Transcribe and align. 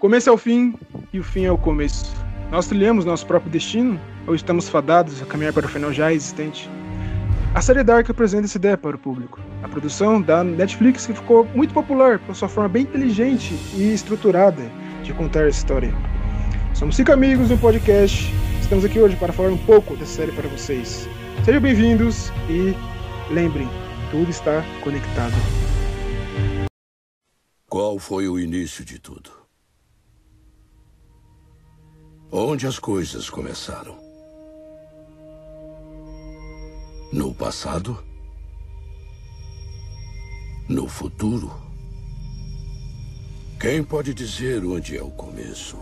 Começo 0.00 0.28
é 0.28 0.32
o 0.32 0.36
fim 0.36 0.74
e 1.12 1.18
o 1.18 1.24
fim 1.24 1.44
é 1.44 1.52
o 1.52 1.56
começo. 1.56 2.12
Nós 2.50 2.66
trilhamos 2.66 3.04
nosso 3.04 3.26
próprio 3.26 3.50
destino 3.50 3.98
ou 4.26 4.34
estamos 4.34 4.68
fadados 4.68 5.22
a 5.22 5.26
caminhar 5.26 5.52
para 5.52 5.66
o 5.66 5.68
final 5.68 5.92
já 5.92 6.12
existente? 6.12 6.68
A 7.54 7.62
série 7.62 7.84
Dark 7.84 8.10
apresenta 8.10 8.44
essa 8.44 8.58
ideia 8.58 8.76
para 8.76 8.96
o 8.96 8.98
público. 8.98 9.40
A 9.62 9.68
produção 9.68 10.20
da 10.20 10.42
Netflix 10.42 11.06
que 11.06 11.14
ficou 11.14 11.46
muito 11.54 11.72
popular 11.72 12.18
por 12.18 12.34
sua 12.34 12.48
forma 12.48 12.68
bem 12.68 12.82
inteligente 12.82 13.54
e 13.74 13.94
estruturada 13.94 14.62
de 15.02 15.14
contar 15.14 15.44
a 15.44 15.48
história. 15.48 15.94
Somos 16.74 16.96
cinco 16.96 17.12
amigos 17.12 17.48
no 17.48 17.56
podcast. 17.56 18.30
Estamos 18.60 18.84
aqui 18.84 18.98
hoje 18.98 19.16
para 19.16 19.32
falar 19.32 19.50
um 19.50 19.58
pouco 19.58 19.96
dessa 19.96 20.16
série 20.16 20.32
para 20.32 20.48
vocês. 20.48 21.08
Sejam 21.44 21.60
bem-vindos 21.60 22.30
e 22.48 22.74
lembrem, 23.32 23.68
tudo 24.10 24.30
está 24.30 24.64
conectado. 24.82 25.34
Qual 27.68 27.98
foi 27.98 28.28
o 28.28 28.38
início 28.38 28.84
de 28.84 28.98
tudo? 28.98 29.43
Onde 32.36 32.66
as 32.66 32.80
coisas 32.80 33.30
começaram? 33.30 33.96
No 37.12 37.32
passado? 37.32 37.96
No 40.68 40.88
futuro? 40.88 41.52
Quem 43.60 43.84
pode 43.84 44.12
dizer 44.12 44.64
onde 44.64 44.96
é 44.98 45.00
o 45.00 45.12
começo? 45.12 45.78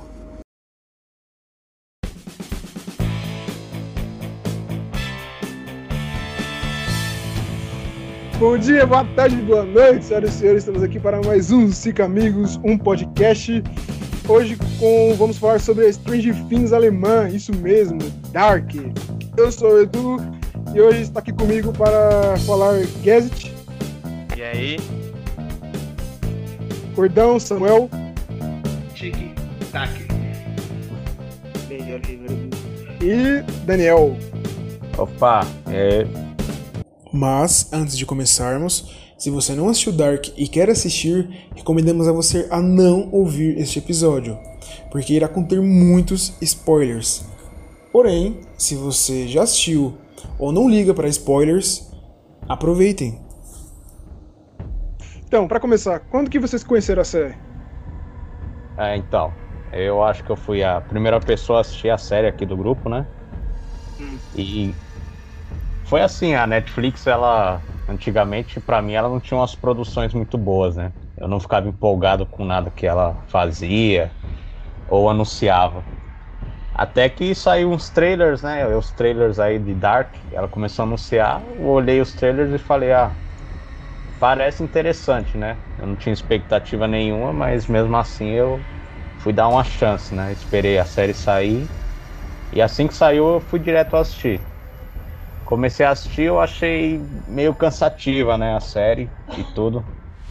Bom 8.39 8.59
dia, 8.59 8.87
boa 8.87 9.07
tarde, 9.15 9.37
boa 9.37 9.65
noite, 9.65 10.05
senhoras 10.05 10.35
e 10.35 10.39
senhores. 10.39 10.63
Estamos 10.65 10.83
aqui 10.83 11.01
para 11.01 11.19
mais 11.23 11.51
um 11.51 11.73
Cinco 11.73 12.03
Amigos, 12.03 12.61
um 12.63 12.77
podcast. 12.77 13.63
Hoje 14.29 14.57
com, 14.79 15.15
vamos 15.17 15.37
falar 15.37 15.59
sobre 15.61 15.87
a 15.87 15.89
Strange 15.89 16.33
Things 16.49 16.73
alemã, 16.73 17.29
isso 17.29 17.55
mesmo, 17.57 17.99
Dark. 18.31 18.71
Eu 19.37 19.51
sou 19.51 19.73
o 19.73 19.83
Edu 19.83 20.17
e 20.75 20.81
hoje 20.81 21.03
está 21.03 21.19
aqui 21.21 21.33
comigo 21.33 21.73
para 21.73 22.37
falar 22.47 22.81
Gazet. 23.05 23.53
E 24.37 24.43
aí? 24.43 24.77
Cordão, 26.95 27.41
Samuel. 27.41 27.91
Tique, 28.95 29.35
tac. 29.73 29.91
E 33.01 33.43
Daniel. 33.67 34.17
Opa, 34.97 35.45
é. 35.69 36.07
Mas, 37.13 37.73
antes 37.73 37.99
de 37.99 38.07
começarmos, 38.07 39.02
se 39.23 39.31
você 39.31 39.55
não 39.55 39.69
assistiu 39.69 39.93
Dark 39.93 40.31
e 40.37 40.49
quer 40.49 40.69
assistir, 40.69 41.49
recomendamos 41.55 42.09
a 42.09 42.13
você 42.13 42.49
a 42.51 42.61
não 42.61 43.09
ouvir 43.13 43.57
este 43.57 43.79
episódio, 43.79 44.37
porque 44.91 45.15
irá 45.15 45.29
conter 45.29 45.63
muitos 45.63 46.37
spoilers. 46.43 47.25
Porém, 47.93 48.41
se 48.59 48.75
você 48.75 49.29
já 49.29 49.45
assistiu 49.45 49.97
ou 50.41 50.51
não 50.51 50.69
liga 50.69 50.93
para 50.93 51.07
spoilers, 51.07 51.89
aproveitem. 52.49 53.21
Então, 55.25 55.47
para 55.47 55.61
começar, 55.61 56.01
quando 56.01 56.29
que 56.29 56.41
vocês 56.41 56.65
conheceram 56.65 57.03
a 57.03 57.05
série? 57.05 57.37
É, 58.77 58.97
então. 58.97 59.33
Eu 59.73 60.03
acho 60.03 60.25
que 60.25 60.33
eu 60.33 60.37
fui 60.37 60.65
a 60.65 60.81
primeira 60.81 61.21
pessoa 61.21 61.59
a 61.59 61.61
assistir 61.61 61.91
a 61.91 61.97
série 61.97 62.27
aqui 62.27 62.45
do 62.45 62.57
grupo, 62.57 62.89
né? 62.89 63.07
E 64.35 64.75
foi 65.93 66.01
assim, 66.01 66.33
a 66.35 66.47
Netflix, 66.47 67.07
ela 67.07 67.67
antigamente, 67.87 68.59
pra 68.61 68.81
mim, 68.81 68.95
ela 68.95 69.11
não 69.11 69.21
tinha 69.21 69.37
umas 69.39 69.55
produções 69.55 70.15
muito 70.15 70.39
boas, 70.39 70.75
né? 70.75 70.95
Eu 71.15 71.29
não 71.29 71.39
ficava 71.39 71.69
empolgado 71.69 72.27
com 72.27 72.47
nada 72.47 72.71
que 72.71 72.87
ela 72.87 73.23
fazia 73.29 74.17
ou 74.87 75.11
anunciava. 75.11 75.89
Até 76.73 77.09
que 77.11 77.35
saiu 77.35 77.71
uns 77.73 77.91
trailers, 77.91 78.43
né? 78.43 78.67
Os 78.77 78.93
trailers 78.93 79.39
aí 79.41 79.59
de 79.59 79.75
Dark, 79.75 80.17
ela 80.33 80.49
começou 80.49 80.85
a 80.85 80.87
anunciar, 80.89 81.43
eu 81.45 81.61
olhei 81.63 82.01
os 82.01 82.15
trailers 82.15 82.53
e 82.55 82.59
falei, 82.59 82.93
ah, 82.93 83.19
parece 84.19 84.63
interessante, 84.63 85.37
né? 85.37 85.63
Eu 85.77 85.87
não 85.87 85.97
tinha 85.97 86.13
expectativa 86.13 86.87
nenhuma, 86.89 87.33
mas 87.33 87.67
mesmo 87.67 87.97
assim 87.97 88.31
eu 88.31 88.69
fui 89.17 89.33
dar 89.33 89.49
uma 89.49 89.65
chance, 89.65 90.15
né? 90.15 90.33
Esperei 90.33 90.79
a 90.79 90.85
série 90.87 91.15
sair 91.15 91.75
e 92.53 92.63
assim 92.63 92.89
que 92.89 92.95
saiu 92.95 93.27
eu 93.35 93.41
fui 93.43 93.61
direto 93.61 93.97
assistir. 93.97 94.52
Comecei 95.53 95.85
a 95.85 95.91
assistir, 95.91 96.23
eu 96.23 96.41
achei 96.41 96.99
meio 97.27 97.55
cansativa, 97.55 98.39
né? 98.39 98.57
A 98.57 98.61
série 98.61 99.13
e 99.37 99.45
tudo. 99.55 99.87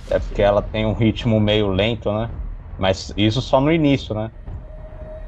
É 0.10 0.18
porque 0.18 0.42
ela 0.42 0.64
tem 0.64 0.84
um 0.84 0.96
ritmo 0.96 1.40
meio 1.40 1.68
lento, 1.68 2.12
né? 2.12 2.32
Mas 2.76 3.14
isso 3.16 3.40
só 3.40 3.62
no 3.62 3.72
início, 3.72 4.16
né? 4.16 4.32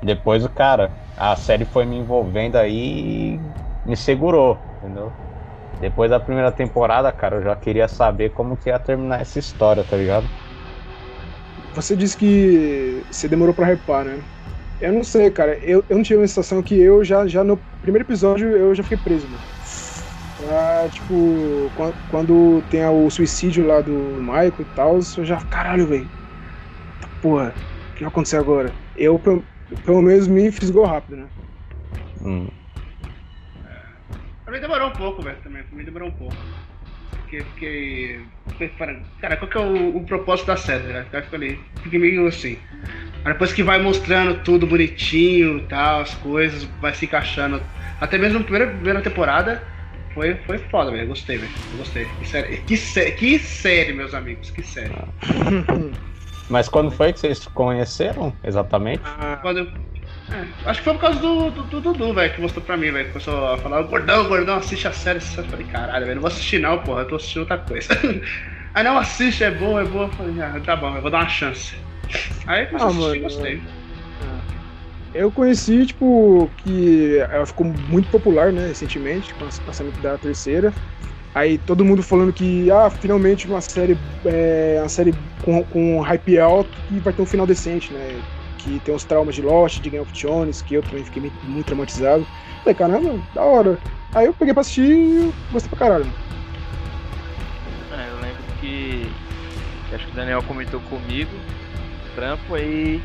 Depois 0.04 0.44
o 0.44 0.50
cara, 0.50 0.98
a 1.16 1.36
série 1.36 1.64
foi 1.66 1.86
me 1.86 1.96
envolvendo 1.96 2.56
aí 2.56 3.36
e 3.36 3.40
me 3.86 3.96
segurou, 3.96 4.66
entendeu? 4.80 5.14
Depois 5.80 6.10
da 6.10 6.20
primeira 6.20 6.52
temporada, 6.52 7.12
cara, 7.14 7.36
eu 7.36 7.44
já 7.44 7.56
queria 7.56 7.88
saber 7.88 8.32
como 8.32 8.58
que 8.58 8.70
ia 8.70 8.80
terminar 8.80 9.22
essa 9.22 9.38
história, 9.38 9.84
tá 9.84 9.96
ligado? 9.96 10.28
Você 11.76 11.96
disse 11.96 12.18
que 12.18 13.06
você 13.12 13.28
demorou 13.28 13.54
pra 13.54 13.68
repar, 13.68 14.04
né? 14.06 14.26
Eu 14.80 14.92
não 14.92 15.04
sei, 15.04 15.30
cara. 15.30 15.56
Eu, 15.60 15.86
eu 15.88 15.98
não 15.98 16.04
tive 16.04 16.20
uma 16.20 16.28
sensação 16.28 16.64
que 16.64 16.74
eu 16.74 17.04
já, 17.04 17.28
já 17.28 17.44
no 17.44 17.58
primeiro 17.80 18.08
episódio 18.08 18.58
eu 18.58 18.74
já 18.74 18.82
fiquei 18.82 18.98
preso, 18.98 19.30
mano. 19.30 19.53
Ah, 20.50 20.88
tipo, 20.90 21.72
quando, 21.76 21.96
quando 22.10 22.62
tem 22.70 22.86
o 22.86 23.10
suicídio 23.10 23.66
lá 23.66 23.82
do 23.82 23.92
Michael 24.20 24.54
e 24.60 24.66
tal, 24.76 25.00
eu 25.18 25.26
já, 25.26 25.38
caralho, 25.46 25.88
velho. 25.88 26.10
Porra, 27.22 27.50
o 27.50 27.96
que 27.96 28.02
vai 28.02 28.10
acontecer 28.10 28.38
agora? 28.38 28.74
Eu, 28.96 29.18
pelo, 29.18 29.44
pelo 29.86 30.02
menos, 30.02 30.28
me 30.28 30.52
fisgou 30.52 30.86
rápido, 30.86 31.18
né? 31.18 31.28
Hum. 32.22 32.48
Pra 34.44 34.54
mim 34.54 34.60
demorou 34.60 34.90
um 34.90 34.94
pouco, 34.94 35.22
velho, 35.24 35.38
também. 35.42 35.64
Pra 35.64 35.78
mim 35.78 35.86
demorou 35.86 36.10
um 36.10 36.12
pouco. 36.12 36.36
Porque 37.10 37.38
fiquei. 37.40 38.26
Cara, 39.22 39.38
qual 39.38 39.50
que 39.50 39.58
é 39.58 39.62
o, 39.62 39.98
o 39.98 40.06
propósito 40.06 40.48
da 40.48 40.58
série, 40.58 40.84
né? 40.84 41.06
Eu 41.12 41.24
falei, 41.24 41.58
fiquei 41.82 42.00
meio 42.00 42.28
assim. 42.28 42.58
Aí 43.26 43.34
depois 43.34 43.54
que 43.54 43.64
vai 43.64 43.82
mostrando 43.82 44.44
tudo 44.44 44.68
bonitinho 44.68 45.58
e 45.58 45.68
tal, 45.68 46.02
as 46.02 46.14
coisas, 46.16 46.64
vai 46.80 46.94
se 46.94 47.06
encaixando. 47.06 47.62
Até 48.00 48.18
mesmo 48.18 48.40
na 48.40 48.44
primeira, 48.44 48.68
primeira 48.72 49.02
temporada, 49.02 49.64
foi, 50.14 50.38
foi 50.46 50.60
foda, 50.70 50.92
velho. 50.92 51.08
Gostei, 51.08 51.38
velho. 51.40 51.56
Gostei. 51.72 52.06
Que 52.16 52.26
série, 52.26 52.58
que, 52.64 52.78
sé- 52.78 53.12
que 53.12 53.40
série, 53.40 53.94
meus 53.94 54.14
amigos, 54.14 54.50
que 54.52 54.64
série. 54.64 55.00
Mas 56.50 56.70
quando 56.70 56.92
foi 56.92 57.14
que 57.14 57.20
vocês 57.20 57.40
se 57.40 57.50
conheceram 57.50 58.38
exatamente? 58.44 59.04
Ah, 59.04 59.38
Quando 59.42 59.60
eu- 59.60 59.68
é, 60.32 60.56
acho 60.70 60.80
que 60.80 60.84
foi 60.86 60.94
por 60.94 61.02
causa 61.02 61.20
do 61.20 61.52
do- 61.52 61.68
do 61.68 61.82
Dudu, 61.82 62.14
velho, 62.14 62.34
que 62.34 62.42
mostrou 62.42 62.64
pra 62.66 62.78
mim, 62.78 62.92
velho. 62.92 63.12
Começou 63.12 63.48
a 63.48 63.58
falar, 63.58 63.84
gordão, 63.84 64.28
gordão, 64.28 64.58
assiste 64.58 64.88
a 64.88 64.94
série. 64.94 65.22
série." 65.22 65.48
Eu 65.48 65.50
falei, 65.52 65.66
caralho, 65.68 66.06
velho, 66.06 66.16
não 66.16 66.22
vou 66.22 66.28
assistir 66.30 66.60
não, 66.60 66.84
porra, 66.84 67.02
eu 67.02 67.08
tô 67.08 67.16
assistindo 67.16 67.42
outra 67.42 67.58
coisa. 67.60 67.90
Aí 68.74 68.84
não 68.84 68.98
assiste, 68.98 69.44
é 69.44 69.52
boa, 69.52 69.82
é 69.82 69.86
boa. 69.86 70.06
Eu 70.08 70.12
falei, 70.14 70.40
ah, 70.42 70.60
tá 70.62 70.76
bom, 70.76 70.96
eu 70.96 71.02
vou 71.02 71.12
dar 71.12 71.20
uma 71.20 71.30
chance. 71.30 71.76
Aí 72.48 72.68
comecei 72.68 72.88
Ah, 72.88 72.92
a 72.92 72.94
assistir 72.94 73.18
e 73.18 73.20
mano, 73.20 73.22
gostei. 73.22 73.70
Eu 75.14 75.32
conheci, 75.32 75.86
tipo, 75.86 76.50
que 76.58 77.18
ela 77.30 77.46
ficou 77.46 77.68
muito 77.88 78.10
popular, 78.10 78.52
né, 78.52 78.68
recentemente, 78.68 79.34
com 79.36 79.46
o 79.46 79.50
lançamento 79.68 80.00
da 80.02 80.18
terceira. 80.18 80.74
Aí 81.36 81.58
todo 81.58 81.84
mundo 81.84 82.04
falando 82.04 82.32
que, 82.32 82.70
ah, 82.72 82.90
finalmente 82.90 83.48
uma 83.48 83.62
série, 83.62 83.98
é, 84.26 84.78
uma 84.80 84.90
série 84.90 85.14
com, 85.44 85.64
com 85.64 86.00
hype 86.00 86.40
alto 86.40 86.70
que 86.88 87.00
vai 87.00 87.12
ter 87.12 87.22
um 87.22 87.26
final 87.26 87.48
decente, 87.48 87.92
né? 87.92 88.22
Que 88.60 88.80
tem 88.80 88.94
os 88.94 89.04
traumas 89.04 89.36
de 89.36 89.42
Lost, 89.42 89.82
de 89.82 89.90
Game 89.90 90.04
of 90.04 90.14
Thrones, 90.14 90.62
que 90.62 90.76
eu 90.76 90.84
também 90.84 91.04
fiquei 91.04 91.24
muito, 91.24 91.46
muito 91.46 91.66
traumatizado. 91.66 92.26
Falei, 92.60 92.76
caramba, 92.76 93.20
da 93.34 93.42
hora. 93.42 93.80
Aí 94.14 94.28
eu 94.28 94.34
peguei 94.34 94.54
pra 94.54 94.62
assistir 94.62 94.92
e 94.92 95.34
gostei 95.52 95.70
pra 95.70 95.80
caralho. 95.80 96.06
É, 97.92 98.10
eu 98.10 98.22
lembro 98.22 98.44
que, 98.62 99.08
que 99.90 99.96
acho 99.96 100.06
que 100.06 100.12
o 100.12 100.16
Daniel 100.16 100.44
comentou 100.44 100.80
comigo, 100.82 101.32
trampo, 102.16 102.54
aí 102.54 103.02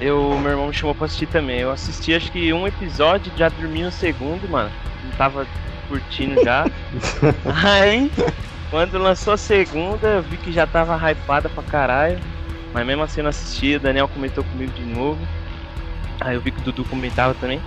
eu, 0.00 0.38
meu 0.38 0.50
irmão 0.50 0.68
me 0.68 0.74
chamou 0.74 0.94
pra 0.94 1.06
assistir 1.06 1.26
também. 1.26 1.60
Eu 1.60 1.70
assisti 1.70 2.14
acho 2.14 2.30
que 2.30 2.52
um 2.52 2.66
episódio, 2.66 3.32
já 3.36 3.48
dormi 3.48 3.82
no 3.82 3.90
segundo, 3.90 4.48
mano. 4.48 4.70
Não 5.04 5.10
tava 5.12 5.46
curtindo 5.88 6.42
já. 6.44 6.66
aí, 7.64 8.10
quando 8.70 8.98
lançou 8.98 9.32
a 9.32 9.36
segunda, 9.36 10.06
eu 10.08 10.22
vi 10.22 10.36
que 10.36 10.52
já 10.52 10.66
tava 10.66 10.96
hypada 11.10 11.48
pra 11.48 11.62
caralho. 11.62 12.18
Mas 12.72 12.86
mesmo 12.86 13.02
assim 13.02 13.22
não 13.22 13.30
assisti, 13.30 13.76
o 13.76 13.80
Daniel 13.80 14.08
comentou 14.08 14.44
comigo 14.44 14.72
de 14.72 14.84
novo. 14.84 15.18
Aí 16.20 16.34
eu 16.34 16.40
vi 16.40 16.50
que 16.50 16.60
o 16.60 16.64
Dudu 16.64 16.84
comentava 16.84 17.34
também. 17.34 17.60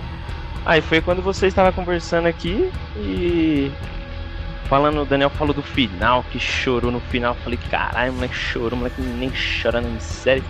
Aí 0.64 0.80
foi 0.80 1.00
quando 1.00 1.22
você 1.22 1.46
estava 1.46 1.72
conversando 1.72 2.26
aqui 2.26 2.70
e 2.96 3.72
Falando, 4.70 5.02
o 5.02 5.04
Daniel 5.04 5.30
falou 5.30 5.52
do 5.52 5.64
final, 5.64 6.24
que 6.30 6.38
chorou 6.38 6.92
no 6.92 7.00
final. 7.00 7.34
Eu 7.34 7.42
Falei, 7.42 7.58
caralho, 7.68 8.12
moleque 8.12 8.36
chorou, 8.36 8.78
moleque 8.78 9.02
nem 9.02 9.28
chora 9.60 9.80
na 9.80 9.98
série. 9.98 10.44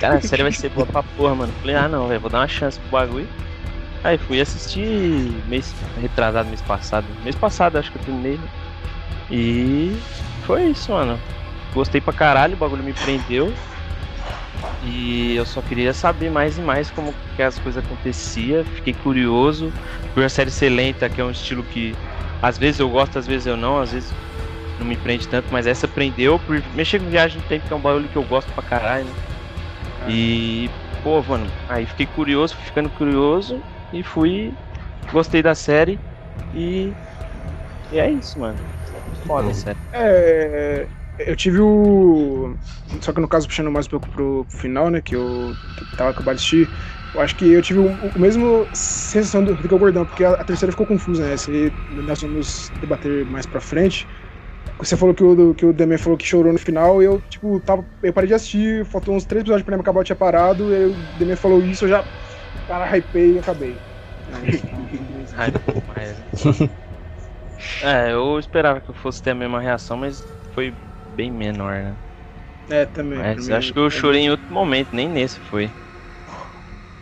Cara, 0.00 0.16
a 0.16 0.20
série 0.20 0.42
vai 0.42 0.52
ser 0.52 0.68
boa 0.70 0.86
pra 0.86 1.02
porra, 1.02 1.34
mano. 1.34 1.52
Falei, 1.60 1.76
ah 1.76 1.88
não, 1.88 2.08
velho, 2.08 2.20
vou 2.20 2.30
dar 2.30 2.40
uma 2.40 2.48
chance 2.48 2.78
pro 2.80 2.90
bagulho. 2.90 3.28
Aí 4.04 4.18
fui 4.18 4.40
assistir 4.40 5.30
mês 5.46 5.74
retrasado, 6.00 6.48
mês 6.48 6.60
passado. 6.60 7.06
Mês 7.22 7.36
passado 7.36 7.78
acho 7.78 7.90
que 7.90 7.98
eu 7.98 8.02
terminei. 8.02 8.36
né? 8.36 8.48
E 9.30 9.96
foi 10.44 10.64
isso, 10.64 10.92
mano. 10.92 11.18
Gostei 11.72 12.00
pra 12.00 12.12
caralho, 12.12 12.54
o 12.54 12.56
bagulho 12.56 12.82
me 12.82 12.92
prendeu. 12.92 13.52
E 14.84 15.36
eu 15.36 15.46
só 15.46 15.62
queria 15.62 15.94
saber 15.94 16.30
mais 16.30 16.58
e 16.58 16.60
mais 16.60 16.90
como 16.90 17.14
que 17.36 17.42
as 17.42 17.58
coisas 17.58 17.84
aconteciam. 17.84 18.64
Fiquei 18.64 18.92
curioso. 18.92 19.72
Por 20.12 20.24
a 20.24 20.28
série 20.28 20.50
ser 20.50 20.70
lenta, 20.70 21.08
que 21.08 21.20
é 21.20 21.24
um 21.24 21.30
estilo 21.30 21.62
que 21.62 21.94
às 22.42 22.58
vezes 22.58 22.80
eu 22.80 22.88
gosto, 22.88 23.18
às 23.18 23.26
vezes 23.26 23.46
eu 23.46 23.56
não, 23.56 23.80
às 23.80 23.92
vezes 23.92 24.12
não 24.78 24.86
me 24.86 24.96
prende 24.96 25.28
tanto, 25.28 25.46
mas 25.52 25.66
essa 25.66 25.86
prendeu 25.86 26.40
por 26.40 26.60
mexer 26.74 26.98
com 26.98 27.08
viagem 27.08 27.40
no 27.40 27.46
tempo, 27.46 27.66
que 27.68 27.72
é 27.72 27.76
um 27.76 27.80
barulho 27.80 28.08
que 28.08 28.16
eu 28.16 28.24
gosto 28.24 28.52
pra 28.52 28.64
caralho, 28.64 29.04
né? 29.04 29.12
E, 30.04 30.70
pô, 31.02 31.22
mano, 31.22 31.54
aí 31.68 31.86
fiquei 31.86 32.06
curioso, 32.06 32.54
fui 32.56 32.64
ficando 32.64 32.90
curioso 32.92 33.64
e 33.92 34.02
fui. 34.02 34.58
Gostei 35.12 35.42
da 35.42 35.54
série 35.54 36.02
e. 36.52 36.96
E 37.90 37.98
é 37.98 38.10
isso, 38.10 38.38
mano. 38.40 38.60
Foda, 39.26 39.52
sério. 39.52 39.82
É, 39.92 40.90
eu 41.18 41.36
tive 41.36 41.60
o. 41.60 42.56
Só 43.02 43.12
que 43.12 43.20
no 43.20 43.28
caso, 43.28 43.46
puxando 43.46 43.70
mais 43.70 43.86
um 43.86 43.90
pouco 43.90 44.08
pro, 44.08 44.46
final, 44.50 44.90
né? 44.90 45.00
Que 45.02 45.14
eu 45.16 45.58
tava 45.96 46.10
acabado 46.10 46.36
de 46.36 46.40
assistir. 46.40 46.72
Eu 47.14 47.20
acho 47.20 47.36
que 47.36 47.50
eu 47.50 47.62
tive 47.62 47.78
o, 47.80 47.86
o 48.14 48.18
mesmo 48.18 48.68
sensação 48.74 49.44
do, 49.44 49.56
do 49.56 49.68
que 49.68 49.74
o 49.74 49.78
Gordão, 49.78 50.06
porque 50.06 50.24
a, 50.24 50.32
a 50.32 50.44
terceira 50.44 50.72
ficou 50.72 50.86
confusa, 50.86 51.24
né? 51.28 51.36
Se 51.36 51.74
nós 51.88 52.20
vamos 52.22 52.72
debater 52.78 53.26
mais 53.26 53.46
pra 53.46 53.60
frente. 53.60 54.06
Você 54.78 54.96
falou 54.96 55.14
que 55.14 55.22
o, 55.22 55.54
que 55.54 55.64
o 55.66 55.72
Demian 55.72 55.98
falou 55.98 56.18
que 56.18 56.26
chorou 56.26 56.52
no 56.52 56.58
final, 56.58 57.02
e 57.02 57.06
eu, 57.06 57.20
tipo, 57.22 57.60
tava. 57.60 57.86
Eu 58.02 58.12
parei 58.12 58.28
de 58.28 58.34
assistir, 58.34 58.84
faltou 58.86 59.14
uns 59.14 59.24
três 59.24 59.42
episódios 59.42 59.64
pra 59.64 59.76
mim 59.76 59.80
acabar, 59.82 60.00
eu 60.00 60.04
tinha 60.04 60.16
parado, 60.16 60.72
e 60.72 60.86
o 60.86 60.94
Demian 60.94 61.36
falou 61.36 61.62
isso, 61.64 61.84
eu 61.84 61.88
já. 61.88 62.08
Cara, 62.66 62.86
hypei 62.96 63.34
e 63.34 63.38
acabei. 63.38 63.82
É, 67.80 68.12
eu 68.12 68.38
esperava 68.38 68.80
que 68.80 68.90
eu 68.90 68.94
fosse 68.94 69.20
ter 69.22 69.30
a 69.30 69.34
mesma 69.34 69.60
reação, 69.60 69.96
mas 69.96 70.24
foi 70.52 70.76
bem 71.04 71.30
menor, 71.30 71.82
né? 71.82 71.98
É, 72.68 72.86
também. 72.86 73.18
Mas 73.18 73.46
mim, 73.46 73.52
acho 73.54 73.72
que 73.72 73.78
eu 73.78 73.90
chorei 73.90 74.22
em 74.22 74.30
outro 74.30 74.52
momento, 74.52 74.90
nem 74.92 75.08
nesse 75.08 75.40
foi. 75.40 75.72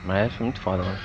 Mas 0.03 0.35
foi 0.35 0.45
muito 0.45 0.61
foda, 0.61 0.83
mano. 0.83 1.01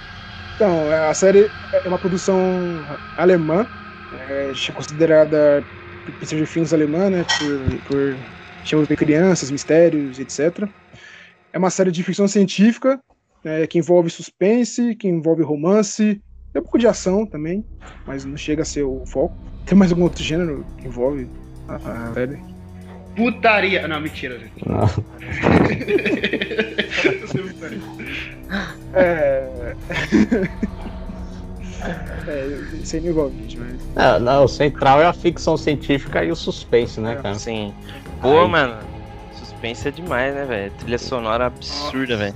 Então, 0.53 0.89
a 0.89 1.13
série 1.13 1.53
é 1.71 1.87
uma 1.89 1.99
produção 1.99 2.97
alemã, 3.13 3.67
é 4.11 4.51
considerada 4.73 5.67
princesa 6.13 6.41
de 6.41 6.45
filmes 6.47 6.73
alemã, 6.73 7.09
né, 7.09 7.25
por, 7.37 7.79
por 7.87 8.17
envolver 8.65 8.95
crianças, 8.95 9.51
mistérios, 9.51 10.19
etc. 10.19 10.67
É 11.53 11.57
uma 11.57 11.69
série 11.69 11.91
de 11.91 12.03
ficção 12.03 12.27
científica, 12.27 12.99
né, 13.43 13.67
que 13.67 13.77
envolve 13.77 14.09
suspense, 14.09 14.95
que 14.95 15.07
envolve 15.07 15.43
romance, 15.43 16.21
tem 16.51 16.61
um 16.61 16.63
pouco 16.63 16.79
de 16.79 16.87
ação 16.87 17.25
também, 17.25 17.65
mas 18.07 18.23
não 18.23 18.37
chega 18.37 18.61
a 18.61 18.65
ser 18.65 18.83
o 18.83 19.05
foco. 19.05 19.35
Tem 19.65 19.77
mais 19.77 19.91
algum 19.91 20.03
outro 20.03 20.23
gênero 20.23 20.65
que 20.77 20.87
envolve 20.87 21.27
a, 21.67 21.75
a 21.75 22.13
série? 22.13 22.39
Putaria. 23.15 23.87
Não, 23.87 23.99
mentira, 23.99 24.39
gente. 24.39 24.53
Não. 24.67 24.85
É... 28.93 29.75
é, 32.27 32.97
envolve, 32.97 33.37
gente, 33.41 33.57
mas... 33.57 33.95
Não, 33.95 34.19
não, 34.19 34.43
o 34.45 34.47
central 34.47 35.01
é 35.01 35.05
a 35.05 35.13
ficção 35.13 35.57
científica 35.57 36.23
e 36.23 36.31
o 36.31 36.35
suspense, 36.35 36.99
né, 36.99 37.15
cara? 37.15 37.35
Sim. 37.35 37.73
Pô, 38.21 38.41
Aí. 38.41 38.47
mano, 38.49 38.77
suspense 39.33 39.87
é 39.87 39.91
demais, 39.91 40.33
né, 40.33 40.45
velho? 40.45 40.71
Trilha 40.79 40.97
sonora 40.97 41.47
absurda, 41.47 42.17
velho. 42.17 42.35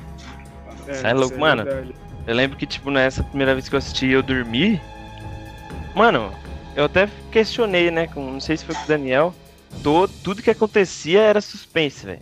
Cê 0.85 1.07
é 1.07 1.13
louco, 1.13 1.31
isso 1.31 1.39
mano. 1.39 1.63
verdade. 1.63 1.93
Eu 2.27 2.35
lembro 2.35 2.57
que, 2.57 2.65
tipo, 2.65 2.91
nessa 2.91 3.23
primeira 3.23 3.53
vez 3.53 3.67
que 3.67 3.75
eu 3.75 3.79
assisti 3.79 4.07
eu 4.07 4.21
dormi. 4.21 4.79
Mano, 5.95 6.31
eu 6.75 6.85
até 6.85 7.09
questionei, 7.31 7.89
né? 7.89 8.07
Com, 8.07 8.33
não 8.33 8.39
sei 8.39 8.57
se 8.57 8.65
foi 8.65 8.75
com 8.75 8.83
o 8.83 8.87
Daniel. 8.87 9.33
To, 9.83 10.07
tudo 10.23 10.41
que 10.41 10.49
acontecia 10.49 11.21
era 11.21 11.41
suspense, 11.41 12.05
velho. 12.05 12.21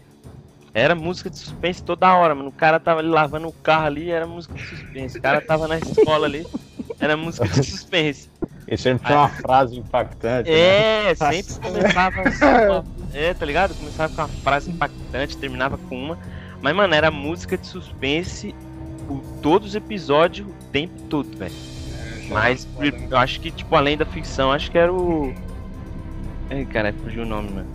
Era 0.73 0.93
música 0.93 1.29
de 1.29 1.37
suspense 1.37 1.81
toda 1.81 2.15
hora, 2.15 2.35
mano. 2.35 2.49
O 2.49 2.53
cara 2.53 2.79
tava 2.79 2.99
ali 2.99 3.09
lavando 3.09 3.47
o 3.47 3.53
carro 3.53 3.87
ali, 3.87 4.11
era 4.11 4.27
música 4.27 4.53
de 4.53 4.61
suspense. 4.61 5.17
O 5.17 5.21
cara 5.21 5.41
tava 5.41 5.67
na 5.67 5.77
escola 5.79 6.27
ali, 6.27 6.45
era 6.99 7.15
música 7.17 7.47
de 7.47 7.63
suspense. 7.63 8.29
E 8.69 8.75
sempre 8.77 9.05
tinha 9.07 9.19
uma 9.19 9.29
frase 9.29 9.77
impactante. 9.79 10.49
né? 10.51 11.11
É, 11.11 11.15
sempre 11.15 11.53
começava 11.71 12.83
É, 13.13 13.33
tá 13.33 13.45
ligado? 13.45 13.73
Começava 13.75 14.13
com 14.13 14.21
uma 14.23 14.27
frase 14.27 14.69
impactante, 14.69 15.37
terminava 15.37 15.77
com 15.77 15.95
uma. 15.97 16.19
Mas, 16.61 16.75
mano, 16.75 16.93
era 16.93 17.09
música 17.09 17.57
de 17.57 17.65
suspense 17.65 18.53
por 19.07 19.21
todos 19.41 19.69
os 19.69 19.75
episódios, 19.75 20.45
o 20.49 20.51
tempo 20.69 21.01
todo, 21.03 21.33
velho. 21.37 21.55
Mas 22.27 22.67
eu 23.09 23.17
acho 23.17 23.39
que, 23.39 23.51
tipo, 23.51 23.73
além 23.73 23.95
da 23.95 24.05
ficção, 24.05 24.51
acho 24.51 24.69
que 24.69 24.77
era 24.77 24.91
o. 24.91 25.33
Ai, 26.49 26.65
cara, 26.65 26.93
fugiu 27.01 27.23
o 27.23 27.25
nome, 27.25 27.49
mano. 27.51 27.69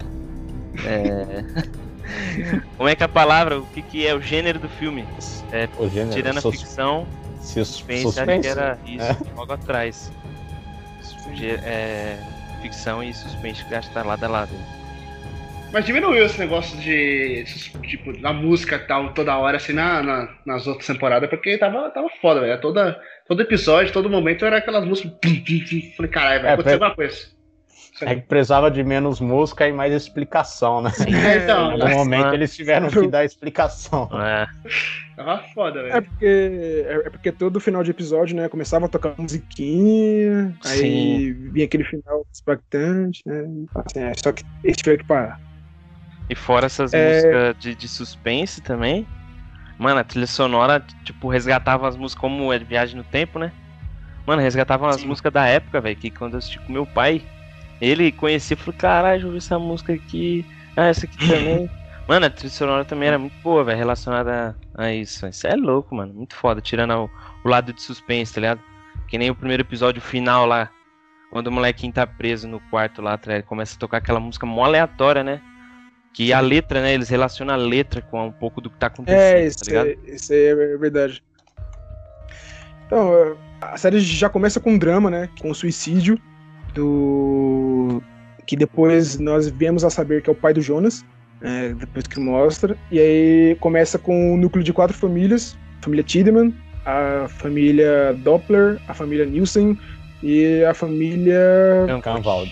É. 0.84 1.42
Como 2.76 2.86
é 2.90 2.94
que 2.94 3.02
é 3.02 3.06
a 3.06 3.08
palavra? 3.08 3.60
O 3.60 3.66
que, 3.68 3.80
que 3.80 4.06
é 4.06 4.14
o 4.14 4.20
gênero 4.20 4.58
do 4.58 4.68
filme? 4.68 5.06
É, 5.52 5.70
O 5.78 5.88
gênero 5.88 6.10
tirando 6.12 6.36
a 6.36 6.40
sus- 6.42 6.60
ficção, 6.60 7.06
sus- 7.42 7.68
suspense, 7.68 8.06
acho 8.06 8.12
suspense. 8.12 8.40
que 8.40 8.46
era 8.48 8.78
isso, 8.86 9.04
É. 9.04 9.34
logo 9.36 9.52
atrás. 9.52 10.12
É, 11.64 12.16
ficção 12.60 13.02
e 13.02 13.12
suspense, 13.12 13.64
que 13.64 13.74
acho 13.74 13.88
que 13.88 13.94
tá 13.94 14.02
lado 14.02 14.24
a 14.24 14.28
lado. 14.28 14.50
Mas 15.72 15.86
diminuiu 15.86 16.24
esse 16.26 16.38
negócio 16.38 16.76
de, 16.78 17.44
tipo, 17.88 18.12
da 18.20 18.30
música 18.32 18.78
tal, 18.78 19.14
toda 19.14 19.36
hora, 19.38 19.56
assim, 19.56 19.72
na, 19.72 20.02
na- 20.02 20.28
nas 20.44 20.66
outras 20.66 20.86
temporadas, 20.86 21.30
porque 21.30 21.56
tava, 21.56 21.88
tava 21.90 22.08
foda, 22.20 22.40
velho. 22.42 22.60
Toda, 22.60 23.00
todo 23.26 23.40
episódio, 23.40 23.90
todo 23.92 24.10
momento 24.10 24.44
era 24.44 24.58
aquelas 24.58 24.84
músicas. 24.84 25.14
Falei, 25.96 26.10
caralho, 26.10 26.42
vai 26.42 26.50
É, 26.50 26.54
acontecer 26.54 26.76
pra- 26.78 26.88
alguma 26.88 26.94
coisa. 26.94 27.26
É 28.00 28.08
aí. 28.10 28.16
que 28.20 28.26
precisava 28.26 28.70
de 28.70 28.82
menos 28.82 29.20
música 29.20 29.68
e 29.68 29.72
mais 29.72 29.92
explicação, 29.92 30.80
né? 30.80 30.90
É, 31.00 31.44
então, 31.44 31.76
Em 31.76 31.82
algum 31.82 31.94
momento 31.96 32.26
Ah. 32.28 32.34
eles 32.34 32.54
tiveram 32.56 32.88
que 32.88 33.06
dar 33.08 33.24
explicação. 33.24 34.08
É, 34.14 34.46
tava 35.14 35.38
foda, 35.54 35.80
É 35.80 35.82
velho. 36.00 36.02
porque, 36.04 36.84
é 36.88 36.92
é 37.06 37.10
porque 37.10 37.32
todo 37.32 37.60
final 37.60 37.82
de 37.84 37.90
episódio, 37.90 38.34
né, 38.34 38.48
começava 38.48 38.86
a 38.86 38.88
tocar 38.88 39.14
musiquinha, 39.18 40.56
aí 40.64 40.78
Sim. 41.34 41.50
vinha 41.52 41.64
aquele 41.66 41.84
final 41.84 42.24
impactante, 42.42 43.20
né? 43.26 43.44
assim, 43.74 44.00
é, 44.00 44.12
só 44.22 44.32
que 44.32 44.42
eles 44.64 44.76
tiveram 44.78 44.98
que 44.98 45.04
parar. 45.06 45.38
E 46.30 46.34
fora 46.34 46.66
essas 46.66 46.94
É. 46.94 47.08
músicas 47.14 47.56
de, 47.58 47.74
de 47.74 47.88
suspense 47.88 48.60
também. 48.62 49.06
Mano, 49.78 50.00
a 50.00 50.04
trilha 50.04 50.26
sonora, 50.26 50.82
tipo, 51.04 51.28
resgatava 51.28 51.88
as 51.88 51.96
músicas 51.96 52.20
como 52.20 52.52
é 52.52 52.58
viagem 52.58 52.96
no 52.96 53.04
tempo, 53.04 53.38
né? 53.38 53.52
Mano, 54.26 54.40
resgatava 54.40 54.88
as 54.88 55.02
músicas 55.02 55.32
da 55.32 55.46
época, 55.46 55.80
velho. 55.80 55.96
Que 55.96 56.10
quando 56.10 56.34
eu 56.34 56.38
assisti 56.38 56.58
com 56.60 56.72
meu 56.72 56.86
pai, 56.86 57.20
ele 57.90 58.12
conhecia, 58.12 58.56
falou, 58.56 58.74
caralho, 58.78 59.26
ouvir 59.26 59.38
essa 59.38 59.58
música 59.58 59.92
aqui. 59.92 60.46
Ah, 60.76 60.86
essa 60.86 61.04
aqui 61.04 61.18
também. 61.18 61.68
mano, 62.06 62.26
a 62.26 62.30
trilha 62.30 62.52
sonora 62.52 62.84
também 62.84 63.08
era 63.08 63.18
muito 63.18 63.34
boa, 63.42 63.64
velho, 63.64 63.76
relacionada 63.76 64.56
a 64.74 64.92
isso. 64.92 65.26
Isso 65.26 65.46
é 65.48 65.56
louco, 65.56 65.94
mano. 65.94 66.14
Muito 66.14 66.36
foda, 66.36 66.60
tirando 66.60 66.94
o, 66.94 67.10
o 67.44 67.48
lado 67.48 67.72
de 67.72 67.82
suspense, 67.82 68.34
tá 68.34 68.40
ligado? 68.40 68.60
Que 69.08 69.18
nem 69.18 69.30
o 69.30 69.34
primeiro 69.34 69.62
episódio 69.64 70.00
final 70.00 70.46
lá. 70.46 70.70
Quando 71.32 71.48
o 71.48 71.52
molequinho 71.52 71.92
tá 71.92 72.06
preso 72.06 72.46
no 72.46 72.60
quarto 72.70 73.02
lá 73.02 73.14
atrás, 73.14 73.38
ele 73.40 73.48
começa 73.48 73.74
a 73.74 73.78
tocar 73.78 73.96
aquela 73.96 74.20
música 74.20 74.46
mó 74.46 74.64
aleatória, 74.64 75.24
né? 75.24 75.40
Que 76.12 76.32
a 76.32 76.38
letra, 76.38 76.80
né? 76.82 76.94
Eles 76.94 77.08
relacionam 77.08 77.52
a 77.52 77.56
letra 77.56 78.00
com 78.00 78.26
um 78.26 78.32
pouco 78.32 78.60
do 78.60 78.70
que 78.70 78.78
tá 78.78 78.86
acontecendo, 78.86 79.18
É, 79.18 79.32
tá 79.32 79.40
isso, 79.40 79.64
ligado? 79.66 79.86
é, 79.88 79.96
isso 80.14 80.32
aí 80.32 80.44
é 80.44 80.76
verdade. 80.76 81.24
Então, 82.86 83.36
a 83.60 83.76
série 83.76 83.98
já 83.98 84.28
começa 84.28 84.60
com 84.60 84.72
um 84.72 84.78
drama, 84.78 85.10
né? 85.10 85.28
Com 85.40 85.50
o 85.50 85.54
suicídio 85.54 86.16
do. 86.74 88.02
Que 88.46 88.56
depois 88.56 89.18
nós 89.18 89.48
viemos 89.48 89.84
a 89.84 89.90
saber 89.90 90.22
que 90.22 90.28
é 90.28 90.32
o 90.32 90.36
pai 90.36 90.52
do 90.52 90.60
Jonas, 90.60 91.04
é, 91.40 91.72
depois 91.74 92.06
que 92.06 92.18
mostra. 92.18 92.76
E 92.90 92.98
aí 92.98 93.56
começa 93.60 93.98
com 93.98 94.34
o 94.34 94.36
núcleo 94.36 94.64
de 94.64 94.72
quatro 94.72 94.96
famílias: 94.96 95.56
a 95.80 95.84
família 95.84 96.02
Tiedemann, 96.04 96.54
a 96.84 97.28
família 97.28 98.12
Doppler, 98.24 98.80
a 98.88 98.94
família 98.94 99.24
Nielsen 99.24 99.78
e 100.22 100.64
a 100.64 100.74
família 100.74 101.40
Canvaldo. 102.02 102.50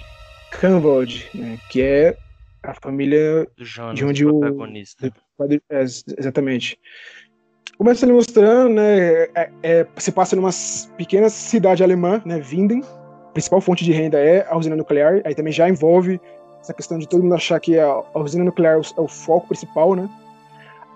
Canvald, 0.52 1.28
né, 1.34 1.58
que 1.70 1.80
é 1.82 2.16
a 2.62 2.74
família 2.74 3.46
Do 3.56 3.64
Jonas, 3.64 3.94
de 3.96 4.04
onde 4.04 4.26
o 4.26 4.36
o- 4.36 4.40
protagonista. 4.40 5.12
É, 5.70 5.80
ex- 5.80 6.04
exatamente. 6.18 6.78
Começa 7.78 8.04
ele 8.04 8.12
mostrando, 8.12 8.74
né? 8.74 9.22
é- 9.34 9.50
é- 9.62 9.86
se 9.96 10.12
passa 10.12 10.36
numa 10.36 10.50
pequena 10.98 11.30
cidade 11.30 11.82
alemã, 11.82 12.20
né? 12.26 12.42
Winden. 12.52 12.82
Principal 13.32 13.60
fonte 13.60 13.84
de 13.84 13.92
renda 13.92 14.18
é 14.18 14.46
a 14.48 14.56
usina 14.56 14.76
nuclear. 14.76 15.20
Aí 15.24 15.34
também 15.34 15.52
já 15.52 15.68
envolve 15.68 16.20
essa 16.60 16.74
questão 16.74 16.98
de 16.98 17.08
todo 17.08 17.22
mundo 17.22 17.34
achar 17.34 17.58
que 17.60 17.78
a, 17.78 18.02
a 18.14 18.18
usina 18.18 18.44
nuclear 18.44 18.74
é 18.74 18.78
o, 18.78 18.82
é 18.82 19.00
o 19.00 19.08
foco 19.08 19.48
principal, 19.48 19.94
né? 19.94 20.08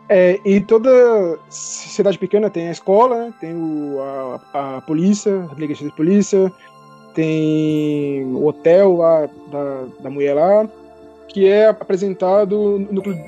É, 0.09 0.39
e 0.45 0.61
toda 0.61 1.39
cidade 1.49 2.19
pequena 2.19 2.51
tem 2.51 2.69
a 2.69 2.73
escola, 2.73 3.27
né, 3.27 3.35
tem 3.41 3.55
o, 3.55 3.99
a, 4.03 4.77
a 4.77 4.81
polícia, 4.83 5.49
a 5.51 5.55
delegacia 5.55 5.89
de 5.89 5.97
polícia, 5.97 6.53
tem 7.15 8.23
o 8.35 8.45
hotel 8.47 8.97
lá 8.97 9.27
da, 9.51 9.87
da 10.01 10.11
mulher 10.11 10.35
lá, 10.35 10.69
que 11.29 11.49
é 11.49 11.69
apresentado 11.69 12.79
no 12.79 12.93
núcleo 12.93 13.19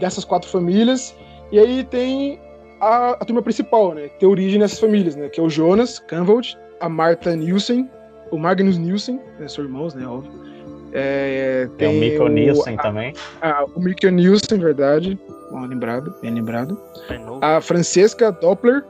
dessas 0.00 0.24
quatro 0.24 0.48
famílias. 0.48 1.14
E 1.50 1.58
aí 1.58 1.84
tem 1.84 2.40
a, 2.80 3.10
a 3.10 3.24
turma 3.24 3.42
principal, 3.42 3.92
né? 3.94 4.08
Que 4.08 4.20
tem 4.20 4.28
origem 4.28 4.58
nessas 4.58 4.78
famílias, 4.78 5.14
né? 5.14 5.28
Que 5.28 5.38
é 5.38 5.42
o 5.42 5.50
Jonas 5.50 5.98
Canvold, 5.98 6.56
a 6.80 6.88
Martha 6.88 7.36
Nielsen, 7.36 7.90
o 8.32 8.38
Magnus 8.38 8.76
Nielsen, 8.78 9.20
né, 9.38 9.46
são 9.46 9.64
irmãos, 9.64 9.94
né? 9.94 10.04
Óbvio. 10.06 10.32
É, 10.92 11.68
Tem 11.78 11.88
o 11.88 12.00
Mikko 12.00 12.28
Nielsen 12.28 12.74
a- 12.78 12.82
também. 12.82 13.14
ah, 13.40 13.64
o 13.74 13.80
Mikkel 13.80 14.10
Nielsen, 14.10 14.58
verdade. 14.58 15.18
Bom, 15.50 15.60
lembrado, 15.66 16.14
bem 16.20 16.32
lembrado. 16.34 16.78
É. 17.08 17.18
A 17.40 17.60
Francesca 17.60 18.30
Doppler 18.32 18.82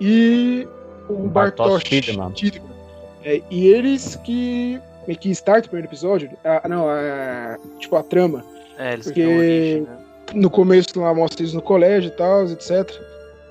e 0.00 0.66
o 1.08 1.28
Bartosz 1.28 1.82
Tidman. 1.82 2.32
É, 3.24 3.42
e 3.50 3.66
eles 3.66 4.16
que 4.24 4.80
meio 5.06 5.18
que 5.18 5.30
start 5.30 5.66
o 5.66 5.68
primeiro 5.68 5.88
episódio. 5.88 6.30
Ah, 6.44 6.66
não, 6.68 6.88
a, 6.88 7.58
tipo 7.78 7.96
a 7.96 8.02
trama. 8.02 8.42
É, 8.78 8.94
eles 8.94 9.06
porque- 9.06 9.26
origem, 9.26 9.80
né? 9.82 9.96
No 10.32 10.48
começo 10.48 10.88
lá 11.00 11.12
mostra 11.12 11.42
eles 11.42 11.52
no 11.52 11.60
colégio 11.60 12.08
e 12.08 12.12
tal, 12.16 12.44
etc. 12.44 12.88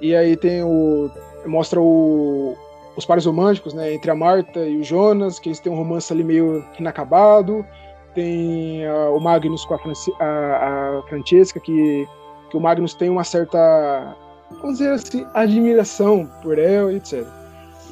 E 0.02 0.16
aí 0.16 0.36
tem 0.38 0.64
o. 0.64 1.12
Mostra 1.46 1.80
o, 1.80 2.56
os 3.00 3.06
pares 3.06 3.26
românticos, 3.26 3.74
né? 3.74 3.94
Entre 3.94 4.12
a 4.12 4.16
Marta 4.16 4.60
e 4.60 4.78
o 4.78 4.84
Jonas, 4.84 5.40
que 5.40 5.50
eles 5.50 5.60
têm 5.60 5.72
um 5.72 5.76
romance 5.76 6.12
ali 6.14 6.24
meio 6.24 6.64
inacabado. 6.80 7.66
Tem 8.14 8.86
ah, 8.86 9.10
o 9.12 9.20
Magnus 9.20 9.66
com 9.66 9.74
a, 9.74 9.80
Franci- 9.80 10.14
a- 10.20 11.00
a 11.00 11.08
Francesca, 11.10 11.60
que, 11.60 12.08
que 12.50 12.58
o 12.58 12.60
Magnus 12.60 12.94
tem 12.94 13.10
uma 13.10 13.24
certa, 13.24 14.16
vamos 14.62 14.78
dizer 14.80 14.92
assim, 14.92 15.26
admiração 15.34 16.30
por 16.44 16.60
ela, 16.60 16.94
etc. 16.94 17.26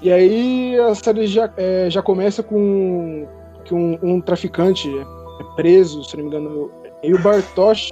E 0.01 0.11
aí 0.11 0.77
a 0.79 0.93
série 0.93 1.25
já, 1.25 1.49
eh, 1.57 1.87
já 1.89 2.01
começa 2.03 2.43
com 2.43 3.25
que 3.65 3.73
um, 3.73 3.97
um 4.03 4.21
traficante 4.21 4.87
é 4.99 5.55
preso, 5.55 6.03
se 6.03 6.15
não 6.15 6.23
me 6.23 6.29
engano, 6.29 6.71
e 7.03 7.13
o 7.13 7.19
Bartosz 7.19 7.89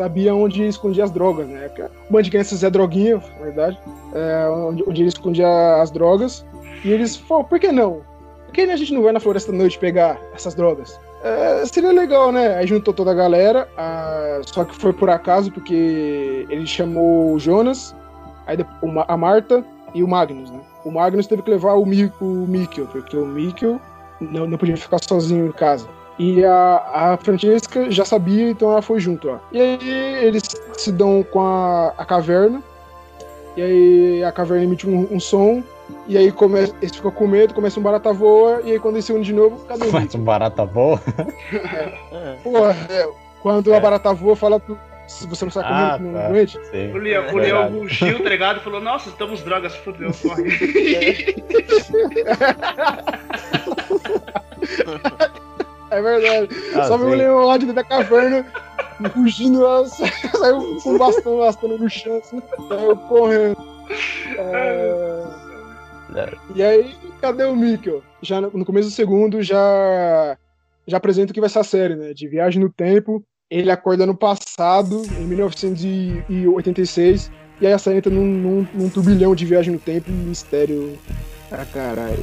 sabia 0.00 0.34
onde 0.34 0.66
escondia 0.66 1.04
as 1.04 1.10
drogas, 1.10 1.46
né? 1.46 1.70
O 2.08 2.14
crianças 2.22 2.64
é 2.64 2.70
droguinha, 2.70 3.22
na 3.38 3.44
verdade, 3.44 3.78
é, 4.14 4.48
onde, 4.48 4.82
onde 4.86 5.02
ele 5.02 5.10
escondia 5.10 5.46
as 5.82 5.90
drogas. 5.90 6.42
E 6.82 6.90
eles 6.90 7.16
falaram, 7.16 7.46
por 7.46 7.60
que 7.60 7.70
não? 7.70 8.00
Por 8.46 8.54
que 8.54 8.62
a 8.62 8.76
gente 8.76 8.94
não 8.94 9.02
vai 9.02 9.12
na 9.12 9.20
floresta 9.20 9.52
à 9.52 9.54
noite 9.54 9.78
pegar 9.78 10.18
essas 10.34 10.54
drogas? 10.54 10.98
É, 11.22 11.66
seria 11.66 11.92
legal, 11.92 12.32
né? 12.32 12.56
Aí 12.56 12.66
juntou 12.66 12.94
toda 12.94 13.10
a 13.10 13.14
galera, 13.14 13.68
ah, 13.76 14.40
só 14.46 14.64
que 14.64 14.74
foi 14.74 14.94
por 14.94 15.10
acaso, 15.10 15.52
porque 15.52 16.46
ele 16.48 16.66
chamou 16.66 17.34
o 17.34 17.38
Jonas, 17.38 17.94
aí 18.46 18.56
a 19.06 19.16
Marta 19.18 19.62
e 19.94 20.02
o 20.02 20.08
Magnus, 20.08 20.50
né? 20.50 20.60
O 20.82 20.90
Magnus 20.90 21.26
teve 21.26 21.42
que 21.42 21.50
levar 21.50 21.74
o, 21.74 21.84
Mi, 21.84 22.10
o 22.22 22.46
Mikkel, 22.48 22.86
porque 22.86 23.18
o 23.18 23.26
Mikkel 23.26 23.78
não, 24.18 24.46
não 24.46 24.56
podia 24.56 24.78
ficar 24.78 24.98
sozinho 25.06 25.48
em 25.48 25.52
casa. 25.52 25.86
E 26.22 26.44
a, 26.44 27.12
a 27.12 27.16
Francesca 27.16 27.90
já 27.90 28.04
sabia, 28.04 28.50
então 28.50 28.70
ela 28.70 28.82
foi 28.82 29.00
junto 29.00 29.26
lá. 29.26 29.40
E 29.50 29.58
aí 29.58 29.78
eles 30.22 30.42
se 30.74 30.92
dão 30.92 31.22
com 31.22 31.40
a, 31.40 31.94
a 31.96 32.04
caverna, 32.04 32.62
e 33.56 33.62
aí 33.62 34.22
a 34.24 34.30
caverna 34.30 34.64
emite 34.64 34.86
um, 34.86 35.08
um 35.10 35.18
som, 35.18 35.62
e 36.06 36.18
aí 36.18 36.30
começa, 36.30 36.74
eles 36.82 36.94
ficam 36.94 37.10
com 37.10 37.26
medo, 37.26 37.54
começa 37.54 37.80
um 37.80 37.82
barata 37.82 38.12
voa, 38.12 38.60
e 38.62 38.72
aí 38.72 38.78
quando 38.78 38.96
eles 38.96 39.06
se 39.06 39.12
unem 39.12 39.22
de 39.24 39.32
novo, 39.32 39.64
cadê 39.64 39.86
o 39.86 39.92
Mas 39.94 40.14
um 40.14 40.22
barata 40.22 40.66
boa. 40.66 41.00
É. 42.12 42.36
Porra, 42.44 42.76
é, 42.90 43.08
quando 43.40 43.72
É. 43.72 43.76
a 43.78 43.80
barata 43.80 44.12
voa, 44.12 44.36
fala 44.36 44.60
tu, 44.60 44.76
se 45.06 45.26
você 45.26 45.46
não 45.46 45.52
sai 45.52 45.62
correndo, 45.62 45.94
Ah, 45.94 45.98
não 45.98 46.12
tá. 46.20 46.26
aguente. 46.26 46.58
Sim, 46.70 46.92
O 46.92 46.98
Leão, 46.98 47.24
é 47.24 47.32
o 47.32 47.36
Leão 47.38 47.70
rugiu, 47.70 48.22
tá 48.22 48.28
ligado? 48.28 48.58
E 48.58 48.60
falou, 48.62 48.82
nossa, 48.82 49.08
estamos 49.08 49.40
drogas, 49.40 49.74
fudeu, 49.76 50.10
corre. 50.20 51.34
É 55.90 56.00
verdade. 56.00 56.48
Ah, 56.74 56.84
Só 56.84 56.96
viu 56.96 57.36
o 57.36 57.46
lá 57.46 57.58
de 57.58 57.66
dentro 57.66 57.82
da 57.82 57.84
caverna, 57.84 58.46
fugindo, 59.12 59.60
saiu 60.38 60.80
com 60.82 60.94
o 60.94 60.98
bastão, 60.98 61.38
bastando 61.38 61.76
no 61.78 61.90
chão, 61.90 62.18
assim, 62.18 62.40
saiu 62.68 62.96
correndo. 62.96 63.56
É, 64.38 65.24
E 66.54 66.62
aí, 66.62 66.94
cadê 67.20 67.44
o 67.44 67.56
Mikkel? 67.56 68.02
Já 68.22 68.40
no 68.40 68.64
começo 68.64 68.88
do 68.88 68.94
segundo, 68.94 69.42
já, 69.42 70.38
já 70.86 70.96
apresenta 70.96 71.32
o 71.32 71.34
que 71.34 71.40
vai 71.40 71.50
ser 71.50 71.58
a 71.58 71.64
série, 71.64 71.96
né? 71.96 72.14
De 72.14 72.28
viagem 72.28 72.62
no 72.62 72.70
tempo. 72.70 73.22
Ele 73.50 73.70
acorda 73.70 74.06
no 74.06 74.16
passado, 74.16 75.02
em 75.18 75.26
1986, 75.26 77.32
e 77.60 77.66
aí 77.66 77.72
a 77.72 77.78
série 77.78 77.98
entra 77.98 78.12
num, 78.12 78.24
num, 78.24 78.64
num 78.72 78.88
turbilhão 78.88 79.34
de 79.34 79.44
viagem 79.44 79.72
no 79.72 79.80
tempo 79.80 80.08
e 80.08 80.12
mistério. 80.12 80.96
Ah, 81.50 81.64
caralho. 81.64 82.22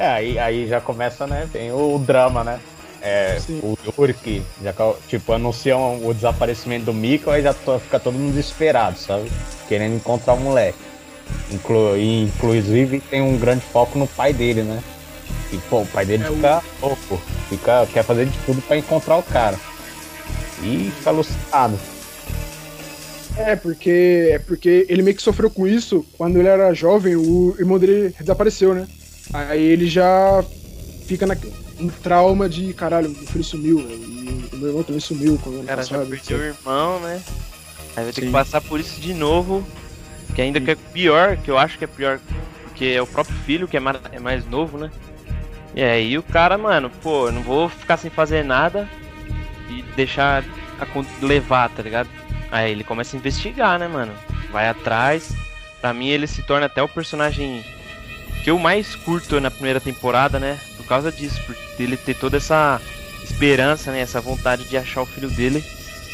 É, 0.00 0.06
aí, 0.06 0.38
aí 0.38 0.66
já 0.66 0.80
começa, 0.80 1.26
né? 1.26 1.46
Tem 1.52 1.70
o 1.70 1.98
drama, 1.98 2.42
né? 2.42 2.58
É, 3.02 3.38
Sim. 3.38 3.60
o 3.62 3.76
Yuri 3.98 4.14
que 4.14 4.42
já, 4.62 4.72
tipo, 5.06 5.30
anunciam 5.34 6.00
o 6.06 6.14
desaparecimento 6.14 6.86
do 6.86 6.94
Mikkel, 6.94 7.30
aí 7.34 7.42
já 7.42 7.52
to- 7.52 7.78
fica 7.78 8.00
todo 8.00 8.14
mundo 8.14 8.30
desesperado, 8.30 8.98
sabe? 8.98 9.30
Querendo 9.68 9.96
encontrar 9.96 10.32
o 10.32 10.40
moleque. 10.40 10.78
Inclu 11.52 11.98
inclusive 11.98 13.00
tem 13.10 13.20
um 13.20 13.36
grande 13.36 13.60
foco 13.60 13.98
no 13.98 14.06
pai 14.06 14.32
dele, 14.32 14.62
né? 14.62 14.82
E, 15.52 15.58
pô, 15.68 15.82
o 15.82 15.86
pai 15.86 16.06
dele 16.06 16.24
É, 16.24 16.30
o- 16.30 16.34
fica 16.34 16.62
louco, 16.80 17.20
fica, 17.50 17.86
quer 17.92 18.02
fazer 18.02 18.24
de 18.24 18.38
tudo 18.46 18.62
pra 18.62 18.78
encontrar 18.78 19.18
o 19.18 19.22
cara. 19.22 19.58
E 20.62 20.90
fica 20.96 21.10
alucinado. 21.10 21.78
É, 23.36 23.54
porque, 23.54 24.30
é 24.32 24.38
porque 24.38 24.86
ele 24.88 25.02
meio 25.02 25.14
que 25.16 25.22
sofreu 25.22 25.50
com 25.50 25.66
isso 25.66 26.06
quando 26.16 26.38
ele 26.38 26.48
era 26.48 26.72
jovem, 26.72 27.16
o 27.16 27.54
irmão 27.58 27.78
dele 27.78 28.14
desapareceu, 28.18 28.74
né? 28.74 28.86
Aí 29.32 29.62
ele 29.62 29.86
já 29.88 30.42
fica 31.06 31.26
na, 31.26 31.36
no 31.78 31.90
trauma 31.92 32.48
de 32.48 32.72
caralho, 32.74 33.08
meu 33.10 33.26
filho 33.26 33.44
sumiu, 33.44 33.78
e 33.80 34.48
o 34.52 34.56
meu 34.56 34.68
irmão 34.68 34.82
também 34.82 35.00
sumiu 35.00 35.38
quando 35.42 35.56
O 35.56 35.58
ano 35.60 35.68
cara 35.68 35.82
já 35.82 35.98
passado. 35.98 36.10
perdeu 36.10 36.38
o 36.38 36.42
irmão, 36.42 37.00
né? 37.00 37.22
Aí 37.96 38.04
vai 38.04 38.12
ter 38.12 38.20
que 38.20 38.26
Sim. 38.26 38.32
passar 38.32 38.60
por 38.60 38.80
isso 38.80 39.00
de 39.00 39.14
novo. 39.14 39.66
Que 40.34 40.42
ainda 40.42 40.60
que 40.60 40.70
é 40.70 40.74
pior, 40.76 41.36
que 41.36 41.50
eu 41.50 41.58
acho 41.58 41.76
que 41.76 41.84
é 41.84 41.88
pior, 41.88 42.20
porque 42.64 42.84
é 42.86 43.02
o 43.02 43.06
próprio 43.06 43.36
filho 43.44 43.66
que 43.66 43.76
é 43.76 43.80
mais, 43.80 43.98
é 44.12 44.20
mais 44.20 44.46
novo, 44.46 44.78
né? 44.78 44.90
E 45.74 45.82
aí 45.82 46.16
o 46.18 46.22
cara, 46.22 46.56
mano, 46.56 46.90
pô, 47.02 47.30
não 47.32 47.42
vou 47.42 47.68
ficar 47.68 47.96
sem 47.96 48.10
fazer 48.10 48.44
nada 48.44 48.88
e 49.68 49.82
deixar 49.96 50.44
a 50.80 51.24
levar, 51.24 51.68
tá 51.70 51.82
ligado? 51.82 52.08
Aí 52.50 52.70
ele 52.72 52.84
começa 52.84 53.16
a 53.16 53.18
investigar, 53.18 53.78
né, 53.78 53.86
mano? 53.88 54.12
Vai 54.52 54.68
atrás. 54.68 55.32
Pra 55.80 55.92
mim 55.92 56.08
ele 56.08 56.26
se 56.26 56.42
torna 56.42 56.66
até 56.66 56.82
o 56.82 56.88
personagem 56.88 57.64
que 58.42 58.50
eu 58.50 58.58
mais 58.58 58.94
curto 58.96 59.40
na 59.40 59.50
primeira 59.50 59.80
temporada, 59.80 60.38
né? 60.38 60.58
Por 60.76 60.86
causa 60.86 61.10
disso, 61.12 61.40
por 61.46 61.56
ele 61.78 61.96
ter 61.96 62.14
toda 62.14 62.36
essa 62.36 62.80
esperança, 63.22 63.90
né? 63.92 64.00
Essa 64.00 64.20
vontade 64.20 64.64
de 64.64 64.76
achar 64.76 65.02
o 65.02 65.06
filho 65.06 65.30
dele 65.30 65.64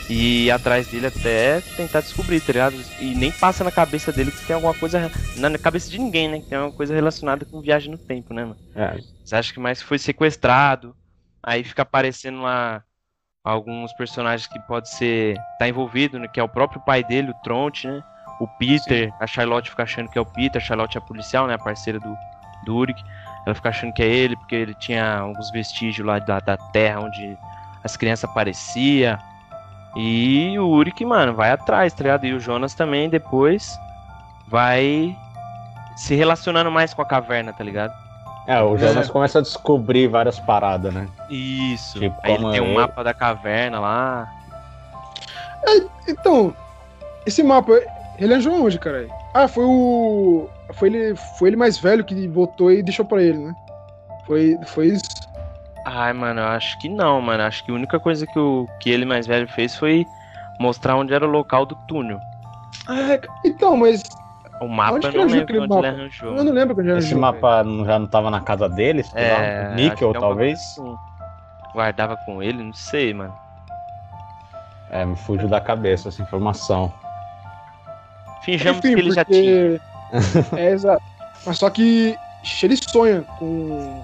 e 0.08 0.44
ir 0.46 0.50
atrás 0.50 0.87
dele 0.87 1.06
até 1.06 1.61
tentar 1.76 2.00
descobrir, 2.00 2.40
tá 2.40 2.52
ligado? 2.52 2.76
E 3.00 3.14
nem 3.14 3.32
passa 3.32 3.64
na 3.64 3.73
cabeça 3.73 4.12
dele 4.12 4.30
que 4.30 4.46
tem 4.46 4.54
alguma 4.54 4.75
coisa. 4.75 5.11
Na 5.37 5.58
cabeça 5.58 5.90
de 5.90 5.99
ninguém, 5.99 6.28
né? 6.28 6.40
Que 6.40 6.46
tem 6.46 6.58
alguma 6.58 6.76
coisa 6.76 6.94
relacionada 6.94 7.44
com 7.44 7.61
viagem 7.61 7.90
no 7.90 7.99
tempo, 7.99 8.32
né, 8.32 8.44
mano? 8.44 8.56
É, 8.75 8.99
Você 9.25 9.35
acha 9.37 9.52
que 9.52 9.61
mais 9.61 9.82
foi 9.82 9.99
sequestrado, 9.99 10.94
aí 11.42 11.64
fica 11.64 11.82
aparecendo 11.82 12.40
lá 12.42 12.82
alguns 13.44 13.92
personagens 13.92 14.49
que 14.49 14.58
pode 14.66 14.90
ser. 14.90 15.37
tá 15.58 15.68
envolvido, 15.68 16.18
né? 16.18 16.28
Que 16.28 16.40
é 16.40 16.42
o 16.42 16.49
próprio 16.49 16.80
pai 16.80 17.02
dele, 17.04 17.30
o 17.30 17.42
Tronte, 17.42 17.87
né? 17.87 18.02
O 18.40 18.47
Peter, 18.47 19.12
a 19.21 19.26
Charlotte 19.26 19.71
fica 19.71 19.83
achando 19.85 20.09
que 20.09 20.19
é 20.19 20.21
o 20.21 20.26
Peter, 20.26 20.61
a 20.61 20.64
Charlotte 20.64 20.97
é 20.97 21.00
a 21.00 21.05
policial, 21.05 21.47
né? 21.47 21.55
A 21.55 21.59
parceira 21.59 21.99
do, 21.99 22.16
do 22.64 22.76
Uric. 22.76 23.02
Ela 23.47 23.55
fica 23.55 23.69
achando 23.69 23.93
que 23.93 24.02
é 24.02 24.07
ele, 24.07 24.37
porque 24.37 24.55
ele 24.55 24.75
tinha 24.75 25.19
alguns 25.19 25.50
vestígios 25.50 26.07
lá 26.07 26.19
da, 26.19 26.40
da 26.40 26.57
terra 26.57 27.00
onde 27.00 27.38
as 27.85 27.97
crianças 27.97 28.28
apareciam. 28.28 29.16
E 29.97 30.59
o 30.59 30.69
Uric, 30.69 31.05
mano, 31.05 31.33
vai 31.33 31.50
atrás, 31.50 31.93
tá 31.95 32.02
ligado? 32.02 32.26
E 32.26 32.35
o 32.35 32.40
Jonas 32.40 32.75
também 32.75 33.09
depois 33.09 33.78
vai 34.49 35.16
se 35.97 36.14
relacionando 36.14 36.71
mais 36.71 36.93
com 36.93 37.00
a 37.02 37.07
caverna, 37.07 37.52
tá 37.52 37.64
ligado? 37.64 37.93
é 38.47 38.62
o 38.62 38.76
Jonas 38.78 39.11
começa 39.11 39.40
a 39.40 39.43
descobrir 39.43 40.07
várias 40.07 40.38
paradas, 40.38 40.93
né? 40.95 41.09
Isso. 41.28 41.99
Tipo, 41.99 42.16
Aí 42.23 42.35
ele 42.35 42.50
tem 42.52 42.61
um 42.61 42.66
ele- 42.66 42.75
mapa 42.75 43.02
da 43.02 43.12
caverna 43.14 43.81
lá. 43.81 44.28
Então, 46.07 46.55
esse 47.25 47.43
mapa, 47.43 47.73
ele 48.18 48.32
arranjou 48.35 48.64
onde, 48.64 48.78
cara? 48.78 49.06
Ah, 49.35 49.49
foi 49.49 49.64
o. 49.64 50.49
Foi 50.75 50.88
ele, 50.88 51.16
foi 51.38 51.49
ele 51.50 51.56
mais 51.56 51.78
velho 51.78 52.04
que 52.04 52.26
votou 52.28 52.70
e 52.73 52.82
deixou 52.82 53.04
pra 53.04 53.23
ele, 53.23 53.38
né? 53.38 53.54
Foi, 54.26 54.58
foi 54.66 54.87
isso. 54.88 55.04
Ai, 55.85 56.12
mano, 56.12 56.40
eu 56.40 56.46
acho 56.49 56.76
que 56.80 56.88
não, 56.88 57.20
mano. 57.20 57.42
Acho 57.44 57.64
que 57.64 57.70
a 57.70 57.75
única 57.75 58.00
coisa 58.00 58.26
que, 58.26 58.38
o, 58.38 58.66
que 58.80 58.90
ele 58.90 59.04
mais 59.04 59.26
velho 59.26 59.46
fez 59.46 59.76
foi 59.76 60.04
mostrar 60.58 60.96
onde 60.96 61.14
era 61.14 61.25
o 61.25 61.30
local 61.30 61.64
do 61.64 61.76
túnel. 61.87 62.18
Ah, 62.88 63.18
então, 63.44 63.76
mas 63.76 64.02
O 64.61 64.66
mapa 64.68 64.94
Onde 64.96 65.06
eu 65.06 65.11
que 65.12 65.16
não 65.18 65.25
ele 65.26 65.35
lembro 65.35 65.38
arranjou 65.38 65.42
onde 65.42 65.42
aquele 65.42 65.58
ele 65.58 65.68
mapa? 65.68 65.88
arranjou. 65.88 66.37
eu 66.37 66.44
não 66.44 66.52
lembro 66.52 66.75
quando 66.75 66.88
ele 66.88 66.99
Esse 66.99 67.14
arranjou. 67.14 67.20
mapa 67.20 67.62
não- 67.64 67.85
já 67.85 67.99
não 67.99 68.06
tava 68.06 68.30
na 68.30 68.40
casa 68.40 68.68
deles? 68.68 69.12
É, 69.14 69.75
Níquel, 69.75 70.11
que 70.11 70.16
é 70.16 70.20
talvez? 70.20 70.58
assim. 70.61 70.96
Guardava 71.73 72.16
com 72.25 72.42
ele, 72.42 72.62
não 72.62 72.73
sei, 72.73 73.12
mano. 73.14 73.35
É, 74.90 75.04
me 75.04 75.14
fugiu 75.16 75.49
da 75.49 75.61
cabeça 75.61 76.08
essa 76.08 76.23
informação. 76.23 76.92
Finjamos 78.46 78.78
Enfim, 78.78 78.94
que 78.94 79.00
ele 79.00 79.10
já 79.10 79.24
tinha. 79.24 79.80
porque- 80.10 80.56
é, 80.56 80.70
exato. 80.70 81.02
Mas 81.44 81.58
só 81.58 81.68
que 81.68 82.16
ele 82.62 82.76
sonha 82.76 83.22
com, 83.38 84.02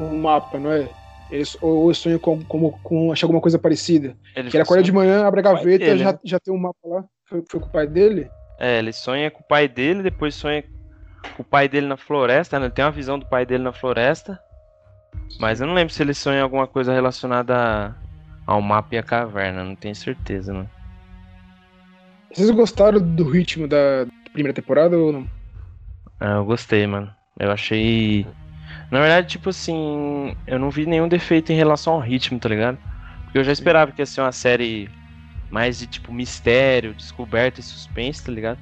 um 0.00 0.20
mapa, 0.20 0.58
não 0.58 0.72
é? 0.72 0.88
Ele, 1.30 1.44
ou 1.60 1.92
sonha 1.94 2.18
com, 2.18 2.42
com, 2.44 2.70
com 2.70 3.12
achar 3.12 3.26
alguma 3.26 3.40
coisa 3.40 3.58
parecida. 3.58 4.16
Ele, 4.34 4.50
Que 4.50 4.56
ele 4.56 4.62
acorda 4.62 4.82
de 4.82 4.92
manhã, 4.92 5.24
abre 5.26 5.40
a 5.40 5.42
gaveta 5.42 5.84
dele, 5.84 5.98
já, 5.98 6.12
né? 6.12 6.18
já 6.24 6.38
tem 6.38 6.52
um 6.52 6.58
mapa 6.58 6.78
lá. 6.84 7.04
Foi, 7.24 7.42
foi 7.48 7.60
com 7.60 7.66
o 7.66 7.70
pai 7.70 7.86
dele? 7.86 8.28
É, 8.58 8.78
ele 8.78 8.92
sonha 8.92 9.30
com 9.30 9.40
o 9.40 9.46
pai 9.46 9.66
dele, 9.68 10.02
depois 10.02 10.34
sonha 10.34 10.62
com 11.36 11.42
o 11.42 11.44
pai 11.44 11.68
dele 11.68 11.86
na 11.86 11.96
floresta, 11.96 12.58
né? 12.58 12.66
Ele 12.66 12.72
tem 12.74 12.84
uma 12.84 12.90
visão 12.90 13.18
do 13.18 13.26
pai 13.26 13.46
dele 13.46 13.64
na 13.64 13.72
floresta. 13.72 14.38
Mas 15.40 15.60
eu 15.60 15.66
não 15.66 15.74
lembro 15.74 15.92
se 15.92 16.02
ele 16.02 16.14
sonha 16.14 16.42
alguma 16.42 16.66
coisa 16.66 16.92
relacionada 16.92 17.94
ao 18.46 18.60
mapa 18.62 18.94
e 18.94 18.98
à 18.98 19.02
caverna, 19.02 19.64
não 19.64 19.74
tenho 19.74 19.94
certeza, 19.94 20.52
mano. 20.52 20.70
Vocês 22.32 22.50
gostaram 22.50 23.00
do 23.00 23.24
ritmo 23.24 23.66
da 23.66 24.06
primeira 24.32 24.54
temporada 24.54 24.96
ou 24.96 25.12
não? 25.12 25.30
Ah, 26.20 26.36
eu 26.36 26.44
gostei, 26.44 26.86
mano. 26.86 27.12
Eu 27.38 27.50
achei. 27.50 28.26
Na 28.90 29.00
verdade, 29.00 29.28
tipo 29.28 29.50
assim, 29.50 30.36
eu 30.46 30.58
não 30.58 30.70
vi 30.70 30.86
nenhum 30.86 31.08
defeito 31.08 31.52
em 31.52 31.56
relação 31.56 31.94
ao 31.94 32.00
ritmo, 32.00 32.38
tá 32.38 32.48
ligado? 32.48 32.78
Porque 33.24 33.38
eu 33.38 33.44
já 33.44 33.52
esperava 33.52 33.92
que 33.92 34.02
ia 34.02 34.06
ser 34.06 34.20
uma 34.20 34.32
série 34.32 34.88
mais 35.50 35.78
de 35.78 35.86
tipo 35.86 36.12
mistério, 36.12 36.94
descoberta 36.94 37.60
e 37.60 37.62
suspense, 37.62 38.24
tá 38.24 38.32
ligado? 38.32 38.58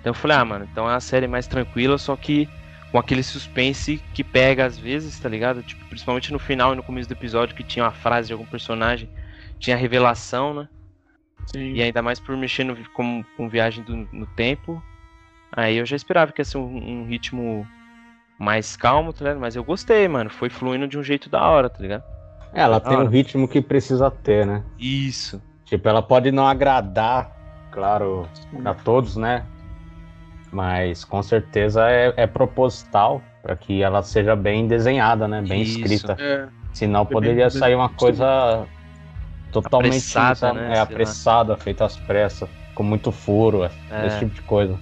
Então 0.00 0.10
eu 0.10 0.14
falei, 0.14 0.36
ah, 0.36 0.44
mano, 0.44 0.68
então 0.70 0.88
é 0.88 0.92
uma 0.92 1.00
série 1.00 1.26
mais 1.26 1.46
tranquila, 1.46 1.98
só 1.98 2.16
que 2.16 2.48
com 2.90 2.98
aquele 2.98 3.22
suspense 3.22 4.02
que 4.12 4.22
pega 4.22 4.66
às 4.66 4.76
vezes, 4.78 5.18
tá 5.18 5.28
ligado? 5.28 5.62
Tipo, 5.62 5.84
principalmente 5.86 6.32
no 6.32 6.38
final 6.38 6.72
e 6.72 6.76
no 6.76 6.82
começo 6.82 7.08
do 7.08 7.12
episódio 7.12 7.54
que 7.54 7.62
tinha 7.62 7.84
uma 7.84 7.92
frase 7.92 8.26
de 8.26 8.32
algum 8.32 8.44
personagem, 8.44 9.08
tinha 9.58 9.76
revelação, 9.76 10.52
né? 10.52 10.68
Sim. 11.46 11.72
E 11.72 11.82
ainda 11.82 12.02
mais 12.02 12.18
por 12.20 12.36
mexer 12.36 12.64
no, 12.64 12.76
com, 12.90 13.24
com 13.36 13.48
viagem 13.48 13.82
do, 13.84 13.96
no 14.12 14.26
tempo. 14.26 14.82
Aí 15.50 15.76
eu 15.76 15.86
já 15.86 15.96
esperava 15.96 16.32
que 16.32 16.40
ia 16.40 16.44
ser 16.44 16.58
um, 16.58 17.02
um 17.02 17.06
ritmo 17.06 17.66
mais 18.38 18.76
calmo, 18.76 19.12
tá 19.12 19.24
ligado? 19.24 19.40
Mas 19.40 19.54
eu 19.54 19.62
gostei, 19.62 20.08
mano. 20.08 20.30
Foi 20.30 20.48
fluindo 20.48 20.88
de 20.88 20.98
um 20.98 21.02
jeito 21.02 21.28
da 21.28 21.42
hora, 21.46 21.68
tá 21.68 21.80
ligado? 21.80 22.02
Ela 22.54 22.78
Da 22.78 22.88
tem 22.88 22.96
um 22.96 23.00
hora. 23.02 23.10
ritmo 23.10 23.46
que 23.48 23.60
precisa 23.60 24.10
ter, 24.10 24.46
né? 24.46 24.62
Isso. 24.78 25.40
Tipo, 25.64 25.88
ela 25.88 26.02
pode 26.02 26.30
não 26.30 26.46
agradar, 26.46 27.30
claro, 27.70 28.28
a 28.64 28.74
todos, 28.74 29.16
né? 29.16 29.44
Mas 30.50 31.04
com 31.04 31.22
certeza 31.22 31.88
é, 31.90 32.12
é 32.16 32.26
proposital 32.26 33.22
para 33.42 33.56
que 33.56 33.82
ela 33.82 34.02
seja 34.02 34.36
bem 34.36 34.66
desenhada, 34.68 35.26
né? 35.26 35.40
Bem 35.42 35.62
Isso. 35.62 35.80
escrita. 35.80 36.16
É, 36.20 36.46
Senão 36.72 37.04
poderia 37.06 37.48
sair 37.50 37.74
uma 37.74 37.88
coisa 37.88 38.66
totalmente 39.52 39.96
Apressada, 39.96 40.52
né? 40.54 40.76
é, 40.76 40.80
apressada, 40.80 41.56
feita 41.56 41.84
às 41.84 41.96
pressas, 41.96 42.48
com 42.74 42.82
muito 42.82 43.12
furo, 43.12 43.64
É. 43.64 44.06
esse 44.06 44.18
tipo 44.20 44.34
de 44.34 44.42
coisa. 44.42 44.78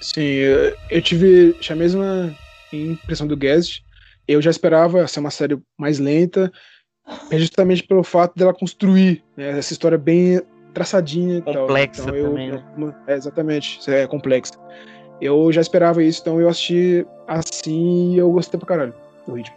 sim, 0.00 0.22
eu, 0.22 0.74
eu 0.90 1.02
tive 1.02 1.56
a 1.70 1.74
mesma 1.74 2.34
impressão 2.72 3.26
do 3.26 3.36
Guest. 3.36 3.80
Eu 4.26 4.40
já 4.40 4.50
esperava 4.50 5.06
ser 5.08 5.20
uma 5.20 5.30
série 5.30 5.58
mais 5.78 5.98
lenta, 5.98 6.50
é 7.30 7.38
justamente 7.38 7.82
pelo 7.82 8.02
fato 8.02 8.34
dela 8.36 8.54
construir 8.54 9.22
né, 9.36 9.58
essa 9.58 9.72
história 9.72 9.98
bem 9.98 10.40
traçadinha 10.72 11.38
e 11.38 11.42
tal. 11.42 11.54
Complexa 11.66 12.02
Então, 12.02 12.14
eu- 12.14 12.28
também, 12.30 12.52
né? 12.52 12.64
É, 13.06 13.14
exatamente, 13.14 13.90
é 13.90 14.06
complexa. 14.06 14.52
Eu 15.20 15.52
já 15.52 15.60
esperava 15.60 16.02
isso, 16.02 16.20
então 16.22 16.40
eu 16.40 16.48
assisti 16.48 17.06
assim 17.28 18.14
e 18.14 18.18
eu 18.18 18.30
gostei 18.30 18.58
pra 18.58 18.66
caralho 18.68 18.94
do 19.26 19.34
ritmo. 19.34 19.54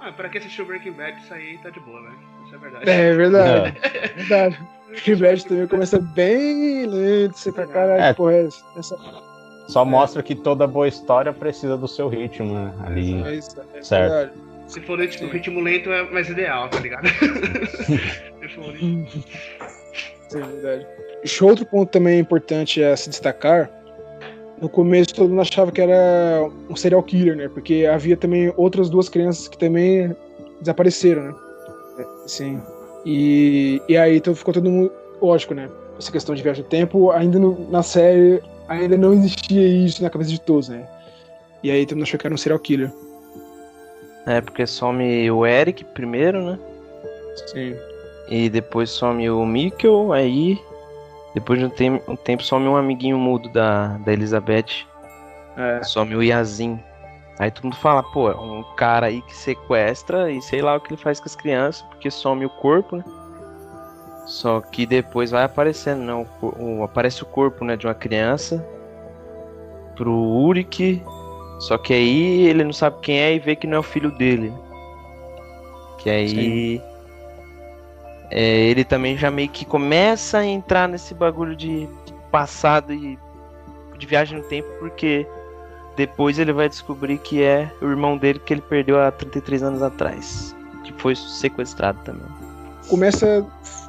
Ah, 0.00 0.12
pra 0.12 0.28
quem 0.28 0.40
assistiu 0.40 0.66
Breaking 0.66 0.92
Bad, 0.92 1.18
isso 1.22 1.32
aí 1.32 1.56
tá 1.62 1.70
de 1.70 1.80
boa, 1.80 2.00
né? 2.02 2.12
Isso 2.50 2.54
é 2.54 2.58
verdade. 2.58 2.90
É 2.90 3.12
verdade, 3.14 3.78
é 3.84 4.08
verdade. 4.16 4.58
Breaking 4.88 5.16
Bad 5.16 5.46
também 5.46 5.66
começa 5.68 5.98
bem 6.00 6.86
lento, 6.86 7.38
você 7.38 7.52
pra 7.52 7.66
caralho, 7.66 8.02
É. 8.02 8.12
porra, 8.12 8.32
é 8.34 8.48
essa- 8.76 8.96
Só 9.68 9.84
mostra 9.84 10.20
que 10.20 10.34
toda 10.34 10.66
boa 10.66 10.88
história 10.88 11.32
precisa 11.32 11.76
do 11.76 11.86
seu 11.86 12.08
ritmo, 12.08 12.52
né? 12.54 12.74
Ali. 12.84 13.22
é 13.22 13.34
isso, 13.36 13.56
é 13.76 13.82
Certo. 13.82 14.10
verdade. 14.12 14.32
Se 14.66 14.80
for 14.80 14.98
ritmo, 14.98 15.28
ritmo 15.28 15.60
lento 15.60 15.90
é 15.92 16.02
mais 16.10 16.28
ideal, 16.28 16.68
tá 16.68 16.80
ligado? 16.80 17.06
Se 18.40 18.48
for 18.54 18.76
Sim, 18.76 19.06
é 20.34 20.38
verdade. 20.38 20.86
Outro 21.42 21.66
ponto 21.66 21.90
também 21.90 22.18
importante 22.18 22.82
a 22.82 22.96
se 22.96 23.08
destacar. 23.10 23.70
No 24.60 24.68
começo 24.68 25.14
todo 25.14 25.28
mundo 25.30 25.40
achava 25.40 25.72
que 25.72 25.80
era 25.80 26.48
um 26.68 26.76
serial 26.76 27.02
killer, 27.02 27.36
né? 27.36 27.48
Porque 27.48 27.86
havia 27.86 28.16
também 28.16 28.52
outras 28.56 28.90
duas 28.90 29.08
crianças 29.08 29.48
que 29.48 29.56
também 29.58 30.14
desapareceram, 30.60 31.22
né? 31.24 31.34
Sim. 32.30 32.62
E, 33.04 33.82
e 33.88 33.96
aí 33.96 34.18
então 34.18 34.34
ficou 34.36 34.54
todo 34.54 34.70
mundo. 34.70 34.92
Lógico, 35.20 35.52
né? 35.52 35.68
Essa 35.98 36.12
questão 36.12 36.34
de 36.34 36.42
viagem 36.42 36.62
no 36.62 36.68
tempo, 36.68 37.10
ainda 37.10 37.38
no- 37.38 37.68
na 37.70 37.82
série, 37.82 38.40
ainda 38.68 38.96
não 38.96 39.12
existia 39.12 39.66
isso 39.84 40.00
na 40.02 40.08
cabeça 40.08 40.30
de 40.30 40.40
todos, 40.40 40.68
né? 40.68 40.86
E 41.62 41.70
aí 41.70 41.84
todo 41.84 41.96
mundo 41.96 42.04
achou 42.04 42.18
que 42.20 42.26
era 42.26 42.32
um 42.34 42.38
serial 42.38 42.58
killer. 42.60 42.92
É, 44.26 44.40
porque 44.40 44.66
some 44.66 45.30
o 45.30 45.44
Eric 45.44 45.84
primeiro, 45.86 46.42
né? 46.44 46.58
Sim. 47.48 47.74
E 48.28 48.48
depois 48.48 48.90
some 48.90 49.28
o 49.28 49.44
Mikkel, 49.44 50.12
aí. 50.12 50.58
Depois 51.34 51.58
de 51.58 51.64
um 51.66 51.70
tempo, 51.70 52.12
um 52.12 52.16
tempo 52.16 52.42
some 52.44 52.66
um 52.66 52.76
amiguinho 52.76 53.18
mudo 53.18 53.48
da, 53.50 53.98
da 53.98 54.12
Elizabeth. 54.12 54.86
É. 55.56 55.82
Some 55.82 56.14
o 56.14 56.22
Yazin. 56.22 56.78
Aí 57.40 57.50
todo 57.50 57.64
mundo 57.64 57.76
fala, 57.76 58.02
pô, 58.02 58.30
é 58.30 58.36
um 58.36 58.62
cara 58.76 59.06
aí 59.06 59.22
que 59.22 59.34
sequestra 59.34 60.30
e 60.30 60.42
sei 60.42 60.60
lá 60.60 60.76
o 60.76 60.80
que 60.80 60.92
ele 60.92 61.00
faz 61.00 61.18
com 61.18 61.24
as 61.24 61.34
crianças, 61.34 61.80
porque 61.88 62.10
some 62.10 62.44
o 62.44 62.50
corpo, 62.50 62.96
né? 62.96 63.04
Só 64.26 64.60
que 64.60 64.84
depois 64.84 65.30
vai 65.30 65.44
aparecendo, 65.44 66.02
né? 66.02 66.26
O, 66.42 66.84
aparece 66.84 67.22
o 67.22 67.26
corpo 67.26 67.64
né, 67.64 67.78
de 67.78 67.86
uma 67.86 67.94
criança 67.94 68.62
pro 69.96 70.12
Uric. 70.12 71.02
Só 71.60 71.78
que 71.78 71.94
aí 71.94 72.42
ele 72.46 72.62
não 72.62 72.74
sabe 72.74 72.98
quem 73.00 73.18
é 73.18 73.34
e 73.34 73.38
vê 73.38 73.56
que 73.56 73.66
não 73.66 73.78
é 73.78 73.80
o 73.80 73.84
filho 73.84 74.10
dele. 74.10 74.52
Que 75.96 76.10
aí. 76.10 76.82
é, 78.30 78.68
ele 78.68 78.84
também 78.84 79.16
já 79.16 79.30
meio 79.30 79.48
que 79.48 79.64
começa 79.64 80.38
a 80.38 80.44
entrar 80.44 80.86
nesse 80.86 81.14
bagulho 81.14 81.56
de 81.56 81.86
de 81.86 82.12
passado 82.30 82.92
e 82.92 83.18
de 83.96 84.06
viagem 84.06 84.38
no 84.38 84.44
tempo, 84.44 84.68
porque 84.78 85.26
depois 86.00 86.38
ele 86.38 86.50
vai 86.50 86.66
descobrir 86.66 87.18
que 87.18 87.42
é 87.42 87.70
o 87.82 87.86
irmão 87.86 88.16
dele 88.16 88.38
que 88.38 88.54
ele 88.54 88.62
perdeu 88.62 88.98
há 88.98 89.10
33 89.10 89.62
anos 89.62 89.82
atrás. 89.82 90.56
Que 90.82 90.94
foi 90.94 91.14
sequestrado 91.14 91.98
também. 92.04 92.26
começa 92.88 93.44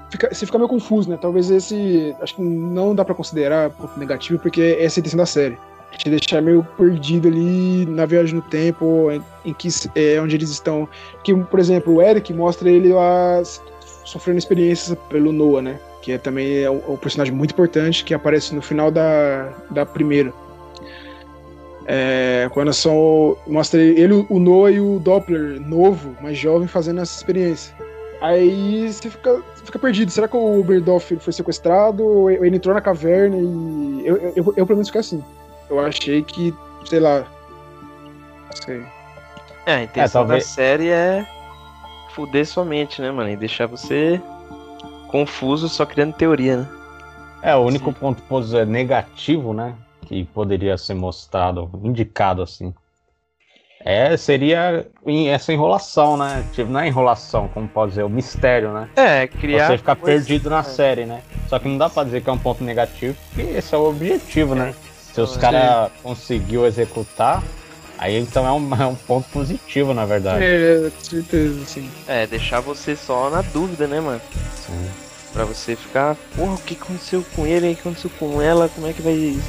fica, 0.10 0.28
você 0.30 0.46
fica 0.46 0.58
meio 0.58 0.68
confuso, 0.68 1.10
né? 1.10 1.18
Talvez 1.20 1.50
esse 1.50 2.14
acho 2.22 2.36
que 2.36 2.42
não 2.42 2.94
dá 2.94 3.06
pra 3.06 3.16
considerar 3.16 3.70
ponto 3.70 3.98
negativo 3.98 4.40
porque 4.40 4.78
essa 4.78 5.00
é 5.00 5.00
a 5.00 5.02
intenção 5.02 5.18
da 5.18 5.26
série. 5.26 5.58
Te 5.98 6.10
deixar 6.10 6.42
meio 6.42 6.68
perdido 6.78 7.30
ali 7.30 7.86
na 7.86 8.06
viagem 8.06 8.36
no 8.36 8.42
tempo, 8.42 9.10
em, 9.10 9.24
em 9.46 9.54
que 9.54 9.70
é 9.96 10.20
onde 10.22 10.36
eles 10.36 10.50
estão. 10.50 10.88
Que, 11.24 11.34
por 11.34 11.60
exemplo, 11.60 11.96
o 11.96 12.02
Eric 12.02 12.34
mostra 12.34 12.70
ele 12.70 12.92
lá 12.92 13.42
sofrendo 14.06 14.38
experiências 14.38 14.98
pelo 15.10 15.32
Noah, 15.32 15.62
né? 15.62 15.80
Que 16.02 16.14
é, 16.14 16.18
também 16.18 16.64
é 16.64 16.70
um, 16.70 16.94
um 16.94 16.98
personagem 16.98 17.34
muito 17.34 17.52
importante 17.52 18.04
que 18.04 18.14
aparece 18.14 18.54
no 18.54 18.62
final 18.62 18.92
da, 18.92 19.50
da 19.70 19.86
primeira. 19.86 20.34
É, 21.94 22.48
quando 22.54 22.72
são 22.72 23.36
mostra 23.46 23.82
ele, 23.82 24.26
o 24.30 24.40
Noah 24.40 24.72
e 24.72 24.80
o 24.80 24.98
Doppler 24.98 25.60
novo, 25.60 26.16
mais 26.22 26.38
jovem, 26.38 26.66
fazendo 26.66 27.02
essa 27.02 27.18
experiência. 27.18 27.76
Aí 28.22 28.88
você 28.94 29.10
fica, 29.10 29.44
você 29.54 29.66
fica 29.66 29.78
perdido. 29.78 30.10
Será 30.10 30.26
que 30.26 30.38
o 30.38 30.64
Berdoff 30.64 31.14
foi 31.18 31.34
sequestrado? 31.34 32.02
Ou 32.02 32.30
ele 32.32 32.56
entrou 32.56 32.74
na 32.74 32.80
caverna 32.80 33.36
e. 33.36 34.04
Eu, 34.06 34.16
eu, 34.16 34.34
eu, 34.38 34.54
eu, 34.56 34.66
pelo 34.66 34.78
menos 34.78 34.88
fiquei 34.88 35.02
assim. 35.02 35.22
Eu 35.70 35.82
achei 35.82 36.24
que, 36.24 36.54
sei 36.86 37.02
lá. 37.02 37.26
Não 38.46 38.64
sei. 38.64 38.84
É, 39.66 39.74
a 39.74 39.84
intenção 39.84 40.22
talvez- 40.22 40.46
da 40.46 40.50
série 40.50 40.88
é 40.88 41.28
fuder 42.16 42.46
sua 42.46 42.64
mente, 42.64 43.02
né, 43.02 43.12
mano? 43.12 43.30
E 43.30 43.36
deixar 43.36 43.66
você 43.68 44.22
confuso 45.10 45.68
só 45.68 45.86
criando 45.86 46.14
teoria, 46.14 46.58
né? 46.58 46.68
É, 47.42 47.56
o 47.56 47.60
único 47.60 47.92
ponto 47.92 48.22
posi- 48.24 48.64
negativo, 48.66 49.54
né? 49.54 49.74
Que 50.12 50.26
poderia 50.26 50.78
ser 50.78 50.94
mostrado, 50.94 51.72
indicado 51.82 52.42
assim. 52.42 52.74
É, 53.80 54.18
seria 54.18 54.86
essa 55.30 55.54
enrolação, 55.54 56.18
né? 56.18 56.46
Tipo, 56.52 56.70
não 56.70 56.82
é 56.82 56.88
enrolação, 56.90 57.48
como 57.48 57.66
pode 57.66 57.92
dizer, 57.92 58.04
o 58.04 58.10
mistério, 58.10 58.74
né? 58.74 58.90
É, 58.98 59.26
criar. 59.26 59.68
Você 59.68 59.78
ficar 59.78 59.96
perdido 59.96 60.50
na 60.50 60.60
é. 60.60 60.64
série, 60.64 61.06
né? 61.06 61.22
Só 61.48 61.58
que 61.58 61.70
não 61.70 61.78
dá 61.78 61.90
pra 61.90 62.04
dizer 62.04 62.22
que 62.22 62.30
é 62.30 62.34
um 62.34 62.38
ponto 62.38 62.62
negativo, 62.62 63.16
porque 63.30 63.52
esse 63.52 63.74
é 63.74 63.78
o 63.78 63.88
objetivo, 63.88 64.54
né? 64.54 64.76
Se 65.14 65.22
os 65.22 65.38
caras 65.38 65.90
conseguiu 66.04 66.66
executar, 66.66 67.42
aí 67.98 68.20
então 68.20 68.46
é 68.46 68.52
um, 68.52 68.76
é 68.84 68.86
um 68.86 68.96
ponto 68.96 69.30
positivo, 69.30 69.94
na 69.94 70.06
verdade. 70.06 70.44
É, 70.44 70.92
com 70.94 71.04
certeza, 71.06 71.66
sim. 71.68 71.90
É, 72.06 72.28
deixar 72.28 72.60
você 72.60 72.98
só 72.98 73.30
na 73.30 73.42
dúvida, 73.42 73.88
né, 73.88 74.02
mano? 74.02 74.22
Sim. 74.58 74.90
Pra 75.32 75.46
você 75.46 75.78
ficar, 75.78 76.18
porra, 76.36 76.56
o 76.56 76.62
que 76.62 76.74
aconteceu 76.74 77.24
com 77.34 77.48
ele? 77.48 77.72
O 77.72 77.76
que 77.76 77.80
aconteceu 77.80 78.12
com 78.20 78.42
ela? 78.42 78.68
Como 78.68 78.88
é 78.88 78.92
que 78.92 79.02
vai 79.02 79.40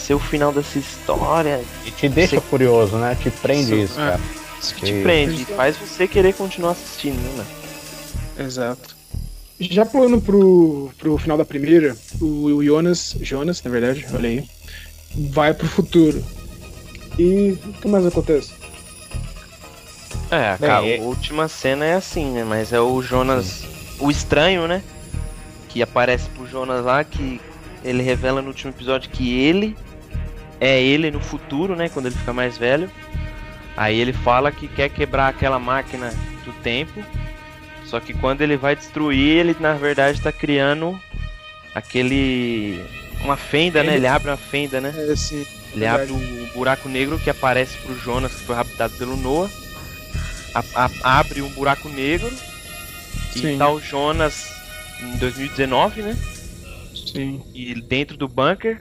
ser 0.00 0.14
o 0.14 0.18
final 0.18 0.52
dessa 0.52 0.78
história? 0.78 1.62
E 1.86 1.90
te 1.90 2.08
deixa 2.08 2.36
Você- 2.36 2.46
curioso, 2.48 2.96
né? 2.96 3.16
Te 3.20 3.30
prende 3.30 3.74
Isso, 3.74 3.92
isso, 3.92 4.00
é. 4.00 4.10
cara. 4.10 4.20
Isso 4.60 4.74
que 4.74 4.80
te 4.86 4.92
Sim. 4.92 5.02
prende 5.02 5.42
e 5.42 5.44
faz 5.44 5.76
você 5.76 6.06
querer 6.08 6.34
continuar 6.34 6.72
assistindo, 6.72 7.20
né? 7.36 7.44
Exato. 8.38 8.96
Já 9.58 9.84
pulando 9.84 10.20
pro, 10.20 10.90
pro 10.98 11.18
final 11.18 11.36
da 11.36 11.44
primeira, 11.44 11.94
o, 12.20 12.24
o 12.46 12.64
Jonas, 12.64 13.14
Jonas, 13.20 13.62
na 13.62 13.70
verdade, 13.70 14.06
olha 14.14 14.28
aí, 14.28 14.44
vai 15.30 15.52
pro 15.52 15.68
futuro. 15.68 16.24
E 17.18 17.58
o 17.66 17.72
que 17.74 17.88
mais 17.88 18.06
acontece? 18.06 18.52
É, 20.30 20.56
Bem, 20.56 20.68
cara, 20.68 20.86
e- 20.86 20.98
a 20.98 21.02
última 21.02 21.48
cena 21.48 21.84
é 21.84 21.94
assim, 21.94 22.32
né? 22.32 22.44
Mas 22.44 22.72
é 22.72 22.80
o 22.80 23.02
Jonas, 23.02 23.64
o 23.98 24.10
estranho, 24.10 24.66
né? 24.66 24.82
Que 25.68 25.82
aparece 25.82 26.28
pro 26.30 26.46
Jonas 26.48 26.84
lá, 26.84 27.02
que 27.04 27.40
ele 27.84 28.02
revela 28.02 28.40
no 28.40 28.48
último 28.48 28.70
episódio 28.72 29.10
que 29.10 29.38
ele 29.40 29.76
é 30.60 30.80
ele 30.80 31.10
no 31.10 31.20
futuro, 31.20 31.74
né? 31.74 31.88
Quando 31.88 32.06
ele 32.06 32.14
fica 32.14 32.32
mais 32.32 32.56
velho. 32.58 32.90
Aí 33.76 33.98
ele 33.98 34.12
fala 34.12 34.52
que 34.52 34.68
quer 34.68 34.88
quebrar 34.90 35.28
aquela 35.28 35.58
máquina 35.58 36.12
do 36.44 36.52
tempo. 36.62 37.02
Só 37.86 37.98
que 37.98 38.12
quando 38.14 38.42
ele 38.42 38.56
vai 38.56 38.76
destruir, 38.76 39.38
ele 39.38 39.56
na 39.58 39.72
verdade 39.74 40.20
tá 40.20 40.30
criando 40.30 41.00
aquele. 41.74 42.84
Uma 43.22 43.36
fenda, 43.36 43.82
né? 43.82 43.96
Ele 43.96 44.06
abre 44.06 44.30
uma 44.30 44.36
fenda, 44.36 44.80
né? 44.80 44.92
É 44.96 45.12
assim. 45.12 45.46
Ele 45.74 45.86
abre 45.86 46.10
o 46.12 46.48
buraco 46.54 46.88
negro 46.88 47.18
que 47.18 47.30
aparece 47.30 47.76
pro 47.78 47.98
Jonas, 47.98 48.32
que 48.32 48.40
foi 48.44 48.56
raptado 48.56 48.94
pelo 48.96 49.16
Noah. 49.16 49.50
A- 50.54 50.64
a- 50.74 51.18
abre 51.18 51.42
um 51.42 51.48
buraco 51.50 51.88
negro. 51.88 52.30
Sim. 53.32 53.54
E 53.54 53.58
tá 53.58 53.70
o 53.70 53.80
Jonas 53.80 54.50
em 55.00 55.16
2019, 55.18 56.02
né? 56.02 56.16
Sim. 56.94 57.42
E 57.54 57.74
dentro 57.82 58.16
do 58.16 58.26
bunker. 58.26 58.80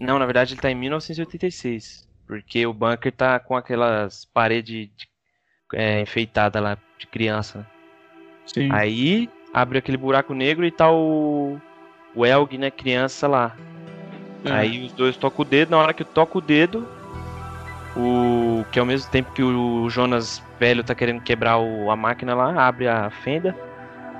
Não, 0.00 0.18
na 0.18 0.24
verdade 0.26 0.54
ele 0.54 0.60
tá 0.60 0.70
em 0.70 0.74
1986. 0.74 2.08
Porque 2.26 2.66
o 2.66 2.72
bunker 2.72 3.12
tá 3.12 3.38
com 3.38 3.56
aquelas 3.56 4.24
paredes 4.24 4.88
de- 4.96 5.08
é, 5.74 6.00
enfeitadas 6.00 6.62
lá 6.62 6.78
de 6.98 7.06
criança. 7.06 7.66
Sim. 8.46 8.68
Aí 8.72 9.28
abre 9.52 9.78
aquele 9.78 9.96
buraco 9.96 10.32
negro 10.34 10.64
e 10.64 10.70
tá 10.70 10.90
o. 10.90 11.58
O 12.14 12.26
Elg, 12.26 12.56
né? 12.58 12.70
Criança 12.70 13.28
lá. 13.28 13.54
É. 14.44 14.50
Aí 14.52 14.84
os 14.84 14.92
dois 14.92 15.16
tocam 15.16 15.42
o 15.42 15.48
dedo, 15.48 15.70
na 15.70 15.78
hora 15.78 15.92
que 15.94 16.02
toca 16.02 16.38
o 16.38 16.40
dedo, 16.40 16.88
o 17.96 18.64
que 18.72 18.78
ao 18.78 18.86
mesmo 18.86 19.10
tempo 19.10 19.32
que 19.32 19.42
o 19.42 19.88
Jonas 19.90 20.42
velho 20.58 20.82
tá 20.82 20.94
querendo 20.94 21.20
quebrar 21.22 21.58
o- 21.58 21.90
a 21.90 21.96
máquina 21.96 22.34
lá, 22.34 22.66
abre 22.66 22.88
a 22.88 23.10
fenda. 23.10 23.56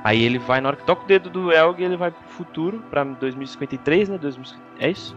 Aí 0.05 0.23
ele 0.23 0.39
vai, 0.39 0.61
na 0.61 0.69
hora 0.69 0.77
que 0.77 0.85
toca 0.87 1.05
o 1.05 1.07
dedo 1.07 1.29
do 1.29 1.53
Elg, 1.53 1.81
ele 1.83 1.97
vai 1.97 2.11
pro 2.11 2.23
futuro, 2.29 2.81
pra 2.91 3.05
2053, 3.05 4.09
né? 4.09 4.17
2050, 4.19 4.85
é 4.85 4.91
isso? 4.91 5.17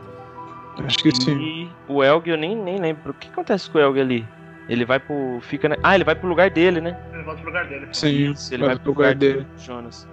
Acho 0.86 0.97
que 0.97 1.12
sim. 1.15 1.38
E 1.39 1.69
o 1.88 2.03
Elg, 2.03 2.27
eu 2.29 2.38
nem, 2.38 2.55
nem 2.55 2.77
lembro. 2.79 3.12
O 3.12 3.13
que 3.13 3.29
acontece 3.29 3.69
com 3.69 3.77
o 3.77 3.81
Elg 3.81 3.99
ali? 3.99 4.27
Ele 4.69 4.86
vai 4.86 4.99
pro. 4.99 5.39
Fica, 5.41 5.69
na- 5.69 5.77
Ah, 5.83 5.93
ele 5.95 6.03
vai 6.03 6.15
pro 6.15 6.27
lugar 6.27 6.49
dele, 6.49 6.79
né? 6.81 6.97
Ele 7.13 7.23
volta 7.23 7.41
pro 7.41 7.49
lugar 7.49 7.65
dele. 7.67 7.88
Sim. 7.91 8.31
Isso, 8.31 8.53
ele 8.53 8.62
vai 8.63 8.75
vai 8.75 8.79
pro 8.79 8.91
lugar 8.91 9.13
dele. 9.15 9.45
do 9.55 9.62
Jonas. 9.62 10.07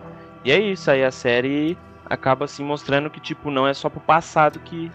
E 0.44 0.50
é 0.52 0.58
isso, 0.58 0.90
aí 0.90 1.04
a 1.04 1.10
série 1.10 1.76
acaba 2.06 2.44
assim 2.46 2.64
mostrando 2.64 3.08
que, 3.10 3.20
tipo, 3.20 3.50
não 3.50 3.66
é 3.68 3.72
só 3.74 3.88
pro 3.88 4.00
passado 4.00 4.58
que 4.60 4.90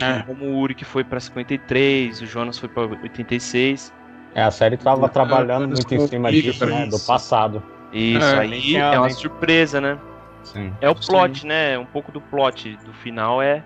É. 0.00 0.22
como 0.22 0.44
o 0.46 0.58
Uri 0.60 0.74
que 0.74 0.84
foi 0.84 1.04
pra 1.04 1.20
53, 1.20 2.20
o 2.22 2.26
Jonas 2.26 2.58
foi 2.58 2.68
pra 2.68 2.82
86. 2.84 3.92
É, 4.34 4.42
a 4.42 4.50
série 4.50 4.76
tava 4.76 5.06
Ah, 5.06 5.08
trabalhando 5.08 5.68
muito 5.68 5.94
em 5.94 6.06
cima 6.06 6.30
disso, 6.30 6.64
né? 6.66 6.86
Do 6.86 6.96
isso. 6.96 7.06
passado. 7.06 7.62
Isso, 7.92 8.24
É, 8.26 8.38
aí 8.38 8.76
é 8.76 8.98
uma 8.98 9.10
surpresa, 9.10 9.80
né? 9.80 9.98
Sim. 10.44 10.72
É 10.80 10.88
o 10.88 10.94
plot, 10.94 11.46
né? 11.46 11.78
Um 11.78 11.86
pouco 11.86 12.10
do 12.12 12.20
plot 12.20 12.76
do 12.84 12.92
final 12.92 13.40
é 13.42 13.62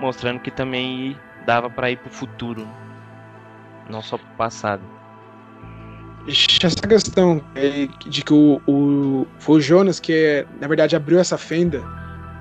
mostrando 0.00 0.40
que 0.40 0.50
também 0.50 1.16
dava 1.46 1.68
pra 1.70 1.90
ir 1.90 1.96
pro 1.98 2.10
futuro, 2.10 2.66
não 3.88 4.02
só 4.02 4.16
pro 4.18 4.26
passado. 4.36 4.82
Essa 6.26 6.86
questão 6.86 7.42
de 8.06 8.22
que 8.22 8.32
o, 8.34 8.60
o- 8.66 9.26
foi 9.38 9.58
o 9.58 9.60
Jonas 9.60 9.98
que, 9.98 10.46
na 10.60 10.68
verdade, 10.68 10.94
abriu 10.94 11.18
essa 11.18 11.38
fenda 11.38 11.82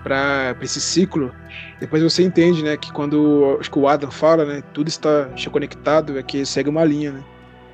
para 0.04 0.56
esse 0.62 0.82
ciclo. 0.82 1.34
Depois 1.80 2.04
você 2.04 2.24
entende, 2.24 2.64
né, 2.64 2.76
que 2.76 2.92
quando 2.92 3.58
acho 3.60 3.72
que 3.72 3.80
o 3.80 3.88
Adam 3.88 4.12
fala, 4.12 4.44
né, 4.46 4.64
tudo 4.74 4.88
está 4.90 5.30
está 5.36 5.50
conectado, 5.50 6.18
é 6.18 6.24
que 6.24 6.46
segue 6.46 6.70
uma 6.70 6.84
linha, 6.84 7.12
né? 7.14 7.24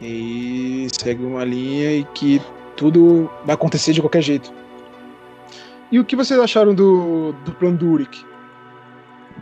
E 0.02 0.88
segue 0.92 1.24
uma 1.24 1.44
linha 1.44 1.92
e 1.98 2.04
que 2.14 2.42
tudo 2.76 3.30
vai 3.46 3.56
acontecer 3.56 3.94
de 3.94 4.02
qualquer 4.02 4.22
jeito. 4.22 4.52
E 5.92 6.00
o 6.00 6.06
que 6.06 6.16
vocês 6.16 6.40
acharam 6.40 6.74
do, 6.76 7.34
do 7.46 7.52
plano 7.54 7.78
do 7.78 7.88
Uric? 7.88 8.24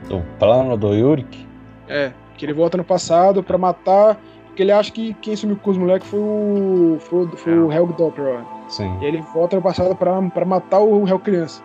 O 0.10 0.22
plano 0.40 0.76
do 0.78 0.94
Yurik. 0.94 1.48
É, 1.88 2.12
que 2.38 2.46
ele 2.46 2.54
volta 2.54 2.78
no 2.78 2.84
passado 2.84 3.44
pra 3.44 3.58
matar, 3.58 4.18
porque 4.48 4.64
ele 4.64 4.72
acha 4.72 4.92
que 4.92 5.14
quem 5.16 5.36
sumiu 5.36 5.58
com 5.58 5.72
os 5.72 5.78
moleques 5.78 6.08
foi 6.10 6.20
o 6.20 6.98
foi, 7.00 7.26
o- 7.26 7.38
foi 7.38 7.60
o 7.60 7.72
Helg 7.72 7.94
Doppler, 7.94 8.40
ó. 8.42 8.70
Sim. 8.70 8.98
E 9.02 9.06
ele 9.06 9.22
volta 9.34 9.56
no 9.56 9.62
passado 9.62 9.96
pra, 9.96 10.22
pra 10.30 10.46
matar 10.46 10.80
o 10.80 11.08
Hell 11.08 11.20
Criança. 11.20 11.62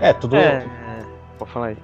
É, 0.00 0.12
tudo. 0.12 0.36
É, 0.36 0.66
pode 1.38 1.50
falar 1.50 1.66
aí. 1.68 1.76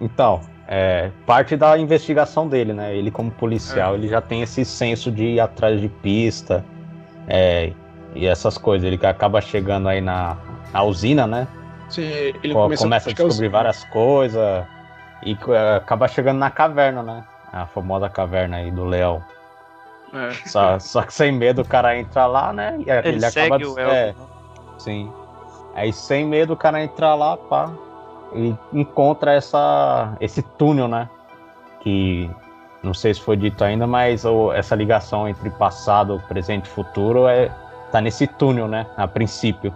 Então, 0.00 0.40
é 0.66 1.10
parte 1.26 1.56
da 1.56 1.78
investigação 1.78 2.48
dele, 2.48 2.72
né? 2.72 2.94
Ele 2.96 3.10
como 3.10 3.30
policial, 3.30 3.94
É. 3.94 3.98
ele 3.98 4.08
já 4.08 4.20
tem 4.20 4.42
esse 4.42 4.64
senso 4.64 5.10
de 5.10 5.24
ir 5.34 5.40
atrás 5.40 5.80
de 5.80 5.88
pista, 5.88 6.64
é, 7.28 7.72
e 8.14 8.26
essas 8.26 8.56
coisas. 8.58 8.86
Ele 8.86 8.98
acaba 9.06 9.40
chegando 9.40 9.88
aí 9.88 10.00
na, 10.00 10.36
na 10.72 10.82
usina, 10.82 11.26
né? 11.26 11.46
Sim, 11.90 12.02
ele 12.02 12.52
Co- 12.54 12.62
começa, 12.62 12.82
começa 12.82 13.10
a 13.10 13.12
é 13.12 13.14
descobrir 13.14 13.48
várias 13.48 13.84
coisas 13.84 14.64
e 15.24 15.36
é, 15.48 15.76
acaba 15.76 16.06
chegando 16.08 16.38
na 16.38 16.50
caverna, 16.50 17.02
né? 17.02 17.24
A 17.52 17.66
famosa 17.66 18.08
caverna 18.08 18.56
aí 18.58 18.70
do 18.70 18.84
leão. 18.84 19.22
É, 20.12 20.30
Só, 20.48 20.78
só 20.78 21.02
que 21.02 21.12
sem 21.12 21.32
medo 21.32 21.62
o 21.62 21.64
cara 21.64 21.96
entra 21.98 22.26
lá, 22.26 22.52
né? 22.52 22.76
E 22.78 22.90
Ele, 22.90 23.08
ele, 23.08 23.16
acaba. 23.24 23.30
segue 23.30 23.58
des- 23.58 23.68
o 23.68 23.78
Elg. 23.78 23.90
é, 23.92 24.14
sim. 24.78 25.12
Aí 25.74 25.92
sem 25.92 26.24
medo 26.24 26.52
o 26.52 26.56
cara 26.56 26.82
entra 26.82 27.14
lá, 27.14 27.36
pá. 27.36 27.70
E 28.32 28.54
encontra 28.72 29.32
essa, 29.32 30.16
esse 30.20 30.42
túnel, 30.42 30.86
né? 30.88 31.08
Que 31.80 32.30
não 32.82 32.94
sei 32.94 33.14
se 33.14 33.20
foi 33.20 33.36
dito 33.36 33.62
ainda, 33.64 33.86
mas 33.86 34.24
o- 34.24 34.52
essa 34.52 34.74
ligação 34.76 35.28
entre 35.28 35.50
passado, 35.50 36.22
presente 36.28 36.66
e 36.66 36.70
futuro 36.70 37.26
é, 37.26 37.50
tá 37.90 38.00
nesse 38.00 38.26
túnel, 38.26 38.68
né? 38.68 38.86
A 38.96 39.06
princípio. 39.08 39.72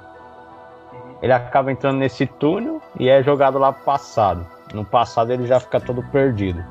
Ele 1.21 1.33
acaba 1.33 1.73
entrando 1.73 1.99
nesse 1.99 2.27
túnel 2.27 2.81
e 2.99 3.09
é 3.09 3.23
jogado 3.23 3.59
lá 3.59 3.73
pro 3.73 3.85
passado. 3.85 4.47
No 4.75 4.85
passado 4.85 5.33
ele 5.33 5.47
já 5.47 5.59
fica 5.61 5.81
todo 5.81 6.03
perdido. 6.03 6.65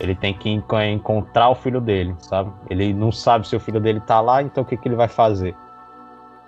Ele 0.00 0.14
tem 0.14 0.32
que 0.32 0.48
enco- 0.48 0.80
encontrar 0.80 1.48
o 1.48 1.54
filho 1.54 1.80
dele, 1.80 2.14
sabe? 2.18 2.52
Ele 2.70 2.92
não 2.92 3.10
sabe 3.10 3.46
se 3.48 3.56
o 3.56 3.60
filho 3.60 3.80
dele 3.80 4.00
tá 4.00 4.20
lá, 4.20 4.42
então 4.42 4.62
o 4.62 4.66
que, 4.66 4.76
que 4.76 4.88
ele 4.88 4.94
vai 4.96 5.08
fazer? 5.08 5.56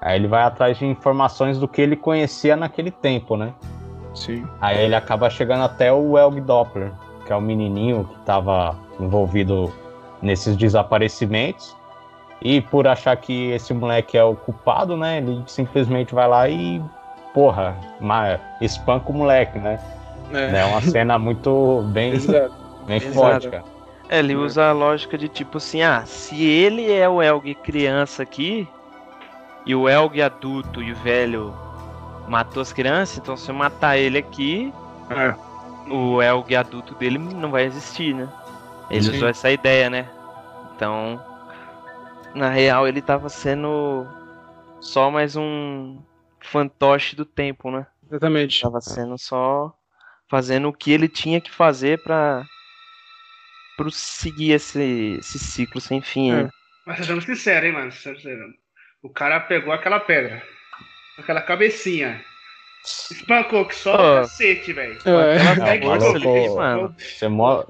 Aí 0.01 0.17
ele 0.17 0.29
vai 0.29 0.43
atrás 0.43 0.79
de 0.79 0.87
informações 0.87 1.59
do 1.59 1.69
que 1.69 1.81
ele 1.83 1.97
conhecia 1.97 2.57
naquele 2.57 2.91
tempo, 2.91 3.37
né? 3.37 3.53
sim. 4.15 4.47
Aí 4.61 4.85
ele 4.85 4.95
acaba 4.95 5.29
chegando 5.31 5.63
até 5.65 5.93
o 5.93 6.19
Elg 6.19 6.41
Doppler, 6.41 6.93
que 7.27 7.33
é 7.33 7.37
o 7.37 7.41
menininho 7.41 8.05
que 8.05 8.15
estava 8.21 8.77
envolvido 8.99 9.73
nesses 10.23 10.57
desaparecimentos. 10.57 11.77
E 12.43 12.61
por 12.61 12.89
achar 12.89 13.17
que 13.17 13.51
esse 13.51 13.73
moleque 13.75 14.17
é 14.17 14.25
o 14.25 14.35
culpado, 14.35 14.97
né? 14.97 15.19
Ele 15.19 15.43
simplesmente 15.47 16.15
vai 16.15 16.27
lá 16.27 16.49
e, 16.49 16.83
porra, 17.35 17.77
espanca 18.61 19.11
o 19.11 19.15
moleque, 19.15 19.59
né? 19.59 19.79
É, 20.33 20.61
É 20.61 20.65
uma 20.65 20.81
cena 20.81 21.19
muito 21.19 21.83
bem, 21.93 22.13
exato. 22.15 22.55
bem 22.87 23.01
Exato. 23.01 23.15
forte, 23.15 23.49
cara. 23.49 23.65
É, 24.09 24.19
ele 24.19 24.35
usa 24.37 24.65
a 24.69 24.73
lógica 24.73 25.17
de 25.17 25.29
tipo 25.29 25.59
assim, 25.59 25.83
ah, 25.83 26.05
se 26.05 26.43
ele 26.45 26.91
é 26.91 27.09
o 27.09 27.23
Elg 27.23 27.55
criança 27.57 28.23
aqui, 28.23 28.69
e 29.67 29.75
o 29.75 29.89
Elg 29.89 30.21
adulto 30.21 30.83
e 30.83 30.93
o 30.93 30.97
velho 30.97 31.55
matou 32.29 32.61
as 32.63 32.73
crianças, 32.73 33.19
então 33.19 33.37
se 33.37 33.51
eu 33.51 33.55
matar 33.55 33.97
ele 33.99 34.19
aqui, 34.19 34.73
É, 35.11 35.35
o 35.91 36.23
Elg 36.23 36.55
adulto 36.57 36.95
dele 36.95 37.19
não 37.19 37.51
vai 37.51 37.65
existir, 37.65 38.15
né? 38.15 38.29
Ele 38.89 39.11
Sim. 39.11 39.11
usou 39.11 39.29
essa 39.29 39.51
ideia, 39.51 39.91
né? 39.91 40.09
Então, 40.75 41.21
na 42.35 42.49
real, 42.49 42.87
ele 42.87 43.03
tava 43.03 43.29
sendo 43.29 44.07
só 44.81 45.11
mais 45.11 45.37
um 45.37 46.03
fantoche 46.41 47.17
do 47.17 47.25
tempo, 47.25 47.71
né? 47.71 47.87
exatamente. 48.11 48.61
Tava 48.61 48.81
sendo 48.81 49.19
só 49.19 49.75
fazendo 50.31 50.69
o 50.69 50.73
que 50.73 50.93
ele 50.93 51.09
tinha 51.09 51.41
que 51.41 51.51
fazer 51.51 51.99
pra 52.03 52.47
prosseguir 53.77 54.53
esse, 54.55 55.17
esse 55.19 55.39
ciclo 55.39 55.81
sem 55.81 56.01
fim. 56.01 56.33
É. 56.33 56.49
Mas 56.87 56.99
sejamos 56.99 57.25
sinceros, 57.25 57.67
hein, 57.67 57.73
mano? 57.73 58.55
O 59.03 59.09
cara 59.11 59.41
pegou 59.41 59.73
aquela 59.73 59.99
pedra, 60.01 60.43
aquela 61.19 61.41
cabecinha, 61.41 62.23
espancou 63.11 63.67
que 63.67 63.75
só 63.75 63.97
Pô. 63.97 64.03
o 64.03 64.21
cacete, 64.23 64.73
velho. 64.73 64.99
É, 65.05 65.39
Segue 65.57 65.87
força 65.87 66.19
maluco. 66.19 66.57
mano. 66.57 66.95
Você 66.99 67.29
mo- 67.29 67.67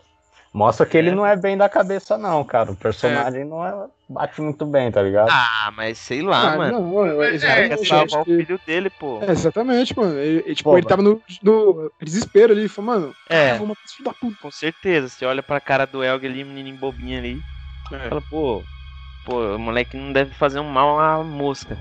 mostra 0.52 0.84
que 0.86 0.96
ele 0.96 1.10
É. 1.10 1.14
não 1.14 1.24
é 1.24 1.36
bem 1.36 1.56
da 1.56 1.68
cabeça, 1.68 2.18
não, 2.18 2.44
cara. 2.44 2.72
O 2.72 2.76
personagem 2.76 3.44
não 3.44 3.64
é- 3.64 3.86
bate 4.08 4.40
muito 4.42 4.66
bem, 4.66 4.90
tá 4.90 5.00
ligado? 5.02 5.30
Ah, 5.30 5.70
mas 5.76 5.96
sei 5.98 6.20
lá, 6.22 6.54
Ah, 6.54 6.56
mano. 6.56 6.80
não, 6.80 7.04
é, 7.06 7.28
Quer 7.30 7.34
exatamente. 7.34 7.72
acho 7.74 7.84
salvar 7.86 8.22
o 8.22 8.24
filho 8.24 8.60
dele, 8.66 8.90
pô. 8.90 9.22
É, 9.22 9.30
exatamente, 9.30 9.96
mano. 9.96 10.18
Ele, 10.18 10.42
ele, 10.44 10.54
tipo, 10.54 10.70
Pô, 10.70 10.78
ele 10.78 10.86
tava 10.86 11.02
no, 11.02 11.22
no 11.42 11.92
desespero 12.02 12.52
ali, 12.52 12.66
falou, 12.68 12.92
mano, 12.92 13.14
É. 13.28 13.54
vou 13.56 13.66
matar 13.68 13.80
esse 13.86 13.96
filho 13.96 14.08
da 14.08 14.14
puta. 14.14 14.36
Com 14.40 14.50
certeza. 14.50 15.08
Você 15.08 15.24
olha 15.24 15.42
pra 15.42 15.60
cara 15.60 15.86
do 15.86 16.02
Elg 16.02 16.26
ali, 16.26 16.42
menininho 16.44 16.76
bobinho 16.76 17.18
ali, 17.18 17.40
É, 17.92 18.08
fala, 18.08 18.22
pô, 18.28 18.62
pô, 19.24 19.54
o 19.54 19.58
moleque 19.58 19.96
não 19.96 20.12
deve 20.12 20.34
fazer 20.34 20.58
um 20.60 20.68
mal 20.68 20.98
à 20.98 21.22
mosca. 21.22 21.76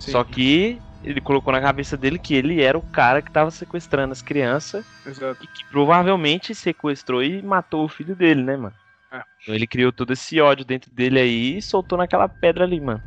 sim, 0.00 0.12
Só 0.12 0.22
que 0.24 0.78
ele 1.04 1.20
colocou 1.20 1.52
na 1.52 1.60
cabeça 1.60 1.96
dele 1.96 2.18
que 2.18 2.34
ele 2.34 2.62
era 2.62 2.76
o 2.78 2.82
cara 2.82 3.22
que 3.22 3.30
tava 3.30 3.50
sequestrando 3.50 4.12
as 4.12 4.22
crianças 4.22 4.84
exato. 5.06 5.44
e 5.44 5.46
que 5.46 5.64
provavelmente 5.70 6.54
sequestrou 6.54 7.22
e 7.22 7.42
matou 7.42 7.84
o 7.84 7.88
filho 7.88 8.14
dele, 8.16 8.42
né, 8.42 8.56
mano? 8.56 8.74
É. 9.12 9.22
Então 9.42 9.54
ele 9.54 9.66
criou 9.66 9.92
todo 9.92 10.12
esse 10.12 10.40
ódio 10.40 10.64
dentro 10.64 10.90
dele 10.90 11.20
aí 11.20 11.58
e 11.58 11.62
soltou 11.62 11.98
naquela 11.98 12.28
pedra 12.28 12.64
ali, 12.64 12.80
mano. 12.80 13.02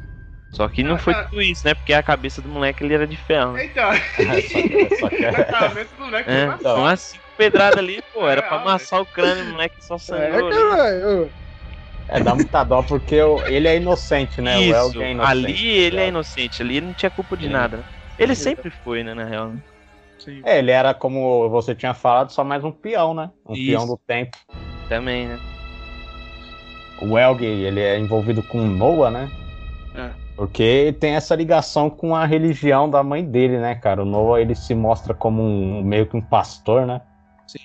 Só 0.51 0.67
que 0.67 0.81
não 0.81 0.95
Ah, 0.95 0.99
foi 0.99 1.13
ah. 1.13 1.23
tudo 1.25 1.41
isso, 1.41 1.67
né? 1.67 1.73
Porque 1.73 1.93
a 1.93 2.01
cabeça 2.01 2.41
do 2.41 2.49
moleque 2.49 2.83
ele 2.83 2.93
era 2.93 3.05
de 3.05 3.17
ferro, 3.17 3.53
né? 3.53 3.65
Então, 3.65 3.91
Só 4.99 5.10
que- 5.10 5.19
na 5.31 5.43
cabeça 5.45 5.95
do 5.95 6.01
moleque 6.05 6.29
É, 6.29 6.45
uma 6.45 6.55
então, 6.55 6.97
cinco 6.97 7.23
pedradas 7.38 7.77
ali, 7.77 8.01
pô, 8.13 8.27
era 8.27 8.41
pra 8.41 8.57
É, 8.57 8.62
amassar 8.62 9.01
o 9.01 9.05
crânio, 9.05 9.43
o 9.45 9.51
moleque 9.51 9.75
só 9.81 9.95
É, 9.95 9.97
sangrou 9.99 10.47
ali. 10.47 10.57
caralho. 10.57 11.31
É, 12.10 12.20
dá 12.22 12.34
muita 12.34 12.63
dó 12.63 12.82
porque 12.82 13.22
o- 13.22 13.43
ele 13.48 13.67
é 13.67 13.76
inocente, 13.78 14.41
né? 14.41 14.58
O 14.58 14.62
Isso, 14.62 14.76
Elg 14.76 15.04
é 15.04 15.12
inocente. 15.12 15.32
ali 15.32 15.67
ele 15.67 16.00
é 16.00 16.08
inocente, 16.08 16.62
ali 16.62 16.78
ele 16.78 16.86
não 16.88 16.93
tinha 16.93 17.10
culpa 17.10 17.36
de 17.36 17.46
Sim. 17.48 17.52
nada, 17.52 17.78
né? 17.78 17.84
Ele 18.17 18.34
sempre 18.34 18.70
foi, 18.70 19.04
né, 19.04 19.13
na 19.13 19.26
real. 19.26 19.50
né? 19.50 19.60
Sim. 20.17 20.41
É, 20.43 20.58
ele 20.60 20.72
era, 20.72 20.93
como 20.93 21.48
você 21.50 21.76
tinha 21.76 21.93
falado, 21.93 22.32
só 22.32 22.43
mais 22.43 22.63
um 22.63 22.72
peão, 22.72 23.13
né? 23.13 23.30
Um 23.48 23.54
Isso. 23.54 23.65
peão 23.72 23.88
do 23.88 23.98
tempo. 24.08 24.38
Também, 24.89 25.28
né? 25.28 25.38
O 27.02 27.17
Elg, 27.17 27.43
ele 27.43 27.80
é 27.80 28.00
envolvido 28.00 28.41
com 28.41 28.60
Noah, 28.65 29.12
né? 29.12 29.30
É. 29.93 30.10
Porque 30.36 30.96
tem 31.00 31.15
essa 31.15 31.36
ligação 31.36 31.89
com 31.89 32.15
a 32.15 32.26
religião 32.26 32.89
da 32.89 33.04
mãe 33.04 33.24
dele, 33.24 33.58
né, 33.60 33.76
cara? 33.76 34.02
O 34.02 34.06
Noah, 34.06 34.41
ele 34.41 34.56
se 34.56 34.74
mostra 34.74 35.13
como 35.13 35.41
um 35.43 35.84
meio 35.84 36.08
que 36.08 36.15
um 36.17 36.22
pastor, 36.22 36.86
né? 36.88 37.02
Sim. 37.46 37.60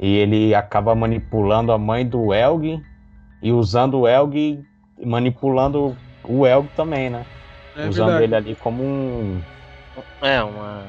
E 0.00 0.16
ele 0.16 0.54
acaba 0.54 0.94
manipulando 0.94 1.70
a 1.72 1.78
mãe 1.78 2.06
do 2.06 2.32
Elg 2.34 2.80
e 3.42 3.50
usando 3.52 4.00
o 4.00 4.08
Elg 4.08 4.36
e 4.98 5.06
manipulando 5.06 5.96
o 6.24 6.46
Elg 6.46 6.68
também, 6.76 7.10
né? 7.10 7.24
É 7.76 7.88
usando 7.88 8.06
verdade. 8.06 8.24
ele 8.24 8.34
ali 8.36 8.56
como 8.56 8.82
um, 8.82 9.42
É, 10.22 10.42
uma. 10.42 10.86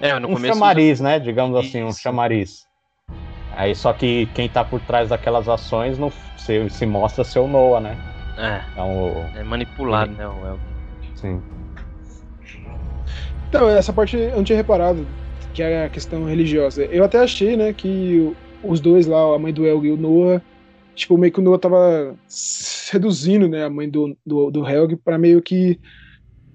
É, 0.00 0.18
no 0.18 0.28
um 0.28 0.34
começo. 0.34 0.54
chamariz, 0.54 1.00
né? 1.00 1.18
Digamos 1.18 1.56
assim, 1.56 1.82
um 1.82 1.88
Isso. 1.88 2.00
chamariz. 2.00 2.66
Aí 3.56 3.74
só 3.74 3.92
que 3.92 4.26
quem 4.34 4.48
tá 4.48 4.64
por 4.64 4.80
trás 4.80 5.08
daquelas 5.08 5.48
ações 5.48 5.98
não 5.98 6.10
se, 6.36 6.68
se 6.70 6.86
mostra 6.86 7.22
ser 7.24 7.38
o 7.38 7.46
Noah, 7.46 7.80
né? 7.80 7.96
É, 8.36 8.60
Então, 8.72 8.90
o- 8.90 9.30
é 9.36 9.44
manipulado, 9.44 10.12
né? 10.12 10.26
O 10.26 10.46
El. 10.46 10.58
sim. 11.16 11.40
Então, 13.48 13.68
essa 13.68 13.92
parte 13.92 14.16
eu 14.16 14.36
não 14.36 14.42
tinha 14.44 14.56
reparado, 14.56 15.06
que 15.52 15.62
é 15.62 15.84
a 15.84 15.88
questão 15.88 16.24
religiosa. 16.24 16.84
Eu 16.86 17.04
até 17.04 17.18
achei, 17.18 17.56
né, 17.56 17.72
que 17.72 18.20
os 18.62 18.80
dois 18.80 19.06
lá, 19.06 19.34
a 19.34 19.38
mãe 19.38 19.52
do 19.52 19.64
Helg 19.64 19.86
e 19.86 19.92
o 19.92 19.96
Noah, 19.96 20.42
tipo, 20.94 21.18
meio 21.18 21.32
que 21.32 21.40
o 21.40 21.42
Noah 21.42 21.58
tava 21.60 22.18
seduzindo, 22.28 23.48
né, 23.48 23.64
a 23.64 23.70
mãe 23.70 23.90
do, 23.90 24.16
do, 24.24 24.50
do 24.50 24.66
Helg 24.68 24.96
pra 24.98 25.18
meio 25.18 25.42
que 25.42 25.80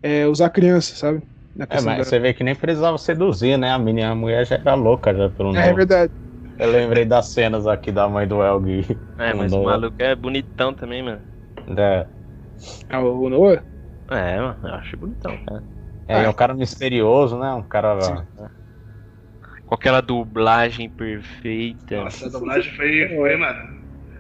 é, 0.04 0.28
usar 0.28 0.48
a 0.48 0.50
criança, 0.52 0.96
sabe? 0.96 1.28
Na 1.56 1.68
É, 1.68 1.80
questão 1.80 1.96
mas 1.96 1.98
da- 1.98 2.06
você 2.08 2.20
vê 2.20 2.34
que 2.34 2.44
nem 2.44 2.56
precisava 2.56 2.98
seduzir, 2.98 3.58
né? 3.58 3.72
A 3.72 3.78
menina, 3.80 4.12
a 4.12 4.16
mulher 4.16 4.46
já 4.46 4.56
era 4.56 4.74
louca 4.74 5.14
já 5.16 5.30
pelo 5.30 5.54
É, 5.54 5.74
Noah. 5.74 5.80
verdade. 5.80 6.14
Eu 6.60 6.72
lembrei 6.72 7.06
das 7.06 7.32
cenas 7.34 7.68
aqui 7.68 7.92
da 7.92 8.08
mãe 8.10 8.28
do 8.28 8.44
Elg. 8.44 8.84
É, 9.18 9.34
mas 9.34 9.56
o 9.56 9.62
Noah. 9.62 9.62
maluco 9.62 9.96
é 10.02 10.16
bonitão 10.16 10.74
também, 10.74 11.04
mano. 11.04 11.24
É, 11.68 12.10
Ah, 12.90 13.00
o 13.02 13.30
Noah? 13.30 13.66
É, 14.12 14.40
mano, 14.42 14.68
eu 14.68 14.74
acho 14.76 14.98
bonitão, 14.98 15.38
cara. 15.46 15.64
é, 16.08 16.24
é 16.24 16.30
um 16.30 16.34
cara 16.34 16.54
misterioso, 16.56 17.38
né? 17.40 17.54
Um 17.54 17.64
cara. 17.64 17.96
Sim. 17.98 18.28
Com 19.66 19.76
aquela 19.76 20.02
dublagem 20.02 20.90
perfeita. 20.90 21.96
Nossa, 21.96 22.26
a 22.26 22.30
dublagem 22.30 22.72
foi, 22.76 23.08
foi 23.16 23.36
mano. 23.38 23.60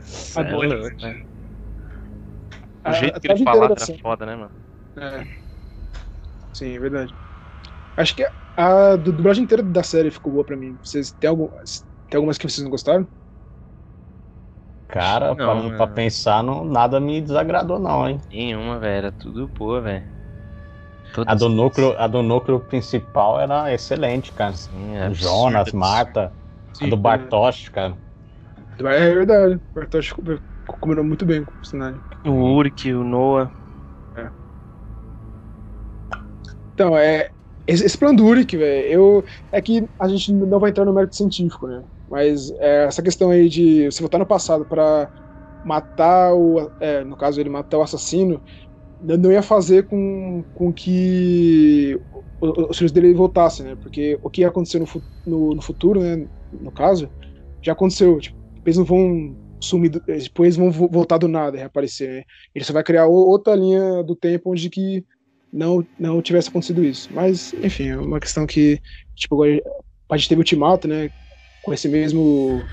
Cê 0.09 0.41
é 0.41 0.43
boa 0.43 0.65
louco, 0.65 0.95
né? 1.01 1.23
O 2.85 2.89
A- 2.89 2.93
jeito 2.93 3.17
a 3.17 3.19
que 3.19 3.27
ele 3.27 3.43
era 3.47 3.67
da 3.69 3.77
série. 3.77 3.99
foda, 4.01 4.25
né, 4.25 4.35
mano? 4.35 4.51
É. 4.97 5.39
Sim, 6.53 6.75
é 6.75 6.79
verdade. 6.79 7.15
Acho 7.97 8.15
que 8.15 8.25
a 8.55 8.95
du- 8.95 9.11
dublagem 9.13 9.43
inteira 9.43 9.63
da 9.63 9.83
série 9.83 10.11
ficou 10.11 10.33
boa 10.33 10.45
pra 10.45 10.57
mim. 10.57 10.77
Vocês 10.83 11.11
tem, 11.11 11.29
algum, 11.29 11.49
tem 12.09 12.17
algumas 12.17 12.37
que 12.37 12.49
vocês 12.49 12.63
não 12.63 12.71
gostaram? 12.71 13.07
Cara, 14.87 15.35
Não, 15.35 15.45
pra 15.45 15.55
mano. 15.69 15.95
pensar, 15.95 16.43
não, 16.43 16.65
nada 16.65 16.99
me 16.99 17.21
desagradou, 17.21 17.77
não, 17.79 18.09
hein? 18.09 18.19
Nenhuma, 18.31 18.79
velho. 18.79 18.97
Era 18.97 19.11
tudo 19.11 19.47
boa, 19.47 19.79
velho. 19.81 20.03
A 21.27 21.35
do 21.35 21.47
núcleo, 21.49 21.95
a 21.97 22.07
do 22.07 22.21
núcleo 22.23 22.59
principal 22.59 23.39
era 23.39 23.71
excelente, 23.73 24.31
cara. 24.31 24.53
Sim, 24.53 24.95
é 24.95 25.13
Jonas, 25.13 25.61
absurdo. 25.67 25.79
Marta, 25.79 26.33
a 26.81 26.87
do 26.87 26.97
Bartosz, 26.97 27.69
cara. 27.69 27.95
É 28.79 29.13
verdade. 29.13 29.55
O 29.55 29.61
Bartosz 29.73 30.11
co- 30.13 30.23
combinou 30.79 31.03
muito 31.03 31.25
bem 31.25 31.43
com 31.43 31.51
o 31.51 31.55
personagem. 31.59 32.01
O 32.25 32.31
Urk, 32.57 32.85
o 32.93 33.03
Noah. 33.03 33.53
Então, 36.73 36.97
é. 36.97 37.29
Esse, 37.67 37.85
esse 37.85 37.97
plano 37.97 38.17
do 38.17 38.25
Uric, 38.25 38.55
velho, 38.57 38.87
eu. 38.91 39.23
É 39.51 39.61
que 39.61 39.87
a 39.99 40.07
gente 40.07 40.33
não 40.33 40.59
vai 40.59 40.71
entrar 40.71 40.85
no 40.85 40.93
mérito 40.93 41.15
científico, 41.15 41.67
né? 41.67 41.83
Mas 42.07 42.49
é, 42.59 42.85
essa 42.85 43.03
questão 43.03 43.29
aí 43.29 43.47
de 43.49 43.85
você 43.91 44.01
voltar 44.01 44.17
no 44.17 44.25
passado 44.25 44.65
pra 44.65 45.09
matar 45.63 46.33
o. 46.35 46.71
É, 46.79 47.03
no 47.03 47.17
caso, 47.17 47.39
ele 47.39 47.49
matar 47.49 47.77
o 47.79 47.81
assassino, 47.83 48.43
não 48.99 49.31
ia 49.31 49.43
fazer 49.43 49.87
com, 49.87 50.45
com 50.53 50.73
que 50.73 51.99
os 52.41 52.77
filhos 52.77 52.91
dele 52.93 53.13
voltassem, 53.15 53.65
né? 53.67 53.77
Porque 53.77 54.19
o 54.23 54.29
que 54.31 54.41
ia 54.43 54.49
acontecer 54.49 54.79
no, 54.79 54.87
no, 55.25 55.55
no 55.55 55.63
futuro, 55.63 56.01
né? 56.01 56.27
No 56.51 56.71
caso, 56.73 57.11
já 57.63 57.73
aconteceu. 57.73 58.19
Tipo, 58.19 58.38
eles 58.69 58.77
não 58.77 58.85
vão 58.85 59.35
sumir, 59.61 59.89
do- 59.89 60.01
depois 60.05 60.55
vão 60.55 60.71
vo- 60.71 60.89
voltar 60.89 61.17
do 61.17 61.27
nada 61.27 61.57
e 61.57 61.59
reaparecer, 61.59 62.09
né? 62.09 62.23
Ele 62.55 62.65
só 62.65 62.73
vai 62.73 62.83
criar 62.83 63.07
outra 63.07 63.55
linha 63.55 64.03
do 64.03 64.15
tempo 64.15 64.51
onde 64.51 64.69
que 64.69 65.03
não, 65.51 65.85
não 65.97 66.21
tivesse 66.21 66.49
acontecido 66.49 66.83
isso. 66.83 67.07
Mas, 67.13 67.51
enfim, 67.61 67.89
é 67.89 67.97
uma 67.97 68.19
questão 68.19 68.45
que, 68.45 68.79
tipo, 69.15 69.35
agora 69.35 69.61
a 70.11 70.17
gente 70.17 70.29
teve 70.29 70.39
o 70.39 70.43
Ultimato, 70.43 70.87
né? 70.87 71.09
Com 71.61 71.73
esse 71.73 71.89
mesmo. 71.89 72.65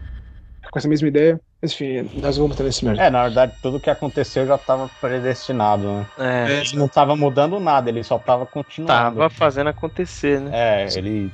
Com 0.71 0.79
essa 0.79 0.89
mesma 0.89 1.09
ideia. 1.09 1.41
Mas, 1.61 1.73
enfim, 1.73 2.09
nós 2.21 2.37
vamos 2.37 2.53
entrar 2.53 2.67
nesse 2.67 2.85
mérito. 2.85 3.03
É, 3.03 3.11
na 3.11 3.25
verdade, 3.25 3.55
tudo 3.63 3.81
que 3.81 3.91
aconteceu 3.91 4.47
já 4.47 4.57
estava 4.57 4.89
predestinado, 5.01 5.83
né? 5.85 6.07
É, 6.19 6.61
Ele 6.61 6.77
não 6.77 6.87
estava 6.87 7.17
mudando 7.17 7.59
nada, 7.59 7.89
ele 7.91 8.05
só 8.05 8.17
estava 8.17 8.47
continuando. 8.47 9.17
tava 9.17 9.31
fazendo 9.31 9.69
acontecer, 9.69 10.41
né? 10.41 10.51
É, 10.53 10.99
ele. 10.99 11.31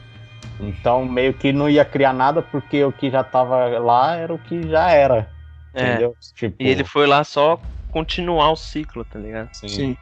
Então, 0.64 1.04
meio 1.04 1.36
que 1.36 1.52
não 1.52 1.68
ia 1.68 1.84
criar 1.84 2.12
nada, 2.12 2.42
porque 2.42 2.84
o 2.84 2.92
que 2.92 3.10
já 3.10 3.24
tava 3.24 3.78
lá 3.80 4.14
era 4.16 4.32
o 4.34 4.38
que 4.38 4.68
já 4.68 4.90
era. 4.90 5.34
É. 5.74 6.02
Entendeu? 6.02 6.16
Tipo, 6.34 6.58
E 6.58 6.68
ele 6.68 6.84
foi 6.84 7.06
lá 7.06 7.24
só 7.24 7.64
continuar 7.90 8.50
o 8.52 8.56
ciclo, 8.56 9.04
tá 9.04 9.18
ligado? 9.18 9.50
sim. 9.52 9.84
Sim. 9.84 9.96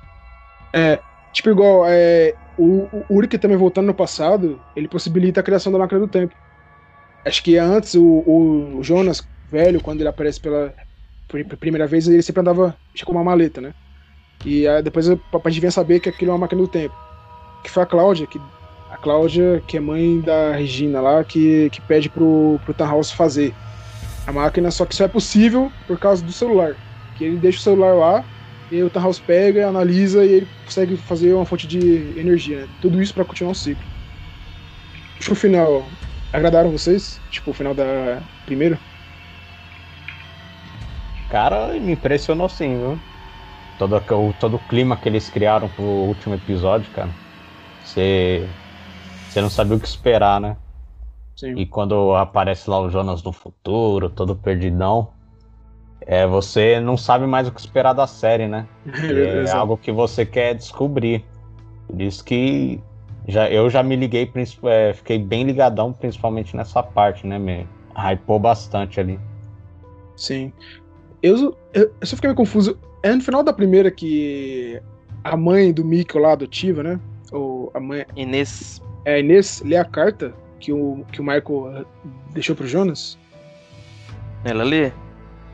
É, 0.75 1.05
tipo, 1.33 1.51
igual, 1.51 1.87
é, 1.89 2.39
o, 2.57 3.07
o 3.13 3.17
Uric 3.17 3.39
também 3.39 3.57
voltando 3.59 3.87
no 3.89 3.95
passado, 3.97 4.65
ele 4.75 4.89
possibilita 4.89 5.41
a 5.41 5.45
criação 5.45 5.73
da 5.73 5.79
máquina 5.79 6.01
do 6.01 6.09
tempo. 6.09 6.37
Acho 7.25 7.43
que 7.43 7.57
antes 7.59 7.95
o, 7.95 8.79
o- 8.79 8.83
Jonas, 8.83 9.29
velho, 9.51 9.81
quando 9.83 10.01
ele 10.01 10.09
aparece 10.09 10.41
pela 10.41 10.75
pri- 11.29 11.45
primeira 11.45 11.87
vez, 11.87 12.09
ele 12.09 12.23
sempre 12.23 12.41
andava 12.43 12.79
com 13.05 13.13
uma 13.13 13.25
maleta, 13.25 13.61
né? 13.61 13.75
E 14.45 14.69
aí 14.69 14.83
depois 14.83 15.09
a 15.11 15.15
a 15.15 15.51
gente 15.51 15.61
vem 15.63 15.71
saber 15.71 16.01
que 16.01 16.09
aquilo 16.09 16.31
é 16.33 16.35
uma 16.35 16.41
máquina 16.41 16.63
do 16.63 16.69
tempo. 16.69 16.99
Que 17.63 17.71
foi 17.71 17.83
a 17.83 17.87
Cláudia, 17.87 18.27
que, 18.27 18.41
Cláudia, 19.03 19.63
que 19.67 19.77
é 19.77 19.81
mãe 19.81 20.21
da 20.21 20.53
Regina 20.53 21.01
lá, 21.01 21.25
que, 21.25 21.71
que 21.71 21.81
pede 21.81 22.09
pro, 22.09 22.61
pro 22.65 22.75
Tannhaus 22.75 23.11
fazer 23.11 23.55
a 24.27 24.33
máquina, 24.33 24.71
só 24.71 24.85
que 24.85 24.95
isso 24.95 25.03
é 25.03 25.09
possível 25.09 25.73
por 25.87 25.99
causa 25.99 26.23
do 26.25 26.33
celular. 26.33 26.77
Que 27.17 27.25
ele 27.25 27.37
deixa 27.37 27.59
o 27.59 27.63
celular 27.63 27.95
lá, 27.95 28.25
e 28.71 28.83
o 28.83 28.91
Tannhaus 28.91 29.19
pega, 29.19 29.69
analisa 29.69 30.25
e 30.25 30.35
ele 30.35 30.49
consegue 30.65 30.97
fazer 30.97 31.35
uma 31.35 31.45
fonte 31.45 31.67
de 31.67 31.79
energia, 32.17 32.61
né? 32.61 32.69
Tudo 32.81 33.03
isso 33.03 33.13
pra 33.13 33.25
continuar 33.25 33.53
o 33.53 33.55
ciclo. 33.55 33.85
Acho 35.19 35.33
o 35.33 35.37
final. 35.37 35.85
Agradaram 36.33 36.71
vocês? 36.71 37.21
Tipo, 37.31 37.51
o 37.51 37.55
final 37.55 37.75
da 37.75 38.23
primeira? 38.47 38.79
Cara, 41.29 41.73
me 41.75 41.93
impressionou 41.93 42.49
sim, 42.49 42.77
viu? 42.77 42.99
Todo, 43.79 43.97
o, 43.97 44.33
todo 44.39 44.57
o 44.57 44.69
clima 44.69 44.97
que 44.97 45.09
eles 45.09 45.29
criaram 45.29 45.69
pro 45.69 45.85
último 45.85 46.35
episódio, 46.35 46.91
cara. 46.93 47.11
Você. 47.83 48.47
Você 49.31 49.41
não 49.41 49.49
sabia 49.49 49.77
o 49.77 49.81
que 49.81 49.87
esperar, 49.87 50.41
né? 50.41 50.57
Sim. 51.37 51.55
E 51.57 51.65
quando 51.65 52.15
aparece 52.17 52.69
lá 52.69 52.81
o 52.81 52.91
Jonas 52.91 53.23
do 53.23 53.33
futuro, 53.33 54.11
todo 54.11 54.35
perdidão, 54.35 55.09
é, 56.01 56.27
você 56.27 56.81
não 56.81 56.97
sabe 56.97 57.27
mais 57.27 57.47
o 57.47 57.53
que 57.53 57.61
esperar 57.61 57.93
da 57.93 58.07
série, 58.07 58.49
né? 58.49 58.67
É 58.85 59.43
Exato. 59.43 59.59
algo 59.59 59.77
que 59.77 59.93
você 59.93 60.27
quer 60.27 60.55
descobrir. 60.55 61.25
Por 61.87 62.01
isso 62.01 62.25
que 62.25 62.81
já, 63.29 63.49
eu 63.49 63.71
já 63.71 63.83
me 63.83 63.95
liguei, 63.95 64.31
é, 64.65 64.93
fiquei 64.93 65.19
bem 65.19 65.45
ligadão, 65.45 65.93
principalmente 65.93 66.57
nessa 66.57 66.83
parte, 66.83 67.25
né? 67.25 67.39
Me 67.39 67.67
hypou 67.95 68.41
bastante 68.41 68.99
ali. 68.99 69.19
Sim. 70.17 70.53
Eu, 71.23 71.57
eu, 71.73 71.93
eu 72.01 72.07
só 72.07 72.17
fiquei 72.17 72.29
meio 72.29 72.37
confuso. 72.37 72.77
É 73.03 73.15
no 73.15 73.23
final 73.23 73.43
da 73.45 73.53
primeira 73.53 73.91
que 73.91 74.83
a 75.23 75.37
mãe 75.37 75.73
do 75.73 75.85
Mikko 75.85 76.19
lá 76.19 76.33
adotiva, 76.33 76.83
né? 76.83 77.01
Ou 77.31 77.71
a 77.73 77.81
mãe. 77.81 78.05
Inês. 78.17 78.83
É 79.05 79.15
a 79.15 79.19
Inês 79.19 79.63
lê 79.65 79.77
a 79.77 79.85
carta 79.85 80.35
que 80.59 80.73
o, 80.73 81.05
que 81.11 81.21
o 81.21 81.25
Michael 81.25 81.87
deixou 82.33 82.55
pro 82.55 82.67
Jonas. 82.67 83.19
Ela 84.45 84.63
lê? 84.65 84.93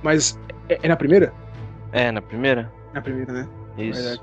Mas 0.03 0.39
é, 0.69 0.79
é 0.83 0.89
na 0.89 0.97
primeira? 0.97 1.33
É, 1.93 2.11
na 2.11 2.21
primeira? 2.23 2.73
Na 2.93 3.01
primeira, 3.01 3.33
né? 3.33 3.49
Isso. 3.79 4.01
Verdade. 4.03 4.23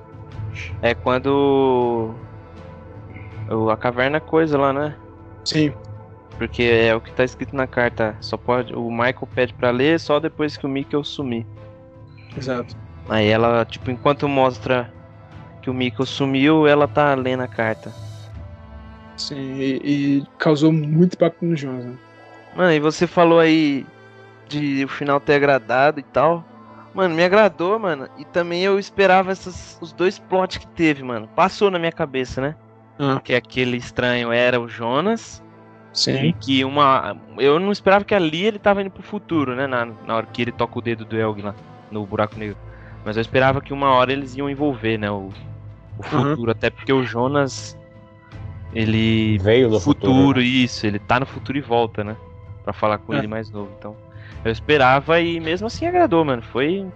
É 0.81 0.93
quando. 0.93 2.13
o- 3.49 3.69
A 3.69 3.77
caverna 3.77 4.17
é 4.17 4.19
coisa 4.19 4.57
lá, 4.57 4.71
né? 4.73 4.95
Sim. 5.45 5.73
Porque 6.37 6.63
é 6.63 6.93
o 6.95 7.01
que 7.01 7.11
tá 7.11 7.23
escrito 7.23 7.55
na 7.55 7.67
carta. 7.67 8.15
Só 8.19 8.35
pode. 8.37 8.73
O 8.73 8.89
Michael 8.91 9.27
pede 9.33 9.53
pra 9.53 9.69
ler 9.71 9.99
só 9.99 10.19
depois 10.19 10.57
que 10.57 10.65
o 10.65 10.69
Mikkel 10.69 11.03
sumir. 11.03 11.45
Exato. 12.37 12.75
Aí 13.09 13.27
ela, 13.27 13.63
tipo, 13.65 13.91
enquanto 13.91 14.27
mostra 14.27 14.91
que 15.61 15.69
o 15.69 15.73
Mikkel 15.73 16.05
sumiu, 16.05 16.67
ela 16.67 16.87
tá 16.87 17.13
lendo 17.15 17.43
a 17.43 17.47
carta. 17.47 17.91
Sim. 19.17 19.55
E, 19.59 19.81
e 19.83 20.23
causou 20.37 20.71
muito 20.71 21.15
impacto 21.15 21.45
no 21.45 21.55
Jonas, 21.55 21.85
né? 21.85 21.95
Mano, 22.55 22.71
e 22.71 22.79
você 22.79 23.07
falou 23.07 23.39
aí 23.39 23.85
de 24.47 24.85
o 24.85 24.87
final 24.87 25.19
ter 25.19 25.35
agradado 25.35 25.99
e 25.99 26.03
tal. 26.03 26.45
Mano, 26.93 27.15
me 27.15 27.23
agradou, 27.23 27.79
mano. 27.79 28.07
E 28.17 28.25
também 28.25 28.61
eu 28.63 28.77
esperava 28.77 29.31
essas, 29.31 29.77
os 29.81 29.91
dois 29.91 30.19
plots 30.19 30.57
que 30.57 30.67
teve, 30.67 31.01
mano. 31.03 31.27
Passou 31.35 31.71
na 31.71 31.79
minha 31.79 31.91
cabeça, 31.91 32.39
né? 32.39 32.55
ah. 32.99 33.19
que 33.23 33.33
aquele 33.33 33.77
estranho 33.77 34.31
era 34.31 34.59
o 34.59 34.67
Jonas. 34.67 35.41
Sim. 35.91 36.25
E 36.25 36.33
que 36.33 36.65
uma. 36.65 37.15
Eu 37.37 37.59
não 37.59 37.71
esperava 37.71 38.03
que 38.03 38.15
ali 38.15 38.45
ele 38.45 38.57
tava 38.57 38.81
indo 38.81 38.89
pro 38.89 39.03
futuro, 39.03 39.55
né? 39.55 39.67
Na, 39.67 39.85
na 39.85 40.15
hora 40.15 40.25
que 40.25 40.41
ele 40.41 40.51
toca 40.51 40.79
o 40.79 40.81
dedo 40.81 41.05
do 41.05 41.15
Elg 41.15 41.41
lá, 41.41 41.55
no 41.91 42.05
buraco 42.05 42.37
negro. 42.37 42.57
Mas 43.05 43.15
eu 43.15 43.21
esperava 43.21 43.61
que 43.61 43.73
uma 43.73 43.91
hora 43.91 44.11
eles 44.11 44.35
iam 44.35 44.49
envolver, 44.49 44.97
né? 44.97 45.11
O, 45.11 45.29
o 45.99 46.03
futuro. 46.03 46.45
Uhum. 46.45 46.51
Até 46.51 46.69
porque 46.69 46.91
o 46.91 47.03
Jonas. 47.03 47.77
Ele. 48.75 49.37
Veio 49.39 49.69
do 49.69 49.79
futuro. 49.79 50.13
futuro 50.13 50.39
né? 50.39 50.45
isso. 50.45 50.85
Ele 50.85 50.99
tá 50.99 51.19
no 51.19 51.25
futuro 51.25 51.57
e 51.57 51.61
volta, 51.61 52.03
né? 52.03 52.15
Pra 52.63 52.73
falar 52.73 52.97
com 52.97 53.13
é. 53.13 53.17
ele 53.17 53.27
mais 53.27 53.49
novo. 53.49 53.71
Então. 53.77 53.95
Eu 54.43 54.51
esperava 54.51 55.19
e 55.21 55.39
mesmo 55.39 55.67
assim 55.67 55.85
agradou, 55.85 56.23
mano. 56.25 56.41
Foi 56.41 56.79
um 56.79 56.91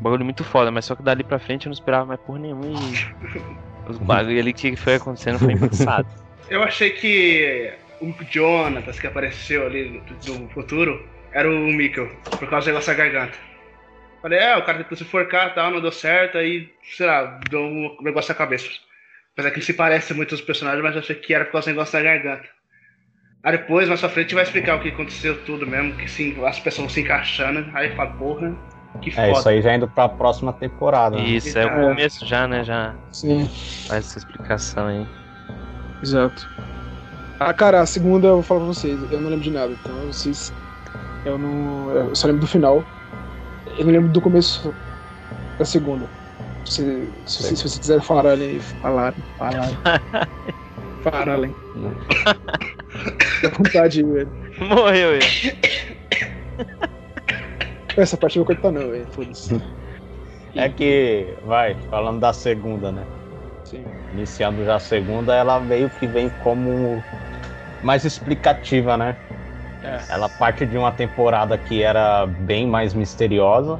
bagulho 0.00 0.24
muito 0.24 0.42
foda. 0.44 0.70
Mas 0.70 0.84
só 0.84 0.94
que 0.94 1.02
dali 1.02 1.22
pra 1.22 1.38
frente 1.38 1.66
eu 1.66 1.70
não 1.70 1.74
esperava 1.74 2.06
mais 2.06 2.20
por 2.20 2.38
nenhum. 2.38 2.60
E 2.62 3.88
os 3.90 3.98
bagulhos 3.98 4.40
ali 4.40 4.52
que 4.52 4.74
foi 4.76 4.96
acontecendo 4.96 5.38
foi 5.38 5.52
engraçado. 5.52 6.06
Eu 6.50 6.62
achei 6.62 6.90
que 6.90 7.72
o 8.00 8.14
Jonatas 8.30 9.00
que 9.00 9.06
apareceu 9.06 9.66
ali 9.66 10.02
no, 10.28 10.48
futuro 10.50 11.02
era 11.32 11.48
o 11.48 11.72
Mikkel, 11.72 12.08
por 12.38 12.48
causa 12.48 12.66
do 12.66 12.68
negócio 12.68 12.94
da 12.94 13.02
garganta. 13.02 13.38
Falei, 14.20 14.38
é, 14.38 14.56
o 14.56 14.62
cara 14.62 14.78
tentou 14.78 14.96
se 14.96 15.04
forcar 15.04 15.50
e 15.50 15.54
tal, 15.54 15.70
não 15.70 15.80
deu 15.80 15.92
certo, 15.92 16.38
aí, 16.38 16.70
sei 16.82 17.06
lá, 17.06 17.40
deu 17.50 17.60
um 17.60 17.96
negócio 18.00 18.32
na 18.32 18.38
cabeça. 18.38 18.68
Apesar 19.34 19.50
que 19.50 19.58
ele 19.58 19.66
se 19.66 19.74
parece 19.74 20.14
muito 20.14 20.32
aos 20.32 20.40
personagens, 20.40 20.82
mas 20.82 20.94
eu 20.94 21.00
achei 21.00 21.16
que 21.16 21.34
era 21.34 21.44
por 21.44 21.52
causa 21.52 21.66
do 21.66 21.74
negócio 21.74 21.92
da 21.92 22.02
garganta. 22.02 22.48
Aí 23.42 23.58
depois, 23.58 23.88
mais 23.88 24.00
pra 24.00 24.08
frente, 24.08 24.34
vai 24.34 24.44
explicar 24.44 24.76
o 24.76 24.80
que 24.80 24.88
aconteceu 24.88 25.44
tudo 25.44 25.66
mesmo, 25.66 25.94
que 25.96 26.08
sim, 26.08 26.34
as 26.46 26.58
pessoas 26.60 26.92
se 26.92 27.00
encaixando, 27.00 27.68
aí 27.74 27.94
fala, 27.94 28.10
porra, 28.12 28.56
que 29.02 29.10
foda. 29.10 29.26
É, 29.26 29.32
isso 29.32 29.48
aí 29.48 29.60
já 29.60 29.74
indo 29.74 29.88
pra 29.88 30.08
próxima 30.08 30.52
temporada. 30.52 31.16
Né? 31.16 31.24
Isso, 31.24 31.58
é 31.58 31.66
o 31.66 31.68
é. 31.68 31.88
começo 31.88 32.24
já, 32.24 32.46
né, 32.46 32.64
já. 32.64 32.94
Sim. 33.12 33.46
Faz 33.88 34.06
essa 34.06 34.18
explicação 34.18 34.86
aí. 34.86 35.06
Exato. 36.02 36.48
Ah, 37.40 37.52
cara, 37.52 37.80
a 37.80 37.86
segunda 37.86 38.28
eu 38.28 38.34
vou 38.34 38.42
falar 38.42 38.60
pra 38.60 38.68
vocês, 38.68 38.98
eu 39.10 39.20
não 39.20 39.30
lembro 39.30 39.44
de 39.44 39.50
nada, 39.50 39.72
então 39.72 39.92
vocês. 40.06 40.52
Eu 41.24 41.36
não. 41.36 41.90
Eu 41.90 42.14
só 42.14 42.28
lembro 42.28 42.42
do 42.42 42.46
final. 42.46 42.84
Eu 43.76 43.84
não 43.84 43.92
lembro 43.92 44.10
do 44.10 44.20
começo 44.20 44.72
da 45.58 45.64
segunda. 45.64 46.08
Se, 46.64 47.08
se, 47.26 47.42
se, 47.42 47.56
se 47.56 47.56
vocês 47.56 47.78
quiserem 47.78 48.02
falar 48.02 48.26
ali, 48.26 48.60
falar, 48.80 49.14
falar. 49.38 49.68
falar 51.02 51.28
ali. 51.34 51.54
Dá 53.42 53.48
vontade, 53.50 54.02
velho. 54.02 54.28
Morreu 54.58 55.14
ele. 55.14 55.58
Essa 57.96 58.16
parte 58.16 58.38
não 58.38 58.44
vou 58.44 58.54
cortar 58.54 58.72
não, 58.72 58.90
velho. 58.90 59.06
Foda-se. 59.12 59.60
É 60.56 60.68
que, 60.68 61.34
vai, 61.44 61.76
falando 61.90 62.20
da 62.20 62.32
segunda, 62.32 62.92
né? 62.92 63.04
Sim. 63.64 63.84
Iniciando 64.12 64.64
já 64.64 64.76
a 64.76 64.80
segunda, 64.80 65.34
ela 65.34 65.58
meio 65.58 65.90
que 65.90 66.06
vem 66.06 66.30
como 66.42 67.02
mais 67.82 68.04
explicativa, 68.04 68.96
né? 68.96 69.16
É. 69.82 70.00
Ela 70.08 70.28
parte 70.28 70.64
de 70.64 70.78
uma 70.78 70.92
temporada 70.92 71.58
que 71.58 71.82
era 71.82 72.26
bem 72.26 72.66
mais 72.66 72.94
misteriosa 72.94 73.78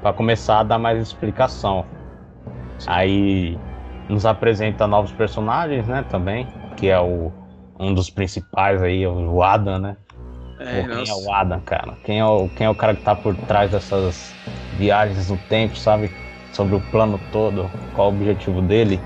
para 0.00 0.12
começar 0.12 0.60
a 0.60 0.62
dar 0.62 0.78
mais 0.78 1.00
explicação. 1.00 1.84
Sim. 2.78 2.86
Aí 2.88 3.58
nos 4.08 4.24
apresenta 4.24 4.86
novos 4.86 5.12
personagens, 5.12 5.86
né? 5.86 6.04
Também, 6.10 6.46
que 6.76 6.88
é 6.88 7.00
o 7.00 7.32
um 7.78 7.92
dos 7.92 8.08
principais 8.08 8.82
aí, 8.82 9.06
o 9.06 9.42
Adam, 9.42 9.78
né? 9.78 9.96
É, 10.58 10.82
Pô, 10.82 10.88
quem 10.88 11.08
é 11.08 11.14
o 11.14 11.32
Adam, 11.32 11.60
cara? 11.60 11.94
Quem 12.04 12.18
é 12.18 12.24
o, 12.24 12.48
quem 12.48 12.66
é 12.66 12.70
o 12.70 12.74
cara 12.74 12.94
que 12.94 13.02
tá 13.02 13.14
por 13.14 13.36
trás 13.36 13.70
dessas 13.70 14.34
viagens 14.78 15.30
no 15.30 15.36
tempo, 15.36 15.76
sabe? 15.76 16.10
Sobre 16.52 16.76
o 16.76 16.80
plano 16.80 17.20
todo, 17.30 17.70
qual 17.94 18.10
o 18.10 18.14
objetivo 18.14 18.62
dele? 18.62 18.98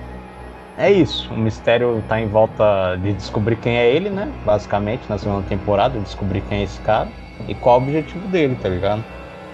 É 0.76 0.90
isso, 0.90 1.32
o 1.34 1.36
mistério 1.36 2.02
tá 2.08 2.20
em 2.20 2.28
volta 2.28 2.96
de 2.96 3.12
descobrir 3.12 3.56
quem 3.56 3.76
é 3.76 3.90
ele, 3.90 4.08
né? 4.08 4.32
Basicamente, 4.44 5.02
na 5.08 5.18
segunda 5.18 5.42
temporada, 5.46 5.98
descobrir 5.98 6.42
quem 6.42 6.60
é 6.60 6.62
esse 6.62 6.80
cara 6.80 7.08
e 7.48 7.54
qual 7.54 7.80
o 7.80 7.82
objetivo 7.82 8.26
dele, 8.28 8.54
tá 8.54 8.68
ligado? 8.68 9.04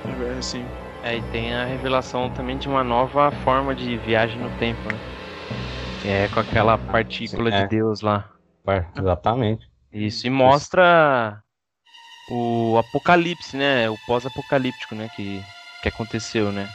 É, 0.05 0.42
sim. 0.42 0.64
É, 1.07 1.19
e 1.19 1.23
tem 1.31 1.55
a 1.55 1.64
revelação 1.64 2.29
também 2.31 2.59
de 2.59 2.69
uma 2.69 2.83
nova 2.83 3.31
forma 3.45 3.77
de 3.77 3.97
viagem 3.99 4.40
no 4.40 4.51
tempo, 4.59 4.81
né? 4.92 4.99
Que 6.03 6.09
é 6.09 6.29
com 6.29 6.40
aquela 6.40 6.77
partícula 6.77 7.49
sim, 7.49 7.57
é. 7.57 7.62
de 7.62 7.69
Deus 7.69 8.01
lá. 8.01 8.29
É, 8.66 8.85
exatamente. 8.99 9.71
Isso, 9.92 10.27
e 10.27 10.31
mostra 10.31 11.40
o 12.29 12.77
apocalipse, 12.77 13.57
né? 13.57 13.88
O 13.88 13.97
pós-apocalíptico, 14.05 14.97
né? 14.97 15.09
Que, 15.14 15.40
que 15.81 15.88
aconteceu, 15.88 16.51
né? 16.51 16.69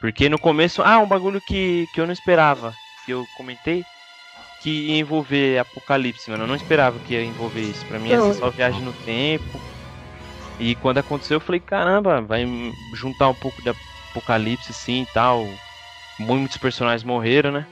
Porque 0.00 0.28
no 0.28 0.38
começo, 0.38 0.80
ah, 0.84 1.00
um 1.00 1.08
bagulho 1.08 1.40
que, 1.40 1.88
que 1.92 2.00
eu 2.00 2.06
não 2.06 2.12
esperava 2.12 2.72
que 3.04 3.12
eu 3.12 3.26
comentei 3.36 3.82
que 4.60 4.70
ia 4.70 4.98
envolver 4.98 5.58
Apocalipse, 5.58 6.30
mano. 6.30 6.44
Eu 6.44 6.48
não 6.48 6.54
esperava 6.54 6.98
que 7.00 7.14
ia 7.14 7.24
envolver 7.24 7.62
isso. 7.62 7.84
Pra 7.86 7.98
mim 7.98 8.10
ia 8.10 8.20
ser 8.20 8.34
só 8.34 8.50
viagem 8.50 8.82
no 8.82 8.92
tempo. 8.92 9.60
E 10.58 10.74
quando 10.76 10.98
aconteceu, 10.98 11.36
eu 11.36 11.40
falei, 11.40 11.60
caramba, 11.60 12.20
vai 12.20 12.44
juntar 12.94 13.28
um 13.28 13.34
pouco 13.34 13.62
de 13.62 13.70
Apocalipse, 14.10 14.72
sim 14.72 15.02
e 15.02 15.06
tal. 15.12 15.46
Muitos 16.18 16.56
personagens 16.56 17.04
morreram, 17.04 17.52
né? 17.52 17.66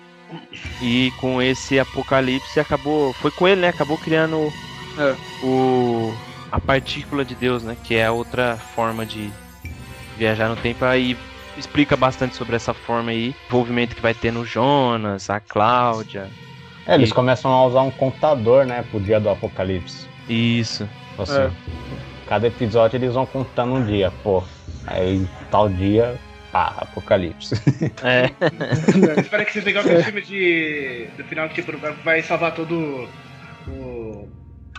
E 0.81 1.12
com 1.18 1.40
esse 1.42 1.79
Apocalipse 1.79 2.61
acabou. 2.61 3.12
Foi 3.14 3.31
com 3.31 3.49
ele, 3.49 3.61
né? 3.61 3.68
Acabou 3.68 3.99
criando 3.99 4.53
é. 4.99 5.14
o. 5.44 6.14
a 6.51 6.61
partícula 6.61 7.25
de 7.25 7.35
Deus, 7.35 7.62
né? 7.62 7.77
Que 7.83 7.96
é 7.96 8.11
outra 8.11 8.57
forma 8.57 9.05
de 9.05 9.31
viajar 10.16 10.49
no 10.49 10.57
tempo. 10.57 10.85
Aí 10.85 11.16
explica 11.57 11.96
bastante 11.96 12.37
sobre 12.37 12.57
essa 12.57 12.75
forma 12.75 13.11
aí, 13.11 13.35
envolvimento 13.49 13.94
que 13.94 14.03
vai 14.03 14.14
ter 14.14 14.33
no 14.33 14.44
Jonas, 14.44 15.31
a 15.31 15.40
Cláudia. 15.40 16.29
É, 16.87 16.94
eles 16.94 17.11
e... 17.11 17.14
começam 17.14 17.51
a 17.51 17.66
usar 17.66 17.83
um 17.83 17.90
contador, 17.90 18.64
né, 18.64 18.85
pro 18.90 19.01
dia 19.01 19.18
do 19.18 19.29
apocalipse. 19.29 20.07
Isso. 20.29 20.88
Assim, 21.18 21.40
é. 21.40 21.51
Cada 22.29 22.47
episódio 22.49 22.97
eles 22.97 23.15
vão 23.15 23.25
contando 23.25 23.75
um 23.75 23.85
dia, 23.85 24.12
pô. 24.23 24.43
Aí 24.87 25.27
tal 25.51 25.69
dia, 25.69 26.19
pá, 26.51 26.75
apocalipse. 26.79 27.55
É. 28.03 28.31
Espera 29.21 29.45
que 29.45 29.53
você 29.53 29.62
pegar 29.62 29.81
aquele 29.81 30.03
filme 30.03 30.23
de. 30.23 31.09
do 31.17 31.25
final 31.25 31.49
que 31.49 31.62
tipo, 31.62 31.73
vai 32.05 32.23
salvar 32.23 32.55
todo 32.55 33.09
o. 33.69 34.29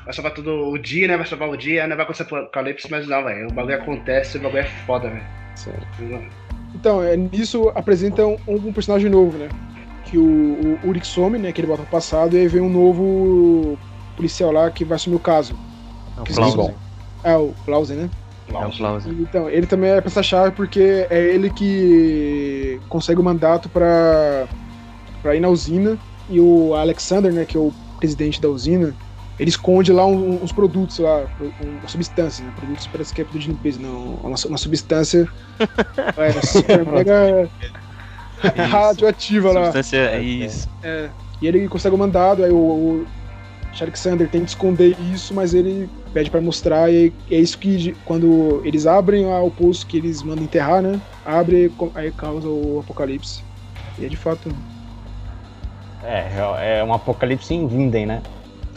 Vai 0.03 0.13
salvar 0.13 0.33
todo 0.33 0.69
o 0.69 0.77
dia, 0.77 1.07
né? 1.07 1.17
Vai 1.17 1.25
salvar 1.25 1.49
o 1.49 1.57
dia, 1.57 1.85
né? 1.87 1.95
Vai 1.95 2.03
acontecer 2.03 2.23
apocalipse, 2.23 2.89
mas 2.89 3.07
não, 3.07 3.23
velho. 3.23 3.47
O 3.47 3.53
bagulho 3.53 3.75
acontece, 3.75 4.37
o 4.37 4.41
bagulho 4.41 4.61
é 4.61 4.65
foda, 4.85 5.09
velho. 5.09 5.25
Então, 6.75 7.03
é, 7.03 7.15
nisso 7.17 7.71
apresentam 7.75 8.37
um, 8.47 8.55
um, 8.55 8.73
personagem 8.73 9.09
novo, 9.09 9.37
né? 9.37 9.49
Que 10.05 10.17
o, 10.17 10.79
o 10.83 11.29
né? 11.37 11.51
Que 11.51 11.61
ele 11.61 11.67
volta 11.67 11.83
pro 11.83 11.91
passado, 11.91 12.35
e 12.35 12.39
aí 12.39 12.47
vem 12.47 12.61
um 12.61 12.69
novo 12.69 13.77
policial 14.15 14.51
lá 14.51 14.69
que 14.69 14.85
vai 14.85 14.95
assumir 14.95 15.15
o 15.15 15.19
caso. 15.19 15.57
É 16.17 16.21
o 16.21 16.23
Clausen. 16.23 16.86
É, 17.27 17.35
o 17.35 17.53
Clausen, 17.65 17.97
né? 17.97 18.09
É 18.47 18.65
o 18.65 18.71
Clausen. 18.71 19.11
Então, 19.19 19.49
ele 19.49 19.67
também 19.67 19.91
é 19.91 19.99
peça-chave 19.99 20.55
porque 20.55 21.05
é 21.09 21.19
ele 21.19 21.49
que 21.49 22.79
consegue 22.87 23.19
o 23.19 23.23
mandato 23.23 23.67
pra, 23.67 24.47
pra 25.21 25.35
ir 25.35 25.41
na 25.41 25.49
usina. 25.49 25.97
E 26.29 26.39
o 26.39 26.73
Alexander, 26.73 27.33
né? 27.33 27.43
Que 27.43 27.57
é 27.57 27.59
o 27.59 27.73
presidente 27.99 28.41
da 28.41 28.47
usina, 28.47 28.95
ele 29.39 29.49
esconde 29.49 29.91
lá 29.91 30.05
um, 30.05 30.41
uns 30.41 30.51
produtos 30.51 30.99
lá, 30.99 31.25
uma 31.61 31.87
substância, 31.87 32.45
né? 32.45 32.51
Produtos 32.55 32.87
parece 32.87 33.13
que 33.13 33.21
é 33.21 33.23
produto 33.23 33.43
de 33.43 33.49
limpeza, 33.49 33.79
não. 33.79 34.15
Uma, 34.23 34.35
uma 34.45 34.57
substância 34.57 35.27
é, 36.17 36.31
super 36.45 36.85
mega 36.85 37.49
radioativa 38.69 39.51
lá. 39.51 39.65
Substância, 39.65 39.97
é 39.97 40.21
isso. 40.21 40.69
É, 40.81 41.09
e 41.41 41.47
ele 41.47 41.67
consegue 41.67 41.95
o 41.95 41.99
mandado, 41.99 42.43
aí 42.43 42.51
o, 42.51 42.55
o 42.55 43.07
Alexander 43.79 44.27
tem 44.27 44.41
que 44.41 44.49
esconder 44.49 44.97
isso, 44.99 45.33
mas 45.33 45.53
ele 45.53 45.89
pede 46.13 46.29
para 46.29 46.41
mostrar, 46.41 46.91
e 46.91 47.13
é 47.29 47.35
isso 47.35 47.57
que 47.57 47.95
quando 48.05 48.61
eles 48.65 48.87
abrem 48.87 49.25
o 49.25 49.51
poço 49.51 49.85
que 49.85 49.97
eles 49.97 50.23
mandam 50.23 50.43
enterrar, 50.43 50.81
né? 50.81 50.99
Abre, 51.25 51.71
aí 51.93 52.11
causa 52.11 52.47
o 52.47 52.79
apocalipse. 52.79 53.43
E 53.99 54.05
é 54.05 54.09
de 54.09 54.17
fato. 54.17 54.49
É, 56.03 56.79
é 56.79 56.83
um 56.83 56.93
apocalipse 56.93 57.53
em 57.53 57.67
Vinden, 57.67 58.05
né? 58.05 58.21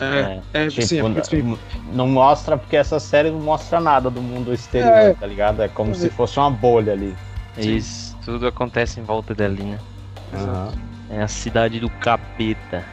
É, 0.01 0.41
é, 0.55 0.69
tipo, 0.69 0.87
sim, 0.87 1.03
não, 1.03 1.59
não 1.93 2.09
mostra 2.09 2.57
porque 2.57 2.75
essa 2.75 2.99
série 2.99 3.31
não 3.31 3.41
mostra 3.41 3.79
nada 3.81 4.11
do 4.11 4.23
mundo 4.23 4.53
exterior, 4.53 4.91
é, 4.91 5.13
tá 5.13 5.27
ligado? 5.27 5.63
É 5.63 5.69
como 5.69 5.91
é. 5.91 5.95
se 5.95 6.09
fosse 6.09 6.39
uma 6.39 6.51
bolha 6.51 6.95
ali. 6.95 7.15
Isso, 7.59 8.17
tudo 8.25 8.47
acontece 8.47 8.99
em 8.99 9.03
volta 9.03 9.35
dali, 9.35 9.63
né? 9.63 9.79
Uhum. 10.33 10.90
É 11.11 11.23
a 11.23 11.29
cidade 11.29 11.81
do 11.81 11.91
capeta. 11.91 12.85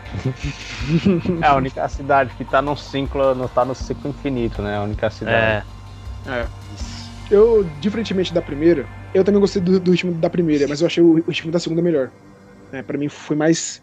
é 1.41 1.45
a 1.45 1.55
única 1.55 1.87
cidade 1.87 2.33
que 2.35 2.43
tá 2.43 2.63
no 2.63 2.75
ciclo, 2.75 3.35
não 3.35 3.47
tá 3.47 3.63
no 3.63 3.75
ciclo 3.75 4.09
infinito, 4.09 4.61
né? 4.61 4.75
A 4.75 4.81
única 4.81 5.09
cidade. 5.11 5.65
É. 6.25 6.31
é. 6.31 6.47
Eu, 7.29 7.63
diferentemente 7.79 8.33
da 8.33 8.41
primeira, 8.41 8.87
eu 9.13 9.23
também 9.23 9.39
gostei 9.39 9.61
do, 9.61 9.79
do 9.79 9.91
ritmo 9.91 10.13
da 10.13 10.29
primeira, 10.29 10.67
mas 10.67 10.81
eu 10.81 10.87
achei 10.87 11.03
o, 11.03 11.17
o 11.17 11.29
ritmo 11.29 11.51
da 11.51 11.59
segunda 11.59 11.81
melhor. 11.81 12.09
É, 12.71 12.81
para 12.81 12.97
mim 12.97 13.07
foi 13.07 13.35
mais 13.35 13.81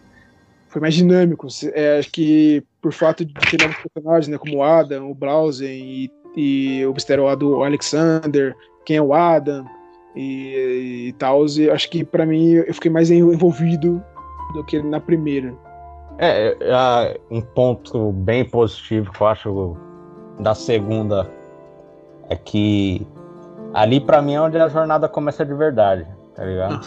foi 0.68 0.80
mais 0.80 0.94
dinâmico. 0.94 1.46
É, 1.72 1.98
acho 1.98 2.10
que 2.10 2.64
por 2.82 2.92
fato 2.92 3.24
de 3.24 3.32
ter 3.34 3.62
novos 3.62 3.76
personagens, 3.76 4.26
né, 4.26 4.36
como 4.36 4.56
o 4.56 4.62
Adam, 4.64 5.08
o 5.08 5.14
Browsen 5.14 5.70
e, 5.70 6.10
e 6.36 6.84
o 6.86 6.92
mistério 6.92 7.24
lá 7.24 7.36
do 7.36 7.62
Alexander, 7.62 8.56
quem 8.84 8.96
é 8.96 9.02
o 9.02 9.14
Adam 9.14 9.64
e, 10.16 11.06
e 11.08 11.12
tal, 11.12 11.44
acho 11.44 11.88
que 11.88 12.04
para 12.04 12.26
mim 12.26 12.54
eu 12.54 12.74
fiquei 12.74 12.90
mais 12.90 13.10
envolvido 13.12 14.02
do 14.52 14.62
que 14.64 14.82
na 14.82 15.00
primeira. 15.00 15.54
É, 16.18 16.56
é, 16.60 17.20
um 17.30 17.40
ponto 17.40 18.12
bem 18.12 18.44
positivo 18.44 19.10
que 19.10 19.20
eu 19.20 19.26
acho 19.26 19.76
da 20.38 20.54
segunda 20.54 21.28
é 22.28 22.36
que 22.36 23.06
ali 23.72 24.00
para 24.00 24.22
mim 24.22 24.34
é 24.34 24.40
onde 24.40 24.58
a 24.58 24.68
jornada 24.68 25.08
começa 25.08 25.44
de 25.44 25.54
verdade, 25.54 26.06
tá 26.34 26.44
ligado? 26.44 26.80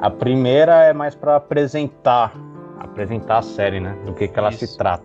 A 0.00 0.10
primeira 0.10 0.84
é 0.84 0.92
mais 0.92 1.14
para 1.14 1.36
apresentar, 1.36 2.32
apresentar 2.78 3.38
a 3.38 3.42
série, 3.42 3.80
né? 3.80 3.96
Do 4.04 4.12
que 4.12 4.28
que 4.28 4.38
ela 4.38 4.50
Isso. 4.50 4.66
se 4.66 4.78
trata. 4.78 5.04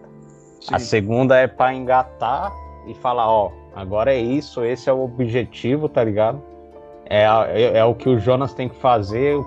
Sim. 0.59 0.75
A 0.75 0.79
segunda 0.79 1.37
é 1.37 1.47
para 1.47 1.73
engatar 1.73 2.51
e 2.85 2.93
falar, 2.93 3.27
ó, 3.27 3.51
agora 3.75 4.13
é 4.13 4.17
isso, 4.17 4.63
esse 4.63 4.89
é 4.89 4.93
o 4.93 5.03
objetivo, 5.03 5.89
tá 5.89 6.03
ligado? 6.03 6.41
É, 7.05 7.23
é, 7.23 7.77
é 7.79 7.85
o 7.85 7.95
que 7.95 8.07
o 8.07 8.19
Jonas 8.19 8.53
tem 8.53 8.69
que 8.69 8.75
fazer, 8.75 9.37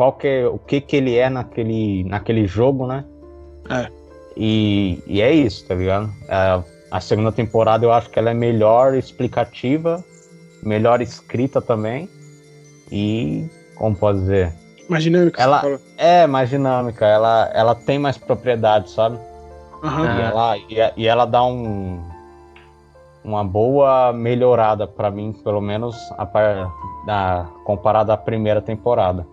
qual 0.00 0.14
que 0.14 0.26
é, 0.26 0.46
o 0.48 0.56
que 0.56 0.80
que 0.80 0.96
ele 0.96 1.14
é 1.14 1.28
naquele, 1.28 2.04
naquele 2.04 2.46
jogo, 2.46 2.86
né? 2.86 3.04
É. 3.68 3.86
E, 4.34 4.98
e 5.06 5.20
é 5.20 5.30
isso, 5.30 5.68
tá 5.68 5.74
ligado? 5.74 6.10
É, 6.26 6.62
a 6.90 7.00
segunda 7.02 7.30
temporada 7.30 7.84
eu 7.84 7.92
acho 7.92 8.08
que 8.08 8.18
ela 8.18 8.30
é 8.30 8.34
melhor 8.34 8.94
explicativa, 8.94 10.02
melhor 10.62 11.02
escrita 11.02 11.60
também. 11.60 12.08
E, 12.90 13.46
como 13.74 13.94
pode 13.94 14.20
dizer? 14.20 14.54
Mais 14.88 15.04
dinâmica, 15.04 15.42
Ela- 15.42 15.60
fala. 15.60 15.78
É 15.98 16.26
mais 16.26 16.48
dinâmica, 16.48 17.04
ela, 17.04 17.50
ela 17.52 17.74
tem 17.74 17.98
mais 17.98 18.16
propriedade, 18.16 18.90
sabe? 18.90 19.18
Aham. 19.84 20.06
E, 20.16 20.22
ela, 20.22 20.56
e, 20.56 20.92
e 21.02 21.06
ela 21.06 21.26
dá 21.26 21.44
um, 21.44 22.02
uma 23.22 23.44
boa 23.44 24.14
melhorada 24.14 24.86
pra 24.86 25.10
mim, 25.10 25.34
pelo 25.44 25.60
menos 25.60 25.94
a 26.16 26.24
da, 27.04 27.46
comparada 27.66 28.14
à 28.14 28.16
primeira 28.16 28.62
temporada. 28.62 29.26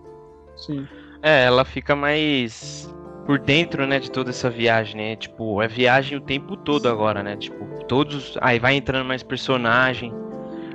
Sim. 0.58 0.86
É, 1.22 1.44
ela 1.44 1.64
fica 1.64 1.96
mais 1.96 2.92
por 3.26 3.38
dentro, 3.38 3.86
né, 3.86 3.98
de 3.98 4.10
toda 4.10 4.30
essa 4.30 4.48
viagem, 4.48 4.96
né? 4.96 5.16
Tipo, 5.16 5.60
é 5.60 5.68
viagem 5.68 6.16
o 6.16 6.20
tempo 6.20 6.56
todo 6.56 6.88
agora, 6.88 7.22
né? 7.22 7.36
Tipo, 7.36 7.84
todos. 7.84 8.38
Aí 8.40 8.58
vai 8.58 8.74
entrando 8.74 9.06
mais 9.06 9.22
personagem. 9.22 10.12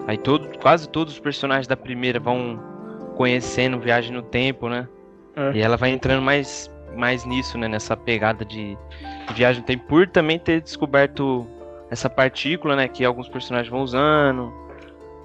Aí 0.07 0.17
todo, 0.17 0.59
quase 0.59 0.87
todos 0.89 1.13
os 1.13 1.19
personagens 1.19 1.65
da 1.67 1.75
primeira 1.75 2.19
vão 2.19 2.59
conhecendo 3.15 3.79
viagem 3.79 4.11
no 4.11 4.21
tempo, 4.21 4.69
né? 4.69 4.87
É. 5.35 5.57
E 5.57 5.61
ela 5.61 5.77
vai 5.77 5.89
entrando 5.89 6.21
mais, 6.21 6.69
mais 6.95 7.25
nisso, 7.25 7.57
né? 7.57 7.67
Nessa 7.67 7.97
pegada 7.97 8.45
de, 8.45 8.77
viagem 9.33 9.61
no 9.61 9.65
tempo, 9.65 9.85
por 9.87 10.07
também 10.07 10.37
ter 10.37 10.61
descoberto 10.61 11.47
essa 11.89 12.09
partícula, 12.09 12.75
né? 12.75 12.87
Que 12.87 13.03
alguns 13.03 13.29
personagens 13.29 13.71
vão 13.71 13.81
usando. 13.81 14.53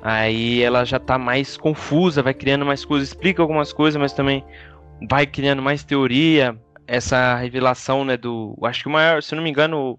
Aí 0.02 0.62
ela 0.62 0.84
já 0.84 0.98
tá 0.98 1.18
mais 1.18 1.56
confusa, 1.56 2.22
vai 2.22 2.34
criando 2.34 2.64
mais 2.64 2.84
coisas, 2.84 3.08
explica 3.08 3.42
algumas 3.42 3.72
coisas, 3.72 4.00
mas 4.00 4.12
também 4.12 4.44
vai 5.08 5.26
criando 5.26 5.62
mais 5.62 5.84
teoria. 5.84 6.56
Essa 6.86 7.34
revelação, 7.36 8.04
né, 8.04 8.16
do. 8.16 8.56
Acho 8.62 8.84
que 8.84 8.88
o 8.88 8.92
maior, 8.92 9.22
se 9.22 9.34
eu 9.34 9.36
não 9.36 9.42
me 9.42 9.50
engano, 9.50 9.98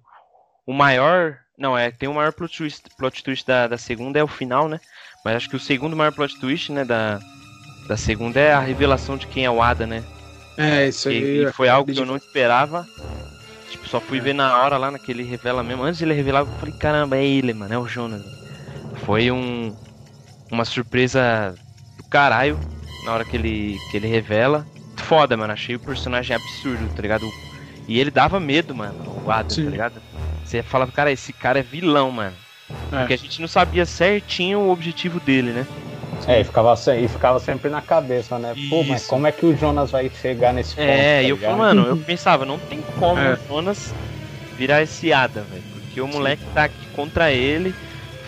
o, 0.65 0.71
o 0.71 0.73
maior. 0.73 1.37
Não, 1.57 1.77
é, 1.77 1.91
tem 1.91 2.07
o 2.07 2.13
maior 2.13 2.31
plot 2.31 2.57
twist, 2.57 2.83
plot 2.97 3.23
twist 3.23 3.45
da, 3.45 3.67
da 3.67 3.77
segunda 3.77 4.17
é 4.17 4.23
o 4.23 4.27
final, 4.27 4.69
né? 4.69 4.79
Mas 5.23 5.35
acho 5.35 5.49
que 5.49 5.55
o 5.55 5.59
segundo 5.59 5.95
maior 5.95 6.13
plot 6.13 6.39
twist, 6.39 6.71
né, 6.71 6.85
da, 6.85 7.19
da 7.87 7.97
segunda 7.97 8.39
é 8.39 8.53
a 8.53 8.59
revelação 8.59 9.17
de 9.17 9.27
quem 9.27 9.43
é 9.45 9.51
o 9.51 9.61
Ada, 9.61 9.85
né? 9.85 10.03
É, 10.57 10.87
isso 10.87 11.09
aí. 11.09 11.43
e 11.43 11.51
foi 11.51 11.69
algo 11.69 11.91
que 11.91 11.99
eu 11.99 12.05
não 12.05 12.15
esperava. 12.15 12.87
Tipo, 13.69 13.87
só 13.87 13.99
fui 13.99 14.19
ver 14.19 14.33
na 14.33 14.57
hora 14.57 14.77
lá 14.77 14.89
naquele 14.89 15.23
revela 15.23 15.61
mesmo. 15.61 15.83
Antes 15.83 15.99
de 15.99 16.05
ele 16.05 16.13
revelar, 16.13 16.39
eu 16.39 16.47
falei, 16.47 16.73
caramba, 16.73 17.17
é 17.17 17.25
ele, 17.25 17.53
mano, 17.53 17.73
é 17.73 17.77
o 17.77 17.87
Jonas. 17.87 18.23
Foi 19.05 19.29
um 19.31 19.75
uma 20.51 20.65
surpresa 20.65 21.55
do 21.97 22.03
caralho 22.09 22.59
na 23.05 23.13
hora 23.13 23.25
que 23.25 23.35
ele, 23.35 23.77
que 23.91 23.97
ele 23.97 24.07
revela. 24.07 24.65
Foda, 24.97 25.35
mano. 25.37 25.53
Achei 25.53 25.75
o 25.75 25.79
personagem 25.79 26.35
absurdo, 26.35 26.87
tá 26.95 27.01
ligado? 27.01 27.27
E 27.87 27.99
ele 27.99 28.11
dava 28.11 28.39
medo, 28.39 28.75
mano, 28.75 28.95
o 29.25 29.31
Adam, 29.31 29.49
Sim. 29.49 29.65
tá 29.65 29.71
ligado? 29.71 30.01
Você 30.45 30.61
falava, 30.61 30.91
cara, 30.91 31.11
esse 31.11 31.33
cara 31.33 31.59
é 31.59 31.63
vilão, 31.63 32.11
mano. 32.11 32.35
É. 32.91 32.99
Porque 32.99 33.13
a 33.13 33.17
gente 33.17 33.41
não 33.41 33.47
sabia 33.47 33.85
certinho 33.85 34.59
o 34.59 34.69
objetivo 34.71 35.19
dele, 35.19 35.51
né? 35.51 35.65
É, 36.27 36.41
e 36.41 36.43
ficava, 36.43 36.75
e 36.95 37.07
ficava 37.07 37.39
sempre 37.39 37.69
na 37.69 37.81
cabeça, 37.81 38.37
né? 38.37 38.53
Pô, 38.69 38.83
mas 38.83 39.01
Isso. 39.01 39.09
como 39.09 39.25
é 39.25 39.31
que 39.31 39.45
o 39.45 39.55
Jonas 39.57 39.89
vai 39.89 40.11
chegar 40.21 40.53
nesse 40.53 40.75
ponto? 40.75 40.83
É, 40.87 41.17
tá 41.17 41.21
e 41.23 41.29
eu 41.29 41.35
ligado? 41.35 41.57
falei, 41.57 41.75
mano, 41.75 41.87
eu 41.87 41.97
pensava, 41.97 42.45
não 42.45 42.59
tem 42.59 42.81
como 42.99 43.19
É. 43.19 43.33
o 43.33 43.47
Jonas 43.47 43.93
virar 44.57 44.83
esse 44.83 45.11
Ada, 45.13 45.41
velho. 45.41 45.63
Porque 45.73 46.01
o 46.01 46.07
moleque 46.07 46.43
tá 46.53 46.65
aqui 46.65 46.85
contra 46.95 47.31
ele, 47.31 47.73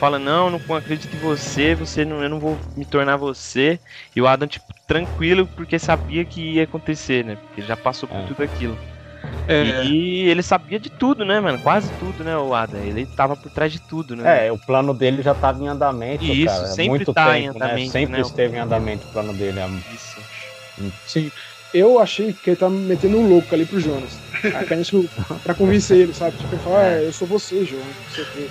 fala, 0.02 0.20
não, 0.20 0.50
não 0.50 0.76
acredito 0.76 1.16
em 1.16 1.20
você, 1.20 1.76
você 1.76 2.06
não, 2.06 2.24
eu 2.24 2.30
não 2.30 2.40
vou 2.40 2.60
me 2.76 2.86
tornar 2.86 3.18
você. 3.18 3.82
E 4.16 4.22
o 4.22 4.28
Adam, 4.28 4.48
tipo, 4.48 4.74
tranquilo, 4.88 5.48
porque 5.50 5.80
sabia 5.80 6.26
que 6.26 6.56
ia 6.56 6.64
acontecer, 6.64 7.24
né? 7.26 7.38
Porque 7.38 7.62
ele 7.62 7.68
já 7.68 7.78
passou 7.78 8.10
por 8.10 8.16
É. 8.16 8.26
tudo 8.26 8.44
aquilo. 8.44 8.80
É, 9.48 9.64
E 9.64 10.28
ele 10.30 10.42
sabia 10.44 10.80
de 10.80 10.90
tudo, 10.90 11.26
né, 11.26 11.40
mano? 11.40 11.60
Quase 11.60 11.92
tudo, 11.92 12.24
né, 12.24 12.38
o 12.38 12.54
Adam? 12.54 12.82
Ele 12.82 13.06
tava 13.08 13.38
por 13.38 13.52
trás 13.52 13.72
de 13.72 13.80
tudo, 13.82 14.16
né? 14.16 14.42
É, 14.48 14.52
o 14.52 14.60
plano 14.60 14.94
dele 14.94 15.22
já 15.24 15.34
tava 15.34 15.64
em 15.64 15.68
andamento, 15.68 16.36
Isso, 16.36 16.38
cara. 16.38 16.74
Há 16.74 16.76
sempre 16.76 16.78
muito 16.78 17.14
tá 17.14 17.40
em 17.40 17.48
tempo, 17.48 17.60
né? 17.60 17.78
andamento, 17.78 17.80
Sempre 17.80 18.22
né? 18.22 18.22
esteve 18.22 18.56
em 18.56 18.60
andamento 18.60 19.08
o 19.08 19.10
plano 19.10 19.34
dele. 19.36 19.60
há- 19.60 19.70
Isso. 19.88 20.22
sim. 21.06 21.32
Eu 21.74 22.00
achei 22.00 22.34
que 22.34 22.50
ele 22.50 22.58
tava 22.58 22.74
metendo 22.74 23.18
um 23.18 23.28
louco 23.30 23.54
ali 23.56 23.66
pro 23.66 23.80
Jonas. 23.80 24.18
Aí 24.44 24.66
que 24.66 24.74
a 24.74 24.78
gente, 24.78 25.10
pra 25.44 25.54
convencer 25.54 25.98
ele, 25.98 26.14
sabe? 26.14 26.36
Tipo, 26.38 26.54
ele 26.54 26.62
fala, 26.64 26.80
ah, 26.82 27.02
eu 27.02 27.14
sou 27.14 27.28
você, 27.28 27.64
Jonas, 27.64 27.86
não 27.86 28.16
sei 28.16 28.24
o 28.24 28.28
quê. 28.28 28.48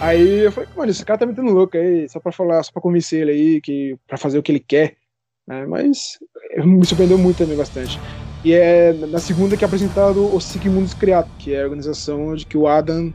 Aí 0.00 0.38
eu 0.44 0.52
falei, 0.52 0.68
mano, 0.76 0.90
esse 0.90 1.04
cara 1.04 1.18
tá 1.18 1.26
metendo 1.26 1.52
louco 1.52 1.76
aí, 1.76 2.08
só 2.08 2.20
pra 2.20 2.30
falar, 2.32 2.62
só 2.62 2.72
pra 2.72 2.80
convencer 2.82 3.22
ele 3.22 3.30
aí, 3.32 3.60
que, 3.60 3.96
pra 4.06 4.16
fazer 4.16 4.38
o 4.38 4.42
que 4.42 4.52
ele 4.52 4.60
quer. 4.60 4.94
né? 5.46 5.66
Mas 5.66 6.18
me 6.64 6.84
surpreendeu 6.86 7.18
muito 7.18 7.38
também 7.38 7.56
bastante. 7.56 7.98
E 8.44 8.54
é 8.54 8.92
na 8.92 9.18
segunda 9.18 9.56
que 9.56 9.64
é 9.64 9.66
apresentado 9.66 10.34
o 10.34 10.40
Sigmundos 10.40 10.94
Criato, 10.94 11.30
que 11.38 11.52
é 11.54 11.60
a 11.60 11.64
organização 11.64 12.34
de 12.34 12.46
que 12.46 12.56
o 12.56 12.66
Adam 12.66 13.12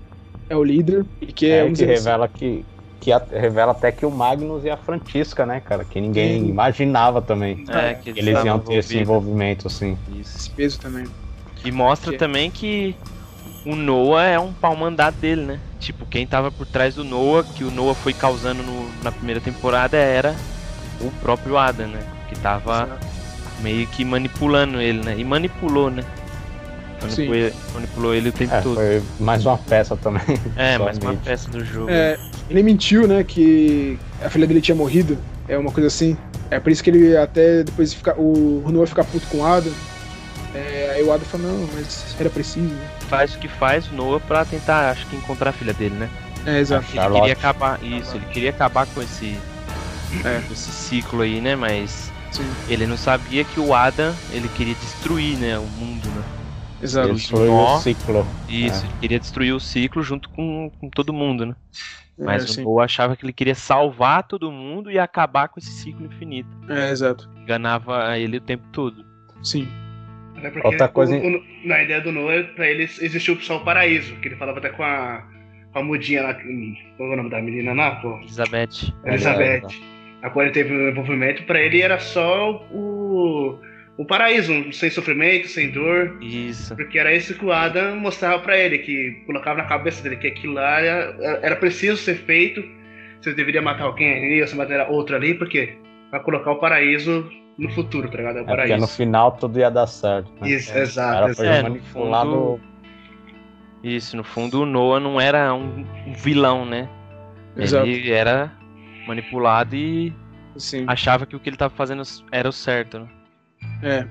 é 0.49 0.55
o 0.55 0.63
líder 0.63 1.03
e 1.21 1.27
que 1.27 1.49
é, 1.49 1.65
É, 1.65 1.71
que 1.71 1.85
revela 1.85 2.27
que, 2.27 2.63
que 3.05 3.11
a- 3.11 3.21
revela 3.31 3.71
até 3.71 3.91
que 3.91 4.03
o 4.03 4.09
Magnus 4.09 4.63
e 4.65 4.69
a 4.71 4.75
Francisca, 4.75 5.45
né, 5.45 5.59
cara? 5.63 5.85
Que 5.85 6.01
ninguém 6.01 6.39
Sim. 6.39 6.47
imaginava 6.49 7.21
também. 7.21 7.63
É, 7.69 7.93
que 7.93 8.09
Eles 8.09 8.25
iam 8.25 8.37
estavam 8.39 8.59
ter 8.61 8.73
esse 8.77 8.97
envolvimento, 8.97 9.67
assim. 9.67 9.95
Isso. 10.19 10.35
esse 10.35 10.49
peso 10.49 10.79
também. 10.79 11.05
E 11.63 11.71
mostra 11.71 12.11
Que- 12.13 12.17
também 12.17 12.49
que 12.49 12.95
o 13.63 13.75
Noah 13.75 14.23
é 14.25 14.39
um 14.39 14.51
pau 14.51 14.75
mandado 14.75 15.17
dele, 15.17 15.43
né? 15.43 15.59
Tipo, 15.79 16.03
quem 16.07 16.25
tava 16.25 16.51
por 16.51 16.65
trás 16.65 16.95
do 16.95 17.03
Noah, 17.03 17.43
que 17.43 17.63
o 17.63 17.69
Noah 17.69 17.93
foi 17.93 18.11
causando 18.11 18.63
no- 18.63 18.89
na 19.03 19.11
primeira 19.11 19.39
temporada, 19.39 19.95
era 19.97 20.35
o 20.99 21.11
próprio 21.21 21.59
Adam, 21.59 21.85
né? 21.89 21.99
Que 22.27 22.35
tava 22.39 22.97
meio 23.61 23.85
que 23.85 24.03
manipulando 24.03 24.81
ele, 24.81 25.03
né? 25.03 25.13
E 25.15 25.23
manipulou, 25.23 25.91
né? 25.91 26.03
Sim. 27.07 27.27
Manipulou, 27.29 27.51
manipulou 27.75 28.15
ele 28.15 28.29
o 28.29 28.31
tempo 28.31 28.55
É, 28.55 28.61
todo. 28.61 28.75
foi 28.77 29.03
mais 29.19 29.45
uma 29.45 29.59
peça 29.59 29.95
também. 29.95 30.23
É, 30.55 30.75
mais 30.79 30.97
uma 30.97 31.13
peça 31.13 31.47
do 31.51 31.63
jogo. 31.63 31.91
É, 31.91 32.17
ele 32.49 32.63
mentiu, 32.63 33.07
né, 33.07 33.23
que 33.23 33.97
a 34.21 34.29
filha 34.29 34.45
dele 34.47 34.61
tinha 34.61 34.75
morrido, 34.75 35.17
é 35.47 35.57
uma 35.57 35.71
coisa 35.71 35.87
assim. 35.87 36.17
É 36.51 36.59
por 36.59 36.71
isso 36.71 36.83
que 36.83 36.89
ele 36.89 37.17
até 37.17 37.63
depois 37.63 37.93
fica, 37.93 38.13
o 38.19 38.63
Noah 38.71 38.87
fica 38.87 39.03
puto 39.03 39.25
com 39.27 39.37
o 39.39 39.45
Adam. 39.45 39.73
É, 40.53 40.93
aí 40.95 41.03
o 41.03 41.11
Adam 41.11 41.25
fala, 41.25 41.43
não, 41.43 41.67
mas 41.73 42.15
era 42.19 42.29
preciso. 42.29 42.73
né? 42.73 42.89
Faz 43.09 43.35
o 43.35 43.39
que 43.39 43.47
faz 43.47 43.87
o 43.89 43.93
Noah 43.93 44.19
pra 44.19 44.45
tentar, 44.45 44.91
acho 44.91 45.05
que, 45.07 45.15
encontrar 45.15 45.49
a 45.49 45.53
filha 45.53 45.73
dele, 45.73 45.95
né? 45.95 46.09
É, 46.45 46.59
exato. 46.59 46.85
Ele 46.89 46.95
Charlotte. 46.95 47.21
queria 47.21 47.33
acabar. 47.33 47.83
Isso, 47.83 48.15
ele 48.15 48.25
queria 48.27 48.49
acabar 48.51 48.85
com 48.87 49.01
esse. 49.01 49.37
É. 50.23 50.41
com 50.47 50.53
esse 50.53 50.71
ciclo 50.71 51.21
aí, 51.23 51.41
né? 51.41 51.55
Mas 51.55 52.11
Sim, 52.31 52.45
ele 52.69 52.85
não 52.85 52.95
sabia 52.95 53.43
que 53.43 53.59
o 53.59 53.73
Adam 53.73 54.13
ele 54.31 54.47
queria 54.49 54.75
destruir, 54.75 55.37
né? 55.37 55.57
O 55.57 55.63
mundo, 55.63 56.07
né? 56.07 56.23
exato. 56.81 57.13
Nó. 57.33 57.77
o 57.77 57.81
ciclo. 57.81 58.27
Isso, 58.47 58.85
ele 58.85 58.93
queria 59.01 59.19
destruir 59.19 59.53
o 59.53 59.59
ciclo 59.59 60.03
junto 60.03 60.29
com, 60.29 60.71
com 60.79 60.89
todo 60.89 61.11
mundo, 61.11 61.45
né? 61.47 61.55
Mas 62.17 62.57
é, 62.57 62.61
o. 62.61 62.63
Noah 62.65 62.85
achava 62.85 63.15
que 63.15 63.25
ele 63.25 63.33
queria 63.33 63.55
salvar 63.55 64.23
todo 64.23 64.51
mundo 64.51 64.89
e 64.89 64.97
acabar 64.97 65.47
com 65.49 65.59
esse 65.59 65.69
ciclo 65.71 66.05
infinito. 66.05 66.49
É, 66.69 66.89
exato. 66.91 67.29
Enganava 67.41 68.17
ele 68.17 68.37
o 68.37 68.41
tempo 68.41 68.63
todo. 68.71 69.05
Sim. 69.43 69.67
Até 70.37 70.49
porque 70.49 70.67
Outra 70.67 70.87
coisa- 70.87 71.15
o- 71.15 71.19
o- 71.37 71.43
na 71.67 71.81
ideia 71.83 72.01
do 72.01 72.11
Noah, 72.11 72.43
pra 72.55 72.67
eles 72.69 73.01
existiu 73.01 73.39
só 73.41 73.57
o 73.57 73.63
paraíso, 73.63 74.15
que 74.17 74.27
ele 74.29 74.35
falava 74.35 74.59
até 74.59 74.69
com 74.69 74.83
a, 74.83 75.23
com 75.71 75.79
a 75.79 75.83
mudinha 75.83 76.23
lá, 76.23 76.33
qual 76.97 77.09
é 77.09 77.13
o 77.13 77.17
nome 77.17 77.29
da 77.29 77.41
menina 77.41 77.73
lá, 77.73 77.95
pô? 77.95 78.17
Elizabeth. 78.19 78.93
Elizabeth. 79.05 79.67
Agora 80.21 80.47
ele 80.47 80.53
teve 80.53 80.73
um 80.73 80.89
envolvimento, 80.89 81.43
pra 81.43 81.59
ele 81.61 81.81
era 81.81 81.99
só 81.99 82.65
o, 82.71 83.59
o 83.97 84.05
paraíso, 84.05 84.51
um 84.51 84.71
sem 84.71 84.89
sofrimento, 84.89 85.47
sem 85.47 85.71
dor, 85.71 86.17
Isso. 86.21 86.75
porque 86.75 86.99
era 86.99 87.13
isso 87.13 87.33
que 87.37 87.45
o 87.45 87.51
Adam 87.51 87.95
mostrava 87.97 88.39
pra 88.39 88.57
ele, 88.57 88.79
que 88.79 89.23
colocava 89.25 89.57
na 89.61 89.65
cabeça 89.65 90.03
dele 90.03 90.17
que 90.17 90.27
aquilo 90.27 90.53
lá 90.53 90.81
era, 90.81 91.39
era 91.41 91.55
preciso 91.55 91.95
ser 91.97 92.15
feito, 92.15 92.61
você 93.21 93.33
deveria 93.33 93.61
matar 93.61 93.85
alguém 93.85 94.13
ali, 94.25 94.41
ou 94.41 94.47
você 94.47 94.55
matar 94.55 94.89
outro 94.89 95.15
ali, 95.15 95.33
porque 95.33 95.77
Pra 96.11 96.19
colocar 96.19 96.51
o 96.51 96.59
paraíso 96.59 97.29
no 97.57 97.69
futuro, 97.71 98.07
tá 98.09 98.17
ligado? 98.17 98.37
É 98.37 98.41
o 98.41 98.43
É 98.43 98.45
porque 98.45 98.55
paraíso. 98.61 98.77
no 98.79 98.87
final 98.87 99.31
tudo 99.33 99.59
ia 99.59 99.69
dar 99.71 99.87
certo. 99.87 100.31
Né? 100.39 100.49
Isso, 100.49 100.71
O 100.73 100.77
exato, 100.77 101.29
exato. 101.31 101.43
É, 101.49 101.57
no 101.57 101.69
manipulado. 101.69 102.29
fundo- 102.31 102.61
Isso, 103.83 104.15
no 104.15 104.23
fundo 104.23 104.61
o 104.61 104.65
Noah 104.65 104.99
não 104.99 105.19
era 105.19 105.53
um 105.53 105.83
um 106.07 106.13
vilão, 106.13 106.65
né? 106.65 106.87
Exato. 107.57 107.87
Ele 107.87 108.11
era 108.11 108.51
manipulado 109.07 109.75
e 109.75 110.13
Sim. 110.57 110.85
achava 110.87 111.25
que 111.25 111.35
o 111.35 111.39
que 111.39 111.49
ele 111.49 111.57
tava 111.57 111.73
fazendo 111.75 112.03
era 112.31 112.47
o 112.47 112.51
certo, 112.53 112.99
né? 112.99 113.07
É. 113.83 114.05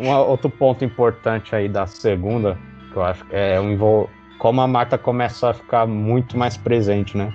um 0.00 0.10
outro 0.10 0.50
ponto 0.50 0.84
importante 0.84 1.54
aí 1.54 1.68
da 1.68 1.86
segunda, 1.86 2.56
que 2.92 2.96
eu 2.96 3.04
acho 3.04 3.24
que 3.24 3.34
é 3.34 3.58
o 3.60 3.64
envol... 3.64 4.10
como 4.38 4.60
a 4.60 4.66
Marta 4.66 4.98
começa 4.98 5.50
a 5.50 5.54
ficar 5.54 5.86
muito 5.86 6.36
mais 6.36 6.56
presente, 6.56 7.16
né? 7.16 7.32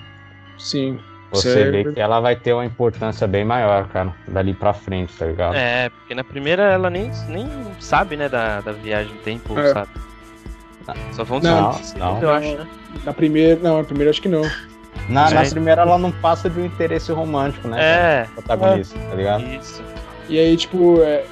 Sim. 0.58 1.00
Você 1.32 1.54
Certo. 1.54 1.72
vê 1.72 1.94
que 1.94 2.00
ela 2.00 2.20
vai 2.20 2.36
ter 2.36 2.54
uma 2.54 2.66
importância 2.66 3.28
bem 3.28 3.46
maior, 3.46 3.88
cara, 3.90 4.14
dali 4.28 4.54
pra 4.54 4.74
frente, 4.74 5.16
tá 5.16 5.26
ligado? 5.28 5.56
É, 5.56 5.90
porque 5.90 6.16
na 6.16 6.24
primeira 6.24 6.64
ela 6.64 6.90
nem, 6.90 7.12
nem 7.28 7.48
sabe, 7.80 8.18
né, 8.18 8.28
da, 8.28 8.62
da 8.62 8.72
viagem 8.72 9.14
no 9.14 9.22
tempo, 9.22 9.58
É. 9.60 9.74
sabe? 9.74 9.90
Só 11.12 11.24
vão 11.24 11.40
Não, 11.40 11.80
não. 11.98 12.20
eu 12.20 12.32
acho, 12.34 12.58
né? 12.58 12.68
Na 13.04 13.14
primeira. 13.14 13.60
Não, 13.62 13.78
na 13.78 13.84
primeira 13.84 14.10
acho 14.10 14.22
que 14.24 14.28
não. 14.28 14.42
Na, 15.08 15.30
na 15.30 15.46
primeira 15.46 15.84
ela 15.84 16.00
não 16.00 16.12
passa 16.12 16.50
de 16.50 16.60
um 16.60 16.66
interesse 16.66 17.12
romântico, 17.12 17.68
né? 17.68 17.78
É, 17.80 18.28
Protagonista, 18.34 18.98
tá 18.98 19.16
ligado? 19.16 19.44
isso. 19.44 19.84
E 20.30 20.38
aí, 20.40 20.56
tipo, 20.56 21.02
é, 21.02 21.26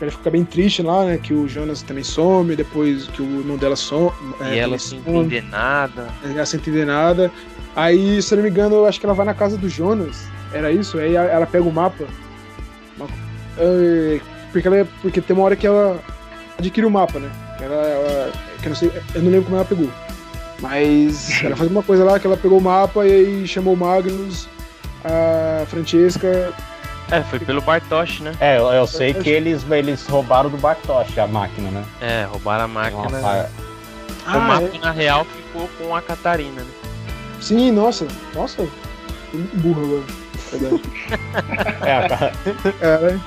ela 0.00 0.10
fica 0.10 0.30
bem 0.30 0.44
triste 0.44 0.82
lá, 0.82 1.04
né? 1.04 1.16
Que 1.22 1.32
o 1.32 1.46
Jonas 1.48 1.80
também 1.82 2.02
some, 2.04 2.54
depois 2.56 3.06
que 3.08 3.22
o 3.22 3.38
irmão 3.40 3.56
dela 3.56 3.76
some. 3.76 4.10
E 4.40 4.58
ela 4.58 4.78
sem 4.78 4.98
entender 4.98 5.42
nada. 5.48 6.08
ela 6.24 6.44
sem 6.46 6.58
entender 6.60 6.84
nada. 6.84 7.30
Aí, 7.76 8.20
se 8.20 8.34
eu 8.34 8.36
não 8.36 8.42
me 8.44 8.50
engano, 8.50 8.74
eu 8.76 8.86
acho 8.86 8.98
que 9.00 9.06
ela 9.06 9.14
vai 9.14 9.24
na 9.24 9.32
casa 9.34 9.56
do 9.56 9.68
Jonas. 9.68 10.26
Era 10.52 10.70
isso? 10.70 10.98
Aí 10.98 11.14
ela 11.14 11.46
pega 11.46 11.64
o 11.64 11.72
mapa. 11.72 12.04
É, 13.58 14.20
Porque, 14.50 14.66
ela, 14.68 14.86
porque 15.00 15.20
tem 15.20 15.34
uma 15.36 15.44
hora 15.44 15.56
que 15.56 15.66
ela 15.66 15.98
adquire 16.58 16.86
o 16.86 16.90
mapa, 16.90 17.18
né? 17.18 17.30
Ela, 17.60 17.74
ela- 17.74 18.32
que 18.60 18.66
eu, 18.66 18.70
não 18.70 18.76
sei, 18.76 18.90
eu 19.14 19.22
não 19.22 19.30
lembro 19.30 19.44
como 19.44 19.56
ela 19.56 19.64
pegou. 19.64 19.88
Mas 20.60 21.30
ela 21.44 21.56
faz 21.56 21.70
uma 21.70 21.82
coisa 21.82 22.04
lá 22.04 22.18
que 22.18 22.26
ela 22.26 22.36
pegou 22.36 22.58
o 22.58 22.62
mapa 22.62 23.06
e 23.06 23.12
aí 23.12 23.46
chamou 23.48 23.74
o 23.74 23.76
Magnus, 23.76 24.48
a 25.04 25.64
Francesca. 25.66 26.52
É, 27.12 27.20
foi 27.22 27.38
pelo 27.38 27.60
Bartosz, 27.60 28.20
né? 28.20 28.32
É, 28.40 28.56
eu, 28.58 28.68
eu 28.72 28.86
sei 28.86 29.12
que 29.12 29.28
eles, 29.28 29.64
eles 29.70 30.06
roubaram 30.06 30.48
do 30.48 30.56
Bartosz 30.56 31.16
a 31.18 31.26
máquina, 31.26 31.70
né? 31.70 31.84
É, 32.00 32.24
roubaram 32.24 32.64
a 32.64 32.68
máquina. 32.68 33.08
Uma 33.08 33.20
pa- 33.20 33.48
o 34.34 34.40
mapa, 34.40 34.78
na 34.80 34.90
real, 34.92 35.24
ficou 35.26 35.68
com 35.78 35.94
a 35.94 36.00
Catarina, 36.00 36.62
né? 36.62 36.66
é. 37.38 37.42
Sim, 37.42 37.70
nossa. 37.72 38.06
Nossa. 38.34 38.66
Fui 39.30 39.40
muito 39.40 39.56
burro 39.58 40.04
agora. 40.52 40.80
É, 41.86 41.96
a 41.96 42.08
ca- 42.08 42.32
é, 42.80 42.98
né? 43.12 43.20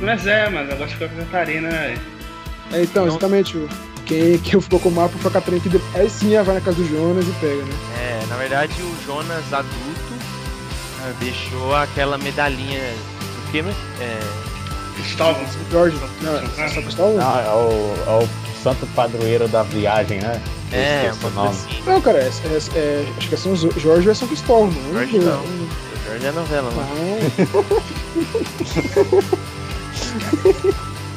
Mas 0.00 0.26
é, 0.26 0.48
mas 0.50 0.68
de 0.68 0.86
ficar 0.86 1.08
com 1.08 1.20
a 1.20 1.24
Catarina. 1.24 1.68
é. 1.68 1.96
É, 2.72 2.82
então, 2.82 3.06
exatamente. 3.06 3.56
o- 3.56 3.68
Quem, 4.06 4.36
quem 4.38 4.60
ficou 4.60 4.78
com 4.80 4.88
o 4.90 4.92
mapa 4.92 5.16
foi 5.18 5.30
a 5.30 5.34
Catarina 5.34 5.62
que 5.62 5.68
de- 5.68 5.80
aí 5.94 6.10
sim 6.10 6.34
ela 6.34 6.44
vai 6.44 6.54
na 6.56 6.60
casa 6.60 6.76
do 6.76 6.86
Jonas 6.88 7.24
e 7.26 7.30
pega, 7.40 7.62
né? 7.62 7.74
É, 8.00 8.26
na 8.26 8.36
verdade, 8.36 8.74
o 8.82 8.96
Jonas 9.06 9.52
adulto 9.52 9.74
ah, 10.00 10.03
deixou 11.20 11.74
aquela 11.74 12.16
medalhinha. 12.18 12.80
O 13.46 13.50
que, 13.52 13.62
né? 13.62 13.74
É, 14.00 14.20
Cristóvão. 14.96 15.44
Jorge, 15.70 15.96
não, 16.22 16.36
é 16.36 16.68
só 16.68 16.80
Cristóvão? 16.82 17.14
não, 17.16 17.38
é, 17.38 17.48
o, 17.48 17.94
é 18.06 18.24
o 18.24 18.28
santo 18.62 18.86
padroeiro 18.94 19.46
da 19.48 19.62
viagem, 19.62 20.20
né? 20.20 20.40
É, 20.72 21.12
uma 21.20 21.28
o 21.28 21.30
nome. 21.32 21.48
assim. 21.50 21.82
Não, 21.86 22.00
cara, 22.00 22.18
é, 22.18 22.28
é- 22.28 22.78
é- 22.78 23.06
acho 23.18 23.28
que 23.28 23.34
é 23.34 23.38
São 23.38 23.54
Jo- 23.54 23.70
Jorge 23.76 24.08
ou 24.08 24.14
São 24.14 24.26
Cristóvão. 24.28 24.70
não 24.70 24.92
Jorge 24.94 25.18
lembro. 25.18 25.30
não. 25.34 25.42
O 25.44 25.68
Jorge 26.08 26.26
é 26.26 26.32
novela, 26.32 26.70
né? 26.70 27.18
Não. 27.38 27.64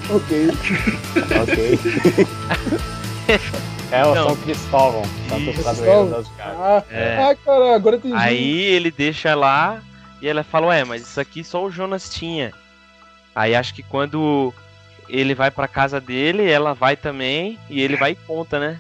ok. 0.16 0.48
Ok. 1.42 1.80
é 3.92 4.06
o. 4.06 4.14
São 4.14 4.36
Cristóvão, 4.38 5.04
santo 5.30 5.50
Isso. 5.50 5.64
padroeiro 5.64 6.10
das 6.10 6.28
viagens. 6.30 6.60
Ah, 6.60 6.84
É. 6.90 7.24
ah, 7.24 7.36
cara, 7.36 7.76
agora 7.76 7.96
entendi. 7.98 8.16
Aí 8.16 8.62
ele 8.64 8.92
deixa 8.92 9.34
lá 9.36 9.82
e 10.22 10.28
ela 10.28 10.44
fala, 10.44 10.68
ué, 10.68 10.84
mas 10.84 11.02
isso 11.04 11.20
aqui 11.20 11.44
só 11.44 11.64
o 11.64 11.72
Jonas 11.72 12.10
tinha. 12.10 12.52
Aí 13.36 13.56
acho 13.56 13.74
que 13.74 13.84
quando 13.84 14.54
ele 15.08 15.34
vai 15.36 15.52
pra 15.52 15.68
casa 15.68 16.02
dele, 16.02 16.50
ela 16.50 16.74
vai 16.74 16.96
também 16.98 17.58
e 17.70 17.82
ele 17.82 17.96
vai 17.96 18.12
e 18.12 18.16
conta, 18.16 18.60
né? 18.60 18.80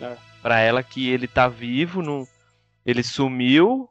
É. 0.00 0.12
Pra 0.42 0.60
ela 0.60 0.82
que 0.82 1.08
ele 1.10 1.26
tá 1.26 1.48
vivo, 1.48 2.02
não... 2.02 2.26
ele 2.84 3.02
sumiu 3.02 3.88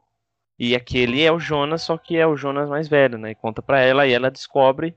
e 0.58 0.76
aquele 0.76 1.22
é 1.22 1.32
o 1.32 1.40
Jonas, 1.40 1.82
só 1.82 1.96
que 1.98 2.16
é 2.16 2.26
o 2.26 2.36
Jonas 2.36 2.68
mais 2.68 2.86
velho, 2.86 3.18
né? 3.18 3.32
E 3.32 3.34
conta 3.34 3.60
pra 3.60 3.80
ela 3.80 4.06
e 4.06 4.12
ela 4.12 4.30
descobre. 4.30 4.94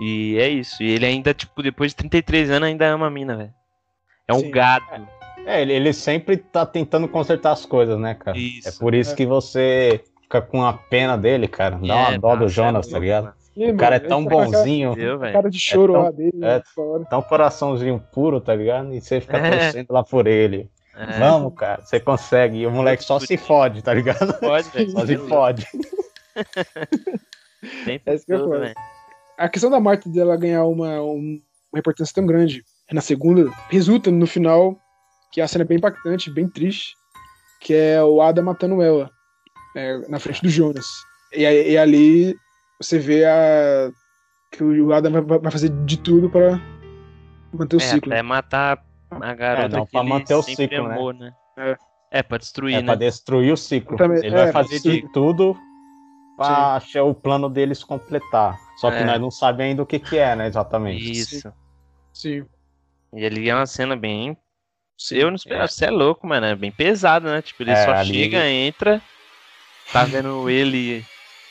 E 0.00 0.36
é 0.38 0.48
isso. 0.48 0.82
E 0.82 0.90
ele 0.90 1.06
ainda, 1.06 1.32
tipo, 1.32 1.62
depois 1.62 1.92
de 1.92 1.96
33 1.96 2.50
anos, 2.50 2.68
ainda 2.68 2.86
ama 2.86 3.06
a 3.06 3.10
mina, 3.10 3.36
velho. 3.36 3.54
É 4.28 4.32
um 4.34 4.40
Sim. 4.40 4.50
gado. 4.50 4.84
É, 5.46 5.62
ele, 5.62 5.72
ele 5.72 5.92
sempre 5.92 6.36
tá 6.36 6.66
tentando 6.66 7.06
consertar 7.08 7.52
as 7.52 7.64
coisas, 7.64 7.98
né, 7.98 8.14
cara? 8.14 8.36
Isso. 8.36 8.68
É 8.68 8.72
por 8.72 8.94
isso 8.94 9.14
que 9.14 9.24
você 9.24 10.02
fica 10.22 10.40
com 10.42 10.64
a 10.64 10.72
pena 10.72 11.16
dele, 11.16 11.46
cara. 11.46 11.76
Dá 11.76 11.94
uma 11.96 12.12
É, 12.14 12.18
dó 12.18 12.34
do 12.34 12.48
Jonas, 12.48 12.88
é 12.88 12.90
tá 12.90 12.98
ligado? 12.98 13.32
Ih, 13.56 13.70
O 13.70 13.76
cara 13.76 13.96
é 13.96 13.98
mano, 14.00 14.08
tão 14.08 14.20
a 14.20 14.28
cara- 14.28 14.44
bonzinho, 14.58 14.90
Entendeu, 14.92 15.18
velho? 15.18 15.32
Cara 15.32 15.48
de 15.50 15.58
choro 15.60 15.92
tão- 15.94 16.02
lá 16.02 16.10
dele, 16.10 16.32
é. 16.34 16.38
né, 16.38 16.62
fora. 16.74 17.04
tão 17.04 17.22
coraçãozinho 17.22 18.02
puro, 18.12 18.40
tá 18.40 18.54
ligado? 18.54 18.92
E 18.92 19.00
você 19.00 19.20
fica 19.20 19.38
É. 19.38 19.50
torcendo 19.50 19.86
lá 19.90 20.02
por 20.02 20.26
ele. 20.26 20.68
É, 20.96 21.18
Vamos, 21.18 21.54
cara, 21.54 21.82
você 21.84 22.00
consegue. 22.00 22.58
E 22.58 22.66
o 22.66 22.70
moleque 22.70 23.04
só 23.04 23.18
se 23.20 23.36
fode, 23.36 23.82
tá 23.82 23.94
ligado? 23.94 24.32
Pode, 24.40 24.68
velho. 24.70 24.90
Só 24.90 25.06
se 25.06 25.16
fode. 25.16 25.66
É 28.04 28.14
isso 28.14 28.26
que 28.26 28.32
eu 28.32 28.38
falo. 28.40 28.60
velho. 28.60 28.74
A 29.38 29.48
questão 29.48 29.70
da 29.70 29.78
Marta 29.80 30.08
dela 30.08 30.36
ganhar 30.36 30.64
uma, 30.64 31.00
um- 31.02 31.40
uma 31.72 31.78
importância 31.78 32.14
tão 32.14 32.26
grande 32.26 32.64
na 32.92 33.00
segunda 33.00 33.50
resulta 33.68 34.10
no 34.10 34.26
final 34.26 34.78
que 35.32 35.40
a 35.40 35.48
cena 35.48 35.64
é 35.64 35.66
bem 35.66 35.78
impactante, 35.78 36.30
bem 36.30 36.48
triste, 36.48 36.94
que 37.60 37.74
é 37.74 38.02
o 38.02 38.22
Adam 38.22 38.44
matando 38.44 38.80
ela 38.80 39.10
né, 39.74 40.02
na 40.08 40.18
frente 40.18 40.42
do 40.42 40.48
Jonas. 40.48 40.86
E, 41.32 41.42
e 41.42 41.76
ali 41.76 42.34
você 42.80 42.98
vê 42.98 43.24
a, 43.24 43.90
que 44.52 44.62
o 44.62 44.92
Adam 44.92 45.12
vai, 45.12 45.38
vai 45.40 45.50
fazer 45.52 45.68
de 45.84 45.98
tudo 45.98 46.30
para 46.30 46.60
manter 47.52 47.76
o 47.76 47.80
É, 47.80 47.82
ciclo. 47.82 48.12
até 48.12 48.22
matar 48.22 48.84
a 49.10 49.34
garota 49.34 49.68
não, 49.76 49.84
que 49.86 49.92
pra 49.92 50.00
ele 50.00 50.08
manter 50.08 50.34
o 50.34 50.42
ciclo, 50.42 50.88
né? 50.88 50.94
amou, 50.94 51.12
né? 51.12 51.32
É. 51.58 51.76
É, 52.12 52.22
pra 52.22 52.38
destruir, 52.38 52.76
É 52.76 52.82
pra 52.82 52.92
né? 52.94 52.96
destruir 52.96 53.52
o 53.52 53.56
ciclo. 53.56 53.96
Também- 53.96 54.18
Ele 54.18 54.28
é, 54.28 54.30
vai 54.44 54.52
pra 54.52 54.62
fazer 54.62 54.78
de 54.80 55.12
tudo 55.12 55.56
pra 56.36 56.76
achar 56.76 57.02
o 57.02 57.14
plano 57.14 57.48
deles 57.50 57.82
completar. 57.82 58.56
Só 58.76 58.90
que 58.90 58.98
É. 58.98 59.04
nós 59.04 59.20
não 59.20 59.30
sabemos 59.30 59.70
ainda 59.70 59.82
o 59.82 59.86
que, 59.86 59.98
que 59.98 60.16
é, 60.16 60.36
né, 60.36 60.46
exatamente. 60.46 61.10
Isso. 61.10 61.52
Sim. 62.12 62.44
E 63.16 63.24
ali 63.24 63.48
é 63.48 63.54
uma 63.54 63.66
cena 63.66 63.96
bem. 63.96 64.36
Eu 65.10 65.28
não 65.28 65.36
esperava. 65.36 65.68
Você 65.68 65.86
é 65.86 65.90
louco, 65.90 66.26
mano. 66.26 66.46
É 66.46 66.54
bem 66.54 66.70
pesado, 66.70 67.26
né? 67.28 67.40
Tipo, 67.42 67.62
ele 67.62 67.72
É, 67.72 67.76
só 67.76 67.92
ali 67.92 68.14
chega, 68.14 68.46
entra, 68.48 69.00
tá 69.92 70.04
vendo 70.04 70.48
ele 70.48 71.04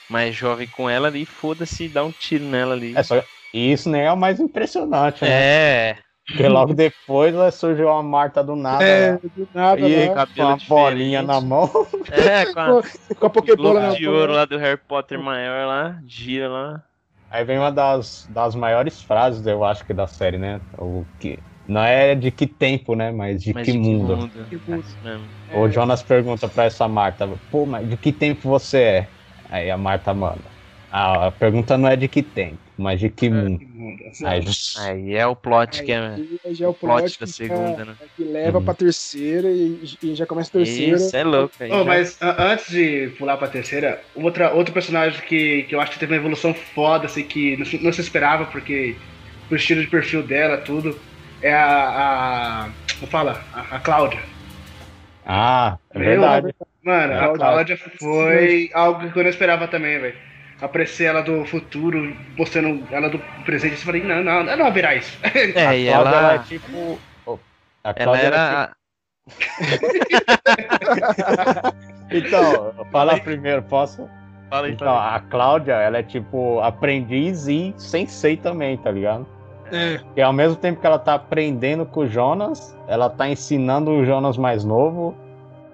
mais 0.10 0.36
jovem 0.36 0.68
com 0.68 0.90
ela 0.90 1.08
ali, 1.08 1.26
foda-se 1.26 1.86
e 1.86 1.90
dá 1.90 2.04
um 2.04 2.12
tiro 2.12 2.44
nela 2.46 2.74
ali. 2.74 2.94
É 2.96 3.02
só... 3.04 3.24
E 3.54 3.72
isso 3.72 3.90
nem 3.90 4.02
é 4.02 4.12
o 4.12 4.18
mais 4.18 4.40
impressionante, 4.40 5.24
né? 5.24 5.30
É, 5.32 5.98
Porque 6.28 6.48
logo 6.48 6.74
depois 6.74 7.34
surgiu 7.56 7.88
uma 7.88 8.04
Marta 8.04 8.44
do 8.44 8.56
nada 8.56 8.84
É, 8.84 9.12
lá, 9.12 9.18
do 9.18 9.50
nada 9.54 9.80
e 9.80 10.10
lá, 10.10 10.28
com 10.28 10.42
uma 10.42 10.58
bolinha 10.68 11.22
na 11.22 11.40
mão. 11.40 11.70
é, 12.12 12.46
com 12.54 12.60
a 12.60 12.84
com 13.18 13.26
a 13.26 13.30
Pokébola 13.30 13.96
de 13.96 14.08
ouro 14.08 14.34
lá 14.34 14.46
do 14.46 14.58
Harry 14.58 14.78
Potter 14.78 15.18
maior 15.20 15.68
lá, 15.68 16.00
gira 16.06 16.50
lá. 16.50 16.84
Aí 17.30 17.44
vem 17.44 17.58
uma 17.58 17.72
das, 17.72 18.28
das 18.30 18.56
maiores 18.56 19.02
frases, 19.02 19.46
eu 19.46 19.64
acho 19.64 19.86
que 19.86 19.94
da 19.94 20.08
série, 20.08 20.38
né? 20.38 20.60
O 20.78 21.06
que 21.20 21.40
não 21.68 21.84
é 21.84 22.16
de 22.16 22.32
que 22.32 22.46
tempo, 22.48 22.96
né? 22.96 23.12
Mas 23.12 23.42
de 23.44 23.54
Mas 23.54 23.66
que 23.66 23.72
de 23.72 23.78
mundo. 23.78 24.30
Que 24.50 24.56
É 24.56 24.76
mundo. 24.76 24.86
mesmo. 25.04 25.26
O 25.56 25.70
Jonas 25.70 26.02
pergunta 26.04 26.48
pra 26.48 26.66
essa 26.66 26.88
Marta, 26.88 27.28
pô, 27.52 27.66
mas 27.66 27.88
de 27.90 27.98
que 27.98 28.12
tempo 28.12 28.50
você 28.50 28.78
é? 28.80 29.08
Aí 29.50 29.70
a 29.72 29.78
Marta 29.78 30.14
manda. 30.14 30.56
Ah, 30.92 31.28
a 31.28 31.32
pergunta 31.32 31.78
não 31.78 31.90
é 31.90 31.96
de 31.96 32.08
que 32.08 32.22
tempo, 32.24 32.58
mas 32.78 33.00
de 33.00 33.10
que 33.10 33.30
mundo. 33.30 33.60
Aí, 34.24 34.42
Aí 34.78 35.14
é 35.16 35.28
o 35.28 35.36
plot 35.36 35.84
que 35.84 35.92
é. 35.92 35.98
Aí 36.46 36.58
é 36.62 36.68
o 36.68 36.74
plot 36.74 37.02
plot 37.02 37.20
da 37.20 37.26
que 37.26 37.32
segunda, 37.32 37.86
né? 37.86 37.96
que 38.16 38.24
leva 38.24 38.60
Uhum. 38.60 38.64
pra 38.66 38.74
terceira 38.74 39.50
e, 39.52 39.82
e 40.02 40.16
já 40.16 40.26
começa 40.26 40.50
a 40.50 40.60
terceira. 40.60 40.96
Isso, 40.96 41.16
é 41.16 41.24
louco. 41.24 41.54
Aí 41.60 41.70
Oh, 41.72 41.80
já- 41.80 41.84
mas 41.84 42.18
a- 42.22 42.52
antes 42.54 42.70
de 42.70 43.10
pular 43.18 43.38
pra 43.38 43.48
terceira, 43.48 44.02
outra, 44.16 44.54
outro 44.54 44.74
personagem 44.74 45.22
que, 45.22 45.64
que 45.64 45.76
eu 45.76 45.82
acho 45.82 45.92
que 45.92 46.00
teve 46.00 46.14
uma 46.14 46.20
evolução 46.20 46.54
foda, 46.54 47.06
assim, 47.08 47.24
que 47.24 47.58
não, 47.58 47.66
se- 47.66 47.84
não 47.84 47.92
se 47.92 48.02
esperava, 48.02 48.46
porque 48.46 48.96
o 49.52 49.56
estilo 49.56 49.82
de 49.82 49.88
perfil 49.88 50.24
dela, 50.24 50.58
tudo, 50.58 50.98
é 51.42 51.54
a. 51.54 52.66
a 52.66 52.70
como 53.00 53.12
fala? 53.12 53.42
A, 53.54 53.76
a 53.76 53.80
Cláudia. 53.80 54.20
ah, 55.26 55.78
é 55.94 56.00
Meu, 56.00 56.08
verdade. 56.22 56.56
Mano, 56.84 57.14
É, 57.14 57.16
a 57.16 57.20
Cláudia. 57.20 57.46
Cláudia 57.46 57.78
foi 58.00 58.70
algo 58.74 59.12
que 59.12 59.20
eu 59.20 59.24
não 59.24 59.30
esperava 59.30 59.68
também, 59.68 60.00
velho. 60.00 60.16
Aparecer 60.62 61.06
ela 61.06 61.22
do 61.22 61.46
futuro, 61.46 62.16
mostrando 62.38 62.88
ela 62.92 63.10
do 63.10 63.20
presente, 63.44 63.74
eu 63.76 63.82
falei, 63.82 64.02
não, 64.04 64.24
não, 64.24 64.32
ela 64.42 64.56
não 64.56 64.64
vai 64.66 64.72
virar 64.72 64.96
isso. 64.96 65.18
É, 65.54 65.66
a 65.68 65.76
e 65.76 65.88
Cláudia, 65.88 66.16
ela. 66.16 66.34
é 66.36 66.40
tipo. 66.40 67.00
oh, 67.26 67.38
a 67.84 67.90
Ela 67.90 67.94
Cláudia 67.96 68.26
era. 68.28 68.68
tipo- 68.68 68.76
Então, 72.12 72.74
fala 72.92 73.20
primeiro, 73.20 73.64
posso? 73.64 74.08
Fala 74.50 74.68
aí, 74.68 74.74
Então, 74.74 74.96
a 74.96 75.20
Cláudia, 75.20 75.74
ela 75.74 75.98
é 75.98 76.04
tipo 76.04 76.60
aprendiz 76.62 77.48
e 77.48 77.74
sensei 77.78 78.38
também, 78.38 78.78
tá 78.78 78.92
ligado? 78.92 79.26
É, 79.72 80.00
E 80.16 80.22
ao 80.22 80.34
mesmo 80.34 80.56
tempo 80.56 80.80
que 80.80 80.86
ela 80.86 81.00
tá 81.00 81.16
aprendendo 81.16 81.86
com 81.86 82.02
o 82.02 82.08
Jonas, 82.08 82.78
ela 82.88 83.10
tá 83.10 83.28
ensinando 83.28 83.92
o 83.92 84.06
Jonas 84.06 84.38
mais 84.38 84.64
novo 84.64 85.16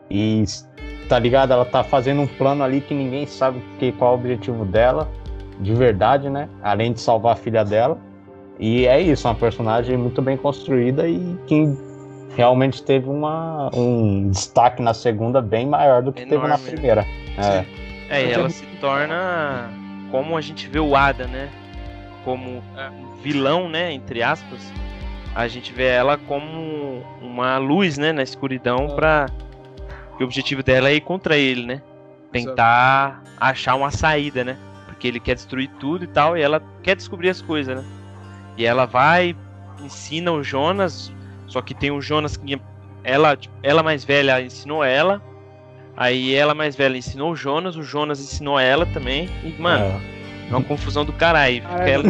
e 0.09 0.43
tá 1.09 1.19
ligado? 1.19 1.51
Ela 1.51 1.65
tá 1.65 1.83
fazendo 1.83 2.21
um 2.21 2.27
plano 2.27 2.63
ali 2.63 2.79
que 2.79 2.93
ninguém 2.93 3.25
sabe 3.25 3.61
que, 3.77 3.91
qual 3.91 4.11
é 4.11 4.15
o 4.15 4.19
objetivo 4.19 4.63
dela, 4.63 5.09
de 5.59 5.73
verdade, 5.73 6.29
né? 6.29 6.47
Além 6.63 6.93
de 6.93 7.01
salvar 7.01 7.33
a 7.33 7.35
filha 7.35 7.65
dela. 7.65 7.97
E 8.57 8.85
é 8.87 9.01
isso, 9.01 9.27
uma 9.27 9.35
personagem 9.35 9.97
muito 9.97 10.21
bem 10.21 10.37
construída 10.37 11.07
e 11.07 11.37
que 11.47 11.65
realmente 12.35 12.81
teve 12.83 13.09
uma, 13.09 13.69
um 13.73 14.29
destaque 14.29 14.81
na 14.81 14.93
segunda 14.93 15.41
bem 15.41 15.67
maior 15.67 16.01
do 16.01 16.13
que 16.13 16.21
Enorme, 16.21 16.37
teve 16.37 16.47
na 16.47 16.57
né? 16.57 16.71
primeira. 16.71 17.05
É. 17.37 17.65
É, 18.09 18.25
e 18.25 18.31
ela 18.31 18.49
se 18.49 18.65
torna 18.79 19.69
como 20.11 20.37
a 20.37 20.41
gente 20.41 20.67
vê 20.67 20.79
o 20.79 20.95
Ada, 20.95 21.27
né? 21.27 21.49
Como 22.23 22.49
um 22.51 23.10
vilão, 23.21 23.69
né? 23.69 23.91
Entre 23.93 24.21
aspas. 24.23 24.59
A 25.33 25.47
gente 25.47 25.71
vê 25.71 25.85
ela 25.85 26.17
como 26.17 27.03
uma 27.21 27.57
luz, 27.57 27.97
né? 27.97 28.11
Na 28.11 28.23
escuridão 28.23 28.87
pra. 28.95 29.27
que 30.17 30.23
o 30.23 30.25
objetivo 30.25 30.61
dela 30.61 30.89
é 30.89 30.95
ir 30.95 31.01
contra 31.01 31.37
ele, 31.37 31.65
né? 31.65 31.81
Tentar 32.31 33.21
achar 33.39 33.75
uma 33.75 33.91
saída, 33.91 34.43
né? 34.43 34.57
Porque 34.85 35.07
ele 35.07 35.19
quer 35.19 35.35
destruir 35.35 35.69
tudo 35.79 36.03
e 36.03 36.07
tal, 36.07 36.37
e 36.37 36.41
ela 36.41 36.61
quer 36.83 36.95
descobrir 36.95 37.29
as 37.29 37.41
coisas, 37.41 37.75
né? 37.77 37.83
E 38.57 38.65
ela 38.65 38.85
vai, 38.85 39.35
ensina 39.81 40.31
o 40.31 40.43
Jonas, 40.43 41.11
só 41.47 41.61
que 41.61 41.73
tem 41.73 41.91
o 41.91 42.01
Jonas 42.01 42.37
que 42.37 42.61
ela, 43.03 43.35
tipo, 43.35 43.53
ela 43.63 43.81
mais 43.81 44.03
velha 44.03 44.41
ensinou 44.41 44.83
ela. 44.83 45.21
Aí 45.97 46.33
ela 46.35 46.53
mais 46.53 46.75
velha 46.75 46.97
ensinou 46.97 47.31
o 47.31 47.35
Jonas, 47.35 47.75
o 47.75 47.83
Jonas 47.83 48.19
ensinou 48.19 48.59
ela 48.59 48.85
também. 48.85 49.29
E, 49.43 49.49
mano, 49.59 49.85
É. 49.85 50.51
é 50.51 50.55
uma 50.55 50.63
confusão 50.63 51.03
do 51.03 51.13
caralho. 51.13 51.61
Fica 51.63 51.89
ela- 51.89 52.03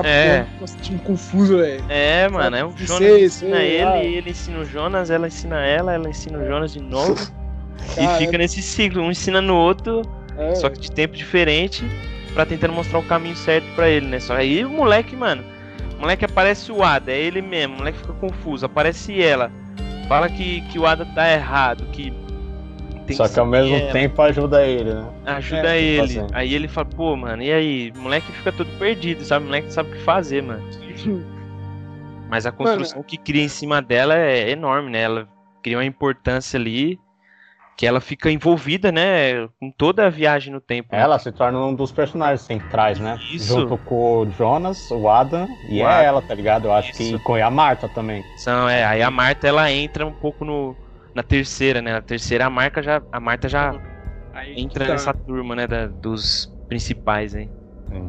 Essa 0.00 0.08
É. 0.08 0.46
time 0.80 0.98
confuso, 1.00 1.58
velho. 1.58 1.84
É, 1.88 2.28
mano, 2.28 2.56
é 2.56 2.64
o 2.64 2.72
Sei, 2.72 2.86
Jonas 2.86 3.08
sei, 3.08 3.24
ensina 3.24 3.58
ele, 3.62 3.84
ah. 3.84 4.04
ele 4.04 4.30
ensina 4.30 4.58
o 4.60 4.64
Jonas, 4.64 5.10
ela 5.10 5.26
ensina 5.26 5.60
ela, 5.60 5.92
ela 5.92 6.08
ensina 6.08 6.38
o 6.38 6.46
Jonas 6.46 6.72
de 6.72 6.80
novo. 6.80 7.14
e 7.98 8.18
fica 8.18 8.38
nesse 8.38 8.62
ciclo, 8.62 9.02
um 9.02 9.10
ensina 9.10 9.40
no 9.40 9.54
outro, 9.56 10.02
É. 10.38 10.54
só 10.54 10.70
que 10.70 10.78
de 10.80 10.90
tempo 10.90 11.14
diferente, 11.16 11.84
pra 12.32 12.46
tentando 12.46 12.72
mostrar 12.72 12.98
o 12.98 13.02
caminho 13.02 13.36
certo 13.36 13.66
pra 13.74 13.88
ele, 13.88 14.06
né? 14.06 14.18
Só 14.20 14.34
aí 14.34 14.64
o 14.64 14.70
moleque, 14.70 15.14
mano, 15.14 15.44
o 15.98 16.00
moleque 16.00 16.24
aparece 16.24 16.72
o 16.72 16.82
Ada, 16.82 17.12
é 17.12 17.18
ele 17.18 17.42
mesmo, 17.42 17.74
o 17.74 17.78
moleque 17.78 17.98
fica 17.98 18.12
confuso, 18.14 18.64
aparece 18.66 19.22
ela, 19.22 19.50
fala 20.08 20.28
que, 20.28 20.62
que 20.62 20.78
o 20.78 20.86
Ada 20.86 21.04
tá 21.14 21.30
errado, 21.30 21.84
que 21.92 22.12
tem 23.02 23.16
Só 23.16 23.28
que 23.28 23.38
ao 23.38 23.46
mesmo 23.46 23.74
ela, 23.76 23.92
tempo 23.92 24.20
ajuda 24.22 24.64
ele, 24.66 24.94
né? 24.94 25.12
ajuda 25.26 25.76
É, 25.76 25.80
ele. 25.80 26.08
tipo 26.08 26.20
assim. 26.22 26.34
Aí 26.34 26.54
ele 26.54 26.68
fala, 26.68 26.86
pô, 26.88 27.16
mano, 27.16 27.42
e 27.42 27.52
aí? 27.52 27.92
O 27.96 28.00
moleque 28.00 28.32
fica 28.32 28.52
todo 28.52 28.70
perdido, 28.78 29.24
sabe? 29.24 29.44
O 29.44 29.48
moleque 29.48 29.72
sabe 29.72 29.90
o 29.90 29.92
que 29.92 29.98
fazer, 30.00 30.42
mano. 30.42 30.62
Mas 32.28 32.46
a 32.46 32.52
construção 32.52 33.02
que 33.02 33.16
cria 33.18 33.42
em 33.42 33.48
cima 33.48 33.82
dela 33.82 34.16
é 34.16 34.50
enorme, 34.50 34.90
né? 34.90 35.02
Ela 35.02 35.28
cria 35.62 35.76
uma 35.76 35.84
importância 35.84 36.58
ali 36.58 36.98
que 37.76 37.86
ela 37.86 38.00
fica 38.00 38.30
envolvida, 38.30 38.90
né? 38.92 39.48
Com 39.58 39.70
toda 39.70 40.06
a 40.06 40.10
viagem 40.10 40.52
no 40.52 40.60
tempo. 40.60 40.88
né? 40.92 41.00
Ela 41.00 41.18
se 41.18 41.32
torna 41.32 41.58
um 41.58 41.74
dos 41.74 41.90
personagens 41.92 42.42
centrais, 42.42 42.98
né? 42.98 43.18
Isso. 43.32 43.60
Junto 43.60 43.76
com 43.78 44.18
o 44.20 44.30
Jonas, 44.30 44.90
o 44.90 45.08
Adam 45.08 45.46
e 45.68 45.80
O 45.80 45.82
é 45.82 45.84
Adam. 45.86 46.04
ela, 46.04 46.22
tá 46.22 46.34
ligado? 46.34 46.66
Eu 46.66 46.72
acho 46.72 46.90
Isso. 46.90 47.18
que 47.18 47.24
com 47.24 47.34
a 47.34 47.50
Marta 47.50 47.88
também. 47.88 48.22
São, 48.38 48.68
é, 48.68 48.84
aí 48.84 49.02
a 49.02 49.10
Marta 49.10 49.46
ela 49.48 49.70
entra 49.70 50.06
um 50.06 50.12
pouco 50.12 50.44
no, 50.44 50.76
na 51.14 51.22
terceira, 51.22 51.80
né? 51.82 51.92
Na 51.92 52.02
terceira 52.02 52.46
a 52.46 52.50
marca 52.50 52.82
já, 52.82 53.02
a 53.10 53.20
Marta 53.20 53.48
já 53.48 53.74
Aí, 54.32 54.54
entra 54.56 54.86
tá. 54.86 54.92
nessa 54.92 55.12
turma, 55.12 55.54
né? 55.54 55.66
da- 55.66 55.86
dos 55.86 56.50
principais, 56.68 57.34
hein? 57.34 57.50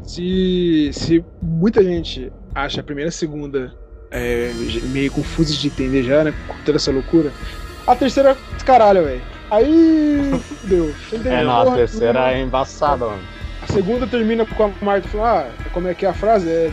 Se, 0.03 0.89
se 0.93 1.25
muita 1.41 1.83
gente 1.83 2.31
acha 2.55 2.79
a 2.79 2.83
primeira 2.83 3.07
e 3.07 3.09
a 3.09 3.11
segunda 3.11 3.73
é, 4.09 4.51
meio 4.91 5.11
confusas 5.11 5.57
de 5.57 5.67
entender 5.67 6.03
já, 6.03 6.23
né? 6.23 6.33
Com 6.47 6.55
toda 6.63 6.77
essa 6.77 6.91
loucura. 6.91 7.31
A 7.85 7.95
terceira, 7.95 8.37
caralho, 8.65 9.03
velho. 9.03 9.21
Aí. 9.51 10.31
Fudeu. 10.61 10.93
Você 10.93 11.15
entendeu? 11.17 11.33
É, 11.39 11.43
não, 11.43 11.61
a 11.73 11.75
terceira 11.75 12.31
é 12.31 12.41
embaçada, 12.41 13.05
mano. 13.05 13.23
A 13.61 13.67
segunda 13.67 14.05
termina 14.07 14.45
com 14.45 14.63
a 14.63 14.71
Marta 14.81 15.07
falando, 15.07 15.27
ah, 15.27 15.51
como 15.71 15.87
é 15.87 15.93
que 15.95 16.05
é 16.05 16.09
a 16.09 16.13
frase? 16.13 16.49
É, 16.49 16.71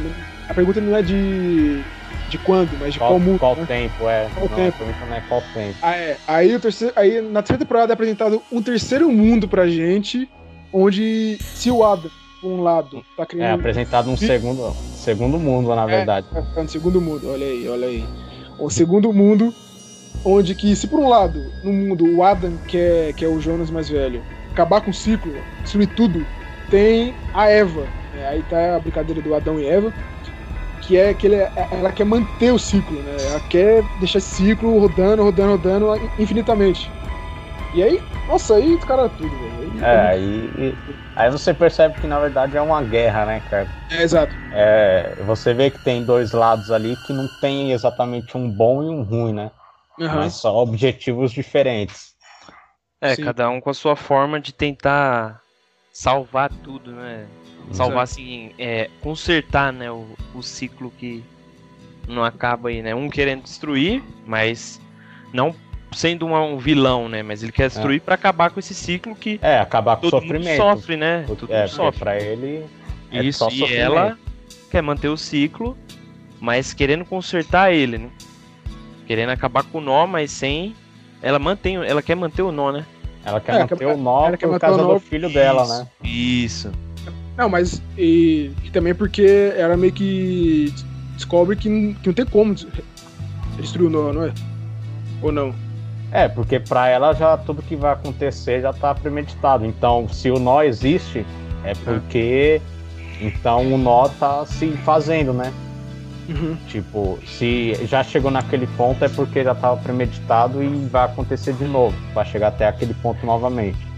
a 0.48 0.54
pergunta 0.54 0.80
não 0.80 0.96
é 0.96 1.02
de. 1.02 1.82
De 2.30 2.38
quando, 2.38 2.78
mas 2.78 2.92
de 2.94 2.98
qual, 2.98 3.10
Qual, 3.10 3.20
mundo. 3.20 3.38
qual 3.38 3.56
né? 3.56 3.64
tempo, 3.66 4.08
é. 4.08 4.28
Qual 4.34 4.48
não, 4.48 4.56
tempo? 4.56 4.84
não 5.08 5.16
é 5.16 5.20
qual 5.28 5.42
tempo. 5.52 5.76
Ah, 5.82 5.96
é. 5.96 6.16
Aí, 6.26 6.54
o 6.54 6.60
terceiro, 6.60 6.94
aí 6.96 7.20
na 7.20 7.42
terceira 7.42 7.58
temporada 7.64 7.92
é 7.92 7.94
apresentado 7.94 8.40
um 8.50 8.62
terceiro 8.62 9.10
mundo 9.10 9.46
pra 9.48 9.66
gente, 9.68 10.28
onde 10.72 11.36
se 11.40 11.70
o 11.70 11.84
Ada, 11.84 12.08
por 12.40 12.48
um 12.50 12.62
lado, 12.62 13.04
tá 13.16 13.24
É 13.24 13.26
criando. 13.26 13.58
apresentado 13.60 14.08
um 14.10 14.16
Sim. 14.16 14.26
segundo, 14.26 14.72
segundo 14.94 15.38
mundo, 15.38 15.74
na 15.74 15.84
verdade. 15.86 16.26
É, 16.34 16.40
tá 16.40 16.62
no 16.62 16.68
segundo 16.68 17.00
mundo, 17.00 17.28
olha 17.30 17.46
aí, 17.46 17.68
olha 17.68 17.86
aí. 17.88 18.04
O 18.58 18.70
segundo 18.70 19.12
mundo, 19.12 19.52
onde 20.24 20.54
que, 20.54 20.74
se 20.76 20.86
por 20.86 21.00
um 21.00 21.08
lado, 21.08 21.38
no 21.64 21.72
mundo, 21.72 22.04
o 22.16 22.22
Adam, 22.22 22.56
que 22.68 22.76
é, 22.78 23.12
que 23.14 23.24
é 23.24 23.28
o 23.28 23.40
Jonas 23.40 23.70
mais 23.70 23.88
velho, 23.88 24.22
acabar 24.52 24.80
com 24.80 24.90
o 24.90 24.94
ciclo, 24.94 25.32
destruir 25.62 25.88
tudo, 25.88 26.24
tem 26.70 27.14
a 27.34 27.48
Eva. 27.48 27.86
né? 28.14 28.26
Aí 28.28 28.42
tá 28.42 28.76
a 28.76 28.80
brincadeira 28.80 29.20
do 29.20 29.34
Adão 29.34 29.58
e 29.58 29.66
Eva, 29.66 29.92
que 30.90 30.96
é 30.96 31.14
que 31.14 31.28
ele, 31.28 31.36
ela 31.70 31.92
quer 31.92 32.04
manter 32.04 32.50
o 32.52 32.58
ciclo, 32.58 33.00
né? 33.00 33.16
Ela 33.28 33.38
quer 33.38 33.84
deixar 34.00 34.18
esse 34.18 34.34
ciclo 34.34 34.76
rodando, 34.76 35.22
rodando, 35.22 35.52
rodando 35.52 36.10
infinitamente. 36.18 36.90
E 37.72 37.80
aí, 37.80 38.02
nossa, 38.26 38.56
aí 38.56 38.74
os 38.74 38.82
caras 38.84 39.12
tudo, 39.16 39.30
velho. 39.30 39.72
Aí- 39.72 39.84
É, 39.84 40.00
aí, 40.08 40.52
e- 40.56 40.76
aí 41.14 41.30
você 41.30 41.54
percebe 41.54 41.94
que 42.00 42.08
na 42.08 42.18
verdade 42.18 42.56
é 42.56 42.60
uma 42.60 42.82
guerra, 42.82 43.24
né, 43.24 43.40
cara? 43.48 43.68
é, 43.88 44.02
exato. 44.02 44.34
É, 44.50 45.14
você 45.24 45.54
vê 45.54 45.70
que 45.70 45.78
tem 45.78 46.04
dois 46.04 46.32
lados 46.32 46.72
ali 46.72 46.96
que 46.96 47.12
não 47.12 47.28
tem 47.40 47.70
exatamente 47.70 48.36
um 48.36 48.50
bom 48.50 48.82
e 48.82 48.88
um 48.88 49.04
ruim, 49.04 49.32
né? 49.32 49.52
Aham. 50.00 50.16
Mas 50.16 50.32
só 50.34 50.56
objetivos 50.56 51.30
diferentes. 51.30 52.14
É, 53.00 53.14
Sim. 53.14 53.22
cada 53.26 53.48
um 53.48 53.60
com 53.60 53.70
a 53.70 53.74
sua 53.74 53.94
forma 53.94 54.40
de 54.40 54.52
tentar 54.52 55.40
salvar 55.92 56.50
tudo, 56.64 56.90
né? 56.90 57.28
Salvar 57.72 58.02
assim, 58.04 58.50
é, 58.58 58.90
consertar, 59.00 59.72
né, 59.72 59.90
o, 59.90 60.06
o 60.34 60.42
ciclo 60.42 60.92
que 60.98 61.22
não 62.08 62.24
acaba 62.24 62.68
aí, 62.68 62.82
né? 62.82 62.94
Um 62.94 63.08
querendo 63.08 63.42
destruir, 63.44 64.02
mas 64.26 64.80
não 65.32 65.54
sendo 65.92 66.26
uma- 66.26 66.42
um 66.42 66.58
vilão, 66.58 67.08
né? 67.08 67.22
Mas 67.22 67.42
ele 67.42 67.52
quer 67.52 67.68
destruir 67.68 68.00
pra 68.00 68.14
acabar 68.16 68.50
com 68.50 68.58
esse 68.60 68.74
ciclo 68.74 69.14
que 69.14 69.38
É, 69.42 69.58
acabar 69.60 69.96
com 69.96 70.06
o 70.06 70.10
todo 70.10 70.22
mundo 70.22 70.32
sofrimento. 70.38 70.56
sofre, 70.56 70.96
né? 70.96 71.24
Todo 71.26 71.46
é, 71.48 71.60
mundo 71.60 71.68
sofre. 71.70 71.98
pra 72.00 72.20
ele 72.20 72.64
é 73.12 73.22
Isso, 73.22 73.38
só 73.40 73.48
e 73.48 73.58
sofrimento. 73.58 73.80
ela 73.80 74.18
quer 74.70 74.82
manter 74.82 75.08
o 75.08 75.16
ciclo, 75.16 75.76
mas 76.40 76.72
querendo 76.72 77.04
consertar 77.04 77.72
ele, 77.72 77.98
né? 77.98 78.10
Querendo 79.06 79.30
acabar 79.30 79.62
com 79.64 79.78
o 79.78 79.80
nó, 79.80 80.06
mas 80.06 80.30
sem. 80.32 80.74
Ela 81.22 81.38
mantém, 81.38 81.76
ela 81.76 82.02
quer 82.02 82.14
manter 82.16 82.42
o 82.42 82.50
nó, 82.52 82.72
né? 82.72 82.84
Ela 83.24 83.40
quer 83.40 83.54
É, 83.54 83.58
manter 83.60 83.76
quer- 83.78 83.86
o 83.94 83.96
nó 83.96 84.26
ela 84.28 84.36
quer 84.36 84.46
por 84.48 84.58
causa 84.58 84.82
do 84.82 84.98
filho 85.00 85.28
dela, 85.32 85.66
né? 85.66 85.86
Isso. 86.02 86.72
Não, 87.40 87.48
mas 87.48 87.80
e, 87.96 88.52
e 88.62 88.68
também 88.70 88.94
porque 88.94 89.54
ela 89.56 89.74
meio 89.74 89.94
que 89.94 90.74
descobre 91.14 91.56
que, 91.56 91.70
não- 91.70 91.94
que 91.94 92.06
não 92.08 92.12
tem 92.12 92.26
como 92.26 92.52
des- 92.52 92.66
destruir 93.56 93.86
o 93.86 93.90
nó, 93.90 94.12
não 94.12 94.24
é? 94.24 94.32
Ou 95.22 95.32
não? 95.32 95.54
É, 96.12 96.28
porque 96.28 96.60
pra 96.60 96.88
ela 96.88 97.14
já 97.14 97.38
tudo 97.38 97.62
que 97.62 97.74
vai 97.74 97.94
acontecer 97.94 98.60
já 98.60 98.74
tá 98.74 98.94
premeditado. 98.94 99.64
Então, 99.64 100.06
se 100.06 100.30
o 100.30 100.38
nó 100.38 100.62
existe, 100.62 101.24
é 101.64 101.72
porque 101.76 102.60
então 103.22 103.72
o 103.72 103.78
nó 103.78 104.06
tá 104.08 104.44
se 104.44 104.68
fazendo, 104.84 105.32
né? 105.32 105.50
Uhum. 106.28 106.58
Tipo, 106.68 107.18
se 107.24 107.74
já 107.86 108.04
chegou 108.04 108.30
naquele 108.30 108.66
ponto 108.66 109.02
é 109.02 109.08
porque 109.08 109.42
já 109.42 109.54
tava 109.54 109.78
premeditado 109.78 110.62
e 110.62 110.68
vai 110.92 111.06
acontecer 111.06 111.54
de 111.54 111.64
novo, 111.64 111.96
vai 112.12 112.26
chegar 112.26 112.48
até 112.48 112.68
aquele 112.68 112.92
ponto 112.92 113.24
novamente. 113.24 113.89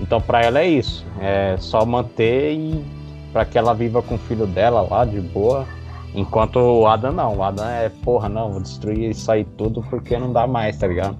Então 0.00 0.20
pra 0.20 0.42
ela 0.42 0.60
é 0.60 0.66
isso, 0.68 1.04
é 1.20 1.56
só 1.58 1.84
manter 1.84 2.54
e 2.54 2.84
para 3.32 3.44
que 3.44 3.56
ela 3.58 3.74
viva 3.74 4.02
com 4.02 4.14
o 4.14 4.18
filho 4.18 4.46
dela 4.46 4.80
lá 4.88 5.04
de 5.04 5.20
boa. 5.20 5.66
Enquanto 6.14 6.56
o 6.56 6.86
Adam 6.88 7.12
não, 7.12 7.36
o 7.36 7.42
Adam 7.44 7.64
é 7.68 7.88
porra, 8.02 8.28
não, 8.28 8.50
vou 8.50 8.60
destruir 8.60 9.10
isso 9.10 9.30
aí 9.30 9.44
tudo 9.44 9.82
porque 9.88 10.18
não 10.18 10.32
dá 10.32 10.46
mais, 10.46 10.76
tá 10.78 10.86
ligado? 10.88 11.16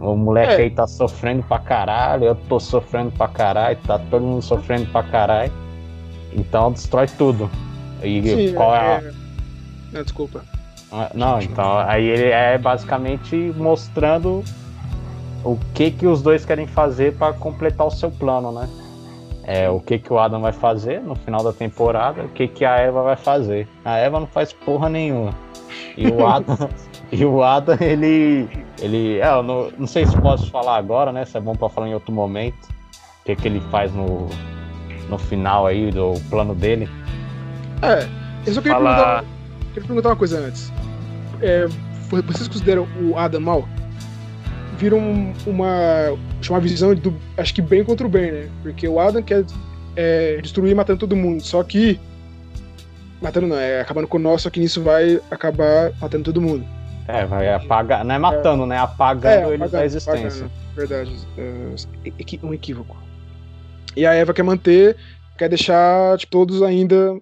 O 0.00 0.14
moleque 0.16 0.52
É. 0.52 0.56
aí 0.64 0.70
tá 0.70 0.86
sofrendo 0.86 1.42
pra 1.42 1.58
caralho, 1.58 2.24
eu 2.24 2.34
tô 2.34 2.60
sofrendo 2.60 3.10
pra 3.10 3.26
caralho, 3.28 3.76
tá 3.86 3.98
todo 3.98 4.22
mundo 4.22 4.42
sofrendo 4.42 4.86
pra 4.92 5.02
caralho. 5.02 5.52
Então 6.32 6.70
destrói 6.72 7.06
tudo. 7.18 7.50
E 8.02 8.22
Sim, 8.22 8.54
qual 8.54 8.74
é, 8.74 8.78
a, 8.78 9.00
é... 9.02 9.12
Não, 9.92 10.02
desculpa. 10.02 10.42
ah, 10.92 11.10
Não, 11.14 11.40
então 11.40 11.78
aí 11.80 12.06
ele 12.06 12.28
é 12.30 12.56
basicamente 12.56 13.34
mostrando 13.56 14.44
o 15.44 15.58
que 15.74 15.90
que 15.90 16.06
os 16.06 16.22
dois 16.22 16.44
querem 16.44 16.66
fazer 16.66 17.14
para 17.16 17.32
completar 17.32 17.86
o 17.86 17.90
seu 17.90 18.10
plano, 18.10 18.52
né? 18.52 18.68
É, 19.44 19.68
o 19.70 19.80
que 19.80 19.98
que 19.98 20.12
o 20.12 20.18
Adam 20.18 20.40
vai 20.40 20.52
fazer 20.52 21.00
no 21.00 21.14
final 21.14 21.42
da 21.42 21.52
temporada, 21.52 22.22
o 22.22 22.28
que 22.28 22.46
que 22.46 22.64
a 22.64 22.76
Eva 22.76 23.02
vai 23.02 23.16
fazer. 23.16 23.66
A 23.84 23.96
Eva 23.96 24.20
não 24.20 24.26
faz 24.26 24.52
porra 24.52 24.88
nenhuma. 24.88 25.32
E 25.96 26.06
o 26.08 26.26
Adam, 26.26 26.68
e 27.10 27.24
o 27.24 27.42
Adam 27.42 27.76
ele 27.80 28.48
ele, 28.80 29.18
é, 29.18 29.28
eu 29.32 29.42
não, 29.42 29.70
não 29.78 29.86
sei 29.86 30.06
se 30.06 30.16
posso 30.20 30.50
falar 30.50 30.76
agora, 30.76 31.10
né? 31.12 31.24
Se 31.24 31.36
é 31.36 31.40
bom 31.40 31.54
para 31.54 31.68
falar 31.68 31.88
em 31.88 31.94
outro 31.94 32.12
momento. 32.12 32.68
O 33.20 33.24
que 33.24 33.36
que 33.36 33.48
ele 33.48 33.60
faz 33.70 33.92
no 33.94 34.28
no 35.08 35.18
final 35.18 35.66
aí 35.66 35.90
do 35.90 36.14
plano 36.30 36.54
dele. 36.54 36.88
É, 37.82 38.06
eu 38.46 38.54
só 38.54 38.60
queria, 38.62 38.76
perguntar, 38.78 39.24
queria 39.72 39.86
perguntar 39.86 40.08
uma 40.10 40.16
coisa 40.16 40.38
antes. 40.38 40.72
É, 41.42 41.66
vo- 41.66 42.22
vocês 42.22 42.46
consideram 42.46 42.86
o 43.02 43.18
Adam 43.18 43.40
mal? 43.40 43.64
Viram 44.80 44.98
uma, 45.46 46.18
uma 46.48 46.60
visão 46.60 46.94
do. 46.94 47.14
Acho 47.36 47.52
que 47.54 47.60
bem 47.60 47.84
contra 47.84 48.06
o 48.06 48.10
bem, 48.10 48.32
né? 48.32 48.48
Porque 48.62 48.88
o 48.88 48.98
Adam 48.98 49.22
quer 49.22 49.44
é, 49.94 50.38
destruir 50.40 50.74
matando 50.74 51.00
todo 51.00 51.14
mundo. 51.14 51.42
Só 51.42 51.62
que 51.62 52.00
Matando 53.20 53.46
não, 53.48 53.56
é 53.56 53.82
acabando 53.82 54.08
com 54.08 54.16
o 54.16 54.20
nosso, 54.20 54.44
só 54.44 54.50
que 54.50 54.58
nisso 54.58 54.82
vai 54.82 55.20
acabar 55.30 55.92
matando 56.00 56.24
todo 56.24 56.40
mundo. 56.40 56.64
É, 57.06 57.26
vai 57.26 57.52
apagar. 57.52 58.02
Não 58.02 58.14
é 58.14 58.18
matando, 58.18 58.64
né? 58.64 58.78
Apagando 58.78 59.50
É, 59.50 59.54
eles 59.54 59.58
da 59.58 59.66
apagando, 59.66 59.84
existência. 59.84 60.46
apagando. 60.46 60.50
Verdade. 60.74 61.16
é, 61.36 62.10
equi- 62.18 62.40
um 62.42 62.54
equívoco. 62.54 62.96
E 63.94 64.06
a 64.06 64.14
Eva 64.14 64.32
quer 64.32 64.42
manter, 64.42 64.96
quer 65.36 65.50
deixar 65.50 66.16
tipo, 66.16 66.30
todos 66.30 66.62
ainda 66.62 67.14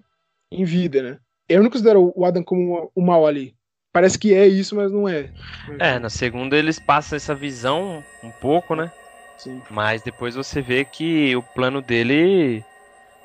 em 0.49 0.63
vida, 0.63 1.01
né? 1.03 1.17
Eu 1.49 1.61
não 1.61 1.69
considero 1.69 2.13
o 2.15 2.23
Adam 2.23 2.43
como 2.43 2.61
uma- 2.77 2.87
o 2.95 3.01
mal 3.01 3.27
ali. 3.27 3.53
Parece 3.91 4.17
que 4.17 4.33
é 4.33 4.47
isso, 4.47 4.75
mas 4.75 4.91
não 4.91 5.07
é. 5.07 5.31
É, 5.79 5.97
na 5.99 6.09
segunda 6.09 6.57
eles 6.57 6.79
passam 6.79 7.15
essa 7.15 7.33
visão 7.33 8.03
um 8.23 8.31
pouco, 8.31 8.75
né? 8.75 8.91
Sim. 9.37 9.61
Mas 9.69 10.01
depois 10.01 10.35
você 10.35 10.61
vê 10.61 10.83
que 10.85 11.35
o 11.35 11.43
plano 11.43 11.81
dele, 11.81 12.63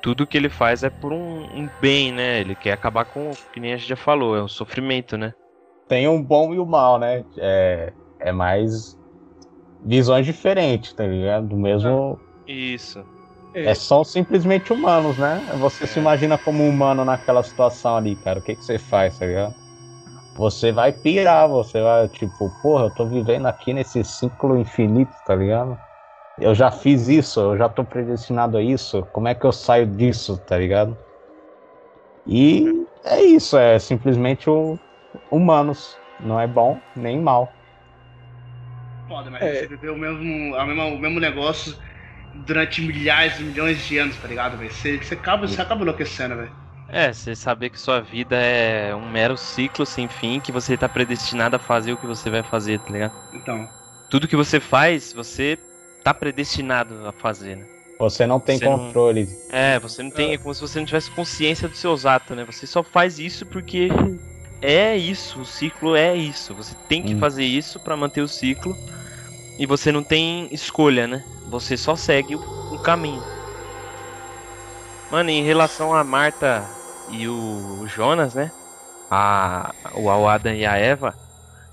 tudo 0.01 0.27
que 0.27 0.37
ele 0.37 0.49
faz 0.49 0.83
é 0.83 0.89
por 0.89 1.11
um, 1.11 1.43
um 1.43 1.69
bem, 1.81 2.11
né? 2.11 2.39
Ele 2.39 2.55
quer 2.55 2.73
acabar 2.73 3.05
com, 3.05 3.33
que 3.51 3.59
nem 3.59 3.73
a 3.73 3.77
gente 3.77 3.89
já 3.89 3.95
falou, 3.95 4.35
é 4.35 4.41
o 4.41 4.47
sofrimento, 4.47 5.17
né? 5.17 5.33
Tem 5.87 6.07
um 6.07 6.21
bom 6.21 6.53
e 6.53 6.59
o 6.59 6.65
mal, 6.65 6.99
né? 6.99 7.23
É, 7.37 7.93
é 8.19 8.31
mais 8.31 8.97
visões 9.85 10.25
diferentes, 10.25 10.93
tá 10.93 11.05
ligado? 11.05 11.47
Do 11.47 11.57
mesmo. 11.57 12.19
Isso. 12.47 12.99
É, 13.53 13.71
É, 13.71 13.75
são 13.75 14.03
simplesmente 14.03 14.73
humanos, 14.73 15.17
né? 15.17 15.41
Você 15.59 15.87
se 15.87 15.99
imagina 15.99 16.37
como 16.37 16.67
humano 16.67 17.05
naquela 17.05 17.43
situação 17.43 17.97
ali, 17.97 18.15
cara. 18.15 18.39
O 18.39 18.41
que, 18.41 18.55
que 18.55 18.63
você 18.63 18.77
faz, 18.77 19.17
tá 19.19 19.25
ligado? 19.25 19.64
Você 20.37 20.71
vai 20.71 20.91
pirar, 20.93 21.47
você 21.49 21.81
vai, 21.81 22.09
tipo, 22.09 22.49
porra, 22.61 22.85
eu 22.85 22.91
tô 22.91 23.07
vivendo 23.07 23.45
aqui 23.47 23.73
nesse 23.73 24.03
ciclo 24.03 24.57
infinito, 24.57 25.15
tá 25.23 25.35
ligado? 25.35 25.81
Eu 26.37 26.55
já 26.55 26.71
fiz 26.71 27.07
isso, 27.09 27.39
eu 27.41 27.57
já 27.57 27.69
tô 27.69 27.85
predestinado 27.85 28.57
a 28.57 28.63
isso. 28.63 29.05
Como 29.13 29.27
é 29.29 29.35
que 29.35 29.45
eu 29.45 29.51
saio 29.53 29.87
disso, 29.87 30.39
tá 30.45 30.57
ligado? 30.57 30.99
E 32.25 32.87
é 33.03 33.21
isso, 33.23 33.57
é 33.57 33.77
simplesmente 33.79 34.49
o 34.49 34.79
humanos. 35.29 36.01
Não 36.19 36.39
é 36.39 36.47
bom 36.47 36.83
nem 36.95 37.19
mal. 37.21 37.59
Foda, 39.07 39.29
mas 39.29 39.43
É. 39.43 39.59
você 39.59 39.67
viveu 39.67 39.93
o 39.93 39.97
mesmo, 39.97 40.55
a 40.55 40.65
mesma- 40.65 40.85
o 40.87 40.97
mesmo 40.99 41.19
negócio 41.19 41.77
durante 42.33 42.81
milhares 42.81 43.39
e 43.39 43.43
milhões 43.43 43.85
de 43.85 43.97
anos, 43.97 44.17
tá 44.17 44.27
ligado, 44.27 44.57
velho? 44.57 44.71
Você, 44.71 44.97
você, 45.01 45.13
acaba, 45.15 45.47
você 45.47 45.61
acaba 45.61 45.81
enlouquecendo, 45.83 46.35
velho. 46.37 46.55
É, 46.87 47.11
você 47.11 47.35
saber 47.35 47.69
que 47.71 47.79
sua 47.79 47.99
vida 47.99 48.35
é 48.35 48.95
um 48.95 49.09
mero 49.09 49.35
ciclo 49.37 49.85
sem 49.85 50.07
fim, 50.07 50.39
que 50.39 50.51
você 50.51 50.77
tá 50.77 50.87
predestinado 50.87 51.55
a 51.55 51.59
fazer 51.59 51.93
o 51.93 51.97
que 51.97 52.05
você 52.05 52.29
vai 52.29 52.43
fazer, 52.43 52.79
tá 52.79 52.91
ligado? 52.91 53.13
Então, 53.33 53.67
Tudo 54.09 54.27
que 54.27 54.35
você 54.35 54.59
faz, 54.59 55.11
você 55.13 55.57
tá 56.03 56.13
predestinado 56.13 57.07
a 57.07 57.11
fazer, 57.11 57.57
né? 57.57 57.65
Você 57.99 58.27
não 58.27 58.39
tem 58.39 58.57
Você 58.59 58.65
não- 58.65 58.77
controle. 58.77 59.27
É, 59.49 59.79
você 59.79 60.03
não 60.03 60.11
tem. 60.11 60.33
É 60.33 60.37
como 60.37 60.53
se 60.53 60.61
você 60.61 60.77
não 60.79 60.85
tivesse 60.85 61.09
consciência 61.11 61.67
dos 61.67 61.79
seus 61.79 62.05
atos, 62.05 62.35
né? 62.37 62.45
Você 62.45 62.67
só 62.67 62.83
faz 62.83 63.17
isso 63.19 63.45
porque 63.47 63.87
é 64.61 64.95
isso, 64.95 65.41
o 65.41 65.45
ciclo 65.45 65.95
é 65.95 66.15
isso. 66.15 66.53
Você 66.53 66.75
tem 66.87 67.01
que 67.01 67.15
Hum. 67.15 67.19
fazer 67.19 67.43
isso 67.45 67.79
pra 67.79 67.97
manter 67.97 68.21
o 68.21 68.27
ciclo. 68.27 68.75
E 69.57 69.65
você 69.65 69.91
não 69.91 70.03
tem 70.03 70.47
escolha, 70.51 71.07
né? 71.07 71.23
Você 71.49 71.75
só 71.77 71.95
segue 71.95 72.35
o 72.35 72.77
caminho. 72.83 73.23
Mano, 75.15 75.29
em 75.29 75.43
relação 75.43 75.95
a 75.95 76.03
Marta 76.03 76.61
e 77.09 77.25
o, 77.25 77.87
Jonas, 77.87 78.35
né? 78.35 78.51
A, 79.09 79.73
o 79.93 80.01
o 80.01 80.27
Adam 80.27 80.53
e 80.53 80.65
a 80.65 80.75
Eva, 80.75 81.15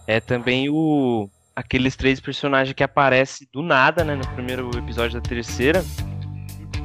é 0.06 0.20
também 0.20 0.68
o 0.70 1.28
aqueles 1.56 1.96
três 1.96 2.20
personagens 2.20 2.72
que 2.72 2.84
aparecem 2.84 3.48
do 3.52 3.60
nada, 3.60 4.04
né? 4.04 4.14
No 4.14 4.24
primeiro 4.28 4.70
episódio 4.78 5.20
da 5.20 5.28
terceira 5.28 5.84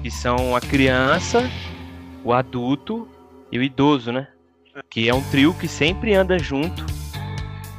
que 0.02 0.10
são 0.10 0.56
a 0.56 0.60
criança, 0.60 1.48
o 2.24 2.34
adulto 2.34 3.08
e 3.52 3.60
o 3.60 3.62
idoso, 3.62 4.12
né? 4.12 4.28
Que 4.90 5.08
é 5.08 5.14
um 5.14 5.22
trio 5.30 5.54
que 5.54 5.68
sempre 5.68 6.16
anda 6.16 6.40
junto, 6.40 6.84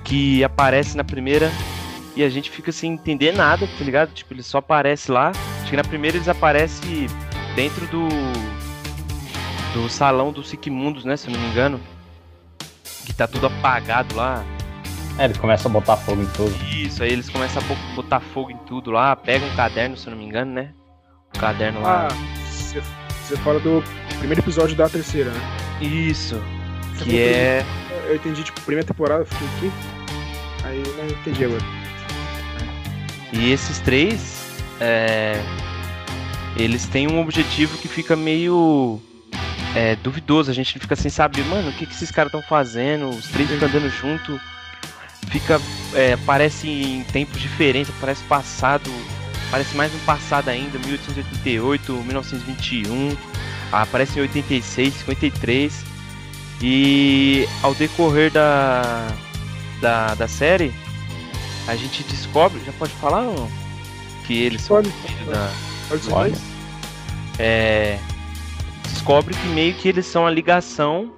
que 0.05 0.45
aparece 0.45 0.97
na 0.97 1.03
primeira 1.03 1.51
e 2.15 2.23
a 2.23 2.31
gente 2.31 2.49
fica 2.49 2.71
sem 2.71 2.93
entender 2.93 3.33
nada, 3.33 3.67
tá 3.67 3.85
ligado? 3.85 4.15
Tipo, 4.15 4.35
ele 4.35 4.43
só 4.45 4.59
aparece 4.59 5.11
lá. 5.11 5.33
Acho 5.63 5.71
que 5.71 5.77
na 5.77 5.83
primeira 5.83 6.17
eles 6.17 6.29
aparecem 6.29 7.09
dentro 7.57 7.85
do 7.89 8.07
do 9.75 9.89
salão 9.89 10.33
dos 10.33 10.49
Sigmundos, 10.49 11.05
né? 11.05 11.17
Se 11.17 11.29
eu 11.29 11.33
não 11.35 11.41
me 11.41 11.49
engano. 11.49 11.81
Que 13.07 13.13
tá 13.13 13.27
tudo 13.27 13.47
apagado 13.47 14.15
lá. 14.15 14.45
É, 15.19 15.25
eles 15.25 15.37
começam 15.37 15.71
a 15.71 15.73
botar 15.73 15.97
fogo 15.97 16.23
em 16.23 16.27
tudo. 16.27 16.55
Isso, 16.73 17.03
aí 17.03 17.11
eles 17.13 17.29
começam 17.29 17.61
a 17.63 17.65
bo- 17.67 17.95
botar 17.97 18.21
fogo 18.21 18.51
em 18.51 18.57
tudo 18.59 18.91
lá, 18.91 19.17
pegam 19.17 19.49
um 19.49 19.57
caderno, 19.57 19.97
se 19.97 20.07
eu 20.07 20.13
não 20.13 20.19
me 20.19 20.25
engano, 20.25 20.53
né? 20.53 20.73
O 21.35 21.39
caderno 21.39 21.81
lá. 21.83 22.09
Ah, 22.11 22.45
você 22.47 22.81
você 23.27 23.37
fala 23.39 23.59
do 23.61 23.83
primeiro 24.19 24.41
episódio 24.41 24.77
da 24.77 24.89
terceira, 24.89 25.31
né? 25.31 25.41
Isso. 25.81 26.41
Você 26.95 27.05
Que 27.05 27.21
é. 27.21 27.65
Eu 28.07 28.17
entendi, 28.17 28.43
tipo, 28.43 28.61
primeira 28.63 28.87
temporada, 28.87 29.23
eu 29.23 29.27
fiquei 29.27 29.49
aqui. 29.69 29.73
Aí 30.65 30.83
eu 30.87 30.97
não 30.97 31.05
entendi 31.07 31.45
agora. 31.45 31.63
E 33.33 33.51
esses 33.53 33.81
três. 33.81 34.63
É... 34.81 35.43
Eles 36.57 36.87
têm 36.87 37.07
um 37.09 37.21
objetivo 37.21 37.77
que 37.79 37.89
fica 37.89 38.17
meio. 38.17 39.01
É, 39.79 39.95
duvidoso, 39.95 40.51
a 40.51 40.55
gente 40.55 40.77
fica 40.77 40.97
sem 40.97 41.09
saber, 41.09 41.45
mano, 41.45 41.71
o 41.71 41.73
que, 41.73 41.87
que 41.87 41.95
esses 41.95 42.11
caras 42.11 42.31
estão 42.31 42.43
fazendo? 42.43 43.11
Os 43.11 43.29
três 43.29 43.49
ficam 43.49 43.69
andando 43.69 43.89
junto, 43.89 44.41
fica. 45.29 45.61
É, 45.95 46.17
parece 46.27 46.69
em 46.69 47.05
tempos 47.05 47.41
diferentes, 47.41 47.95
parece 48.01 48.25
passado, 48.25 48.91
parece 49.53 49.77
mais 49.77 49.93
no 49.93 50.01
passado 50.01 50.49
ainda, 50.49 50.81
1888, 50.81 51.93
1921, 51.93 53.17
aparece 53.71 54.19
em 54.19 54.23
86, 54.23 54.95
53. 54.95 55.85
E 56.61 57.49
ao 57.63 57.73
decorrer 57.73 58.33
da, 58.33 59.07
da, 59.81 60.15
da 60.17 60.27
série, 60.27 60.75
a 61.69 61.77
gente 61.77 62.03
descobre. 62.03 62.61
Já 62.67 62.73
pode 62.73 62.93
falar 62.95 63.23
não? 63.23 63.49
Que 64.27 64.43
eles 64.43 64.63
são 64.63 64.83
Pode, 64.83 64.91
filhos 64.91 65.21
pode. 65.21 65.31
da. 65.31 66.11
Pode? 66.11 66.35
É, 67.39 68.01
descobre 68.93 69.35
que 69.35 69.49
meio 69.49 69.75
que 69.75 69.89
eles 69.89 70.07
são 70.07 70.27
a 70.27 70.31
ligação 70.31 71.13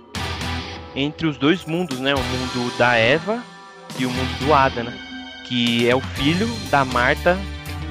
entre 0.94 1.26
os 1.26 1.36
dois 1.36 1.64
mundos, 1.64 1.98
né? 1.98 2.14
O 2.14 2.22
mundo 2.22 2.76
da 2.76 2.94
Eva 2.94 3.42
e 3.98 4.06
o 4.06 4.10
mundo 4.10 4.44
do 4.44 4.52
Adam, 4.54 4.84
né? 4.84 4.98
Que 5.46 5.88
é 5.88 5.94
o 5.94 6.00
filho 6.00 6.48
da 6.70 6.84
Marta 6.84 7.38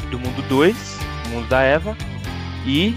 do 0.10 0.20
mundo 0.20 0.42
2, 0.48 1.00
o 1.26 1.30
mundo 1.30 1.48
da 1.48 1.62
Eva, 1.62 1.96
e 2.66 2.96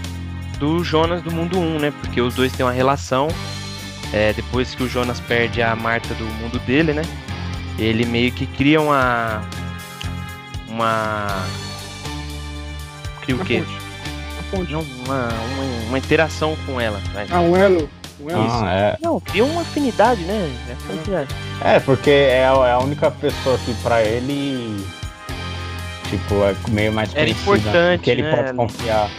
do 0.59 0.83
Jonas 0.83 1.21
do 1.21 1.31
mundo 1.31 1.57
1, 1.57 1.79
né? 1.79 1.93
Porque 2.01 2.21
os 2.21 2.33
dois 2.35 2.51
têm 2.51 2.65
uma 2.65 2.71
relação. 2.71 3.27
É, 4.11 4.31
depois 4.31 4.75
que 4.75 4.83
o 4.83 4.89
Jonas 4.89 5.19
perde 5.19 5.61
a 5.61 5.75
Marta 5.75 6.13
do 6.13 6.25
mundo 6.25 6.59
dele, 6.59 6.93
né? 6.93 7.01
Ele 7.79 8.05
meio 8.05 8.31
que 8.31 8.45
cria 8.45 8.79
uma. 8.79 9.41
Uma. 10.69 11.27
Cria 13.21 13.35
o 13.35 13.39
quê? 13.43 13.63
Ponte. 14.55 14.73
Uma 14.75 14.83
uma, 15.27 15.63
uma, 15.89 15.97
interação 15.97 16.55
com 16.65 16.79
ela. 16.79 16.99
vai. 17.13 17.27
Ah, 17.29 17.39
um 17.41 17.55
elo. 17.55 17.89
Um 18.21 18.29
elo. 18.29 18.47
Ah, 18.49 18.71
é. 18.73 18.97
Não, 19.01 19.19
cria 19.19 19.43
uma 19.43 19.61
afinidade, 19.61 20.21
né? 20.23 20.49
É. 21.63 21.75
É, 21.75 21.79
porque 21.79 22.09
é 22.09 22.45
a, 22.45 22.51
é 22.67 22.71
a 22.73 22.79
única 22.79 23.09
pessoa 23.11 23.57
que 23.59 23.73
pra 23.75 24.01
ele. 24.01 24.85
Tipo, 26.09 26.35
é 26.43 26.55
meio 26.69 26.93
mais 26.93 27.09
Era 27.15 27.21
conhecida, 27.25 27.57
importante, 27.59 28.01
Que 28.03 28.11
ele 28.11 28.21
né? 28.21 28.35
pode 28.35 28.53
confiar. 28.55 29.09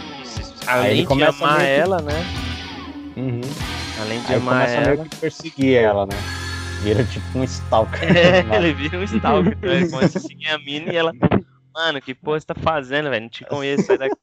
Aí 0.67 0.79
Além 0.79 0.91
ele 0.91 1.01
de 1.01 1.07
começa 1.07 1.43
amar 1.43 1.57
meio 1.59 1.67
que- 1.75 1.81
ela, 1.81 2.01
né? 2.01 2.25
Uhum. 3.17 3.41
Além 4.01 4.21
de 4.21 4.27
Aí 4.31 4.35
amar 4.37 4.53
começa 4.65 4.75
ela. 4.75 4.95
meio 4.95 5.09
que 5.09 5.15
perseguir 5.17 5.75
ela, 5.77 6.05
né? 6.05 6.15
Vira 6.81 7.03
tipo 7.03 7.39
um 7.39 7.43
stalker. 7.43 7.99
É, 8.15 8.55
ele 8.57 8.73
vira 8.73 8.97
um 8.97 9.03
stalker, 9.03 9.57
né? 9.61 9.75
Ele 9.75 9.89
começa 9.89 10.17
a 10.17 10.21
seguir 10.21 10.47
a 10.49 10.57
mina 10.59 10.93
e 10.93 10.95
ela. 10.95 11.11
Mano, 11.73 12.01
que 12.01 12.13
porra 12.15 12.39
você 12.39 12.45
tá 12.45 12.55
fazendo, 12.55 13.09
velho? 13.09 13.23
Não 13.23 13.29
te 13.29 13.43
conheço, 13.43 13.85
sai 13.85 13.97
daqui. 13.97 14.15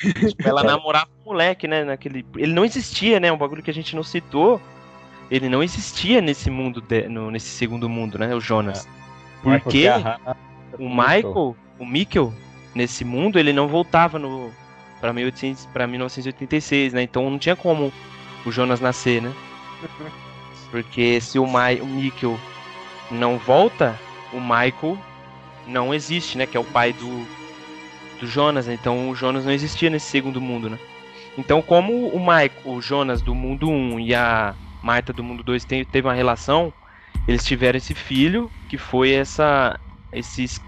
Tipo, 0.00 0.46
ela 0.46 0.62
namorava 0.64 1.08
um 1.24 1.30
moleque, 1.30 1.66
né? 1.66 1.84
Naquele... 1.84 2.24
Ele 2.36 2.52
não 2.52 2.64
existia, 2.64 3.18
né? 3.20 3.30
Um 3.32 3.36
bagulho 3.38 3.62
que 3.62 3.70
a 3.70 3.74
gente 3.74 3.96
não 3.96 4.02
citou. 4.02 4.60
Ele 5.30 5.48
não 5.48 5.62
existia 5.62 6.20
nesse 6.20 6.50
mundo, 6.50 6.80
de- 6.80 7.08
no, 7.08 7.30
nesse 7.30 7.48
segundo 7.48 7.88
mundo, 7.88 8.18
né? 8.18 8.34
O 8.34 8.40
Jonas. 8.40 8.86
É 8.86 9.58
Porque 9.58 9.86
a 9.88 9.96
Hannah- 9.96 10.36
o 10.78 10.88
Michael, 10.88 11.56
o 11.78 11.86
Mikkel, 11.86 12.32
nesse 12.74 13.04
mundo, 13.04 13.38
ele 13.38 13.52
não 13.52 13.66
voltava 13.68 14.18
no 14.18 14.50
para 15.00 15.12
1800 15.12 15.66
para 15.66 15.86
1986, 15.86 16.92
né? 16.92 17.02
Então 17.02 17.28
não 17.28 17.38
tinha 17.38 17.54
como 17.56 17.92
o 18.44 18.52
Jonas 18.52 18.80
nascer, 18.80 19.20
né? 19.20 19.32
Porque 20.70 21.20
se 21.20 21.38
o, 21.38 21.46
Mai, 21.46 21.80
o 21.80 21.86
Mikkel 21.86 22.38
não 23.10 23.38
volta, 23.38 23.98
o 24.32 24.40
Michael 24.40 24.98
não 25.66 25.94
existe, 25.94 26.36
né? 26.38 26.46
Que 26.46 26.56
é 26.56 26.60
o 26.60 26.64
pai 26.64 26.92
do, 26.92 27.26
do 28.16 28.26
Jonas, 28.26 28.66
né? 28.66 28.74
Então 28.74 29.08
o 29.10 29.14
Jonas 29.14 29.44
não 29.44 29.52
existia 29.52 29.90
nesse 29.90 30.06
segundo 30.06 30.40
mundo, 30.40 30.68
né? 30.70 30.78
Então 31.38 31.60
como 31.62 32.08
o 32.08 32.18
Michael, 32.18 32.50
o 32.64 32.80
Jonas 32.80 33.20
do 33.20 33.34
mundo 33.34 33.68
1 33.68 34.00
e 34.00 34.14
a 34.14 34.54
Marta 34.82 35.12
do 35.12 35.22
mundo 35.24 35.42
2 35.42 35.64
tem, 35.64 35.84
teve 35.84 36.06
uma 36.06 36.14
relação, 36.14 36.72
eles 37.26 37.44
tiveram 37.44 37.76
esse 37.76 37.94
filho, 37.94 38.50
que 38.68 38.78
foi 38.78 39.12
essa 39.12 39.78
esses 40.12 40.60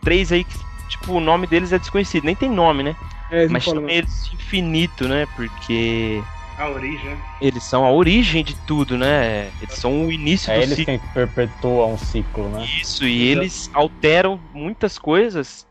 três 0.00 0.30
aí 0.32 0.44
que, 0.44 0.54
tipo, 0.88 1.12
o 1.14 1.20
nome 1.20 1.46
deles 1.46 1.72
é 1.72 1.78
desconhecido, 1.78 2.24
nem 2.24 2.34
tem 2.36 2.48
nome, 2.50 2.82
né? 2.82 2.96
É, 3.30 3.44
eles 3.44 3.48
não 3.48 3.52
Mas 3.52 3.64
chamam 3.64 3.88
eles 3.88 4.28
de 4.28 4.36
infinito, 4.36 5.08
né? 5.08 5.26
Porque 5.34 6.22
A 6.56 6.68
origem. 6.68 7.10
né? 7.10 7.18
Eles 7.40 7.64
são 7.64 7.84
a 7.84 7.90
origem 7.90 8.44
de 8.44 8.54
tudo, 8.66 8.96
né? 8.96 9.50
Eles 9.60 9.74
são 9.74 10.06
o 10.06 10.12
início 10.12 10.50
É 10.52 10.56
do 10.56 10.62
eles 10.62 10.76
ciclo. 10.76 10.84
quem 10.84 10.98
perpetuam 11.12 11.94
um 11.94 11.98
ciclo, 11.98 12.48
né? 12.48 12.64
Isso, 12.80 13.04
e 13.06 13.22
eles 13.28 13.68
alteram 13.74 14.40
muitas 14.54 14.98
coisas 14.98 15.66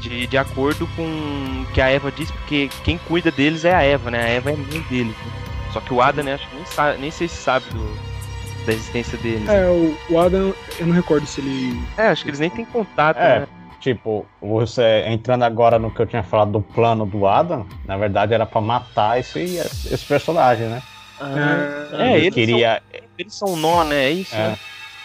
de, 0.00 0.26
de 0.26 0.36
acordo 0.38 0.86
com 0.96 1.02
o 1.02 1.66
que 1.72 1.80
a 1.80 1.88
Eva 1.88 2.10
diz, 2.12 2.30
porque 2.30 2.68
quem 2.84 2.98
cuida 2.98 3.30
deles 3.30 3.64
é 3.64 3.74
a 3.74 3.82
Eva, 3.82 4.10
né? 4.10 4.22
A 4.24 4.28
Eva 4.28 4.50
é 4.50 4.56
mãe 4.56 4.80
deles. 4.90 5.14
né? 5.16 5.32
Só 5.72 5.80
que 5.80 5.92
o 5.94 6.02
Adam, 6.02 6.24
né, 6.24 6.34
acho 6.34 6.48
que 6.48 6.56
nem, 6.56 6.64
sabe, 6.66 6.98
nem 6.98 7.10
sei 7.10 7.28
se 7.28 7.36
sabe 7.36 7.64
do, 7.70 7.96
da 8.66 8.72
existência 8.72 9.16
deles. 9.18 9.48
É, 9.48 9.66
o, 9.68 9.96
o 10.10 10.18
Adam, 10.20 10.52
eu 10.78 10.86
não 10.86 10.94
recordo 10.94 11.26
se 11.26 11.40
ele. 11.40 11.80
É, 11.96 12.08
acho 12.08 12.22
que 12.24 12.30
eles 12.30 12.40
nem 12.40 12.50
têm 12.50 12.64
contato, 12.64 13.16
É. 13.18 13.40
né? 13.40 13.46
Tipo, 13.80 14.24
você 14.40 15.02
entrando 15.08 15.42
agora 15.42 15.76
no 15.76 15.90
que 15.90 15.98
eu 16.00 16.06
tinha 16.06 16.22
falado 16.22 16.52
do 16.52 16.60
plano 16.60 17.04
do 17.04 17.26
Adam, 17.26 17.66
na 17.84 17.96
verdade 17.96 18.32
era 18.32 18.46
pra 18.46 18.60
matar 18.60 19.18
esse, 19.18 19.40
esse 19.40 20.04
personagem, 20.06 20.66
né? 20.68 20.80
Ah, 21.20 21.88
É, 21.92 22.02
é, 22.02 22.16
ele 22.16 22.26
eles, 22.26 22.34
queria, 22.34 22.80
são, 22.92 23.00
eles 23.18 23.34
são 23.34 23.56
nó, 23.56 23.82
né? 23.82 24.04
É 24.04 24.10
isso, 24.10 24.34
É. 24.36 24.38
né? 24.50 24.58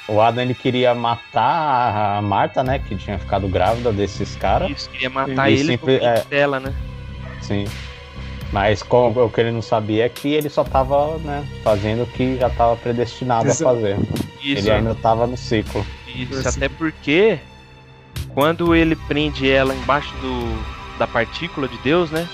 O 0.07 0.21
Adam 0.21 0.43
ele 0.43 0.53
queria 0.53 0.93
matar 0.95 2.17
a 2.17 2.21
Marta, 2.21 2.63
né, 2.63 2.79
que 2.79 2.95
tinha 2.95 3.17
ficado 3.19 3.47
grávida 3.47 3.91
desses 3.91 4.35
caras. 4.35 4.69
Isso, 4.71 4.89
queria 4.89 5.09
matar 5.09 5.49
E 5.49 5.53
ele 5.55 5.63
sempre- 5.65 5.99
no 5.99 6.05
é. 6.05 6.23
dela, 6.29 6.59
né? 6.59 6.73
Sim. 7.41 7.65
Mas 8.51 8.81
como, 8.81 9.25
o 9.25 9.29
que 9.29 9.41
ele 9.41 9.51
não 9.51 9.61
sabia 9.61 10.05
é 10.05 10.09
que 10.09 10.29
ele 10.33 10.47
só 10.49 10.63
tava, 10.63 11.17
né, 11.17 11.45
fazendo 11.63 12.03
o 12.03 12.07
que 12.07 12.37
já 12.37 12.49
tava 12.49 12.75
predestinado 12.77 13.47
Exato. 13.47 13.69
a 13.69 13.73
fazer. 13.75 13.97
Isso, 14.41 14.61
ele 14.67 14.71
ainda 14.71 14.95
tava 14.95 15.27
no 15.27 15.35
ciclo. 15.35 15.85
Isso, 16.07 16.47
Assim. 16.47 16.57
até 16.57 16.69
porque 16.69 17.37
quando 18.33 18.73
ele 18.73 18.95
prende 18.95 19.49
ela 19.51 19.75
embaixo 19.75 20.13
do, 20.21 20.97
da 20.97 21.05
partícula 21.05 21.67
de 21.67 21.77
Deus, 21.79 22.09
né? 22.09 22.27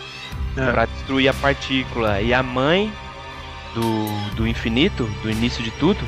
É. 0.56 0.72
Pra 0.72 0.86
destruir 0.86 1.28
a 1.30 1.34
partícula 1.34 2.22
e 2.22 2.32
a 2.32 2.44
mãe 2.44 2.94
do, 3.74 4.36
do 4.36 4.48
infinito, 4.48 5.06
do 5.24 5.32
início 5.32 5.64
de 5.64 5.72
tudo, 5.72 6.00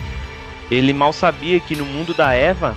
ele 0.70 0.93
mal 0.93 1.13
sabia 1.13 1.59
que 1.59 1.76
no 1.76 1.86
mundo 1.86 2.13
da 2.13 2.34
Eva 2.34 2.76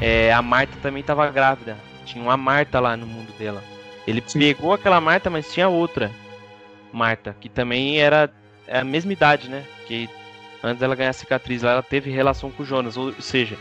é, 0.00 0.32
a 0.32 0.42
Marta 0.42 0.76
também 0.82 1.00
estava 1.00 1.30
grávida. 1.30 1.76
Tinha 2.04 2.22
uma 2.22 2.36
Marta 2.36 2.80
lá 2.80 2.96
no 2.96 3.06
mundo 3.06 3.32
dela. 3.38 3.62
Ele 4.06 4.22
Sim. 4.26 4.38
pegou 4.38 4.72
aquela 4.72 5.00
Marta, 5.00 5.30
mas 5.30 5.52
tinha 5.52 5.68
outra 5.68 6.10
Marta, 6.92 7.36
que 7.40 7.48
também 7.48 7.98
era 7.98 8.30
é 8.66 8.78
a 8.78 8.84
mesma 8.84 9.12
idade, 9.12 9.48
né? 9.48 9.64
Que 9.86 10.08
antes 10.62 10.80
dela 10.80 10.94
ganhar 10.94 11.10
a 11.10 11.14
cicatriz, 11.14 11.62
lá, 11.62 11.72
ela 11.72 11.82
teve 11.82 12.10
relação 12.10 12.50
com 12.50 12.62
o 12.62 12.66
Jonas. 12.66 12.96
Ou 12.96 13.12
seja, 13.20 13.56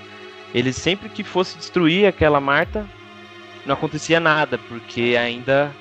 ele 0.54 0.72
sempre 0.72 1.10
que 1.10 1.24
fosse 1.24 1.58
destruir 1.58 2.06
aquela 2.06 2.40
Marta, 2.40 2.86
não 3.66 3.74
acontecia 3.74 4.20
nada, 4.20 4.58
porque 4.58 5.18
ainda 5.20 5.72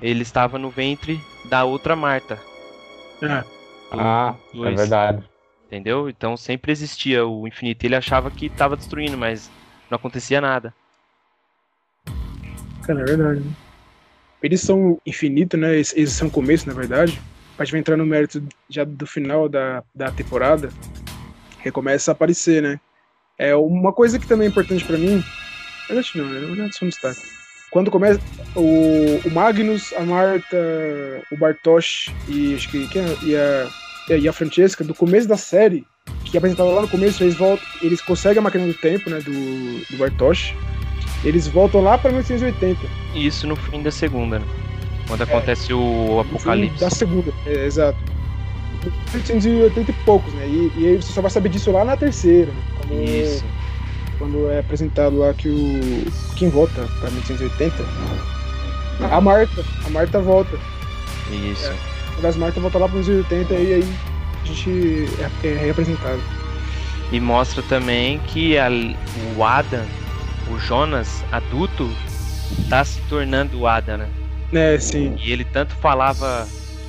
ele 0.00 0.22
estava 0.22 0.58
no 0.58 0.70
ventre 0.70 1.20
da 1.46 1.64
outra 1.64 1.94
Marta. 1.94 2.38
É. 3.22 3.44
Ah, 3.92 4.34
é 4.54 4.70
verdade. 4.74 5.24
Entendeu? 5.68 6.08
Então 6.08 6.34
sempre 6.34 6.72
existia 6.72 7.26
o 7.26 7.46
infinito. 7.46 7.84
Ele 7.84 7.94
achava 7.94 8.30
que 8.30 8.46
estava 8.46 8.74
destruindo, 8.74 9.18
mas 9.18 9.50
não 9.90 9.96
acontecia 9.96 10.40
nada. 10.40 10.72
Cara, 12.84 13.02
é 13.02 13.04
verdade. 13.04 13.40
Né? 13.40 13.52
Eles 14.42 14.62
são 14.62 14.98
infinito, 15.04 15.58
né? 15.58 15.74
Eles, 15.74 16.12
são 16.12 16.30
começo, 16.30 16.66
na 16.66 16.74
verdade. 16.74 17.20
A 17.58 17.64
gente 17.64 17.72
vai 17.72 17.80
entrar 17.80 17.98
no 17.98 18.06
mérito 18.06 18.42
já 18.70 18.82
do 18.82 19.06
final 19.06 19.46
da, 19.46 19.84
da 19.94 20.10
temporada, 20.10 20.70
que 21.62 21.70
começa 21.70 22.10
a 22.10 22.12
aparecer, 22.12 22.62
né? 22.62 22.80
É 23.36 23.54
uma 23.54 23.92
coisa 23.92 24.18
que 24.18 24.26
também 24.26 24.46
é 24.46 24.50
importante 24.50 24.84
pra 24.86 24.96
mim. 24.96 25.16
Na 25.88 25.94
verdade, 25.94 26.12
não, 26.14 26.28
verdade, 26.28 26.76
só 26.76 26.86
um 26.86 26.88
destaque. 26.88 27.20
Quando 27.70 27.90
começa 27.90 28.20
o, 28.56 29.20
o 29.22 29.30
Magnus, 29.30 29.92
a 29.92 30.00
Marta, 30.00 30.56
o 31.30 31.36
Bartosz 31.36 32.10
e 32.26 32.54
acho 32.54 32.70
que 32.70 32.88
quem 32.88 33.02
é? 33.02 33.16
e 33.22 33.36
a, 33.36 33.68
e 34.16 34.28
a 34.28 34.32
Francesca, 34.32 34.84
do 34.84 34.94
começo 34.94 35.28
da 35.28 35.36
série, 35.36 35.84
que 36.24 36.36
é 36.36 36.38
apresentava 36.38 36.70
lá 36.70 36.82
no 36.82 36.88
começo, 36.88 37.22
eles 37.22 37.34
voltam, 37.34 37.66
eles 37.82 38.00
conseguem 38.00 38.38
a 38.38 38.42
máquina 38.42 38.66
do 38.66 38.74
tempo, 38.74 39.10
né? 39.10 39.18
Do, 39.20 39.32
do 39.90 39.96
Bartosz. 39.98 40.54
Eles 41.24 41.48
voltam 41.48 41.80
lá 41.80 41.98
pra 41.98 42.10
1980. 42.10 42.80
E 43.14 43.26
isso 43.26 43.46
no 43.46 43.56
fim 43.56 43.82
da 43.82 43.90
segunda, 43.90 44.38
né? 44.38 44.46
Quando 45.08 45.22
acontece 45.22 45.72
o 45.72 45.78
No 45.78 46.24
fim 46.24 46.30
apocalipse. 46.36 46.80
Da 46.80 46.90
segunda, 46.90 47.32
é, 47.46 47.66
exato. 47.66 47.98
1880 49.12 49.90
e 49.90 49.94
poucos, 50.04 50.32
né? 50.34 50.46
E, 50.46 50.72
e 50.76 50.86
aí 50.86 50.96
você 50.96 51.12
só 51.12 51.20
vai 51.20 51.30
saber 51.30 51.48
disso 51.48 51.72
lá 51.72 51.84
na 51.84 51.96
terceira, 51.96 52.52
né? 52.52 52.62
Quando, 52.76 53.02
Isso. 53.02 53.44
quando 54.18 54.50
é 54.50 54.60
apresentado 54.60 55.18
lá 55.18 55.34
que 55.34 55.48
o. 55.48 56.36
Quem 56.36 56.48
volta 56.48 56.86
pra 57.00 57.10
1880? 57.10 57.74
A 59.10 59.20
Marta. 59.20 59.64
A 59.84 59.90
Marta 59.90 60.20
volta. 60.20 60.56
Isso. 61.30 61.68
Quando 61.68 61.97
as 62.26 62.36
Marta 62.36 62.60
volta 62.60 62.78
lá 62.78 62.88
pra 62.88 62.98
1980 62.98 63.54
e 63.54 63.74
aí 63.74 63.82
a 64.42 64.46
gente 64.46 65.06
é, 65.42 65.48
é 65.48 65.54
reapresentado. 65.56 66.20
E 67.12 67.20
mostra 67.20 67.62
também 67.62 68.18
que 68.20 68.58
a- 68.58 68.68
o 69.36 69.44
Adam, 69.44 69.84
o 70.50 70.58
Jonas 70.58 71.24
adulto, 71.32 71.88
tá 72.68 72.84
se 72.84 73.00
tornando 73.08 73.58
o 73.60 73.66
Adam, 73.66 73.98
né? 73.98 74.08
É, 74.52 74.78
sim. 74.78 75.14
E 75.22 75.30
ele 75.32 75.44
tanto 75.44 75.74
falava 75.76 76.46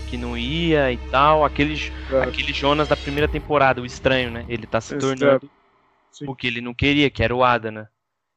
que 0.09 0.17
não 0.17 0.37
ia 0.37 0.91
e 0.91 0.97
tal, 1.11 1.45
aquele, 1.45 1.91
Claro. 2.09 2.29
aquele 2.29 2.51
Jonas 2.53 2.87
da 2.87 2.95
primeira 2.97 3.27
temporada, 3.27 3.81
o 3.81 3.85
estranho, 3.85 4.31
né? 4.31 4.45
Ele 4.49 4.65
tá 4.65 4.81
se 4.81 4.95
Exato. 4.95 5.17
tornando 5.19 5.49
o 6.27 6.35
que 6.35 6.47
ele 6.47 6.61
não 6.61 6.73
queria, 6.73 7.09
que 7.09 7.21
era 7.23 7.35
o 7.35 7.43
Adam, 7.43 7.71
né? 7.71 7.87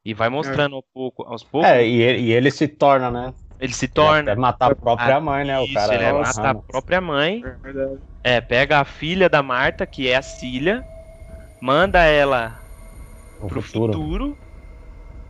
E 0.05 0.13
vai 0.13 0.27
mostrando 0.29 0.75
ao 0.75 0.83
pouco, 0.93 1.23
aos 1.23 1.43
poucos, 1.43 1.69
É, 1.69 1.85
e 1.87 2.01
ele, 2.01 2.19
e 2.23 2.31
ele 2.33 2.51
se 2.51 2.67
torna, 2.67 3.09
né? 3.09 3.33
Ele 3.63 3.73
se 3.73 3.87
torna. 3.87 4.31
Até 4.31 4.39
matar 4.39 4.71
a 4.71 4.75
própria 4.75 5.19
mãe, 5.21 5.45
né? 5.45 5.59
O 5.59 5.63
Isso, 5.65 5.73
cara 5.73 5.95
ele 5.95 6.03
é 6.03 6.09
é 6.09 6.13
matar 6.13 6.49
a 6.51 6.55
própria 6.55 6.99
mãe. 7.01 7.43
É. 8.23 8.35
É, 8.35 8.41
pega 8.41 8.79
a 8.79 8.85
filha 8.85 9.29
da 9.29 9.41
Marta, 9.43 9.85
que 9.85 10.07
é 10.07 10.15
a 10.15 10.21
Cília, 10.21 10.83
manda 11.61 12.03
ela 12.03 12.61
o 13.41 13.47
pro 13.47 13.61
futuro. 13.61 13.93
futuro. 13.93 14.37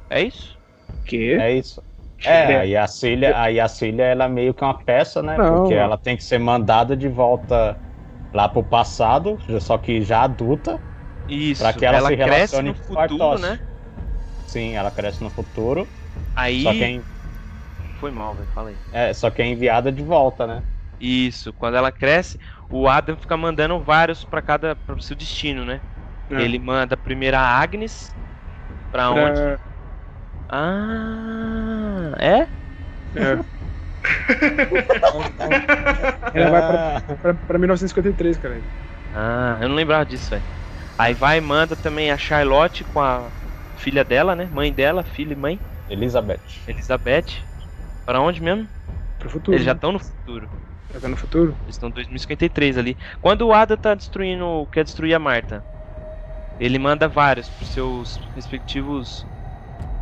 É 0.09 0.21
isso? 0.21 0.57
Que? 1.05 1.34
É 1.34 1.51
isso. 1.57 1.81
É, 2.25 2.57
aí 2.57 2.77
a 2.77 2.88
Cília, 2.88 3.38
aí 3.39 3.59
a 3.59 3.67
Cília, 3.67 4.05
ela 4.05 4.25
é 4.25 4.29
meio 4.29 4.53
que 4.53 4.63
uma 4.63 4.73
peça, 4.84 5.21
né? 5.21 5.38
Não. 5.38 5.63
Porque 5.63 5.73
ela 5.73 5.97
tem 5.97 6.15
que 6.15 6.23
ser 6.23 6.39
mandada 6.39 6.95
de 6.95 7.07
volta 7.09 7.77
lá 8.34 8.47
pro 8.47 8.63
passado, 8.63 9.38
só 9.59 9.77
que 9.77 10.01
já 10.01 10.23
adulta. 10.23 10.79
Isso. 11.27 11.61
Pra 11.61 11.73
que 11.73 11.86
ela 11.86 12.09
se 12.09 12.17
cresce 12.17 12.55
relacione 12.55 12.69
no 12.69 12.75
com 12.75 12.79
o 12.81 12.84
futuro, 12.86 12.95
Bartosz. 12.95 13.41
né? 13.41 13.59
Sim, 14.45 14.73
ela 14.75 14.91
cresce 14.91 15.23
no 15.23 15.29
futuro. 15.29 15.88
Aí 16.36 16.63
Só 16.63 16.71
é, 16.84 17.03
foi 18.03 18.11
mal, 18.11 18.33
velho, 18.33 18.47
falei. 18.53 18.75
é, 18.91 19.13
só 19.13 19.29
que 19.29 19.41
é 19.41 19.45
enviada 19.45 19.89
de 19.89 20.03
volta, 20.03 20.45
né? 20.45 20.61
Isso, 20.99 21.53
quando 21.53 21.77
ela 21.77 21.89
cresce, 21.89 22.37
o 22.69 22.89
Adam 22.89 23.15
fica 23.15 23.37
mandando 23.37 23.79
vários 23.79 24.25
pra 24.25 24.41
cada 24.41 24.75
pro 24.75 25.01
seu 25.01 25.15
destino, 25.15 25.63
né? 25.63 25.79
É. 26.29 26.41
Ele 26.41 26.59
manda 26.59 26.97
primeiro 26.97 27.37
a 27.37 27.39
Agnes 27.39 28.13
pra 28.91 29.09
onde? 29.09 29.39
Pra... 29.39 29.57
Ah, 30.49 32.11
é? 32.19 32.39
É. 33.15 33.39
Ela 36.33 36.49
vai 36.49 36.61
pra, 36.61 37.01
pra, 37.15 37.33
pra 37.33 37.57
1953, 37.57 38.37
cara. 38.37 38.61
Ah, 39.15 39.59
eu 39.61 39.69
não 39.69 39.77
lembrava 39.77 40.05
disso, 40.05 40.29
velho. 40.29 40.43
Aí 40.97 41.13
vai 41.13 41.37
e 41.37 41.41
manda 41.41 41.77
também 41.77 42.11
a 42.11 42.17
Charlotte 42.17 42.83
com 42.83 42.99
a 42.99 43.29
filha 43.77 44.03
dela, 44.03 44.35
né? 44.35 44.49
Mãe 44.51 44.73
dela, 44.73 45.03
filha 45.03 45.31
e 45.31 45.37
mãe, 45.37 45.57
Elizabeth. 45.89 46.41
Elizabeth. 46.67 47.52
Pra 48.05 48.21
onde 48.21 48.41
mesmo? 48.41 48.67
Pro 49.17 49.29
futuro. 49.29 49.55
Eles 49.55 49.65
já 49.65 49.71
né? 49.73 49.77
estão 49.77 49.91
no 49.91 49.99
futuro. 49.99 50.49
Já 50.93 50.99
tá 50.99 51.07
no 51.07 51.17
futuro? 51.17 51.57
Eles 51.63 51.75
estão 51.75 51.89
em 51.89 51.93
2053 51.93 52.77
ali. 52.77 52.97
Quando 53.21 53.47
o 53.47 53.53
Ada 53.53 53.77
tá 53.77 53.95
destruindo, 53.95 54.67
quer 54.71 54.83
destruir 54.83 55.13
a 55.13 55.19
Marta, 55.19 55.63
ele 56.59 56.77
manda 56.77 57.07
vários 57.07 57.49
pros 57.49 57.69
seus 57.69 58.19
respectivos. 58.35 59.25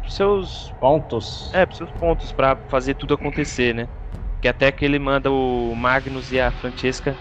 Pros 0.01 0.15
seus. 0.15 0.73
Pontos. 0.79 1.53
É, 1.53 1.65
pros 1.65 1.77
seus 1.77 1.91
pontos 1.93 2.31
pra 2.31 2.57
fazer 2.67 2.95
tudo 2.95 3.13
acontecer, 3.13 3.73
né? 3.73 3.87
Que 4.41 4.47
até 4.47 4.71
que 4.71 4.83
ele 4.83 4.99
manda 4.99 5.31
o 5.31 5.75
Magnus 5.75 6.31
e 6.31 6.39
a 6.39 6.51
Francesca 6.51 7.15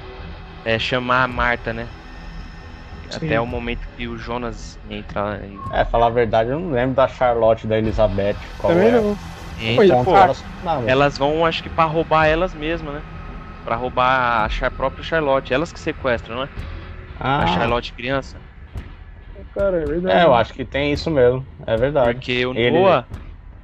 é, 0.65 0.79
chamar 0.79 1.25
a 1.25 1.29
Marta, 1.29 1.73
né? 1.73 1.87
Sim. 3.11 3.27
Até 3.27 3.41
o 3.41 3.47
momento 3.47 3.89
que 3.97 4.07
o 4.07 4.17
Jonas 4.17 4.79
entra 4.89 5.23
lá 5.23 5.37
e. 5.39 5.59
É, 5.73 5.85
falar 5.85 6.07
a 6.07 6.11
verdade, 6.11 6.51
eu 6.51 6.61
não 6.61 6.71
lembro 6.71 6.95
da 6.95 7.09
Charlotte 7.09 7.67
da 7.67 7.77
Elizabeth. 7.77 8.37
Qual 8.59 8.73
Também 8.73 8.89
é. 8.89 8.93
não. 8.93 9.17
Ponto 9.61 10.05
pô, 10.05 10.17
elas- 10.17 10.45
não, 10.63 10.89
elas 10.89 11.19
vão, 11.19 11.45
acho 11.45 11.63
que 11.63 11.71
pra 11.71 11.85
roubar 11.85 12.27
elas 12.27 12.55
mesmas, 12.55 12.95
né? 12.95 13.05
Pra 13.65 13.77
roubar 13.77 14.45
a 14.45 14.49
Char- 14.49 14.71
própria 14.71 15.05
Charlotte. 15.05 15.53
Elas 15.53 15.73
que 15.73 15.81
sequestram, 15.81 16.41
né? 16.43 16.49
ah, 17.17 17.43
A 17.43 17.47
Charlotte 17.47 17.93
criança. 17.93 18.41
Cara, 19.55 19.83
é 19.83 19.87
verdade. 19.87 20.21
É, 20.21 20.25
eu 20.25 20.35
acho 20.35 20.53
que 20.53 20.65
tem 20.65 20.93
isso 20.93 21.11
mesmo. 21.11 21.47
É 21.67 21.77
verdade. 21.77 22.15
Porque 22.15 22.45
o 22.47 22.53
Ele- 22.55 22.71
Noah, 22.71 23.07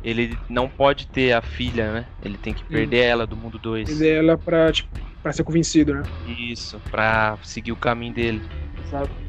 ele 0.02 0.38
não 0.48 0.68
pode 0.68 1.06
ter 1.06 1.32
a 1.32 1.42
filha, 1.42 1.92
né? 1.92 2.08
Ele 2.22 2.38
tem 2.38 2.54
que 2.54 2.64
perder 2.64 3.04
ela 3.04 3.26
do 3.26 3.36
mundo 3.36 3.58
2. 3.58 3.88
Mas 3.88 4.00
é 4.02 4.16
ela 4.16 4.38
pra, 4.38 4.72
tipo, 4.72 4.88
pra 5.22 5.32
ser 5.32 5.44
convencido, 5.44 5.94
né? 5.94 6.06
Isso, 6.24 6.80
pra 6.90 7.38
seguir 7.42 7.72
o 7.72 7.76
caminho 7.76 8.14
dele. 8.14 8.42
Exato. 8.80 9.25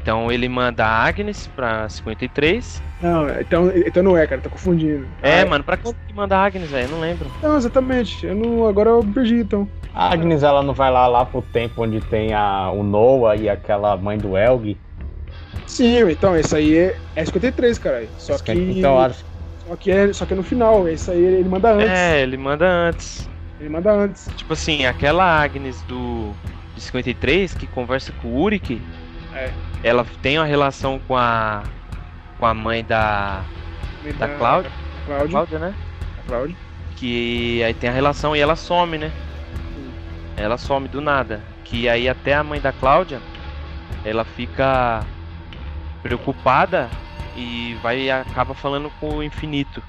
Então 0.00 0.30
ele 0.30 0.48
manda 0.48 0.84
a 0.84 1.04
Agnes 1.06 1.46
pra 1.54 1.88
53. 1.88 2.82
Não, 3.00 3.28
então, 3.40 3.72
então 3.74 4.02
não 4.02 4.16
é, 4.16 4.26
cara, 4.26 4.40
tá 4.40 4.50
confundindo. 4.50 5.06
É, 5.22 5.42
Ah, 5.42 5.46
mano, 5.46 5.62
pra 5.62 5.76
quanto 5.76 5.96
que 6.06 6.12
manda 6.14 6.36
a 6.36 6.44
Agnes, 6.44 6.70
velho? 6.70 6.86
Eu 6.86 6.90
não 6.90 7.00
lembro. 7.00 7.30
Não, 7.42 7.56
exatamente. 7.56 8.26
Eu 8.26 8.34
não, 8.34 8.66
agora 8.66 8.90
eu 8.90 9.04
perdi, 9.14 9.36
então. 9.36 9.68
A 9.94 10.12
Agnes, 10.12 10.42
ela 10.42 10.62
não 10.62 10.74
vai 10.74 10.90
lá, 10.90 11.06
lá 11.06 11.24
pro 11.24 11.40
tempo 11.40 11.82
onde 11.82 12.00
tem 12.00 12.34
a, 12.34 12.70
o 12.70 12.82
Noah 12.82 13.36
e 13.36 13.48
aquela 13.48 13.96
mãe 13.96 14.18
do 14.18 14.36
Elg? 14.36 14.76
Sim, 15.66 16.10
então, 16.10 16.36
esse 16.36 16.54
aí 16.54 16.76
é, 16.76 16.96
é 17.14 17.24
53, 17.24 17.78
caralho. 17.78 18.08
Só 18.18 18.36
que. 18.38 18.52
Então, 18.52 18.98
acho... 18.98 19.24
só, 19.66 19.76
que 19.76 19.90
é, 19.90 20.12
só 20.12 20.26
que 20.26 20.32
é 20.32 20.36
no 20.36 20.42
final, 20.42 20.88
esse 20.88 21.10
aí 21.10 21.22
ele 21.22 21.48
manda 21.48 21.72
antes. 21.72 21.88
É, 21.88 22.22
ele 22.22 22.36
manda 22.36 22.66
antes. 22.66 23.28
Ele 23.60 23.68
manda 23.68 23.92
antes. 23.92 24.28
Tipo 24.36 24.52
assim, 24.52 24.84
aquela 24.84 25.42
Agnes 25.42 25.80
do 25.82 26.32
de 26.74 26.80
53 26.80 27.54
que 27.54 27.66
conversa 27.66 28.12
com 28.20 28.28
o 28.28 28.42
Uric, 28.42 28.80
É. 29.34 29.50
ela 29.82 30.06
tem 30.22 30.38
uma 30.38 30.44
relação 30.46 30.98
com 31.06 31.16
a 31.16 31.62
com 32.38 32.46
a 32.46 32.54
mãe 32.54 32.84
da 32.84 33.42
da 34.18 34.28
Cláudia, 34.28 34.70
Cláudia. 35.06 35.28
Cláudia, 35.30 35.58
né? 35.58 35.74
Cláudia. 36.26 36.56
Que 36.96 37.62
aí 37.64 37.74
tem 37.74 37.88
a 37.90 37.92
relação 37.92 38.36
e 38.36 38.40
ela 38.40 38.54
some, 38.56 38.98
né? 38.98 39.10
Ela 40.36 40.56
some 40.58 40.88
do 40.88 41.00
nada. 41.00 41.40
Que 41.64 41.88
aí 41.88 42.08
até 42.08 42.34
a 42.34 42.44
mãe 42.44 42.60
da 42.60 42.72
Cláudia, 42.72 43.20
ela 44.04 44.24
fica 44.24 45.02
preocupada 46.02 46.88
e 47.36 47.76
vai 47.82 48.02
e 48.02 48.10
acaba 48.10 48.54
falando 48.54 48.90
com 49.00 49.16
o 49.16 49.22
infinito. 49.22 49.82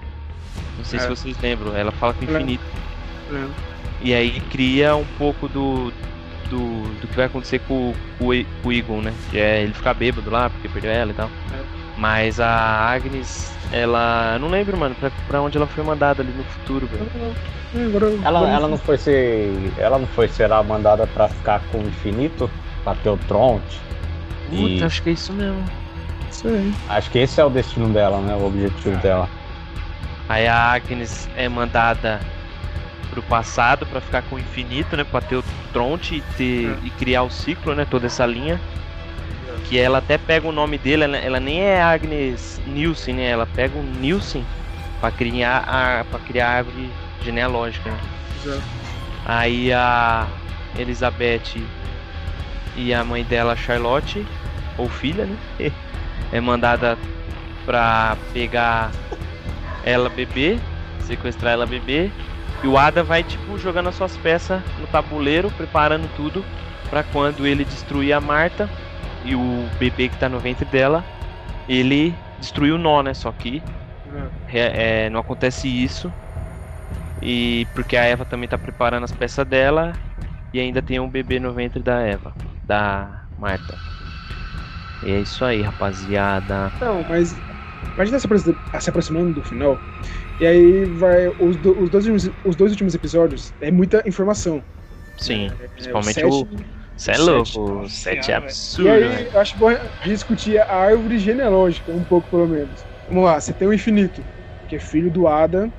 Não 0.77 0.85
sei 0.85 0.99
É. 0.99 1.01
se 1.03 1.09
vocês 1.09 1.37
lembram, 1.41 1.75
ela 1.75 1.91
fala 1.91 2.13
com 2.13 2.21
o 2.21 2.23
Lembro. 2.25 2.41
infinito. 2.41 2.63
Lembro. 3.29 3.53
E 4.01 4.13
aí 4.13 4.39
cria 4.51 4.95
um 4.95 5.05
pouco 5.17 5.47
do, 5.47 5.91
do, 6.49 6.83
do 7.01 7.07
que 7.07 7.15
vai 7.15 7.25
acontecer 7.25 7.59
com, 7.67 7.93
com 8.17 8.25
com 8.61 8.69
o 8.69 8.71
Egon, 8.73 9.01
né? 9.01 9.13
Que 9.31 9.39
é 9.39 9.63
ele 9.63 9.73
ficar 9.73 9.93
bêbado 9.93 10.29
lá, 10.29 10.49
porque 10.49 10.67
perdeu 10.69 10.91
ela 10.91 11.11
e 11.11 11.13
tal. 11.13 11.29
Mas 11.97 12.39
a 12.39 12.49
Agnes, 12.91 13.55
ela. 13.71 14.31
Eu 14.33 14.39
não 14.39 14.49
lembro, 14.49 14.77
mano, 14.77 14.93
pra, 14.95 15.09
pra 15.27 15.41
onde 15.41 15.57
ela 15.57 15.65
foi 15.67 15.83
mandada 15.83 16.21
ali 16.21 16.31
no 16.33 16.43
futuro, 16.43 16.87
velho. 16.87 17.09
É, 17.73 18.25
Ela, 18.27 18.49
ela 18.49 18.67
não 18.67 18.77
foi 18.77 18.97
ser. 18.97 19.53
Ela 19.77 19.97
não 19.97 20.07
foi 20.07 20.27
será 20.27 20.61
mandada 20.61 21.07
pra 21.07 21.27
ficar 21.29 21.61
com 21.71 21.77
o 21.79 21.87
infinito? 21.87 22.49
Pra 22.83 22.95
ter 22.95 23.09
o 23.09 23.17
Tronte? 23.17 23.79
E- 24.51 24.73
Puta, 24.73 24.85
acho 24.85 25.01
que 25.01 25.09
é 25.09 25.13
isso 25.13 25.31
mesmo. 25.33 25.63
Isso 26.29 26.47
aí. 26.47 26.73
Acho 26.89 27.09
que 27.09 27.19
esse 27.19 27.39
é 27.39 27.45
o 27.45 27.49
destino 27.49 27.87
dela, 27.89 28.19
né? 28.19 28.35
O 28.35 28.45
objetivo 28.45 28.97
dela. 28.97 29.29
Aí 30.27 30.47
a 30.47 30.73
Agnes 30.73 31.29
é 31.37 31.47
mandada 31.47 32.19
pro 33.05 33.21
passado 33.23 33.85
pra 33.85 34.01
ficar 34.01 34.21
com 34.23 34.35
o 34.35 34.39
infinito, 34.39 34.95
né? 34.95 35.03
Pra 35.03 35.21
ter 35.21 35.35
o 35.35 35.43
Tronte 35.71 36.15
e, 36.15 36.21
ter, 36.37 36.77
e 36.83 36.89
criar 36.91 37.23
o 37.23 37.29
ciclo, 37.29 37.75
né? 37.75 37.85
Toda 37.89 38.07
essa 38.07 38.25
linha. 38.25 38.59
Que 39.67 39.79
ela 39.79 39.97
até 39.97 40.17
pega 40.17 40.47
o 40.47 40.51
nome 40.51 40.77
dele, 40.77 41.05
ela, 41.05 41.17
ela 41.17 41.39
nem 41.39 41.61
é 41.61 41.81
Agnes 41.81 42.61
Nielsen, 42.67 43.15
né? 43.15 43.29
Ela 43.29 43.47
pega 43.47 43.77
o 43.77 43.83
Nielsen 43.83 44.45
pra 44.99 45.11
criar 45.11 45.63
a, 45.67 46.03
pra 46.03 46.19
criar 46.19 46.49
a 46.49 46.51
árvore 46.57 46.89
genealógica, 47.23 47.89
né? 47.89 47.99
Exato. 48.43 48.61
Aí 49.25 49.73
a 49.73 50.27
Elizabeth 50.77 51.63
e 52.75 52.93
a 52.93 53.03
mãe 53.03 53.23
dela, 53.23 53.55
Charlotte, 53.55 54.25
ou 54.77 54.89
filha, 54.89 55.25
né? 55.25 55.37
É 56.31 56.41
mandada 56.41 56.97
pra 57.65 58.17
pegar 58.33 58.91
ela 59.83 60.09
bebê, 60.09 60.57
sequestrar 60.99 61.53
ela 61.53 61.65
bebê. 61.65 62.09
E 62.63 62.67
o 62.67 62.77
Ada 62.77 63.03
vai, 63.03 63.23
tipo, 63.23 63.57
jogando 63.57 63.89
as 63.89 63.95
suas 63.95 64.15
peças 64.17 64.61
no 64.79 64.87
tabuleiro, 64.87 65.51
preparando 65.51 66.09
tudo 66.15 66.43
pra 66.89 67.03
quando 67.03 67.45
ele 67.45 67.65
destruir 67.65 68.13
a 68.13 68.21
Marta 68.21 68.69
e 69.23 69.35
o 69.35 69.67
bebê 69.79 70.07
que 70.07 70.17
tá 70.17 70.29
no 70.29 70.39
ventre 70.39 70.65
dela, 70.65 71.03
ele 71.67 72.13
destruir 72.39 72.71
o 72.71 72.77
nó, 72.77 73.01
né? 73.01 73.13
Só 73.13 73.31
que 73.31 73.61
é, 74.47 75.05
é, 75.05 75.09
não 75.09 75.19
acontece 75.19 75.67
isso. 75.67 76.11
E 77.21 77.67
porque 77.73 77.97
a 77.97 78.03
Eva 78.03 78.25
também 78.25 78.47
tá 78.47 78.57
preparando 78.57 79.03
as 79.03 79.11
peças 79.11 79.45
dela. 79.47 79.93
E 80.53 80.59
ainda 80.59 80.81
tem 80.81 80.99
um 80.99 81.09
bebê 81.09 81.39
no 81.39 81.53
ventre 81.53 81.81
da 81.81 82.01
Eva, 82.01 82.33
da 82.63 83.25
Marta. 83.37 83.77
E 85.03 85.11
é 85.11 85.19
isso 85.19 85.43
aí, 85.43 85.61
rapaziada. 85.61 86.71
Não, 86.79 87.03
mas 87.03 87.41
imagina 87.93 88.19
se 88.19 88.89
aproximando 88.89 89.33
do 89.33 89.43
final. 89.43 89.79
E 90.39 90.45
aí 90.45 90.85
vai. 90.85 91.29
Os, 91.37 91.57
do- 91.57 91.79
os, 91.81 91.89
dois, 91.89 92.05
últimos- 92.07 92.35
os 92.43 92.55
dois 92.55 92.71
últimos 92.71 92.93
episódios 92.95 93.53
é 93.59 93.71
muita 93.71 94.03
informação. 94.07 94.63
Sim, 95.17 95.55
É, 95.59 95.67
principalmente 95.69 96.23
o 96.25 96.29
o. 96.29 96.45
sete- 96.47 96.67
Você 96.95 97.11
é 97.11 97.17
louco, 97.17 97.59
sete. 97.59 97.61
o 97.83 97.89
7 97.89 98.31
é 98.31 98.35
absurdo, 98.35 98.83
E 98.83 98.89
aí, 98.89 99.01
velho. 99.09 99.31
eu 99.33 99.39
acho 99.39 99.57
bom 99.57 99.69
a 99.69 99.73
gente 99.75 100.15
discutir 100.15 100.57
a 100.59 100.73
árvore 100.75 101.17
genealógica, 101.19 101.93
um 101.93 102.03
pouco 102.05 102.29
pelo 102.29 102.47
menos. 102.47 102.87
Vamos 103.07 103.23
lá, 103.25 103.39
você 103.39 103.53
tem 103.53 103.67
o 103.67 103.73
infinito, 103.73 104.25
que 104.67 104.75
é 104.75 104.79
filho 104.79 105.11
do 105.11 105.27
Ada. 105.27 105.71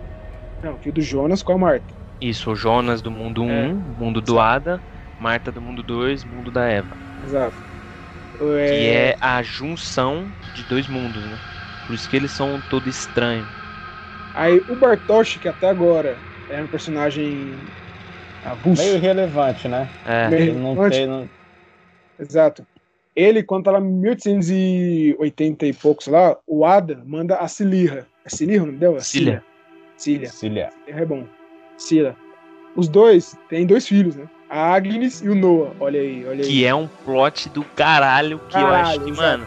Não, 0.62 0.78
filho 0.78 0.94
do 0.94 1.02
Jonas 1.02 1.42
com 1.42 1.52
a 1.52 1.58
Marta. 1.58 1.94
Isso, 2.20 2.50
o 2.50 2.54
Jonas 2.54 3.00
do 3.02 3.10
mundo 3.10 3.42
1, 3.42 3.48
É. 3.50 3.74
mundo 3.94 4.20
do 4.20 4.38
Ada, 4.38 4.82
Marta 5.18 5.50
do 5.50 5.62
mundo 5.62 5.82
2, 5.82 6.24
mundo 6.24 6.50
da 6.50 6.66
Eva. 6.66 7.00
Exato. 7.22 7.62
Que 8.64 8.86
é 8.88 9.16
a 9.20 9.42
junção 9.42 10.34
de 10.52 10.64
dois 10.64 10.88
mundos, 10.88 11.26
né? 11.26 11.40
Por 11.84 11.94
isso 11.94 12.08
que 12.08 12.16
eles 12.16 12.32
são 12.32 12.60
todo 12.62 12.88
estranho. 12.88 13.52
Aí 14.36 14.62
o 14.68 14.76
Bartosz, 14.76 15.38
que 15.40 15.48
até 15.48 15.66
agora 15.66 16.20
é 16.48 16.62
um 16.62 16.66
personagem 16.66 17.58
avulso. 18.44 18.82
Meio 18.82 18.96
irrelevante, 18.96 19.66
né? 19.66 19.88
É, 20.04 20.28
Meio- 20.28 20.54
não 20.54 20.74
relevante. 20.74 20.96
tem. 20.98 21.06
não- 21.06 21.30
Exato. 22.18 22.66
Ele, 23.14 23.42
quando 23.42 23.64
tá 23.64 23.70
lá 23.72 23.80
em 23.80 23.84
1880 23.84 25.66
e 25.66 25.72
poucos 25.72 26.06
lá, 26.06 26.36
o 26.46 26.64
Ada 26.66 27.02
manda 27.06 27.36
a 27.36 27.48
Cilirra. 27.48 28.06
É 28.24 28.28
Cilirra 28.28 28.64
o 28.64 28.66
nome 28.66 28.78
dela? 28.78 29.00
Cília. 29.00 29.42
Cília. 29.96 30.28
Cília. 30.28 30.70
É 30.86 31.04
bom. 31.04 31.24
Cila. 31.78 32.14
Os 32.74 32.88
dois 32.88 33.34
têm 33.48 33.66
dois 33.66 33.88
filhos, 33.88 34.16
né? 34.16 34.28
A 34.50 34.74
Agnes 34.74 35.22
e 35.22 35.28
o 35.30 35.34
Noah. 35.34 35.72
Olha 35.80 35.98
aí, 36.00 36.26
olha 36.26 36.42
aí. 36.44 36.46
que 36.50 36.64
é 36.66 36.74
um 36.74 36.86
plot 36.86 37.48
do 37.48 37.64
caralho 37.64 38.38
que 38.50 38.56
eu 38.56 38.66
acho 38.66 39.00
Caralho, 39.00 39.04
que, 39.04 39.10
exato. 39.10 39.38
mano, 39.38 39.46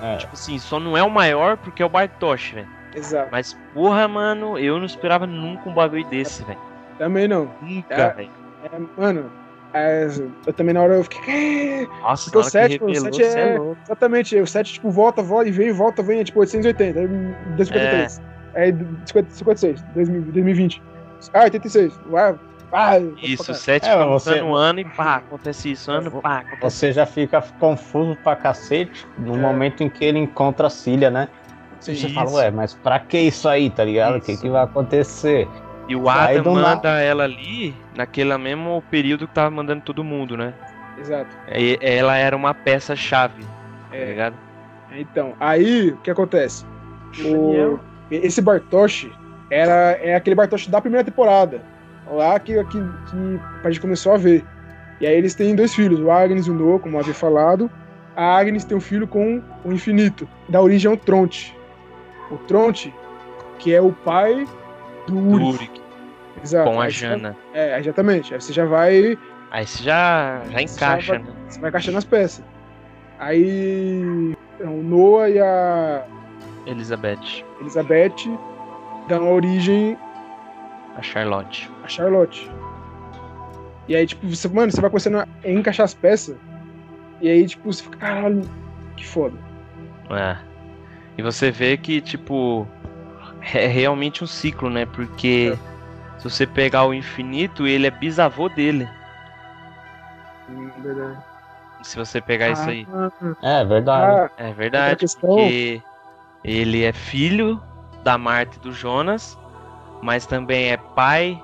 É. 0.00 0.16
tipo 0.18 0.32
assim, 0.32 0.58
só 0.60 0.78
não 0.78 0.96
é 0.96 1.02
o 1.02 1.10
maior 1.10 1.56
porque 1.56 1.82
é 1.82 1.86
o 1.86 1.88
Bartosz, 1.88 2.50
velho. 2.52 2.68
Exato. 2.94 3.28
Mas, 3.32 3.56
porra, 3.74 4.06
mano, 4.06 4.58
eu 4.58 4.78
não 4.78 4.84
esperava 4.86 5.26
nunca 5.26 5.68
um 5.68 5.74
bagulho 5.74 6.06
desse, 6.06 6.44
velho. 6.44 6.58
Também 6.98 7.26
não. 7.26 7.50
Nunca, 7.60 7.94
É. 7.94 8.12
velho. 8.12 8.30
É, 8.64 9.00
mano, 9.00 9.30
é, 9.74 10.06
eu 10.46 10.52
também 10.52 10.74
na 10.74 10.82
hora 10.82 10.94
eu 10.94 11.04
fiquei. 11.04 11.88
Nossa, 12.02 12.24
Porque 12.24 12.36
o 12.36 12.40
hora 12.40 12.50
sete, 12.50 12.78
que 12.78 12.84
o 12.84 12.86
revelou, 12.88 13.12
sete 13.14 13.30
cê 13.30 13.38
é- 13.38 13.54
é 13.54 13.58
louco. 13.58 13.78
Exatamente, 13.84 14.36
o 14.38 14.46
7, 14.46 14.72
tipo, 14.74 14.90
volta, 14.90 15.22
volta 15.22 15.48
e 15.48 15.52
vem, 15.52 15.72
volta, 15.72 16.02
vem, 16.02 16.20
é 16.20 16.24
tipo 16.24 16.38
880. 16.40 17.00
Aí 17.00 17.08
253. 17.56 18.20
É, 18.54 18.66
50, 19.06 19.30
56, 19.30 19.82
2000, 19.94 20.22
2020. 20.22 20.82
Ah, 21.32 21.44
86. 21.44 21.98
Uau. 22.10 22.38
Ah, 22.74 22.98
Isso, 23.22 23.44
pra 23.44 23.54
sete 23.54 23.86
É, 23.86 23.94
mas 23.96 24.04
contando 24.24 24.34
você- 24.36 24.42
um 24.42 24.54
ano 24.54 24.80
e 24.80 24.84
pá, 24.86 25.16
acontece 25.16 25.72
isso, 25.72 25.90
ano, 25.90 26.10
pá, 26.22 26.38
acontece 26.38 26.76
Você 26.78 26.92
já 26.92 27.04
fica 27.04 27.42
confuso 27.60 28.16
pra 28.24 28.34
cacete 28.34 29.06
no 29.18 29.34
É. 29.34 29.38
momento 29.38 29.82
em 29.82 29.90
que 29.90 30.02
ele 30.02 30.18
encontra 30.18 30.68
a 30.68 30.70
Cília, 30.70 31.10
né? 31.10 31.28
Você 31.82 31.92
Isso. 31.92 32.14
fala, 32.14 32.30
ué, 32.30 32.50
mas 32.50 32.74
pra 32.74 33.00
que 33.00 33.18
isso 33.18 33.48
aí, 33.48 33.68
tá 33.68 33.84
ligado? 33.84 34.16
O 34.16 34.20
que, 34.20 34.36
que 34.36 34.48
vai 34.48 34.62
acontecer? 34.62 35.48
E 35.88 35.96
o 35.96 36.08
Aí 36.08 36.38
Adam 36.38 36.54
do 36.54 36.60
manda 36.60 37.00
ela 37.00 37.24
ali 37.24 37.74
naquele 37.96 38.36
mesmo 38.38 38.82
período 38.88 39.26
que 39.26 39.34
tava 39.34 39.50
mandando 39.50 39.82
todo 39.82 40.04
mundo, 40.04 40.36
né? 40.36 40.54
Exato. 40.96 41.36
E- 41.52 41.78
Ela 41.80 42.16
era 42.16 42.36
uma 42.36 42.54
peça-chave, 42.54 43.42
tá 43.90 43.96
É, 43.96 44.04
ligado? 44.04 44.36
então, 44.96 45.34
aí 45.40 45.88
o 45.90 45.96
que 45.98 46.10
acontece? 46.10 46.64
O, 47.18 47.78
esse 48.10 48.40
Bartosz 48.40 49.08
era, 49.50 49.98
é 50.00 50.14
aquele 50.14 50.36
Bartosz 50.36 50.68
da 50.68 50.80
primeira 50.80 51.04
temporada. 51.04 51.60
Lá 52.08 52.38
que, 52.38 52.54
que, 52.64 52.78
que 52.78 53.40
a 53.64 53.70
gente 53.70 53.80
começou 53.80 54.12
a 54.14 54.16
ver. 54.16 54.44
E 55.00 55.06
aí 55.06 55.16
eles 55.16 55.34
têm 55.34 55.56
dois 55.56 55.74
filhos, 55.74 55.98
o 55.98 56.10
Agnes 56.12 56.46
e 56.46 56.50
o 56.50 56.54
Noah, 56.54 56.78
como 56.78 56.96
eu 56.96 57.00
havia 57.00 57.14
falado. 57.14 57.68
A 58.14 58.36
Agnes 58.36 58.64
tem 58.64 58.76
um 58.76 58.80
filho 58.80 59.08
com 59.08 59.42
o 59.64 59.72
Infinito, 59.72 60.28
da 60.48 60.60
origem 60.60 60.90
ao 60.90 60.96
Tronte. 60.96 61.56
O 62.32 62.38
Tronte, 62.38 62.92
que 63.58 63.74
é 63.74 63.80
o 63.80 63.92
pai 63.92 64.46
do 65.06 65.14
Do 65.14 65.46
Uric. 65.48 65.80
Exato. 66.42 66.70
com 66.70 66.80
a 66.80 66.88
Jana. 66.88 67.36
É, 67.52 67.78
exatamente. 67.78 68.34
Aí 68.34 68.40
você 68.40 68.52
já 68.52 68.64
vai 68.64 69.16
Aí 69.50 69.66
você 69.66 69.82
já, 69.84 70.40
já 70.50 70.62
encaixa, 70.62 71.12
vai- 71.12 71.22
né? 71.22 71.32
Você 71.48 71.60
vai 71.60 71.68
encaixando 71.70 71.98
as 71.98 72.04
peças. 72.04 72.44
Aí 73.18 74.34
o 74.60 74.82
Noah 74.82 75.28
e 75.28 75.38
a 75.38 76.04
Elizabeth, 76.66 77.44
Elizabeth 77.60 78.14
dão 79.08 79.32
origem 79.32 79.96
a 80.96 81.02
Charlotte. 81.02 81.70
a 81.84 81.88
Charlotte. 81.88 82.50
E 83.88 83.94
aí, 83.96 84.06
tipo, 84.06 84.26
você, 84.28 84.48
mano, 84.48 84.70
você 84.72 84.80
vai 84.80 84.88
começando 84.90 85.16
a 85.16 85.26
encaixar 85.44 85.84
as 85.84 85.94
peças. 85.94 86.36
E 87.20 87.28
aí, 87.28 87.46
tipo, 87.46 87.70
você 87.72 87.82
fica, 87.82 87.98
caralho, 87.98 88.42
que 88.96 89.06
foda. 89.06 89.36
É. 90.10 90.36
E 91.16 91.22
você 91.22 91.50
vê 91.50 91.76
que, 91.76 92.00
tipo, 92.00 92.66
é 93.54 93.66
realmente 93.66 94.22
um 94.24 94.26
ciclo, 94.26 94.70
né? 94.70 94.86
Porque 94.86 95.56
se 96.18 96.24
você 96.28 96.46
pegar 96.46 96.84
o 96.84 96.94
infinito, 96.94 97.66
ele 97.66 97.86
é 97.86 97.90
bisavô 97.90 98.48
dele. 98.48 98.88
Se 101.82 101.96
você 101.96 102.20
pegar 102.20 102.50
isso 102.50 102.68
aí. 102.70 102.86
É 103.42 103.64
verdade. 103.64 104.20
Ah, 104.20 104.30
É 104.36 104.52
verdade, 104.52 104.96
questão- 105.00 105.28
porque 105.30 105.82
ele 106.44 106.84
é 106.84 106.92
filho 106.92 107.60
da 108.04 108.16
Marta 108.16 108.56
e 108.56 108.60
do 108.60 108.72
Jonas, 108.72 109.38
mas 110.02 110.26
também 110.26 110.70
é 110.70 110.76
pai 110.76 111.40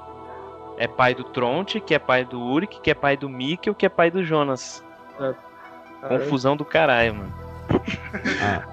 é 0.80 0.86
pai 0.86 1.12
do 1.12 1.24
Tronte, 1.24 1.80
que 1.80 1.92
é 1.92 1.98
pai 1.98 2.24
do 2.24 2.40
Uric, 2.40 2.80
que 2.80 2.88
é 2.90 2.94
pai 2.94 3.16
do 3.16 3.28
Mikkel, 3.28 3.74
que 3.74 3.84
é 3.84 3.88
pai 3.88 4.12
do 4.12 4.22
Jonas. 4.22 4.84
Confusão 6.08 6.56
do 6.56 6.64
caralho, 6.64 7.16
mano. 7.16 7.34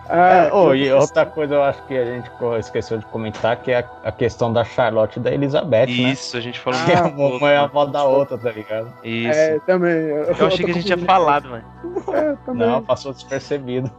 Ah. 0.07 0.47
É, 0.47 0.53
oh, 0.53 0.73
e 0.73 0.91
outra 0.91 1.25
coisa 1.25 1.55
eu 1.55 1.63
acho 1.63 1.81
que 1.87 1.97
a 1.97 2.05
gente 2.05 2.29
esqueceu 2.59 2.97
de 2.97 3.05
comentar 3.07 3.57
que 3.57 3.71
é 3.71 3.79
a, 3.79 4.09
a 4.09 4.11
questão 4.11 4.53
da 4.53 4.63
Charlotte 4.63 5.17
e 5.17 5.19
da 5.19 5.31
Elizabeth, 5.31 5.89
Isso, 5.89 6.01
né? 6.01 6.11
Isso, 6.11 6.37
a 6.37 6.39
gente 6.41 6.59
falou. 6.59 6.79
Que 6.85 6.93
a 6.93 7.03
uma 7.05 7.51
é 7.51 7.57
a 7.57 7.63
avó 7.63 7.85
da 7.85 8.03
outra, 8.03 8.37
tá 8.37 8.51
ligado? 8.51 8.93
Isso. 9.03 9.39
É, 9.39 9.59
também. 9.59 9.91
Eu, 9.91 10.23
eu 10.25 10.47
achei 10.47 10.65
que 10.65 10.71
a 10.71 10.73
gente 10.73 10.85
tinha 10.85 10.97
falado, 10.97 11.49
mano. 11.49 11.65
É, 12.13 12.35
também. 12.45 12.67
Não, 12.67 12.83
passou 12.83 13.13
despercebido. 13.13 13.91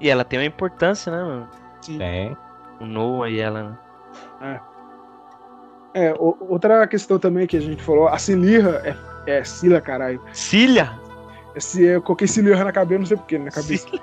E 0.00 0.08
ela 0.08 0.24
tem 0.24 0.38
uma 0.38 0.46
importância, 0.46 1.12
né, 1.12 1.22
mano? 1.22 1.48
Sim. 1.82 1.98
Tem. 1.98 2.36
O 2.80 2.86
Noah 2.86 3.30
e 3.30 3.38
ela, 3.38 3.62
né? 3.62 3.78
É. 4.42 4.70
É, 5.92 6.14
outra 6.18 6.86
questão 6.86 7.18
também 7.18 7.46
que 7.46 7.56
a 7.56 7.60
gente 7.60 7.82
falou, 7.82 8.06
a 8.08 8.16
Cilirra 8.16 8.80
é, 9.26 9.38
é 9.38 9.44
Cila, 9.44 9.80
caralho. 9.80 10.20
Cilha? 10.32 10.98
Esse, 11.54 11.82
eu 11.82 12.00
coloquei 12.00 12.28
Cilirra 12.28 12.64
na 12.64 12.72
cabeça, 12.72 12.98
não 13.00 13.06
sei 13.06 13.16
porquê, 13.16 13.38
na 13.38 13.50
cabeça. 13.50 13.88
Cília. 13.88 14.00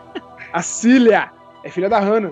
A 0.51 0.61
Cilia 0.61 1.29
é 1.63 1.69
filha 1.69 1.89
da 1.89 1.99
Hannah. 1.99 2.31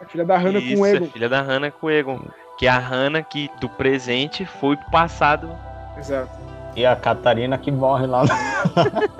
É 0.00 0.04
filha 0.04 0.24
da 0.24 0.36
Hannah 0.36 0.58
Isso, 0.58 0.76
com 0.76 0.82
o 0.82 0.86
Egon. 0.86 1.04
É 1.04 1.08
filha 1.08 1.28
da 1.28 1.40
Hannah 1.40 1.70
com 1.70 1.86
o 1.86 1.90
Egon. 1.90 2.20
Que 2.58 2.66
é 2.66 2.70
a 2.70 2.78
Hannah 2.78 3.22
que 3.22 3.50
do 3.60 3.68
presente 3.68 4.44
foi 4.44 4.76
pro 4.76 4.90
passado. 4.90 5.50
Exato. 5.98 6.30
E 6.76 6.84
a 6.84 6.96
Catarina 6.96 7.56
que 7.56 7.70
morre 7.70 8.06
lá. 8.06 8.24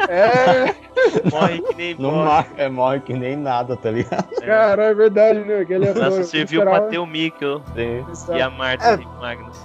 É. 0.08 0.74
morre 1.30 1.62
que 1.62 1.74
nem 1.74 1.94
Não 1.98 2.10
morre. 2.12 2.46
É, 2.56 2.68
morre 2.68 3.00
que 3.00 3.14
nem 3.14 3.36
nada, 3.36 3.76
tá 3.76 3.90
ligado? 3.90 4.26
É. 4.42 4.46
Cara, 4.46 4.84
é 4.84 4.94
verdade, 4.94 5.40
né? 5.40 5.60
Aquele 5.60 5.92
Nossa, 5.94 6.24
serviu 6.24 6.62
pra 6.62 6.80
ter 6.82 6.98
o 6.98 7.06
Mikkel 7.06 7.62
e 7.76 8.42
a 8.42 8.50
Marta 8.50 8.84
é. 8.86 8.94
e 8.94 9.06
Magnus. 9.20 9.58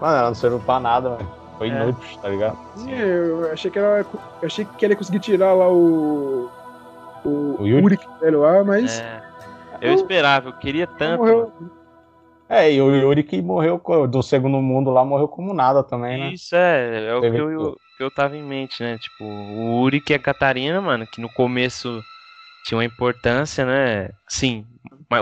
Mano, 0.00 0.16
ela 0.16 0.28
não 0.28 0.34
serviu 0.34 0.58
pra 0.60 0.80
nada, 0.80 1.16
velho. 1.16 1.28
Foi 1.58 1.68
é. 1.68 1.72
inútil, 1.72 2.18
tá 2.20 2.28
ligado? 2.28 2.58
Sim, 2.74 2.94
eu 2.94 3.52
achei 3.52 3.70
que 3.70 3.78
ela. 3.78 3.98
Eu 3.98 4.46
achei 4.46 4.64
que 4.64 4.84
ela 4.84 4.92
ia 4.92 4.98
conseguir 4.98 5.20
tirar 5.20 5.52
lá 5.52 5.68
o. 5.68 6.50
O, 7.24 7.62
o 7.62 7.66
Yuri 7.66 7.98
velho 8.20 8.40
lá, 8.40 8.64
mas. 8.64 9.00
É. 9.00 9.22
Eu 9.80 9.94
esperava, 9.94 10.50
eu 10.50 10.52
queria 10.54 10.86
tanto. 10.86 11.20
Morreu. 11.20 11.52
É, 12.48 12.72
e 12.72 12.82
o 12.82 12.94
Yuri 12.94 13.22
que 13.22 13.40
morreu 13.40 13.80
do 14.08 14.22
segundo 14.22 14.60
mundo 14.60 14.90
lá 14.90 15.04
morreu 15.04 15.28
como 15.28 15.54
nada 15.54 15.84
também, 15.84 16.18
né? 16.18 16.32
Isso 16.32 16.56
é, 16.56 17.06
é 17.08 17.14
o 17.14 17.20
que 17.20 17.28
eu, 17.28 17.76
que 17.96 18.02
eu 18.02 18.10
tava 18.10 18.36
em 18.36 18.42
mente, 18.42 18.82
né? 18.82 18.98
Tipo, 18.98 19.24
o 19.24 19.80
Uri 19.80 20.00
que 20.00 20.12
é 20.12 20.18
Catarina, 20.18 20.80
mano, 20.80 21.06
que 21.06 21.20
no 21.20 21.28
começo 21.28 22.02
tinha 22.64 22.76
uma 22.76 22.84
importância, 22.84 23.64
né? 23.64 24.10
Sim, 24.28 24.66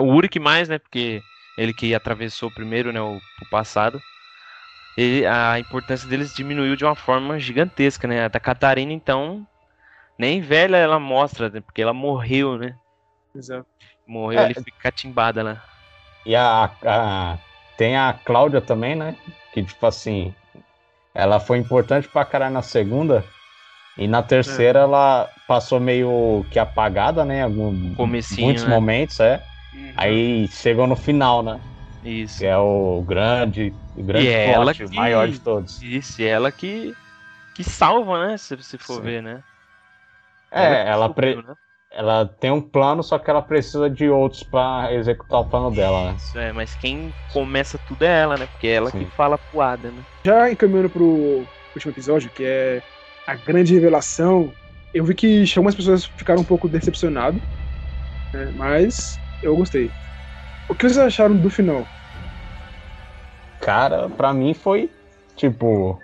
o 0.01 0.14
Uri 0.14 0.28
que 0.28 0.40
mais, 0.40 0.70
né? 0.70 0.78
Porque 0.78 1.20
ele 1.59 1.74
que 1.74 1.94
atravessou 1.94 2.51
primeiro, 2.51 2.92
né, 2.92 3.01
o, 3.01 3.16
o 3.16 3.51
passado. 3.51 4.01
Ele, 4.96 5.26
a 5.26 5.59
importância 5.59 6.09
deles 6.09 6.34
diminuiu 6.34 6.76
de 6.76 6.84
uma 6.84 6.94
forma 6.94 7.38
gigantesca, 7.38 8.09
né? 8.09 8.24
A 8.24 8.28
da 8.28 8.40
Catarina, 8.40 8.92
então, 8.92 9.46
nem 10.19 10.41
velha 10.41 10.77
ela 10.77 10.99
mostra, 10.99 11.49
né? 11.49 11.61
porque 11.61 11.81
ela 11.81 11.95
morreu, 11.95 12.59
né? 12.59 12.75
Exato. 13.35 13.66
Morreu, 14.07 14.41
é, 14.41 14.45
ele 14.47 14.55
fica 14.55 14.79
catimbada 14.83 15.43
lá. 15.43 15.62
E 16.27 16.35
a, 16.35 16.71
a, 16.85 17.39
tem 17.77 17.97
a 17.97 18.12
Cláudia 18.12 18.61
também, 18.61 18.97
né? 18.97 19.14
Que, 19.53 19.62
tipo 19.62 19.87
assim, 19.87 20.35
ela 21.14 21.39
foi 21.39 21.59
importante 21.59 22.09
pra 22.09 22.25
caralho 22.25 22.55
na 22.55 22.62
segunda. 22.62 23.25
E 23.97 24.07
na 24.07 24.23
terceira 24.23 24.81
é. 24.81 24.83
ela 24.83 25.29
passou 25.47 25.81
meio 25.81 26.45
que 26.51 26.59
apagada, 26.59 27.25
né? 27.25 27.43
Algum, 27.43 27.95
Comecinho, 27.95 28.47
muitos 28.47 28.64
né? 28.64 28.71
momentos, 28.71 29.21
é. 29.21 29.43
Uhum. 29.75 29.93
Aí 29.97 30.49
chegou 30.49 30.87
no 30.87 30.97
final, 30.97 31.43
né? 31.43 31.61
Isso. 32.05 32.39
Que 32.39 32.47
é 32.47 32.57
o 32.57 33.05
grande, 33.07 33.75
o 33.97 34.03
grande 34.03 34.29
e 34.29 34.33
plot, 34.33 34.55
ela 34.55 34.75
que... 34.75 34.85
o 34.85 34.95
maior 34.95 35.29
de 35.29 35.41
todos. 35.41 35.83
Isso, 35.83 36.23
e 36.23 36.27
ela 36.27 36.51
que, 36.53 36.95
que 37.55 37.64
salva, 37.64 38.27
né? 38.27 38.37
Se 38.37 38.55
você 38.57 38.79
for 38.79 38.97
Sim. 38.97 39.03
ver, 39.03 39.23
né? 39.23 39.43
É, 40.51 40.88
ela, 40.88 41.09
pre... 41.09 41.36
né? 41.36 41.55
ela 41.90 42.26
tem 42.26 42.51
um 42.51 42.61
plano, 42.61 43.03
só 43.03 43.18
que 43.18 43.30
ela 43.30 43.42
precisa 43.42 43.88
de 43.88 44.09
outros 44.09 44.42
para 44.42 44.92
executar 44.94 45.40
o 45.40 45.44
plano 45.44 45.70
dela, 45.70 46.12
né? 46.12 46.16
Isso, 46.16 46.38
é, 46.38 46.53
mas 46.53 46.74
quem 46.74 47.12
começa 47.32 47.78
tudo 47.86 48.03
é 48.03 48.20
ela, 48.20 48.36
né? 48.36 48.46
Porque 48.46 48.68
é 48.68 48.74
ela 48.74 48.90
Sim. 48.90 49.01
que 49.01 49.11
fala 49.12 49.38
pro 49.38 49.61
Ada, 49.61 49.90
né? 49.90 50.03
Já 50.24 50.51
encaminhando 50.51 50.90
pro 50.90 51.46
último 51.74 51.92
episódio, 51.92 52.30
que 52.30 52.44
é 52.44 52.82
a 53.26 53.34
grande 53.34 53.74
revelação, 53.74 54.53
eu 54.94 55.05
vi 55.05 55.14
que 55.14 55.44
algumas 55.57 55.74
pessoas 55.74 56.05
ficaram 56.05 56.40
um 56.40 56.44
pouco 56.44 56.68
decepcionadas, 56.68 57.40
né? 58.32 58.53
mas 58.57 59.18
eu 59.42 59.57
gostei. 59.57 59.90
O 60.68 60.74
que 60.74 60.84
vocês 60.88 60.99
acharam 60.99 61.36
do 61.36 61.51
final? 61.51 61.86
Cara, 63.61 64.09
pra 64.09 64.32
mim 64.32 64.55
foi 64.55 64.90
tipo. 65.36 66.01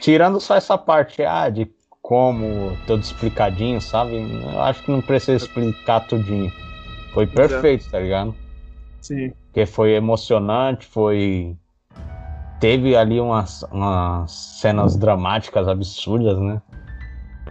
Tirando 0.00 0.40
só 0.40 0.56
essa 0.56 0.78
parte 0.78 1.22
ah, 1.22 1.48
de 1.50 1.66
como, 2.10 2.76
todo 2.88 3.00
explicadinho, 3.00 3.80
sabe? 3.80 4.16
Eu 4.16 4.60
acho 4.60 4.82
que 4.82 4.90
não 4.90 5.00
precisa 5.00 5.36
explicar 5.36 6.00
tudinho. 6.00 6.52
Foi 7.14 7.24
perfeito, 7.24 7.88
tá 7.88 8.00
ligado? 8.00 8.34
Sim. 9.00 9.32
Porque 9.44 9.64
foi 9.64 9.92
emocionante, 9.92 10.86
foi. 10.86 11.54
Teve 12.58 12.96
ali 12.96 13.20
umas, 13.20 13.62
umas 13.70 14.32
cenas 14.32 14.96
dramáticas 14.96 15.68
absurdas, 15.68 16.36
né? 16.40 16.60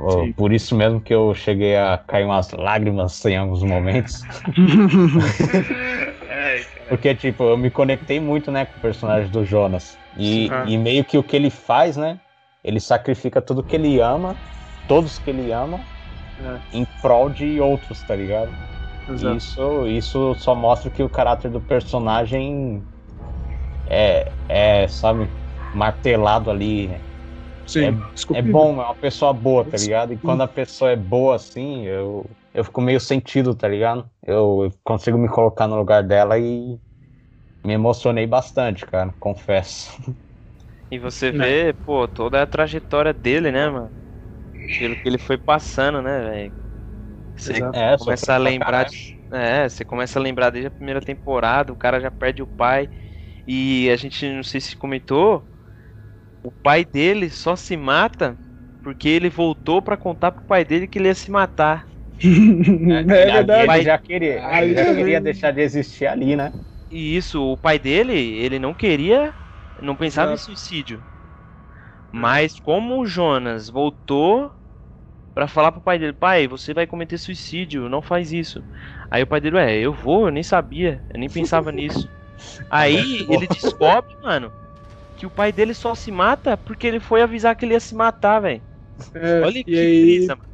Sim. 0.09 0.33
Por 0.33 0.51
isso 0.51 0.75
mesmo 0.75 0.99
que 0.99 1.13
eu 1.13 1.33
cheguei 1.33 1.77
a 1.77 1.97
cair 1.97 2.25
umas 2.25 2.51
lágrimas 2.51 3.25
em 3.25 3.37
alguns 3.37 3.63
momentos. 3.63 4.23
Porque, 6.89 7.15
tipo, 7.15 7.43
eu 7.43 7.57
me 7.57 7.71
conectei 7.71 8.19
muito, 8.19 8.51
né, 8.51 8.65
com 8.65 8.77
o 8.77 8.81
personagem 8.81 9.31
do 9.31 9.45
Jonas. 9.45 9.97
E, 10.17 10.49
ah. 10.51 10.65
e 10.67 10.77
meio 10.77 11.05
que 11.05 11.17
o 11.17 11.23
que 11.23 11.37
ele 11.37 11.49
faz, 11.49 11.95
né? 11.95 12.19
Ele 12.63 12.79
sacrifica 12.79 13.41
tudo 13.41 13.63
que 13.63 13.75
ele 13.75 13.99
ama, 13.99 14.35
todos 14.87 15.17
que 15.19 15.29
ele 15.29 15.51
ama, 15.51 15.79
é. 16.39 16.77
em 16.77 16.85
prol 17.01 17.29
de 17.29 17.59
outros, 17.59 18.01
tá 18.03 18.15
ligado? 18.15 18.51
Exato. 19.09 19.37
Isso, 19.37 19.87
isso 19.87 20.35
só 20.35 20.53
mostra 20.53 20.89
que 20.91 21.01
o 21.01 21.09
caráter 21.09 21.49
do 21.49 21.61
personagem 21.61 22.83
é, 23.89 24.31
é 24.47 24.87
sabe, 24.87 25.27
martelado 25.73 26.51
ali. 26.51 26.89
Sim, 27.65 27.99
é, 28.33 28.37
é 28.37 28.41
bom, 28.41 28.81
é 28.81 28.85
uma 28.85 28.95
pessoa 28.95 29.31
boa, 29.31 29.63
tá 29.63 29.77
ligado? 29.77 30.13
E 30.13 30.17
quando 30.17 30.41
a 30.41 30.47
pessoa 30.47 30.91
é 30.91 30.95
boa 30.95 31.35
assim, 31.35 31.85
eu, 31.85 32.25
eu 32.53 32.63
fico 32.63 32.81
meio 32.81 32.99
sentido, 32.99 33.53
tá 33.55 33.67
ligado? 33.67 34.09
Eu, 34.25 34.63
eu 34.63 34.73
consigo 34.83 35.17
me 35.17 35.27
colocar 35.27 35.67
no 35.67 35.77
lugar 35.77 36.03
dela 36.03 36.37
e 36.37 36.79
me 37.63 37.73
emocionei 37.73 38.25
bastante, 38.25 38.85
cara, 38.85 39.13
confesso. 39.19 39.91
E 40.91 40.97
você 40.99 41.31
vê, 41.31 41.73
pô, 41.73 42.07
toda 42.07 42.41
a 42.41 42.47
trajetória 42.47 43.13
dele, 43.13 43.51
né, 43.51 43.69
mano? 43.69 43.95
Pelo 44.77 44.97
que 44.97 45.07
ele 45.09 45.17
foi 45.19 45.37
passando, 45.37 46.01
né, 46.01 46.21
velho? 46.21 46.55
Você 47.35 47.63
é, 47.73 47.97
começa 47.97 48.33
a 48.35 48.37
lembrar 48.37 48.85
de, 48.85 49.17
É, 49.31 49.69
você 49.69 49.85
começa 49.85 50.19
a 50.19 50.21
lembrar 50.23 50.49
desde 50.51 50.67
a 50.67 50.71
primeira 50.71 51.01
temporada, 51.01 51.73
o 51.73 51.77
cara 51.77 51.99
já 52.01 52.11
perde 52.11 52.41
o 52.43 52.47
pai. 52.47 52.89
E 53.47 53.89
a 53.91 53.97
gente, 53.97 54.27
não 54.31 54.43
sei 54.43 54.61
se 54.61 54.75
comentou, 54.77 55.47
o 56.43 56.51
pai 56.51 56.85
dele 56.85 57.29
só 57.29 57.55
se 57.55 57.77
mata 57.77 58.39
porque 58.83 59.09
ele 59.09 59.29
voltou 59.29 59.81
para 59.81 59.97
contar 59.97 60.31
pro 60.33 60.45
pai 60.45 60.65
dele 60.65 60.87
que 60.87 60.99
ele 60.99 61.07
ia 61.09 61.15
se 61.15 61.31
matar. 61.31 61.89
é, 62.21 62.99
é 63.01 63.25
verdade. 63.25 63.75
Ele 63.75 63.81
já 63.81 63.97
queria, 63.97 64.43
ele 64.61 64.73
já 64.73 64.85
queria 64.87 65.21
deixar 65.21 65.51
de 65.51 65.61
existir 65.61 66.05
ali, 66.07 66.35
né? 66.35 66.53
E 66.89 67.15
isso, 67.17 67.41
o 67.43 67.57
pai 67.57 67.77
dele, 67.79 68.13
ele 68.13 68.57
não 68.59 68.73
queria, 68.73 69.33
não 69.81 69.95
pensava 69.95 70.33
em 70.33 70.37
suicídio. 70.37 71.03
Mas 72.11 72.59
como 72.59 72.99
o 72.99 73.05
Jonas 73.05 73.69
voltou 73.69 74.51
para 75.33 75.47
falar 75.47 75.71
pro 75.71 75.81
pai 75.81 75.99
dele, 75.99 76.13
pai, 76.13 76.47
você 76.47 76.73
vai 76.73 76.87
cometer 76.87 77.17
suicídio, 77.17 77.89
não 77.89 78.01
faz 78.01 78.33
isso. 78.33 78.63
Aí 79.11 79.23
o 79.23 79.27
pai 79.27 79.41
dele, 79.41 79.57
é, 79.59 79.79
eu 79.79 79.93
vou, 79.93 80.27
eu 80.27 80.31
nem 80.31 80.43
sabia, 80.43 81.05
eu 81.13 81.19
nem 81.19 81.29
pensava 81.29 81.71
nisso. 81.71 82.09
Aí 82.69 83.25
ele 83.29 83.47
descobre, 83.47 84.15
mano, 84.23 84.53
que 85.15 85.25
o 85.25 85.31
pai 85.31 85.51
dele 85.51 85.73
só 85.73 85.95
se 85.95 86.11
mata 86.11 86.57
porque 86.57 86.87
ele 86.87 86.99
foi 86.99 87.21
avisar 87.21 87.55
que 87.55 87.65
ele 87.65 87.73
ia 87.73 87.79
se 87.79 87.95
matar, 87.95 88.39
velho. 88.41 88.63
É, 89.13 89.41
Olha 89.45 89.63
que 89.63 89.77
aí... 89.77 90.01
brisa, 90.01 90.35
mano. 90.35 90.49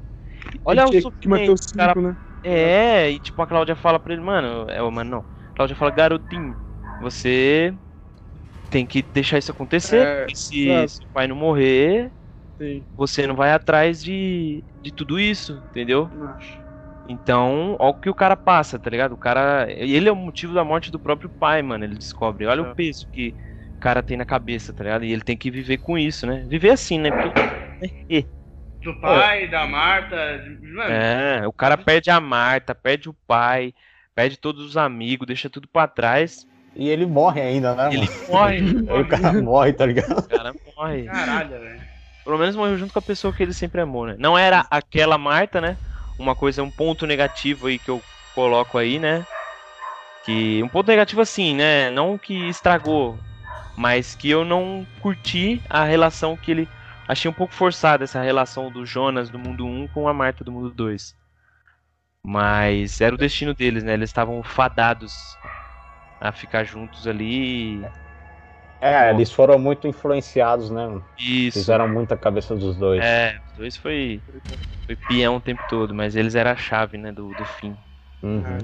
Olha 0.65 0.87
o 0.87 0.93
sofrimento. 0.93 1.57
Cinco, 1.57 1.77
cara... 1.77 1.95
né? 2.01 2.17
É, 2.43 3.11
e 3.11 3.19
tipo, 3.19 3.41
a 3.41 3.47
Cláudia 3.47 3.75
fala 3.75 3.99
pra 3.99 4.13
ele, 4.13 4.21
mano, 4.21 4.69
é, 4.69 4.81
mano, 4.91 5.09
não. 5.09 5.19
A 5.53 5.55
Cláudia 5.55 5.75
fala, 5.75 5.91
garotinho, 5.91 6.55
você 7.01 7.73
tem 8.75 8.85
que 8.85 9.01
deixar 9.01 9.37
isso 9.37 9.51
acontecer. 9.51 10.05
É, 10.05 10.27
se, 10.35 10.69
o 10.69 11.07
pai 11.13 11.27
não 11.27 11.35
morrer, 11.37 12.11
Sim. 12.57 12.83
você 12.93 13.25
não 13.25 13.33
vai 13.33 13.53
atrás 13.53 14.03
de, 14.03 14.61
de 14.81 14.91
tudo 14.91 15.17
isso, 15.17 15.63
entendeu? 15.69 16.09
Então, 17.07 17.77
olha 17.79 17.91
o 17.91 17.93
que 17.93 18.09
o 18.09 18.13
cara 18.13 18.35
passa, 18.35 18.77
tá 18.77 18.89
ligado? 18.89 19.13
O 19.13 19.17
cara. 19.17 19.65
Ele 19.69 20.09
é 20.09 20.11
o 20.11 20.15
motivo 20.15 20.53
da 20.53 20.65
morte 20.65 20.91
do 20.91 20.99
próprio 20.99 21.29
pai, 21.29 21.61
mano. 21.61 21.85
Ele 21.85 21.95
descobre. 21.95 22.47
Olha 22.47 22.59
é. 22.59 22.69
o 22.69 22.75
peso 22.75 23.07
que 23.13 23.33
o 23.77 23.79
cara 23.79 24.03
tem 24.03 24.17
na 24.17 24.25
cabeça, 24.25 24.73
tá 24.73 24.83
ligado? 24.83 25.05
E 25.05 25.13
ele 25.13 25.21
tem 25.21 25.37
que 25.37 25.49
viver 25.49 25.77
com 25.77 25.97
isso, 25.97 26.27
né? 26.27 26.43
Viver 26.45 26.71
assim, 26.71 26.99
né? 26.99 27.11
Porque... 27.11 28.27
Do 28.83 28.93
pai, 28.99 29.47
da 29.47 29.65
Marta. 29.65 30.43
Mano. 30.61 30.91
É, 30.91 31.47
o 31.47 31.53
cara 31.53 31.77
perde 31.77 32.09
a 32.09 32.19
Marta, 32.19 32.75
perde 32.75 33.07
o 33.07 33.13
pai, 33.25 33.73
perde 34.13 34.35
todos 34.35 34.65
os 34.65 34.75
amigos, 34.75 35.25
deixa 35.25 35.49
tudo 35.49 35.65
para 35.65 35.87
trás 35.87 36.45
e 36.75 36.89
ele 36.89 37.05
morre 37.05 37.41
ainda, 37.41 37.73
né? 37.73 37.87
Ele 37.87 38.05
mano? 38.05 38.27
morre. 38.27 38.57
Aí 38.91 39.01
o 39.01 39.07
cara 39.07 39.41
morre, 39.41 39.73
tá 39.73 39.85
ligado? 39.85 40.19
O 40.19 40.27
cara 40.27 40.53
morre. 40.75 41.03
Caralho, 41.05 41.49
velho. 41.49 41.81
Pelo 42.23 42.37
menos 42.37 42.55
morreu 42.55 42.77
junto 42.77 42.91
com 42.91 42.99
a 42.99 43.03
pessoa 43.03 43.31
que 43.31 43.43
ele 43.43 43.53
sempre 43.53 43.81
amou, 43.81 44.07
né? 44.07 44.15
Não 44.17 44.37
era 44.37 44.65
aquela 44.69 45.17
Marta, 45.17 45.61
né? 45.61 45.77
Uma 46.17 46.35
coisa, 46.35 46.63
um 46.63 46.71
ponto 46.71 47.05
negativo 47.05 47.67
aí 47.67 47.79
que 47.79 47.89
eu 47.89 48.01
coloco 48.33 48.77
aí, 48.77 48.99
né? 48.99 49.25
Que 50.25 50.61
um 50.63 50.67
ponto 50.67 50.87
negativo 50.87 51.21
assim, 51.21 51.55
né? 51.55 51.89
Não 51.91 52.17
que 52.17 52.49
estragou, 52.49 53.17
mas 53.77 54.15
que 54.15 54.29
eu 54.29 54.43
não 54.43 54.85
curti 55.01 55.61
a 55.69 55.83
relação 55.83 56.35
que 56.35 56.51
ele 56.51 56.69
achei 57.07 57.29
um 57.29 57.33
pouco 57.33 57.53
forçada 57.53 58.03
essa 58.03 58.21
relação 58.21 58.71
do 58.71 58.85
Jonas 58.85 59.29
do 59.29 59.37
mundo 59.37 59.65
1 59.65 59.87
com 59.89 60.07
a 60.07 60.13
Marta 60.13 60.43
do 60.43 60.51
mundo 60.51 60.71
2. 60.71 61.15
Mas 62.23 62.99
era 63.01 63.13
o 63.13 63.19
destino 63.19 63.53
deles, 63.53 63.83
né? 63.83 63.93
Eles 63.93 64.09
estavam 64.09 64.41
fadados 64.41 65.37
a 66.19 66.31
ficar 66.31 66.63
juntos 66.63 67.07
ali. 67.07 67.85
É, 68.81 69.09
eles 69.09 69.31
foram 69.31 69.57
muito 69.57 69.87
influenciados, 69.87 70.69
né? 70.69 71.01
Isso. 71.17 71.59
Fizeram 71.59 71.87
muita 71.87 72.17
cabeça 72.17 72.55
dos 72.55 72.75
dois. 72.77 73.03
É, 73.03 73.37
os 73.51 73.57
dois 73.57 73.77
foi, 73.77 74.21
foi 74.85 74.95
peão 74.95 75.37
o 75.37 75.41
tempo 75.41 75.63
todo, 75.69 75.93
mas 75.93 76.15
eles 76.15 76.35
eram 76.35 76.51
a 76.51 76.55
chave, 76.55 76.97
né, 76.97 77.11
do, 77.11 77.29
do 77.29 77.45
fim. 77.45 77.75
Uhum. 78.21 78.57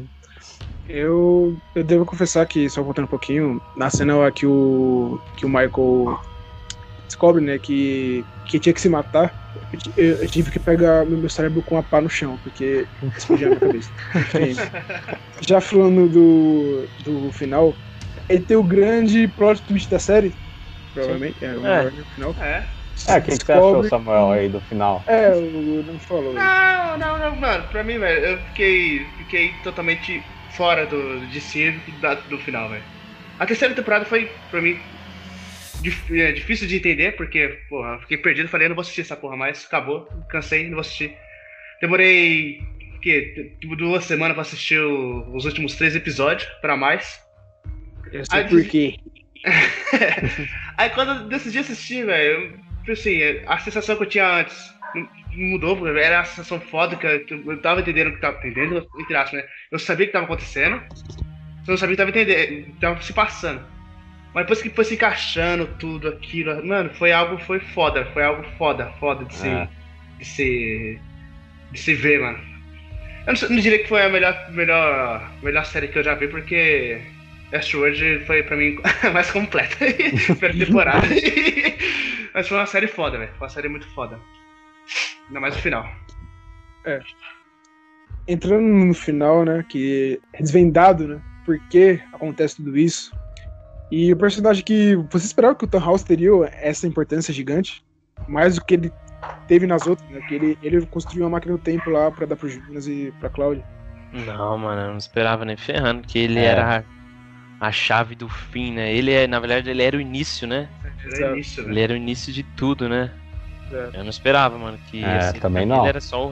Eu, 0.88 1.58
eu 1.76 1.84
devo 1.84 2.06
confessar 2.06 2.46
que, 2.46 2.70
só 2.70 2.82
voltando 2.84 3.06
um 3.06 3.10
pouquinho, 3.10 3.62
na 3.78 3.90
cena 3.90 4.32
que 4.32 4.46
o, 4.46 5.20
que 5.38 5.46
o 5.46 5.50
Michael 5.50 6.20
descobre, 7.12 7.44
né, 7.44 7.60
que, 7.60 8.28
que 8.46 8.60
tinha 8.60 8.74
que 8.74 8.82
se 8.82 8.90
matar, 8.90 9.36
eu, 9.96 10.18
eu 10.24 10.30
tive 10.30 10.52
que 10.52 10.60
pegar 10.60 11.06
meu 11.06 11.30
cérebro 11.30 11.64
com 11.64 11.78
a 11.78 11.84
pá 11.84 12.02
no 12.02 12.10
chão, 12.10 12.38
porque 12.40 12.90
explodiu 13.18 13.48
na 13.48 13.52
minha 13.52 13.62
cabeça. 13.62 13.92
Enfim, 14.16 14.64
já 15.42 15.62
falando 15.62 16.10
do, 16.10 16.92
do 17.00 17.32
final, 17.32 17.80
ele 18.30 18.46
tem 18.46 18.58
o 18.58 18.64
grande 18.64 19.28
plot 19.30 19.64
twist 19.64 19.90
da 19.90 20.00
série, 20.00 20.40
provavelmente, 20.94 21.38
é 21.42 21.58
o 21.58 21.64
É. 21.66 21.92
final. 22.14 22.38
É. 22.42 22.68
É, 23.08 23.18
o 23.18 23.24
que, 23.24 23.38
que 23.38 23.46
você 23.46 23.54
achou, 23.54 23.84
Samuel, 23.84 24.32
aí 24.32 24.50
do 24.50 24.62
final? 24.62 25.04
É, 25.08 25.36
o 25.36 25.84
não 25.84 26.00
falou. 26.00 26.34
Não, 26.34 26.98
não, 26.98 27.20
não, 27.20 27.36
mano. 27.40 27.68
Pra 27.70 27.84
mim, 27.84 28.00
velho, 28.00 28.26
eu 28.26 28.46
fiquei, 28.48 29.12
fiquei 29.18 29.62
totalmente 29.62 30.24
fora 30.50 30.86
do, 30.88 31.28
de 31.28 31.42
si 31.42 32.00
da- 32.00 32.16
do 32.16 32.40
final, 32.40 32.70
velho. 32.70 32.86
A 33.40 33.46
terceira 33.46 33.76
temporada 33.76 34.06
foi, 34.06 34.28
pra 34.50 34.62
mim, 34.62 34.76
é, 36.12 36.32
difícil 36.32 36.68
de 36.68 36.78
entender, 36.78 37.16
porque, 37.16 37.60
porra, 37.70 37.94
eu 37.94 38.00
fiquei 38.02 38.18
perdido. 38.18 38.50
Falei, 38.50 38.66
eu 38.66 38.70
não 38.70 38.76
vou 38.76 38.82
assistir 38.82 39.02
essa 39.02 39.16
porra 39.16 39.36
mais. 39.36 39.66
Acabou, 39.66 40.06
cansei, 40.30 40.64
não 40.66 40.72
vou 40.72 40.82
assistir. 40.82 41.16
Demorei? 41.82 42.60
Tipo, 43.02 43.76
duas 43.76 44.04
semanas 44.06 44.36
pra 44.36 44.44
assistir 44.44 44.80
o- 44.80 45.36
os 45.36 45.46
últimos 45.46 45.76
três 45.76 45.96
episódios, 45.96 46.48
pra 46.62 46.78
mais. 46.78 47.20
Eu 48.12 48.24
sei 48.26 48.42
Ah, 48.42 48.48
por 48.48 48.64
quê. 48.66 48.96
Aí 50.78 50.90
quando 50.92 51.24
eu 51.24 51.28
decidi 51.28 51.58
assistir, 51.60 52.06
velho, 52.06 52.60
tipo 52.82 52.92
assim, 52.92 53.20
a 53.48 53.58
sensação 53.58 53.96
que 53.96 54.04
eu 54.04 54.08
tinha 54.10 54.42
antes 54.42 54.72
mudou, 55.34 55.88
era 55.98 56.20
a 56.20 56.26
sensação 56.26 56.60
foda 56.60 56.96
que 56.96 57.08
eu, 57.08 57.26
que 57.26 57.34
eu 57.34 57.62
tava 57.62 57.82
entendendo 57.82 58.10
o 58.10 58.14
que 58.16 58.22
tava 58.22 58.38
entendendo, 58.38 58.88
entre 59.00 59.16
aspas, 59.16 59.42
né? 59.42 59.50
Eu 59.72 59.80
sabia 59.80 60.04
o 60.04 60.08
que 60.08 60.14
tava 60.14 60.26
acontecendo, 60.26 60.80
só 61.66 61.72
não 61.72 61.78
sabia 61.78 61.94
o 61.94 61.98
que 61.98 62.04
tava 62.04 62.10
entendendo, 62.12 62.80
tava 62.80 63.02
se 63.02 63.14
passando. 63.14 63.66
Mas 64.34 64.44
depois 64.46 64.62
que 64.62 64.70
foi 64.70 64.86
se 64.86 64.94
encaixando 64.94 65.68
tudo 65.78 66.08
aquilo, 66.08 66.66
mano, 66.66 66.90
foi 66.94 67.12
algo, 67.12 67.38
foi 67.40 67.60
foda, 67.60 68.06
foi 68.14 68.24
algo 68.24 68.44
foda, 68.58 68.90
foda 69.00 69.26
de 69.26 69.36
se, 69.36 69.48
É. 69.48 69.68
de 70.20 70.26
se, 70.26 71.00
de 71.72 71.80
se 71.80 71.94
ver, 71.94 72.22
mano. 72.22 72.40
Eu 73.28 73.34
não, 73.34 73.50
não 73.50 73.62
diria 73.62 73.80
que 73.80 73.90
foi 73.90 74.04
a 74.04 74.10
melhor, 74.10 74.52
melhor, 74.52 75.32
melhor 75.44 75.66
série 75.66 75.90
que 75.90 76.00
eu 76.00 76.04
já 76.04 76.16
vi, 76.16 76.28
porque 76.28 77.02
Westworld 77.52 78.26
foi 78.26 78.42
pra 78.44 78.56
mim 78.56 78.80
a 79.04 79.10
mais 79.12 79.30
completa. 79.32 79.76
Primeira 80.40 80.66
temporada. 80.66 81.08
Mas 82.34 82.48
foi 82.48 82.58
uma 82.58 82.66
série 82.66 82.88
foda, 82.88 83.18
velho. 83.18 83.32
Foi 83.38 83.48
uma 83.48 83.50
série 83.54 83.68
muito 83.68 83.88
foda. 83.94 84.18
Ainda 85.28 85.40
mais 85.42 85.56
no 85.56 85.62
final. 85.62 85.90
entrando 88.28 88.64
no 88.64 88.94
final, 88.94 89.44
né, 89.44 89.66
que 89.68 90.20
é 90.34 90.42
desvendado, 90.42 91.08
né, 91.08 91.22
por 91.46 91.60
que 91.68 92.00
acontece 92.14 92.58
tudo 92.58 92.78
isso. 92.78 93.12
E 93.92 94.12
o 94.14 94.18
personagem 94.18 94.64
que 94.64 94.96
você 95.12 95.26
esperava 95.26 95.54
que 95.54 95.66
o 95.66 95.68
Tannhaus 95.68 96.02
teria 96.02 96.32
essa 96.54 96.88
importância 96.88 97.34
gigante, 97.34 97.84
mais 98.28 98.56
do 98.56 98.64
que 98.64 98.76
ele 98.76 98.94
teve 99.48 99.68
nas 99.68 99.86
outras, 99.86 100.10
né, 100.10 100.22
que 100.30 100.36
ele, 100.36 100.58
ele 100.64 100.86
construiu 100.86 101.24
uma 101.26 101.32
máquina 101.32 101.58
do 101.58 101.60
tempo 101.62 101.90
lá 101.90 102.10
pra 102.10 102.26
dar 102.26 102.38
pro 102.38 102.48
Jonas 102.48 102.88
e 102.88 103.14
pra 103.20 103.30
Cláudia. 103.30 103.66
Não, 104.14 104.58
mano, 104.58 104.82
eu 104.82 104.90
não 104.92 104.98
esperava 104.98 105.44
nem 105.44 105.58
ferrando, 105.58 106.08
que 106.08 106.18
ele 106.20 106.40
É. 106.40 106.46
era 106.46 106.86
a, 107.60 107.72
chave 107.72 108.16
do 108.16 108.30
fim, 108.30 108.72
né? 108.74 108.94
Ele 108.94 109.12
é, 109.12 109.28
na 109.28 109.40
verdade, 109.40 109.70
ele 109.70 109.84
era 109.84 109.98
o 109.98 110.02
início, 110.02 110.48
né? 110.48 110.70
Era 111.14 111.38
isso, 111.38 111.62
velho. 111.62 111.74
Ele 111.74 111.82
era 111.82 111.94
o 111.94 111.98
início 111.98 112.32
de 112.32 112.44
tudo, 112.44 112.88
né? 112.88 113.12
É. 113.72 113.90
Eu 114.00 114.04
não 114.04 114.10
esperava, 114.10 114.58
mano, 114.58 114.78
que 114.90 115.04
É, 115.04 115.18
esse- 115.18 115.40
também 115.40 115.64
ele 115.64 115.72
não. 115.72 115.86
era 115.86 116.00
só 116.02 116.26
o 116.26 116.30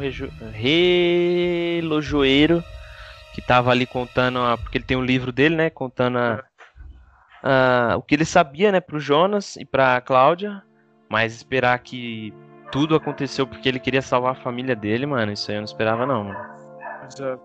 relojoeiro 1.80 2.64
que 3.34 3.42
tava 3.42 3.72
ali 3.72 3.86
contando, 3.86 4.40
a, 4.40 4.58
porque 4.58 4.78
ele 4.78 4.86
tem 4.86 4.98
um 4.98 5.04
livro 5.06 5.32
dele, 5.32 5.56
né? 5.56 5.70
Contando 5.70 6.18
a- 6.18 6.44
a- 7.44 7.96
o 7.98 8.02
que 8.02 8.16
ele 8.16 8.26
sabia, 8.26 8.72
né, 8.72 8.80
pro 8.80 9.00
Jonas 9.00 9.56
e 9.56 9.66
pra 9.66 10.02
Cláudia, 10.02 10.62
mas 11.10 11.34
esperar 11.36 11.78
que 11.80 12.34
tudo 12.72 12.96
aconteceu 12.96 13.48
porque 13.48 13.68
ele 13.68 13.80
queria 13.80 14.02
salvar 14.02 14.34
a 14.34 14.36
família 14.44 14.76
dele, 14.76 15.06
mano, 15.06 15.32
isso 15.32 15.50
aí 15.50 15.58
eu 15.58 15.62
não 15.62 15.66
esperava 15.66 16.06
não, 16.06 16.24
mano. 16.26 16.40
Exato. 17.12 17.42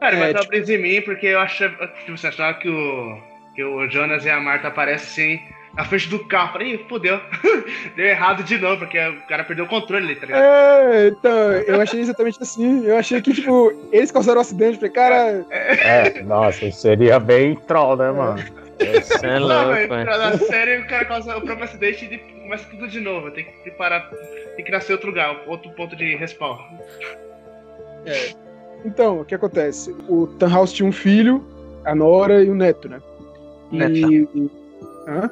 Cara, 0.00 0.16
É, 0.16 0.18
mas 0.18 0.28
tipo- 0.28 0.40
tipo... 0.40 0.50
brisa 0.50 0.74
em 0.74 0.78
mim 0.82 1.00
porque 1.02 1.26
eu 1.26 1.38
achava, 1.40 1.86
tipo, 1.86 2.16
você 2.18 2.26
achava 2.26 2.54
que 2.58 2.68
o, 2.68 3.18
que 3.54 3.62
o 3.64 3.88
Jonas 3.88 4.24
e 4.24 4.30
a 4.30 4.40
Marta 4.40 4.68
aparecem 4.68 5.34
assim 5.36 5.54
na 5.76 5.84
frente 5.84 6.08
do 6.08 6.24
carro. 6.26 6.52
Falei, 6.52 6.74
Ih, 6.74 6.84
fodeu. 6.88 7.20
Deu 7.96 8.06
errado 8.06 8.42
de 8.42 8.58
novo, 8.58 8.78
porque 8.78 8.98
o 8.98 9.20
cara 9.28 9.44
perdeu 9.44 9.64
o 9.64 9.68
controle 9.68 10.04
ali, 10.04 10.14
tá 10.16 10.26
ligado? 10.26 10.42
É, 10.42 11.08
então, 11.08 11.52
eu 11.66 11.80
achei 11.80 12.00
exatamente 12.00 12.38
assim. 12.42 12.84
Eu 12.84 12.96
achei 12.98 13.20
que, 13.22 13.32
tipo, 13.32 13.72
eles 13.92 14.10
causaram 14.10 14.38
o 14.38 14.40
acidente. 14.42 14.76
Falei, 14.76 14.90
cara, 14.92 15.46
É, 15.50 16.22
nossa, 16.22 16.70
seria 16.70 17.18
bem 17.18 17.56
troll, 17.56 17.96
né, 17.96 18.10
mano? 18.10 18.42
Você 18.78 19.26
é 19.26 19.38
Não, 19.38 19.46
louco, 19.68 19.94
na 19.94 20.38
série 20.38 20.78
o 20.78 20.86
cara 20.86 21.04
causa 21.04 21.36
o 21.36 21.40
próprio 21.42 21.64
acidente 21.64 22.04
e 22.06 22.18
começa 22.18 22.68
tudo 22.70 22.88
de 22.88 23.00
novo. 23.00 23.30
Tem 23.30 23.44
que 23.62 23.70
parar, 23.72 24.10
tem 24.56 24.64
que 24.64 24.70
nascer 24.70 24.92
outro 24.92 25.08
lugar, 25.08 25.42
outro 25.46 25.70
ponto 25.72 25.94
de 25.96 26.16
respawn. 26.16 26.58
então, 28.84 29.20
o 29.20 29.24
que 29.24 29.34
acontece? 29.34 29.94
O 30.08 30.26
Tannhaus 30.26 30.72
tinha 30.72 30.88
um 30.88 30.92
filho, 30.92 31.44
a 31.84 31.94
Nora 31.94 32.42
e 32.42 32.50
o 32.50 32.54
neto, 32.54 32.88
né? 32.88 33.00
E. 33.72 33.76
Neta. 33.78 34.50
Hã? 35.08 35.30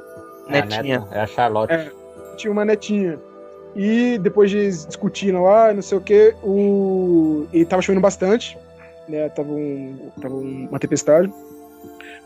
É 0.49 0.63
Netinha. 0.63 1.07
é 1.13 1.21
a 1.21 1.27
Charlotte. 1.27 1.73
É. 1.73 1.91
tinha 2.37 2.51
uma 2.53 2.65
netinha. 2.65 3.19
E 3.75 4.19
depois 4.19 4.51
de 4.51 4.69
discutindo 4.69 5.43
lá, 5.43 5.73
não 5.73 5.81
sei 5.83 5.97
o 5.97 6.01
que, 6.01 6.35
o... 6.43 7.47
e 7.53 7.65
tava 7.65 7.81
chovendo 7.81 8.03
bastante, 8.03 8.59
né? 9.09 9.29
Tava, 9.31 9.51
um... 9.51 10.11
tava 10.21 10.35
um- 10.35 10.67
uma 10.69 10.79
tempestade. 10.79 11.33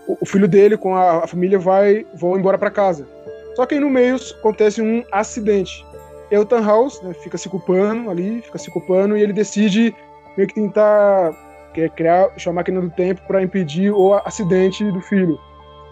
O, 0.09 0.25
filho 0.27 0.47
dele 0.47 0.77
com 0.77 0.95
a, 0.95 1.27
família 1.27 1.59
vai 1.59 2.07
vão 2.15 2.39
embora 2.39 2.57
para 2.57 2.71
casa. 2.71 3.07
Só 3.55 3.67
que 3.67 3.75
aí 3.75 3.81
no 3.81 3.91
meio 3.91 4.17
acontece 4.39 4.81
um 4.81 5.03
acidente. 5.11 5.85
E 6.31 6.37
o 6.37 6.45
Tannhaus 6.45 7.01
né, 7.03 7.13
fica 7.15 7.39
se 7.39 7.49
culpando 7.49 8.11
ali, 8.11 8.43
fica 8.43 8.59
se 8.59 8.71
culpando, 8.71 9.17
e 9.17 9.23
ele 9.23 9.33
decide 9.33 9.95
meio 10.37 10.49
que 10.49 10.55
tentar 10.55 11.33
é, 11.75 11.89
criar 11.89 12.27
achar 12.37 12.51
a 12.51 12.53
máquina 12.55 12.81
do 12.81 12.91
tempo 12.91 13.21
para 13.27 13.43
impedir 13.43 13.93
o 13.93 14.15
acidente 14.15 14.85
do 14.91 15.01
filho. 15.01 15.39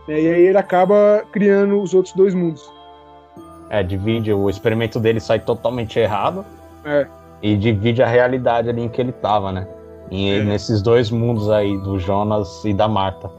né, 0.09 0.21
E 0.21 0.27
aí 0.33 0.47
ele 0.47 0.59
acaba 0.59 1.25
criando 1.33 1.81
os 1.81 1.95
outros 1.95 2.15
dois 2.15 2.35
mundos. 2.35 2.69
É, 3.71 3.83
divide, 3.83 4.33
o 4.33 4.49
experimento 4.51 5.01
dele 5.01 5.21
sai 5.21 5.39
totalmente 5.41 5.99
errado. 5.99 6.45
É. 6.85 7.07
E 7.43 7.57
divide 7.57 8.03
a 8.03 8.07
realidade 8.07 8.69
ali 8.69 8.83
em 8.83 8.89
que 8.89 9.01
ele 9.01 9.13
tava, 9.13 9.51
né? 9.53 9.67
E 10.11 10.31
É. 10.31 10.45
nesses 10.45 10.83
dois 10.83 11.11
mundos 11.11 11.51
aí, 11.51 11.77
do 11.79 11.99
Jonas 11.99 12.65
e 12.65 12.73
da 12.75 12.87
Marta. 12.87 13.31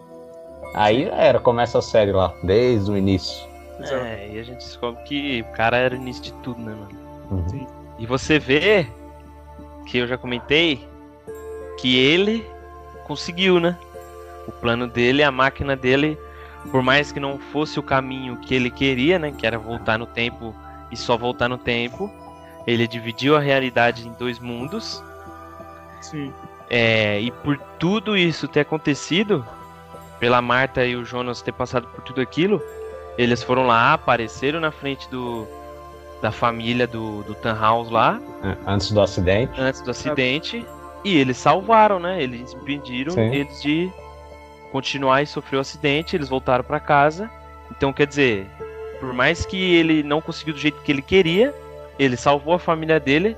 Aí 0.74 1.06
já 1.06 1.16
era, 1.16 1.40
começa 1.40 1.80
a 1.80 1.82
série 1.82 2.12
lá, 2.12 2.34
desde 2.44 2.92
o 2.92 2.98
início. 2.98 3.48
É, 3.80 4.30
e 4.34 4.40
a 4.40 4.44
gente 4.44 4.60
descobre 4.60 5.04
que 5.04 5.42
o 5.42 5.56
cara 5.56 5.78
era 5.78 5.94
o 5.94 5.98
início 5.98 6.24
de 6.24 6.34
tudo, 6.34 6.62
né, 6.62 6.74
mano? 6.74 6.90
Uhum. 7.32 7.50
Sim. 7.50 7.68
E 8.00 8.06
você 8.06 8.40
vê 8.40 8.88
que 9.86 9.98
eu 9.98 10.08
já 10.08 10.18
comentei 10.18 10.88
que 11.80 11.98
ele 11.98 12.46
conseguiu, 13.06 13.60
né? 13.60 13.78
O 14.48 14.52
plano 14.52 14.88
dele, 14.88 15.24
a 15.24 15.32
máquina 15.32 15.76
dele, 15.76 16.18
por 16.72 16.82
mais 16.82 17.12
que 17.12 17.20
não 17.20 17.38
fosse 17.38 17.80
o 17.80 17.84
caminho 17.84 18.38
que 18.38 18.54
ele 18.54 18.70
queria, 18.70 19.20
né? 19.20 19.32
Que 19.32 19.46
era 19.46 19.58
voltar 19.58 19.98
no 19.98 20.06
tempo 20.06 20.56
e 20.92 20.98
só 20.98 21.18
voltar 21.18 21.50
no 21.50 21.58
tempo, 21.58 22.12
ele 22.66 22.88
dividiu 22.88 23.36
a 23.36 23.40
realidade 23.40 24.08
em 24.08 24.12
dois 24.14 24.40
mundos. 24.40 25.04
Sim. 26.02 26.34
É, 26.70 27.20
e 27.20 27.32
por 27.32 27.58
tudo 27.80 28.18
isso 28.18 28.48
ter 28.48 28.62
acontecido, 28.62 29.46
pela 30.26 30.42
Marta 30.42 30.84
e 30.84 30.96
o 30.96 31.06
Jonas 31.06 31.44
ter 31.44 31.52
passado 31.52 31.86
por 31.86 32.02
tudo 32.02 32.20
aquilo, 32.20 32.60
eles 33.16 33.44
foram 33.44 33.68
lá, 33.68 33.94
apareceram 33.94 34.60
na 34.60 34.72
frente 34.72 35.08
do 35.08 35.48
da 36.20 36.32
família 36.32 36.88
do, 36.88 37.22
do 37.22 37.36
Tannhaus 37.36 37.92
lá, 37.92 38.20
É, 38.44 38.58
Antes 38.66 38.92
do 38.92 39.00
acidente. 39.02 39.54
antes 39.62 39.82
do 39.82 39.92
acidente, 39.92 40.66
e 41.04 41.16
eles 41.16 41.38
salvaram, 41.38 42.00
né? 42.00 42.24
Eles 42.24 42.54
impediram 42.54 43.12
Sim. 43.12 43.36
eles 43.36 43.62
de, 43.62 43.92
continuar 44.72 45.22
e 45.22 45.28
sofreu 45.28 45.60
um 45.60 45.62
acidente, 45.62 46.16
eles 46.16 46.28
voltaram 46.28 46.64
para 46.64 46.80
casa. 46.80 47.30
Então, 47.70 47.94
quer 47.94 48.08
dizer, 48.08 48.48
por 49.00 49.14
mais 49.14 49.46
que 49.46 49.76
ele 49.76 50.02
não 50.02 50.22
conseguiu 50.22 50.56
do 50.56 50.60
jeito 50.60 50.82
que 50.82 50.92
ele 50.92 51.04
queria, 51.04 51.54
ele 52.00 52.18
salvou 52.18 52.56
a 52.56 52.60
família 52.60 53.00
dele. 53.00 53.38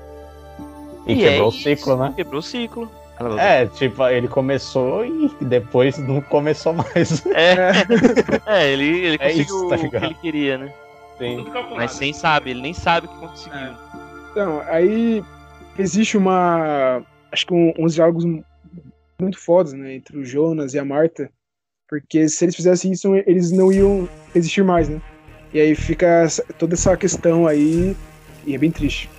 E, 1.06 1.12
E 1.12 1.16
quebrou 1.16 1.44
é 1.44 1.48
o 1.48 1.52
ciclo, 1.52 1.96
né? 1.98 2.14
Quebrou 2.16 2.38
o 2.38 2.42
ciclo. 2.42 2.90
É, 3.38 3.66
tipo, 3.66 4.06
ele 4.08 4.28
começou 4.28 5.04
e 5.04 5.30
depois 5.40 5.98
não 5.98 6.20
começou 6.20 6.72
mais. 6.72 7.24
É, 7.34 7.72
é 8.46 8.72
ele, 8.72 8.84
ele 8.84 9.14
É 9.16 9.18
conseguiu 9.18 9.42
isso, 9.42 9.68
tá 9.68 9.74
o 9.76 9.90
que 9.90 9.96
ele 9.96 10.14
queria, 10.14 10.58
né? 10.58 10.72
Sim. 11.18 11.44
Mas 11.74 11.92
sem 11.92 12.12
sabe, 12.12 12.50
ele 12.50 12.60
nem 12.62 12.72
sabe 12.72 13.06
o 13.06 13.10
que 13.10 13.16
conseguiu. 13.18 13.58
É. 13.58 13.74
Então, 14.30 14.62
aí 14.66 15.24
existe 15.78 16.16
uma. 16.16 17.02
Acho 17.32 17.46
que 17.46 17.54
um- 17.54 17.72
uns 17.78 17.94
diálogos 17.94 18.24
muito 19.20 19.38
fodas, 19.38 19.72
né? 19.72 19.94
Entre 19.94 20.16
o 20.16 20.24
Jonas 20.24 20.74
e 20.74 20.78
a 20.78 20.84
Marta. 20.84 21.28
Porque 21.88 22.28
se 22.28 22.44
eles 22.44 22.54
fizessem 22.54 22.92
isso, 22.92 23.16
eles 23.26 23.50
não 23.50 23.72
iam 23.72 24.08
existir 24.34 24.62
mais, 24.62 24.88
né? 24.88 25.00
E 25.52 25.58
aí 25.60 25.74
fica 25.74 26.26
toda 26.58 26.74
essa 26.74 26.96
questão 26.96 27.46
aí. 27.46 27.96
E 28.46 28.54
é 28.54 28.58
bem 28.58 28.70
triste. 28.70 29.10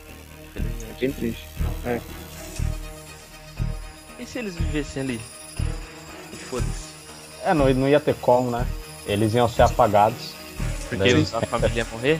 É 0.55 0.99
bem 0.99 1.11
triste. 1.11 1.45
E 1.85 2.18
se 4.31 4.39
eles 4.39 4.55
vivessem 4.55 5.03
ali? 5.03 5.21
Foda-se. 6.49 6.89
É, 7.43 7.53
não, 7.53 7.71
não 7.73 7.87
ia 7.87 7.99
ter 7.99 8.15
como, 8.15 8.51
né? 8.51 8.65
Eles 9.07 9.33
iam 9.33 9.47
ser 9.49 9.63
apagados. 9.63 10.33
Porque 10.89 10.97
Daí- 11.13 11.27
a 11.33 11.41
família 11.45 11.77
ia 11.77 11.87
morrer? 11.91 12.19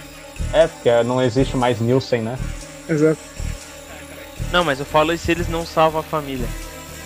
É, 0.54 0.68
porque 0.68 1.04
não 1.04 1.22
existe 1.22 1.58
mais 1.58 1.80
Nielsen, 1.82 2.22
né? 2.22 2.38
Exato. 2.88 3.20
Não, 4.52 4.64
mas 4.64 4.80
eu 4.80 4.86
falo 4.86 5.16
se 5.18 5.30
eles 5.32 5.48
não 5.48 5.66
salvam 5.66 6.00
a 6.02 6.04
família. 6.04 6.48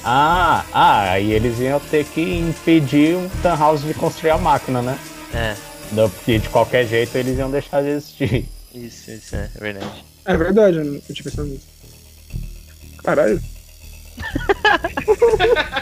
Ah, 0.05 0.63
ah, 0.73 1.11
aí 1.11 1.31
eles 1.31 1.59
iam 1.59 1.79
ter 1.79 2.05
que 2.05 2.21
impedir 2.21 3.15
o 3.15 3.29
Tannhaus 3.41 3.81
de 3.81 3.93
construir 3.93 4.31
a 4.31 4.37
máquina, 4.37 4.81
né? 4.81 4.99
É, 5.33 5.55
Não, 5.91 6.09
Porque 6.09 6.37
de 6.39 6.49
qualquer 6.49 6.85
jeito 6.85 7.17
eles 7.17 7.37
iam 7.37 7.49
deixar 7.49 7.81
de 7.81 7.89
existir. 7.89 8.45
isso, 8.73 9.09
isso 9.11 9.35
é, 9.35 9.49
é 9.55 9.59
verdade. 9.59 10.05
É 10.25 10.37
verdade, 10.37 10.77
eu 10.77 10.85
não 10.85 10.99
tinha 10.99 11.23
pensado 11.23 11.47
nisso. 11.47 11.65
Caralho. 13.03 13.41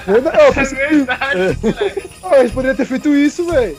Eu 0.07 0.13
É 0.13 0.19
verdade, 0.19 1.57
moleque. 1.61 2.09
oh, 2.23 2.35
eles 2.35 2.51
poderiam 2.51 2.75
ter 2.75 2.85
feito 2.85 3.15
isso, 3.15 3.45
velho. 3.49 3.77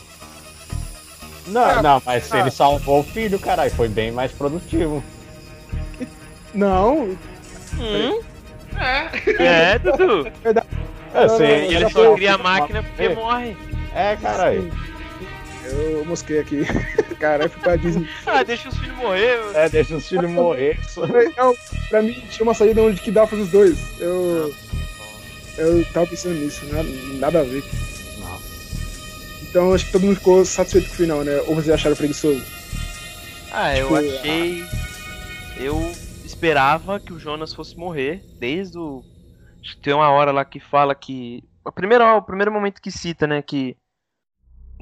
Não, 1.49 1.63
Ah, 1.65 1.83
não, 1.83 2.03
mas 2.07 2.25
se 2.25 2.37
ah. 2.37 2.41
ele 2.41 2.51
salvou 2.51 3.01
o 3.01 3.05
filho, 3.05 3.39
caralho, 3.39 3.71
foi 3.73 3.89
bem 3.89 4.13
mais 4.13 4.31
produtivo. 4.33 5.03
Não, 6.55 7.17
Hum, 7.79 8.21
É. 8.79 9.73
é, 9.73 9.79
Dudu. 9.79 10.29
Eu 10.45 10.55
não, 10.55 10.63
não, 11.15 11.45
E 11.45 11.71
já 11.73 11.81
ele 11.81 11.91
só 11.91 12.15
cria 12.15 12.35
a 12.35 12.39
máquina 12.39 12.83
porque 12.83 13.03
É. 13.03 13.15
morre. 13.15 13.57
É, 13.95 14.17
caralho. 14.17 14.73
Eu 15.73 16.05
mosquei 16.05 16.41
aqui. 16.41 16.63
Caralho, 17.19 17.51
fui 17.51 17.61
pra 17.63 17.77
Disney. 17.77 18.09
Ah, 18.27 18.43
deixa 18.43 18.69
os 18.69 18.77
filhos 18.79 18.97
morrer. 18.97 19.39
mano. 19.39 19.57
É, 19.59 19.69
deixa 19.69 19.97
os 19.97 20.09
filhos 20.09 20.31
morrer. 20.31 20.79
Não, 21.37 21.55
pra 21.89 22.03
mim 22.03 22.13
tinha 22.31 22.43
uma 22.45 22.55
saída 22.55 22.83
onde 22.83 23.01
que 23.01 23.11
dá 23.11 23.27
pros 23.27 23.49
dois. 23.49 23.79
Eu, 24.01 24.53
eu 25.59 25.85
tava 25.93 26.07
pensando 26.07 26.35
nisso, 26.35 26.65
nada, 26.67 26.89
nada 27.19 27.41
a 27.41 27.45
ver. 27.45 27.63
Não. 28.19 28.39
Então 29.43 29.73
acho 29.75 29.87
que 29.87 29.93
todo 29.93 30.03
mundo 30.07 30.17
ficou 30.17 30.45
satisfeito 30.45 30.89
com 30.89 30.95
o 30.95 30.97
final, 30.97 31.23
né? 31.25 31.41
Ou 31.47 31.55
vocês 31.55 31.71
acharam 31.71 31.97
preguiçoso? 31.97 32.43
Ah, 33.53 33.77
eu 33.77 33.87
Tipo, 33.87 33.97
achei. 33.97 34.65
Eu 35.59 35.93
esperava 36.25 36.99
que 36.99 37.13
o 37.13 37.19
Jonas 37.21 37.53
fosse 37.55 37.77
morrer 37.77 38.23
desde 38.41 38.79
o. 38.79 39.05
Acho 39.63 39.77
que 39.77 39.83
tem 39.83 39.95
uma 39.95 40.11
hora 40.11 40.33
lá 40.33 40.45
que 40.45 40.59
fala 40.59 40.95
que. 40.95 41.45
A 41.65 41.71
primeira, 41.71 42.17
o 42.17 42.23
primeiro 42.23 42.51
momento 42.51 42.81
que 42.81 42.91
cita, 42.91 43.27
né? 43.27 43.41
Que. 43.43 43.77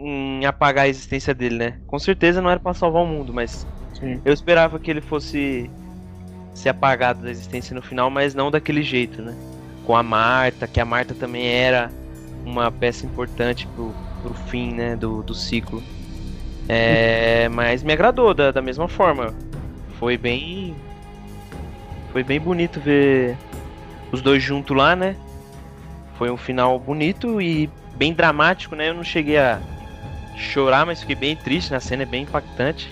Em 0.03 0.47
apagar 0.47 0.87
a 0.87 0.89
existência 0.89 1.35
dele, 1.35 1.57
né? 1.57 1.75
Com 1.87 1.99
certeza 1.99 2.41
não 2.41 2.49
era 2.49 2.59
pra 2.59 2.73
salvar 2.73 3.03
o 3.03 3.07
mundo, 3.07 3.35
mas. 3.35 3.67
Sim. 3.93 4.21
Eu 4.25 4.33
esperava 4.33 4.79
que 4.79 4.91
ele 4.91 5.03
fosse 5.03 5.71
ser 6.55 6.71
apagado 6.71 7.23
da 7.23 7.31
existência 7.31 7.75
no 7.75 7.83
final, 7.83 8.09
mas 8.09 8.35
não 8.35 8.51
daquele 8.51 8.83
jeito, 8.83 9.21
né? 9.21 9.37
Com 9.85 9.95
a 9.95 10.03
Marta, 10.03 10.67
que 10.67 10.81
a 10.81 10.85
Marta 10.85 11.15
também 11.15 11.47
era 11.47 11.91
uma 12.45 12.73
peça 12.73 13.05
importante 13.05 13.67
pro, 13.69 13.95
pro 14.23 14.33
fim, 14.33 14.73
né? 14.73 14.97
Do, 14.97 15.23
do 15.23 15.35
ciclo. 15.35 15.83
É, 16.67 17.49
mas 17.51 17.83
me 17.83 17.93
agradou 17.93 18.33
da, 18.33 18.51
da 18.51 18.63
mesma 18.63 18.89
forma. 18.89 19.35
Foi 19.99 20.17
bem. 20.17 20.75
Foi 22.11 22.25
bem 22.25 22.41
bonito 22.41 22.81
ver 22.81 23.37
os 24.11 24.23
dois 24.23 24.43
juntos 24.43 24.75
lá, 24.75 24.97
né? 24.97 25.15
Foi 26.17 26.31
um 26.31 26.37
final 26.37 26.79
bonito 26.79 27.41
e 27.41 27.69
bem 27.97 28.15
dramático, 28.15 28.75
né? 28.75 28.89
Eu 28.89 28.95
não 28.95 29.05
cheguei 29.05 29.37
a 29.37 29.61
chorar, 30.41 30.87
mas 30.87 31.01
fiquei 31.01 31.17
bem 31.17 31.37
triste 31.37 31.71
na 31.71 31.81
cena, 31.81 32.03
é 32.03 32.07
bem 32.07 32.23
impactante. 32.25 32.91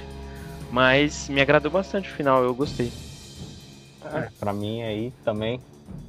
Mas 0.70 1.28
me 1.28 1.40
agradou 1.40 1.70
bastante 1.70 2.10
o 2.10 2.12
final, 2.12 2.42
eu 2.44 2.54
gostei. 2.54 2.92
É, 4.14 4.28
pra 4.38 4.52
mim 4.52 4.82
aí 4.82 5.12
também. 5.24 5.60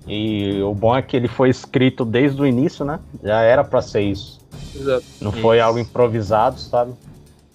E 0.08 0.62
o 0.62 0.74
bom 0.74 0.96
é 0.96 1.02
que 1.02 1.16
ele 1.16 1.28
foi 1.28 1.50
escrito 1.50 2.04
desde 2.04 2.42
o 2.42 2.46
início, 2.46 2.84
né? 2.84 3.00
Já 3.24 3.42
era 3.42 3.64
pra 3.64 3.82
ser 3.82 4.02
isso. 4.02 4.40
Exato. 4.76 5.06
Não 5.22 5.32
foi 5.32 5.58
Isso. 5.58 5.66
algo 5.66 5.80
improvisado, 5.80 6.60
sabe? 6.60 6.94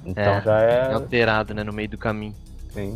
Então 0.04 0.34
É. 0.34 0.42
já 0.42 0.60
É 0.60 0.90
é. 0.90 0.94
alterado, 0.94 1.54
né? 1.54 1.64
No 1.64 1.72
meio 1.72 1.88
do 1.88 1.98
caminho. 1.98 2.34
Sim. 2.72 2.94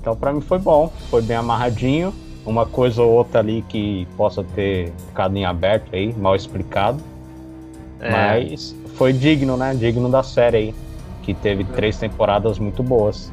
Então 0.00 0.16
pra 0.16 0.32
mim 0.32 0.40
foi 0.40 0.58
bom, 0.58 0.88
foi 1.10 1.22
bem 1.22 1.36
amarradinho. 1.36 2.14
Uma 2.44 2.64
coisa 2.64 3.02
ou 3.02 3.10
outra 3.12 3.40
ali 3.40 3.62
que 3.68 4.06
possa 4.16 4.44
ter 4.44 4.92
ficado 5.08 5.36
em 5.36 5.44
aberto 5.44 5.94
aí, 5.94 6.12
mal 6.14 6.36
explicado. 6.36 7.02
É, 7.98 8.10
Mas 8.12 8.74
foi 8.96 9.12
digno, 9.12 9.56
né? 9.56 9.74
Digno 9.74 10.10
da 10.10 10.22
série 10.22 10.56
aí. 10.56 10.74
Que 11.22 11.34
teve 11.34 11.62
É. 11.62 11.66
três 11.74 11.96
temporadas 11.98 12.58
muito 12.58 12.82
boas. 12.82 13.32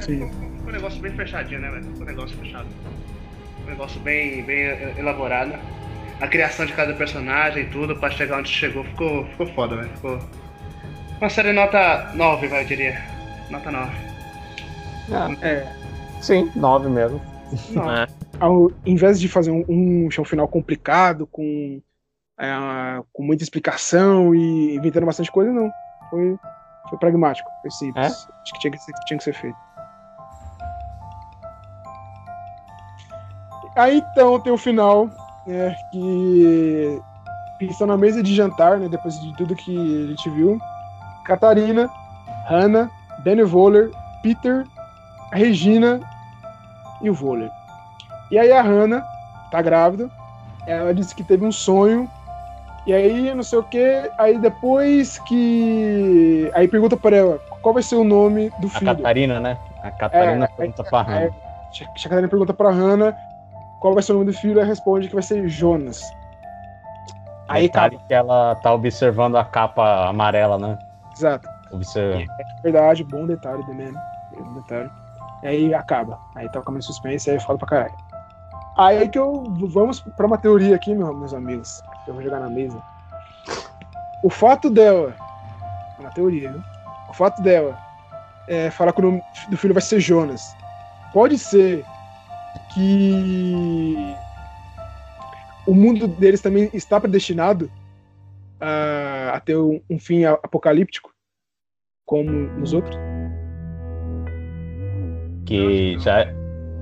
Sim. 0.00 0.28
Ficou 0.28 0.68
um 0.68 0.72
negócio 0.72 1.00
bem 1.00 1.12
fechadinho, 1.12 1.60
né, 1.60 1.70
velho? 1.70 1.84
Ficou 1.84 2.02
um 2.02 2.06
negócio 2.06 2.36
fechado. 2.38 2.66
Um 3.66 3.70
negócio 3.70 4.00
bem, 4.00 4.42
bem 4.42 4.64
eh, 4.64 4.94
elaborado. 4.98 5.54
A 6.20 6.26
criação 6.28 6.66
de 6.66 6.72
cada 6.74 6.92
personagem 6.94 7.62
e 7.64 7.66
tudo, 7.66 7.96
pra 7.96 8.10
chegar 8.10 8.38
onde 8.38 8.50
chegou, 8.50 8.84
ficou, 8.84 9.24
ficou 9.26 9.46
foda, 9.48 9.76
velho. 9.76 9.88
Ficou. 9.90 10.18
Uma 11.20 11.30
série 11.30 11.52
nota 11.52 12.10
9, 12.14 12.48
vai, 12.48 12.62
eu 12.62 12.66
diria. 12.66 13.00
Nota 13.50 13.70
9. 13.70 13.90
É. 15.42 15.66
Sim, 16.20 16.50
nove 16.54 16.88
mesmo. 16.88 17.20
Não. 17.70 17.90
é. 17.90 18.06
Ao 18.38 18.70
invés 18.86 19.18
de 19.20 19.28
fazer 19.28 19.50
um, 19.50 19.64
um, 19.68 20.08
um 20.18 20.24
final 20.24 20.46
complicado, 20.46 21.26
com, 21.26 21.80
é, 22.40 23.02
com 23.12 23.22
muita 23.22 23.42
explicação 23.42 24.34
e 24.34 24.74
inventando 24.74 25.04
bastante 25.04 25.30
coisa, 25.30 25.52
não. 25.52 25.70
Foi, 26.08 26.38
foi 26.88 26.98
pragmático, 26.98 27.48
foi 27.60 27.70
simples. 27.70 28.06
Acho 28.42 28.54
que 28.54 28.60
tinha 28.60 28.70
que 28.72 28.78
ser, 28.78 28.92
tinha 29.06 29.18
que 29.18 29.24
ser 29.24 29.34
feito. 29.34 29.58
Aí 33.76 33.98
então 33.98 34.40
tem 34.40 34.52
o 34.52 34.58
final, 34.58 35.08
né, 35.46 35.74
que 35.92 37.00
eles 37.60 37.72
estão 37.72 37.86
na 37.86 37.96
mesa 37.96 38.22
de 38.22 38.34
jantar, 38.34 38.78
né, 38.78 38.88
depois 38.88 39.20
de 39.20 39.36
tudo 39.36 39.54
que 39.54 40.04
a 40.04 40.06
gente 40.08 40.30
viu. 40.30 40.58
Catarina, 41.24 41.88
Hannah, 42.48 42.90
Danny 43.22 43.44
Voller, 43.44 43.90
Peter, 44.22 44.66
Regina 45.32 46.00
e 47.02 47.10
o 47.10 47.14
Voller. 47.14 47.50
E 48.30 48.38
aí 48.38 48.50
a 48.50 48.62
Hannah 48.62 49.06
tá 49.50 49.60
grávida, 49.60 50.10
ela 50.66 50.94
disse 50.94 51.14
que 51.14 51.22
teve 51.22 51.44
um 51.44 51.52
sonho, 51.52 52.10
e 52.86 52.92
aí 52.92 53.34
não 53.34 53.42
sei 53.42 53.58
o 53.58 53.62
que, 53.62 54.10
aí 54.18 54.38
depois 54.38 55.18
que. 55.20 56.50
Aí 56.54 56.66
pergunta 56.68 56.96
pra 56.96 57.16
ela 57.16 57.38
qual 57.62 57.74
vai 57.74 57.82
ser 57.82 57.96
o 57.96 58.04
nome 58.04 58.50
do 58.58 58.66
A 58.68 58.70
filho. 58.70 58.96
Catarina, 58.96 59.38
né? 59.40 59.56
A 59.82 59.90
Catarina 59.90 60.44
É, 60.46 60.48
pergunta 60.48 60.84
pra 60.84 61.02
Hannah. 61.02 61.18
Aí 61.20 61.30
a 61.84 62.02
Catarina 62.02 62.28
pergunta 62.28 62.54
pra 62.54 62.70
Hannah 62.70 63.16
qual 63.80 63.94
vai 63.94 64.02
ser 64.02 64.12
o 64.12 64.16
nome 64.16 64.26
do 64.26 64.32
filho, 64.32 64.58
ela 64.58 64.66
responde 64.68 65.08
que 65.08 65.14
vai 65.14 65.22
ser 65.22 65.46
Jonas. 65.48 66.02
Aí 67.48 67.66
acaba. 67.66 67.96
que 68.06 68.14
ela 68.14 68.54
tá 68.56 68.72
observando 68.72 69.36
a 69.36 69.44
capa 69.44 70.08
amarela, 70.08 70.58
né? 70.58 70.78
Exato. 71.16 71.48
Observa. 71.72 72.22
Verdade, 72.62 73.02
bom 73.04 73.26
detalhe 73.26 73.62
do 73.64 73.74
mesmo. 73.74 73.98
Bom 74.38 74.54
detalhe. 74.60 74.90
E 75.42 75.46
aí 75.48 75.74
acaba. 75.74 76.18
Aí 76.36 76.48
toca 76.50 76.70
mais 76.70 76.84
suspense 76.84 77.28
e 77.28 77.32
aí 77.32 77.40
fala 77.40 77.58
pra 77.58 77.68
caralho. 77.68 77.94
Aí 78.76 79.08
que 79.08 79.18
eu. 79.18 79.44
Vamos 79.72 80.00
pra 80.16 80.26
uma 80.26 80.38
teoria 80.38 80.76
aqui, 80.76 80.94
meu- 80.94 81.12
meus 81.14 81.34
amigos. 81.34 81.82
Eu 82.10 82.14
vou 82.14 82.22
jogar 82.24 82.40
na 82.40 82.48
mesa. 82.50 82.82
O 84.24 84.28
fato 84.28 84.68
dela. 84.68 85.14
É 85.96 86.00
uma 86.00 86.10
teoria, 86.10 86.50
viu? 86.50 86.60
O 87.08 87.12
fato 87.12 87.40
dela 87.40 87.78
é, 88.48 88.68
falar 88.68 88.92
que 88.92 89.00
o 89.00 89.04
nome 89.04 89.22
do 89.48 89.56
filho 89.56 89.72
vai 89.72 89.80
ser 89.80 90.00
Jonas. 90.00 90.42
Pode 91.12 91.38
ser 91.38 91.84
que 92.74 93.94
o 95.68 95.72
mundo 95.72 96.08
deles 96.08 96.40
também 96.40 96.68
está 96.74 97.00
predestinado 97.00 97.70
a, 98.60 99.34
a 99.36 99.40
ter 99.40 99.56
um, 99.56 99.80
um 99.88 99.98
fim 99.98 100.24
apocalíptico, 100.24 101.12
como 102.04 102.28
nos 102.28 102.72
outros. 102.72 102.96
Que 105.46 105.96
já. 106.00 106.22
é- 106.22 106.34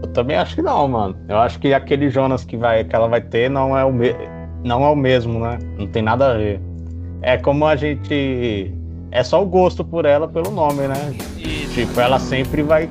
Eu 0.03 0.11
também 0.15 0.39
acho 0.39 0.55
que 0.55 0.63
não, 0.63 0.89
mano. 0.89 1.23
Eu 1.29 1.37
acho 1.39 1.59
que 1.59 1.75
aquele 1.75 2.09
Jonas 2.09 2.47
que, 2.47 2.57
vai, 2.57 2.83
que 2.83 2.97
ela 2.97 3.09
vai 3.09 3.21
ter 3.21 3.51
não 3.51 3.77
é 3.77 3.85
o 3.85 3.93
me... 3.93 4.15
não 4.65 4.85
é 4.85 4.89
o 4.89 4.97
mesmo, 4.97 5.41
né? 5.41 5.59
Não 5.79 5.87
tem 5.87 6.03
nada 6.03 6.33
a 6.33 6.35
ver. 6.37 6.61
É 7.23 7.37
como 7.37 7.67
a 7.67 7.75
gente. 7.77 8.73
É 9.11 9.23
só 9.25 9.43
o 9.43 9.47
gosto 9.47 9.85
por 9.85 10.05
ela 10.05 10.29
pelo 10.29 10.51
nome, 10.51 10.87
né? 10.87 11.15
E, 11.37 11.67
Tipo, 11.75 12.01
ela 12.01 12.19
sempre 12.19 12.63
vai. 12.63 12.89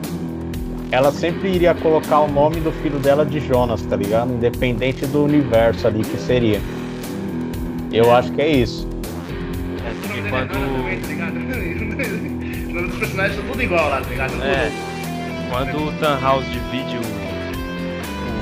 Ela 0.92 1.12
sempre 1.12 1.50
iria 1.50 1.76
colocar 1.76 2.22
o 2.22 2.28
nome 2.32 2.62
do 2.62 2.72
filho 2.72 2.98
dela 3.00 3.26
de 3.26 3.40
Jonas, 3.42 3.82
tá 3.84 3.96
ligado? 3.98 4.32
Independente 4.32 5.06
do 5.06 5.24
universo 5.26 5.86
ali 5.88 6.02
que 6.02 6.18
seria. 6.18 6.62
Eu 7.92 8.14
acho 8.16 8.32
que 8.32 8.42
é 8.42 8.48
isso. 8.50 8.88
é, 9.86 9.92
O 9.92 9.96
porque 9.96 10.20
é 10.20 10.30
quando. 10.30 10.50
tá 11.02 11.08
ligado? 11.08 11.38
Os 11.38 12.74
nomes 12.74 12.90
dos 12.92 13.00
personagens 13.00 13.36
são 13.40 13.46
tudo 13.52 13.62
igual 13.64 13.90
lá, 13.90 14.02
tá 14.02 14.10
ligado? 14.10 14.34
É, 14.44 14.72
quando 15.52 15.88
o 15.88 15.92
Tannhaus 16.00 16.46
divide 16.46 16.96
o, 16.98 17.02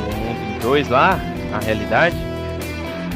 o 0.10 0.16
mundo 0.16 0.56
em 0.56 0.60
dois 0.60 0.88
lá, 0.90 1.20
a 1.54 1.60
realidade, 1.66 2.16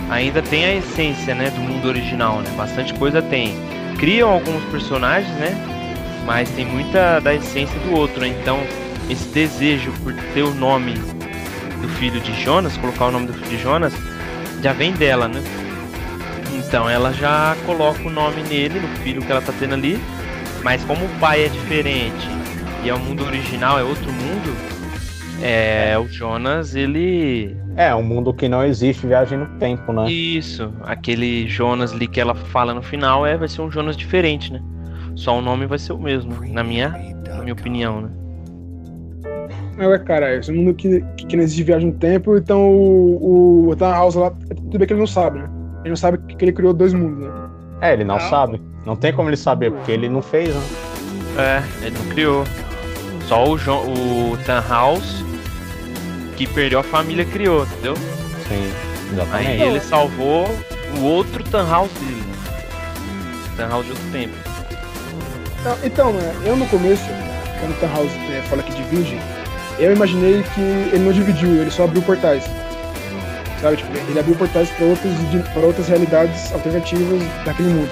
ainda 0.10 0.42
tem 0.42 0.66
a 0.66 0.76
essência, 0.76 1.36
né, 1.36 1.50
do 1.50 1.60
mundo 1.60 1.88
original, 1.88 2.42
né? 2.42 2.50
Bastante 2.56 2.94
coisa 2.94 3.22
tem. 3.22 3.56
Criam 3.98 4.30
alguns 4.30 4.64
personagens, 4.66 5.34
né? 5.36 5.56
Mas 6.26 6.50
tem 6.50 6.66
muita 6.66 7.20
da 7.20 7.34
essência 7.34 7.80
do 7.82 7.94
outro, 7.94 8.20
né? 8.20 8.28
Então, 8.28 8.60
esse 9.10 9.28
desejo 9.30 9.92
por 10.04 10.14
ter 10.34 10.44
o 10.44 10.54
nome 10.54 10.94
do 10.94 11.90
filho 11.98 12.20
de 12.20 12.34
Jonas, 12.44 12.78
colocar 12.78 13.06
o 13.06 13.12
nome 13.12 13.28
do 13.28 13.34
filho 13.34 13.50
de 13.50 13.58
Jonas, 13.58 13.94
já 14.62 14.74
vem 14.74 14.92
dela, 14.92 15.28
né? 15.28 15.42
Então 16.54 16.90
ela 16.90 17.12
já 17.12 17.56
coloca 17.66 18.08
o 18.08 18.12
nome 18.12 18.44
nele, 18.44 18.80
no 18.80 18.88
filho 19.00 19.22
que 19.22 19.32
ela 19.32 19.42
tá 19.42 19.52
tendo 19.58 19.74
ali. 19.74 20.00
Mas 20.64 20.84
como 20.84 21.06
o 21.06 21.10
pai 21.20 21.46
é 21.46 21.48
diferente 21.48 22.28
e 22.84 22.90
é 22.90 22.94
o 22.94 23.00
mundo 23.00 23.26
original, 23.26 23.80
é 23.80 23.84
outro 23.84 24.12
mundo, 24.12 24.56
é 25.42 25.98
o 25.98 26.08
Jonas, 26.08 26.76
ele. 26.76 27.58
É, 27.80 27.96
um 27.96 28.04
mundo 28.04 28.34
que 28.34 28.50
não 28.50 28.62
existe 28.62 29.08
viagem 29.08 29.38
no 29.38 29.46
tempo, 29.58 29.94
né? 29.94 30.12
Isso, 30.12 30.70
aquele 30.84 31.48
Jonas 31.48 31.94
ali 31.94 32.10
que 32.10 32.20
ela 32.20 32.36
fala 32.36 32.74
no 32.74 32.82
final 32.84 33.26
é 33.26 33.38
vai 33.38 33.48
ser 33.48 33.62
um 33.62 33.72
Jonas 33.72 33.96
diferente, 33.96 34.52
né? 34.52 34.62
Só 35.16 35.38
o 35.38 35.42
nome 35.42 35.66
vai 35.66 35.80
ser 35.80 35.94
o 35.94 35.98
mesmo, 35.98 36.46
na 36.52 36.62
minha, 36.62 36.90
na 37.26 37.40
minha 37.40 37.54
opinião, 37.54 38.02
né? 38.02 38.10
É, 39.78 39.98
cara, 40.00 40.36
esse 40.36 40.52
mundo 40.52 40.74
que, 40.74 41.02
que 41.16 41.38
não 41.38 41.44
existe 41.44 41.64
viagem 41.64 41.92
no 41.92 41.98
tempo, 41.98 42.36
então 42.36 42.70
o, 42.70 43.70
o 43.70 43.76
House 43.80 44.16
lá, 44.16 44.32
tudo 44.32 44.78
bem 44.78 44.86
que 44.86 44.92
ele 44.92 45.00
não 45.00 45.08
sabe, 45.08 45.40
né? 45.40 45.50
Ele 45.80 45.90
não 45.90 45.96
sabe 45.96 46.18
que 46.36 46.44
ele 46.44 46.52
criou 46.52 46.74
dois 46.74 46.94
mundos, 46.94 47.20
né? 47.24 47.50
É, 47.80 47.94
ele 47.94 48.04
não 48.04 48.18
Não. 48.18 48.30
sabe. 48.30 48.62
Não 48.86 48.98
tem 48.98 49.14
como 49.14 49.30
ele 49.30 49.38
saber, 49.38 49.72
porque 49.72 49.94
ele 49.94 50.10
não 50.10 50.22
fez, 50.22 50.54
né? 50.54 50.62
É, 51.38 51.86
ele 51.86 51.98
não 51.98 52.06
criou. 52.10 52.44
Só 53.22 53.46
o, 53.48 53.58
jo 53.58 53.72
o 53.72 54.38
Tannhaus, 54.46 55.24
que 56.40 56.48
perdeu 56.48 56.80
a 56.80 56.84
família, 56.84 57.26
criou, 57.26 57.64
entendeu? 57.66 57.98
Sim, 58.48 58.72
Aí 59.12 59.12
exatamente. 59.12 59.62
ele 59.62 59.80
salvou 59.82 60.50
o 60.98 61.04
outro 61.04 61.44
Tannhaus 61.44 61.92
dele. 62.00 62.24
Tannhaus 63.58 63.86
de 63.86 63.92
outro 63.92 64.06
tempo. 64.14 64.34
Então, 65.60 65.78
Então, 65.84 66.14
né, 66.14 66.34
eu 66.46 66.56
no 66.56 66.66
começo, 66.68 67.04
quando 67.60 67.74
o 67.74 68.30
né, 68.32 68.42
fala 68.50 68.64
que 68.64 68.72
divide, 68.72 69.20
eu 69.78 69.92
imaginei 69.92 70.42
que 70.56 70.62
ele 70.62 71.04
não 71.04 71.12
dividiu, 71.12 71.62
ele 71.62 71.70
só 71.70 71.84
abriu 71.84 72.02
portais. 72.04 72.46
Sabe, 73.60 73.76
tipo, 73.76 73.92
ele 74.10 74.18
abriu 74.18 74.36
portais 74.38 74.70
para 74.70 74.86
outras, 74.86 75.14
para 75.54 75.62
outras 75.62 75.90
realidades 75.90 76.54
alternativas 76.54 77.22
daquele 77.44 77.68
mundo. 77.68 77.90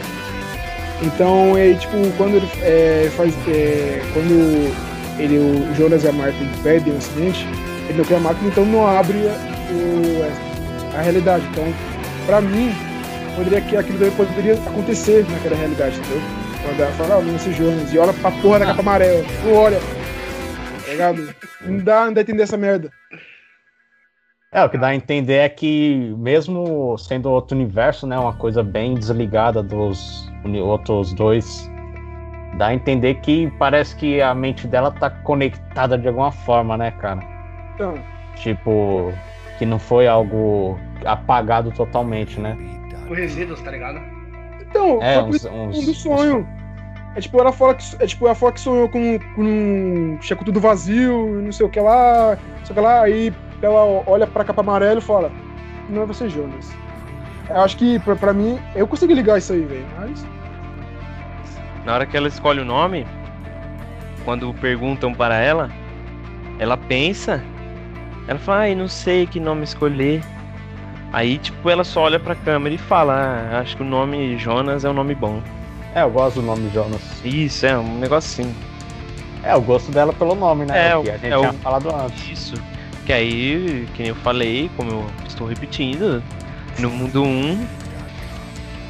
Então, 1.01 1.53
aí, 1.55 1.75
tipo, 1.75 1.97
quando 2.15 2.37
ele 2.37 2.49
é, 2.61 3.11
faz. 3.17 3.35
é, 3.49 4.01
quando 4.13 4.73
ele, 5.19 5.37
o 5.37 5.75
Jonas 5.75 6.05
e 6.05 6.07
a 6.07 6.13
Martin 6.13 6.49
perdem 6.63 6.93
o 6.93 6.97
acidente, 6.97 7.45
ele 7.87 7.97
não 7.97 8.05
cria 8.05 8.19
máquina, 8.19 8.49
então 8.49 8.65
não 8.65 8.85
abre 8.87 9.17
o- 9.17 10.97
a 10.97 11.01
realidade. 11.01 11.45
Então, 11.51 11.65
pra 12.25 12.41
mim, 12.41 12.71
poderia 13.35 13.61
que 13.61 13.77
aquilo 13.77 13.99
daí 13.99 14.11
poderia 14.11 14.53
acontecer 14.53 15.25
naquela 15.29 15.55
realidade, 15.55 15.97
entendeu? 15.99 16.21
Quando 16.63 16.79
ela 16.81 16.91
fala, 16.93 17.15
ah, 17.15 17.35
esse 17.35 17.51
Jonas, 17.53 17.93
e 17.93 17.97
olha 17.99 18.13
pra 18.13 18.31
porra 18.31 18.59
da 18.59 18.65
capa 18.67 18.81
amarela, 18.81 19.23
não 19.45 19.53
olha. 19.53 19.79
Tá 20.85 20.91
ligado? 20.91 21.35
Não 21.61 21.77
dá, 21.77 22.05
não 22.05 22.13
dá 22.13 22.21
a 22.21 22.23
entender 22.23 22.43
essa 22.43 22.57
merda. 22.57 22.89
É, 24.51 24.63
o 24.63 24.69
que 24.69 24.77
dá 24.77 24.87
a 24.87 24.95
entender 24.95 25.35
é 25.35 25.49
que, 25.49 26.15
mesmo 26.17 26.97
sendo 26.97 27.29
outro 27.29 27.55
universo, 27.55 28.07
né, 28.07 28.17
uma 28.17 28.33
coisa 28.33 28.63
bem 28.63 28.95
desligada 28.95 29.61
dos 29.61 30.31
outros 30.63 31.13
dois, 31.13 31.69
dá 32.57 32.67
a 32.67 32.73
entender 32.73 33.15
que 33.15 33.51
parece 33.59 33.95
que 33.95 34.21
a 34.21 34.33
mente 34.33 34.65
dela 34.65 34.89
tá 34.89 35.09
conectada 35.09 35.97
de 35.97 36.07
alguma 36.07 36.31
forma, 36.31 36.77
né, 36.77 36.91
cara? 36.91 37.36
Então, 37.77 37.93
Tipo, 38.37 39.13
que 39.59 39.65
não 39.65 39.77
foi 39.77 40.07
algo 40.07 40.79
apagado 41.05 41.71
totalmente, 41.71 42.39
né? 42.39 42.57
Com 43.07 43.13
resíduos, 43.13 43.61
tá 43.61 43.69
ligado? 43.71 43.99
então 44.61 45.01
É, 45.01 45.15
foi 45.15 45.23
por 45.23 45.29
uns, 45.29 45.35
isso 45.35 45.49
uns, 45.51 45.85
do 45.85 45.93
sonho. 45.93 46.47
É 47.15 47.21
tipo, 47.21 47.39
ela 47.39 47.51
fala 47.51 47.75
que, 47.75 47.83
é 47.99 48.07
tipo, 48.07 48.25
ela 48.25 48.35
fala 48.35 48.51
que 48.51 48.59
sonhou 48.59 48.89
com, 48.89 49.19
com 49.35 49.41
um 49.41 50.17
checo 50.21 50.43
tudo 50.43 50.59
vazio, 50.59 51.41
não 51.41 51.51
sei 51.51 51.65
o 51.65 51.69
que 51.69 51.79
lá, 51.79 52.37
não 52.59 52.65
sei 52.65 52.73
o 52.73 52.75
que 52.75 52.79
lá, 52.79 53.01
aí 53.01 53.33
ela 53.61 54.03
olha 54.05 54.27
pra 54.27 54.43
capa 54.43 54.61
amarela 54.61 54.99
e 54.99 55.03
fala, 55.03 55.31
não 55.89 56.03
é 56.03 56.05
você, 56.05 56.29
Jonas. 56.29 56.71
Eu 57.49 57.61
acho 57.61 57.77
que, 57.77 57.99
pra, 57.99 58.15
pra 58.15 58.33
mim, 58.33 58.59
eu 58.75 58.87
consegui 58.87 59.13
ligar 59.13 59.37
isso 59.37 59.53
aí, 59.53 59.61
velho, 59.61 59.85
mas... 59.97 60.25
Na 61.85 61.93
hora 61.93 62.05
que 62.05 62.17
ela 62.17 62.27
escolhe 62.27 62.59
o 62.59 62.65
nome, 62.65 63.07
quando 64.25 64.53
perguntam 64.55 65.13
para 65.13 65.37
ela, 65.37 65.71
ela 66.59 66.75
pensa, 66.77 67.41
ela 68.27 68.39
fala, 68.39 68.59
ai, 68.61 68.75
não 68.75 68.87
sei 68.87 69.25
que 69.25 69.39
nome 69.39 69.63
escolher. 69.63 70.21
Aí, 71.13 71.37
tipo, 71.37 71.69
ela 71.69 71.83
só 71.83 72.01
olha 72.01 72.19
pra 72.19 72.35
câmera 72.35 72.75
e 72.75 72.77
fala, 72.77 73.13
ah, 73.53 73.59
acho 73.59 73.77
que 73.77 73.83
o 73.83 73.85
nome 73.85 74.37
Jonas 74.37 74.83
é 74.83 74.89
um 74.89 74.93
nome 74.93 75.15
bom. 75.15 75.41
É, 75.95 76.01
eu 76.03 76.09
gosto 76.11 76.41
do 76.41 76.45
nome 76.45 76.69
Jonas. 76.73 77.01
Isso, 77.23 77.65
é 77.65 77.77
um 77.77 77.97
negócio 77.97 78.43
assim. 78.43 78.53
É, 79.43 79.53
eu 79.53 79.61
gosto 79.61 79.91
dela 79.91 80.11
pelo 80.11 80.35
nome, 80.35 80.65
né? 80.65 80.87
É, 80.87 80.89
que 80.91 80.95
o- 80.97 80.99
a 80.99 81.17
gente 81.17 81.25
é 81.33 81.37
tinha 81.37 81.49
o- 81.49 81.53
falado 81.53 81.89
antes. 81.95 82.29
Isso. 82.29 82.55
Que 83.05 83.13
aí, 83.13 83.87
que 83.93 84.01
nem 84.01 84.09
eu 84.09 84.15
falei, 84.15 84.69
como 84.75 84.91
eu 84.91 85.05
estou 85.25 85.47
repetindo, 85.47 86.21
no 86.77 86.89
mundo 86.89 87.23
1, 87.23 87.65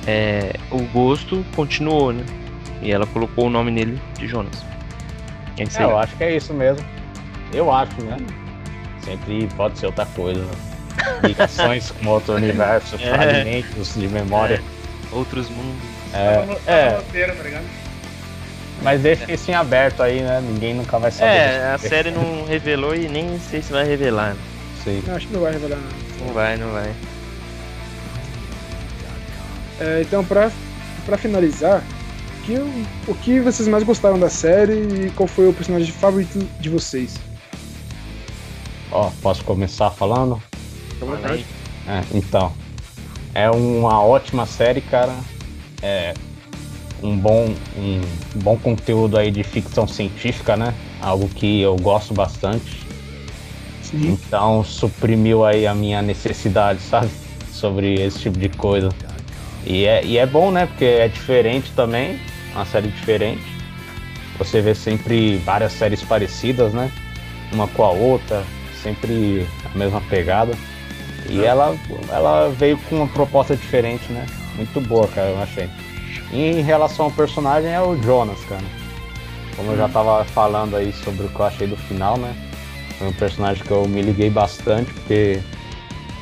é, 0.07 0.53
o 0.71 0.81
gosto 0.91 1.45
continuou, 1.55 2.11
né? 2.11 2.23
E 2.81 2.91
ela 2.91 3.05
colocou 3.07 3.45
o 3.45 3.49
nome 3.49 3.69
nele 3.71 4.01
de 4.17 4.27
Jonas. 4.27 4.65
É 5.57 5.83
eu 5.83 5.97
acho 5.97 6.15
que 6.15 6.23
é 6.23 6.35
isso 6.35 6.53
mesmo. 6.53 6.83
Eu 7.53 7.71
acho, 7.71 7.99
né? 8.01 8.17
Sempre 9.07 9.47
pode 9.55 9.79
ser 9.79 9.85
outra 9.87 10.05
coisa. 10.07 10.43
Ligações 11.23 11.91
com 11.91 12.07
outro 12.09 12.35
universo, 12.35 12.95
É. 13.01 13.13
fragmentos 13.13 13.93
de 13.95 14.07
memória. 14.07 14.61
Outros 15.11 15.49
mundos. 15.49 15.81
É, 16.13 16.33
Tava 16.33 16.45
no- 16.45 16.59
é. 16.67 16.89
roteiro, 16.97 17.35
tá 17.35 17.43
ligado? 17.43 17.65
mas 18.83 19.01
deixa 19.01 19.31
isso 19.31 19.49
em 19.49 19.55
aberto 19.55 20.03
aí, 20.03 20.21
né? 20.21 20.39
Ninguém 20.39 20.73
nunca 20.75 20.99
vai 20.99 21.09
saber. 21.09 21.31
É, 21.31 21.71
a 21.73 21.77
série 21.79 22.11
não 22.11 22.45
revelou 22.45 22.93
e 22.95 23.07
nem 23.09 23.39
sei 23.39 23.61
se 23.61 23.71
vai 23.71 23.85
revelar. 23.85 24.31
né? 24.35 24.37
Sim. 24.83 25.01
Não, 25.07 25.15
acho 25.15 25.27
que 25.27 25.33
não 25.33 25.41
vai 25.41 25.51
revelar 25.53 25.77
nada. 25.77 25.95
Não 26.25 26.33
vai, 26.33 26.57
não 26.57 26.71
vai. 26.71 26.91
É, 29.79 30.01
então, 30.01 30.23
pra, 30.23 30.51
pra 31.05 31.17
finalizar, 31.17 31.83
que, 32.45 32.53
o 33.07 33.15
que 33.15 33.39
vocês 33.39 33.67
mais 33.67 33.83
gostaram 33.83 34.19
da 34.19 34.29
série 34.29 34.73
e 35.07 35.11
qual 35.15 35.27
foi 35.27 35.47
o 35.47 35.53
personagem 35.53 35.91
favorito 35.91 36.39
de 36.59 36.69
vocês? 36.69 37.15
Ó, 38.91 39.09
posso 39.21 39.43
começar 39.43 39.89
falando? 39.91 40.41
Fala. 40.99 41.37
É, 41.87 42.03
então. 42.13 42.51
É 43.33 43.49
uma 43.51 44.01
ótima 44.01 44.45
série, 44.45 44.81
cara. 44.81 45.15
É 45.81 46.13
um 47.03 47.15
bom, 47.15 47.53
um 47.77 48.01
bom 48.35 48.57
conteúdo 48.57 49.17
aí 49.17 49.29
de 49.29 49.43
ficção 49.43 49.87
científica, 49.87 50.57
né? 50.57 50.73
Algo 51.01 51.27
que 51.29 51.61
eu 51.61 51.75
gosto 51.75 52.13
bastante. 52.13 52.85
Sim. 53.83 54.11
Então 54.13 54.63
suprimiu 54.63 55.45
aí 55.45 55.67
a 55.67 55.75
minha 55.75 56.01
necessidade, 56.01 56.81
sabe? 56.81 57.09
Sobre 57.51 58.01
esse 58.01 58.19
tipo 58.19 58.39
de 58.39 58.49
coisa. 58.49 58.89
E 59.65 59.85
é, 59.85 60.03
e 60.03 60.17
é 60.17 60.25
bom, 60.25 60.51
né? 60.51 60.65
Porque 60.65 60.85
é 60.85 61.07
diferente 61.07 61.71
também, 61.75 62.19
uma 62.53 62.65
série 62.65 62.87
diferente. 62.87 63.43
Você 64.37 64.61
vê 64.61 64.73
sempre 64.75 65.37
várias 65.37 65.73
séries 65.73 66.01
parecidas, 66.03 66.73
né? 66.73 66.91
Uma 67.51 67.67
com 67.67 67.83
a 67.83 67.91
outra, 67.91 68.43
sempre 68.87 69.45
a 69.65 69.77
mesma 69.77 70.01
pegada. 70.01 70.53
E 71.29 71.43
ela, 71.43 71.75
ela 72.09 72.49
veio 72.49 72.77
com 72.77 72.95
uma 72.97 73.07
proposta 73.07 73.55
diferente, 73.55 74.11
né? 74.11 74.25
Muito 74.55 74.79
boa, 74.81 75.07
cara, 75.09 75.29
eu 75.29 75.41
achei. 75.41 75.69
E 76.31 76.51
em 76.51 76.61
relação 76.61 77.05
ao 77.05 77.11
personagem 77.11 77.69
é 77.69 77.81
o 77.81 78.01
Jonas, 78.01 78.39
cara. 78.45 78.63
Como 79.55 79.71
eu 79.71 79.77
já 79.77 79.89
tava 79.89 80.23
falando 80.25 80.77
aí 80.77 80.93
sobre 80.93 81.25
o 81.25 81.29
que 81.29 81.39
eu 81.39 81.45
achei 81.45 81.67
do 81.67 81.75
final, 81.75 82.17
né? 82.17 82.33
Foi 82.97 83.07
um 83.07 83.13
personagem 83.13 83.63
que 83.63 83.71
eu 83.71 83.87
me 83.87 84.01
liguei 84.01 84.29
bastante, 84.29 84.91
porque 84.93 85.41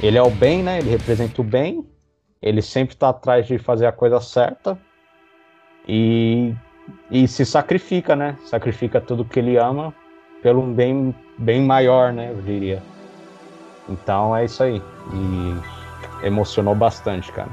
ele 0.02 0.18
é 0.18 0.24
o 0.24 0.30
bem, 0.30 0.64
né? 0.64 0.80
Ele 0.80 0.90
representa 0.90 1.42
o 1.42 1.44
bem. 1.44 1.86
Ele 2.42 2.62
sempre 2.62 2.96
tá 2.96 3.10
atrás 3.10 3.46
de 3.46 3.58
fazer 3.58 3.86
a 3.86 3.92
coisa 3.92 4.20
certa. 4.20 4.78
E, 5.88 6.54
e 7.12 7.28
se 7.28 7.46
sacrifica, 7.46 8.16
né? 8.16 8.38
Sacrifica 8.46 9.00
tudo 9.00 9.26
que 9.26 9.40
ele 9.40 9.58
ama 9.58 9.94
pelo 10.46 10.62
um 10.62 10.72
bem, 10.72 11.16
bem 11.40 11.64
maior, 11.64 12.14
né? 12.14 12.30
Eu 12.30 12.40
diria. 12.40 12.80
Então 13.90 14.38
é 14.38 14.46
isso 14.46 14.62
aí. 14.62 14.80
E 15.12 16.28
emocionou 16.28 16.76
bastante, 16.76 17.32
cara. 17.32 17.50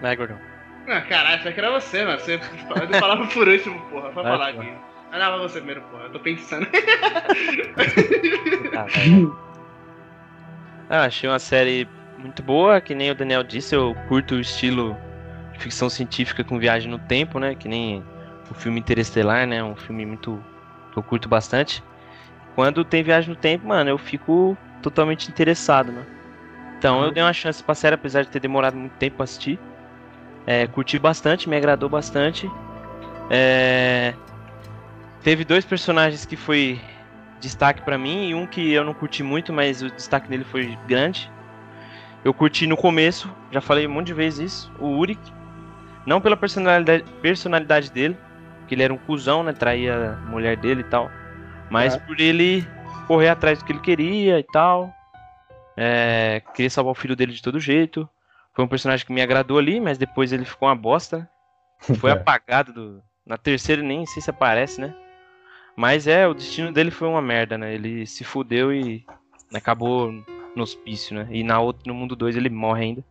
Vai, 0.00 0.14
gordão. 0.14 0.38
Ah, 0.86 1.00
caralho, 1.00 1.40
achei 1.40 1.52
que 1.52 1.58
era 1.58 1.72
você, 1.72 2.04
mano. 2.04 2.20
Você 2.20 2.38
falar 3.00 3.26
por 3.26 3.48
último, 3.48 3.80
porra. 3.90 4.10
Pra 4.10 4.22
Vai, 4.22 4.32
falar 4.32 4.48
aqui. 4.50 4.72
Ah, 5.10 5.18
não, 5.18 5.30
vai 5.30 5.48
você 5.48 5.58
primeiro, 5.58 5.80
porra. 5.90 6.04
Eu 6.04 6.12
tô 6.12 6.20
pensando. 6.20 6.68
Ah. 8.76 8.86
Ah, 10.92 11.04
achei 11.04 11.30
uma 11.30 11.38
série 11.38 11.88
muito 12.18 12.42
boa, 12.42 12.80
que 12.80 12.96
nem 12.96 13.12
o 13.12 13.14
Daniel 13.14 13.44
disse, 13.44 13.76
eu 13.76 13.94
curto 14.08 14.34
o 14.34 14.40
estilo 14.40 14.96
de 15.52 15.60
ficção 15.60 15.88
científica 15.88 16.42
com 16.42 16.58
viagem 16.58 16.90
no 16.90 16.98
tempo, 16.98 17.38
né? 17.38 17.54
Que 17.54 17.68
nem 17.68 18.02
o 18.50 18.54
filme 18.54 18.80
Interestelar, 18.80 19.46
né? 19.46 19.62
Um 19.62 19.76
filme 19.76 20.04
muito 20.04 20.42
eu 20.96 21.02
curto 21.02 21.28
bastante. 21.28 21.82
Quando 22.54 22.84
tem 22.84 23.02
viagem 23.02 23.30
no 23.30 23.36
tempo, 23.36 23.66
mano, 23.66 23.90
eu 23.90 23.98
fico 23.98 24.56
totalmente 24.82 25.28
interessado, 25.28 25.92
né? 25.92 26.04
Então 26.78 27.04
eu 27.04 27.10
dei 27.10 27.22
uma 27.22 27.32
chance 27.32 27.62
pra 27.62 27.74
série, 27.74 27.94
apesar 27.94 28.22
de 28.22 28.28
ter 28.28 28.40
demorado 28.40 28.76
muito 28.76 28.92
tempo 28.92 29.16
pra 29.16 29.24
assistir. 29.24 29.58
É, 30.46 30.66
curti 30.66 30.98
bastante, 30.98 31.48
me 31.48 31.56
agradou 31.56 31.88
bastante. 31.88 32.50
É, 33.28 34.14
Teve 35.22 35.44
dois 35.44 35.64
personagens 35.64 36.24
que 36.24 36.34
foi 36.34 36.80
destaque 37.40 37.82
pra 37.82 37.98
mim 37.98 38.28
e 38.28 38.34
um 38.34 38.46
que 38.46 38.72
eu 38.72 38.84
não 38.84 38.94
curti 38.94 39.22
muito, 39.22 39.52
mas 39.52 39.82
o 39.82 39.90
destaque 39.90 40.28
dele 40.28 40.44
foi 40.44 40.78
grande. 40.86 41.30
Eu 42.24 42.32
curti 42.32 42.66
no 42.66 42.76
começo, 42.76 43.30
já 43.50 43.60
falei 43.60 43.86
um 43.86 43.90
monte 43.90 44.08
de 44.08 44.14
vezes 44.14 44.52
isso, 44.52 44.72
o 44.78 44.88
Uric. 44.96 45.20
Não 46.06 46.20
pela 46.22 46.36
personalidade, 46.36 47.04
personalidade 47.20 47.92
dele, 47.92 48.16
que 48.70 48.74
ele 48.76 48.84
era 48.84 48.94
um 48.94 48.98
cuzão, 48.98 49.42
né? 49.42 49.52
Traía 49.52 50.12
a 50.12 50.16
mulher 50.30 50.56
dele 50.56 50.82
e 50.82 50.84
tal. 50.84 51.10
Mas 51.68 51.96
É. 51.96 51.98
por 51.98 52.20
ele 52.20 52.64
correr 53.08 53.28
atrás 53.28 53.58
do 53.58 53.64
que 53.64 53.72
ele 53.72 53.80
queria 53.80 54.38
e 54.38 54.44
tal. 54.44 54.94
É, 55.76 56.40
queria 56.54 56.70
salvar 56.70 56.92
o 56.92 56.94
filho 56.94 57.16
dele 57.16 57.32
de 57.32 57.42
todo 57.42 57.58
jeito. 57.58 58.08
Foi 58.54 58.64
um 58.64 58.68
personagem 58.68 59.04
que 59.04 59.12
me 59.12 59.20
agradou 59.20 59.58
ali, 59.58 59.80
mas 59.80 59.98
depois 59.98 60.32
ele 60.32 60.44
ficou 60.44 60.68
uma 60.68 60.76
bosta. 60.76 61.28
Foi 61.98 62.12
apagado 62.12 62.72
do. 62.72 63.02
Na 63.26 63.36
terceira 63.36 63.82
nem 63.82 64.06
sei 64.06 64.22
se 64.22 64.30
aparece, 64.30 64.80
né? 64.80 64.94
Mas 65.74 66.06
é, 66.06 66.28
o 66.28 66.34
destino 66.34 66.72
dele 66.72 66.92
foi 66.92 67.08
uma 67.08 67.20
merda, 67.22 67.58
né? 67.58 67.74
Ele 67.74 68.06
se 68.06 68.22
fudeu 68.22 68.72
e 68.72 69.04
acabou 69.52 70.12
no 70.54 70.62
hospício, 70.62 71.16
né? 71.16 71.26
E 71.32 71.42
na 71.42 71.58
outra, 71.58 71.82
no 71.86 71.94
mundo 71.94 72.14
2 72.14 72.36
ele 72.36 72.48
morre 72.50 72.84
ainda. 72.84 73.04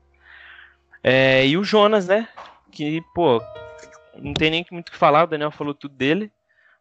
É, 1.03 1.45
e 1.45 1.57
o 1.57 1.65
Jonas, 1.65 2.07
né? 2.07 2.30
Que, 2.72 3.02
pô, 3.14 3.41
não 4.15 4.34
tem 4.34 4.52
nem 4.52 4.65
muito 4.72 4.90
o 4.90 4.91
que 4.91 4.98
falar, 4.98 5.23
o 5.23 5.27
Daniel 5.27 5.52
falou 5.52 5.73
tudo 5.73 5.95
dele. 5.95 6.31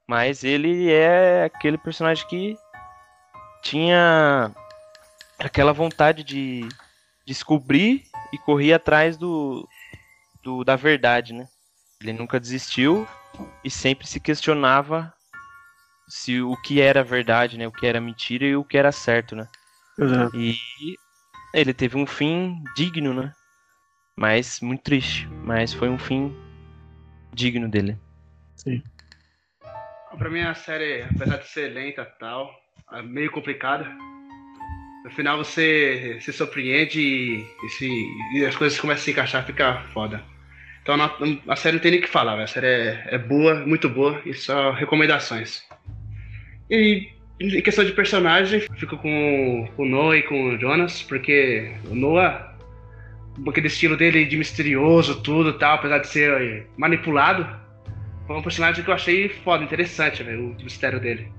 Mas 0.06 0.42
ele 0.42 0.90
é 0.90 1.44
aquele 1.44 1.76
personagem 1.76 2.26
que 2.28 2.56
tinha 3.62 4.50
aquela 5.38 5.72
vontade 5.72 6.24
de 6.24 6.66
descobrir 7.26 8.05
e 8.32 8.38
correr 8.38 8.72
atrás 8.72 9.18
do, 9.18 9.68
do 10.42 10.64
da 10.64 10.76
verdade, 10.76 11.34
né? 11.34 11.46
Ele 12.00 12.14
nunca 12.14 12.40
desistiu 12.40 13.06
e 13.62 13.70
sempre 13.70 14.06
se 14.06 14.18
questionava 14.18 15.12
se 16.09 16.40
o 16.40 16.56
que 16.56 16.80
era 16.80 17.05
verdade, 17.05 17.59
né? 17.59 17.66
O 17.66 17.72
que 17.72 17.86
era 17.86 18.00
mentira 18.00 18.46
e 18.46 18.56
o 18.56 18.64
que 18.64 18.78
era 18.78 18.90
certo, 18.90 19.36
né? 19.36 19.46
Exato. 19.98 20.34
E 20.34 20.56
ele 21.52 21.74
teve 21.74 21.98
um 21.98 22.06
fim 22.06 22.62
digno, 22.74 23.12
né? 23.12 23.32
Mas 24.16 24.60
muito 24.60 24.82
triste. 24.82 25.26
Mas 25.44 25.74
foi 25.74 25.90
um 25.90 25.98
fim 25.98 26.34
digno 27.39 27.69
dele. 27.69 27.97
pra 30.19 30.28
mim 30.28 30.40
a 30.40 30.55
série, 30.55 31.02
apesar 31.02 31.36
de 31.39 31.47
ser 31.47 31.69
lenta 31.73 32.02
e 32.02 32.19
tal, 32.19 32.51
é 32.93 33.02
meio 33.02 33.31
complicada. 33.31 33.86
No 35.05 35.10
final 35.12 35.39
você 35.39 36.19
se 36.20 36.32
surpreende 36.32 37.01
e, 37.01 37.47
e 37.65 37.69
se, 37.70 37.89
e 38.35 38.44
as 38.44 38.56
coisas 38.56 38.78
começam 38.78 39.01
a 39.01 39.05
se 39.05 39.10
encaixar, 39.12 39.47
fica 39.47 39.81
foda. 39.94 40.23
Então 40.82 40.97
na- 40.97 41.15
a 41.48 41.56
série 41.56 41.77
não 41.77 41.82
tem 41.82 41.93
nem 41.93 42.01
o 42.01 42.02
que 42.02 42.09
falar, 42.09 42.40
a 42.43 42.47
série 42.47 42.66
é, 42.66 43.09
é 43.12 43.19
boa, 43.19 43.65
muito 43.66 43.89
boa 43.89 44.20
e 44.27 44.35
só 44.35 44.73
recomendações. 44.73 45.62
E 46.70 47.09
em 47.40 47.62
questão 47.62 47.85
de 47.85 47.93
personagem, 47.93 48.60
fico 48.77 48.97
com, 48.98 49.69
com 49.77 49.82
o 49.85 49.89
Noah 49.89 50.16
e 50.19 50.23
com 50.24 50.48
o 50.48 50.59
Jonas, 50.59 51.02
porque 51.02 51.73
o 51.89 51.94
Noah, 51.94 52.48
aquele 53.47 53.66
estilo 53.66 53.97
dele 53.97 54.24
de 54.24 54.36
misterioso, 54.36 55.23
tudo 55.23 55.51
e 55.51 55.59
tal, 55.59 55.77
apesar 55.77 55.98
de 55.98 56.09
ser 56.09 56.31
eh, 56.40 56.66
manipulado, 56.77 57.47
foi 58.27 58.36
um 58.36 58.43
personagem 58.43 58.85
que 58.85 58.90
eu 58.90 58.94
achei 58.94 59.28
foda, 59.28 59.65
interessante, 59.65 60.23
velho, 60.23 60.51
o 60.59 60.62
mistério 60.62 61.01
dele. 61.01 61.32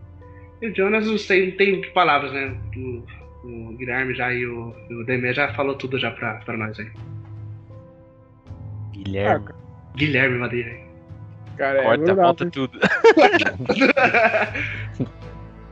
E 0.61 0.67
o 0.67 0.75
Jonas, 0.75 1.07
não 1.07 1.17
sei, 1.17 1.51
não 1.51 1.57
tem 1.57 1.81
palavras, 1.93 2.31
né? 2.33 2.55
O, 2.75 3.03
o 3.43 3.77
Guilherme 3.77 4.13
já 4.13 4.33
e 4.33 4.45
o, 4.45 4.73
o 4.91 5.03
Demé 5.05 5.33
já 5.33 5.53
falou 5.53 5.75
tudo 5.75 5.97
já 5.97 6.11
pra, 6.11 6.35
pra 6.35 6.57
nós 6.57 6.77
aí. 6.79 6.89
Guilherme. 8.91 9.49
Guilherme 9.95 10.37
Madeira. 10.39 10.89
Cara, 11.57 11.79
é 11.79 11.83
Corta, 11.83 12.05
verdade. 12.05 12.21
volta 12.21 12.49
tudo. 12.49 12.79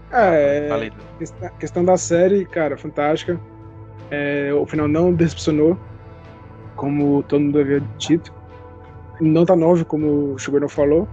É, 0.10 0.68
Falei. 0.70 0.91
questão 1.60 1.84
da 1.84 1.98
série, 1.98 2.45
cara, 2.45 2.78
fantástica. 2.78 3.40
É, 4.10 4.54
o 4.54 4.66
final 4.66 4.88
não 4.88 5.14
decepcionou, 5.14 5.78
como 6.78 7.22
todo 7.24 7.41
mundo 7.41 7.60
havia 7.60 7.82
dito. 7.98 8.32
Não 9.20 9.45
tá 9.45 9.56
novo, 9.56 9.84
como 9.84 10.34
o 10.34 10.40
Sugar 10.40 10.62
não 10.62 10.70
falou. 10.70 11.08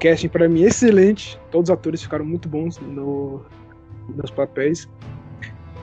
Casting 0.00 0.28
pra 0.28 0.48
mim 0.48 0.62
excelente. 0.64 1.38
Todos 1.52 1.70
os 1.70 1.74
atores 1.74 2.02
ficaram 2.02 2.24
muito 2.24 2.48
bons 2.48 2.78
no, 2.80 3.42
nos 4.16 4.30
papéis. 4.32 4.88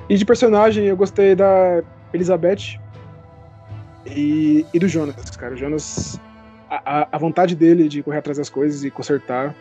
E 0.10 0.16
de 0.18 0.26
personagem, 0.26 0.86
eu 0.86 0.98
gostei 0.98 1.36
da 1.36 1.82
Elizabeth 2.14 2.78
e, 4.06 4.66
e 4.74 4.80
do 4.80 4.88
Jonas, 4.88 5.16
cara. 5.38 5.54
O 5.54 5.58
Jonas, 5.58 6.20
a, 6.70 7.02
a- 7.02 7.08
a 7.12 7.18
vontade 7.18 7.56
dele 7.56 7.88
de 7.88 8.04
correr 8.04 8.18
atrás 8.18 8.38
das 8.38 8.50
coisas 8.50 8.84
e 8.84 8.92
consertar, 8.92 9.56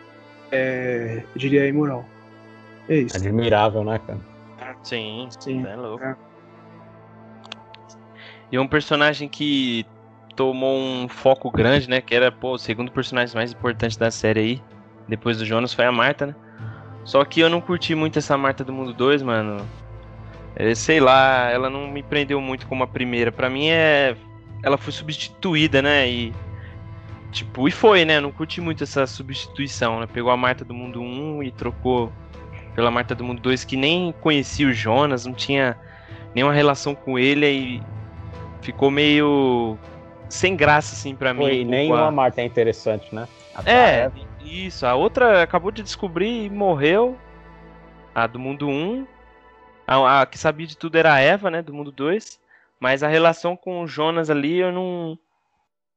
é, 0.51 1.23
eu 1.33 1.39
diria, 1.39 1.67
imoral. 1.67 2.03
É 2.89 2.97
isso. 2.97 3.15
Admirável, 3.15 3.83
né, 3.83 3.99
cara? 4.05 4.19
Sim, 4.83 5.27
Sim. 5.39 5.65
é 5.65 5.75
louco. 5.75 6.03
É. 6.03 6.15
E 8.51 8.59
um 8.59 8.67
personagem 8.67 9.29
que 9.29 9.85
tomou 10.35 10.77
um 10.77 11.07
foco 11.07 11.49
grande, 11.49 11.89
né? 11.89 12.01
Que 12.01 12.15
era, 12.15 12.31
pô, 12.31 12.53
o 12.53 12.57
segundo 12.57 12.91
personagem 12.91 13.35
mais 13.35 13.53
importante 13.53 13.97
da 13.97 14.11
série 14.11 14.39
aí. 14.39 14.61
Depois 15.07 15.37
do 15.37 15.45
Jonas 15.45 15.73
foi 15.73 15.85
a 15.85 15.91
Marta, 15.91 16.27
né? 16.27 16.35
Só 17.03 17.23
que 17.25 17.39
eu 17.39 17.49
não 17.49 17.61
curti 17.61 17.95
muito 17.95 18.19
essa 18.19 18.37
Marta 18.37 18.63
do 18.63 18.73
Mundo 18.73 18.93
2, 18.93 19.23
mano. 19.23 19.65
É, 20.55 20.75
sei 20.75 20.99
lá, 20.99 21.49
ela 21.49 21.69
não 21.69 21.89
me 21.89 22.03
prendeu 22.03 22.39
muito 22.41 22.67
como 22.67 22.83
a 22.83 22.87
primeira. 22.87 23.31
Pra 23.31 23.49
mim 23.49 23.69
é. 23.69 24.15
Ela 24.63 24.77
foi 24.77 24.91
substituída, 24.91 25.81
né? 25.81 26.09
E. 26.09 26.33
Tipo, 27.31 27.67
e 27.67 27.71
foi, 27.71 28.03
né? 28.03 28.19
Não 28.19 28.31
curti 28.31 28.59
muito 28.59 28.83
essa 28.83 29.07
substituição, 29.07 30.01
né? 30.01 30.07
Pegou 30.11 30.31
a 30.31 30.37
Marta 30.37 30.65
do 30.65 30.73
Mundo 30.73 31.01
1 31.01 31.43
e 31.43 31.51
trocou 31.51 32.11
pela 32.75 32.91
Marta 32.91 33.15
do 33.15 33.23
Mundo 33.23 33.41
2, 33.41 33.63
que 33.63 33.77
nem 33.77 34.13
conhecia 34.21 34.67
o 34.67 34.73
Jonas, 34.73 35.25
não 35.25 35.33
tinha 35.33 35.77
nenhuma 36.33 36.53
relação 36.53 36.95
com 36.95 37.17
ele 37.19 37.45
e 37.45 37.83
ficou 38.61 38.89
meio 38.91 39.77
sem 40.29 40.55
graça, 40.55 40.95
assim, 40.95 41.15
pra 41.15 41.33
mim. 41.33 41.41
Foi, 41.41 41.65
um 41.65 41.67
nem 41.67 41.91
a- 41.91 41.95
uma 41.95 42.11
Marta 42.11 42.41
é 42.41 42.45
interessante, 42.45 43.13
né? 43.13 43.27
A 43.53 43.69
É, 43.69 44.11
isso. 44.43 44.85
A 44.85 44.95
outra 44.95 45.43
acabou 45.43 45.71
de 45.71 45.83
descobrir 45.83 46.45
e 46.45 46.49
morreu. 46.49 47.17
A 48.15 48.27
do 48.27 48.39
mundo 48.39 48.67
1. 48.67 49.05
A, 49.87 50.21
a 50.21 50.25
que 50.25 50.37
sabia 50.37 50.65
de 50.67 50.77
tudo 50.77 50.95
era 50.97 51.13
a 51.13 51.19
Eva, 51.19 51.49
né? 51.49 51.61
Do 51.61 51.73
mundo 51.73 51.91
2. 51.91 52.39
Mas 52.79 53.03
a 53.03 53.07
relação 53.07 53.55
com 53.55 53.81
o 53.81 53.87
Jonas 53.87 54.29
ali, 54.29 54.57
eu 54.57 54.71
não. 54.71 55.17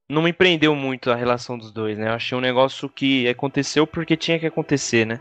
Não 0.07 0.21
me 0.21 0.33
prendeu 0.35 0.75
muito 0.77 1.11
a 1.11 1.15
relação 1.15 1.57
dos 1.57 1.73
dois, 1.73 1.97
né? 1.97 2.09
Eu 2.09 2.13
achei 2.15 2.37
um 2.37 2.41
negócio 2.41 2.91
que 2.91 3.27
aconteceu 3.27 3.87
porque 3.87 4.17
tinha 4.19 4.39
que 4.39 4.47
acontecer, 4.47 5.07
né? 5.07 5.19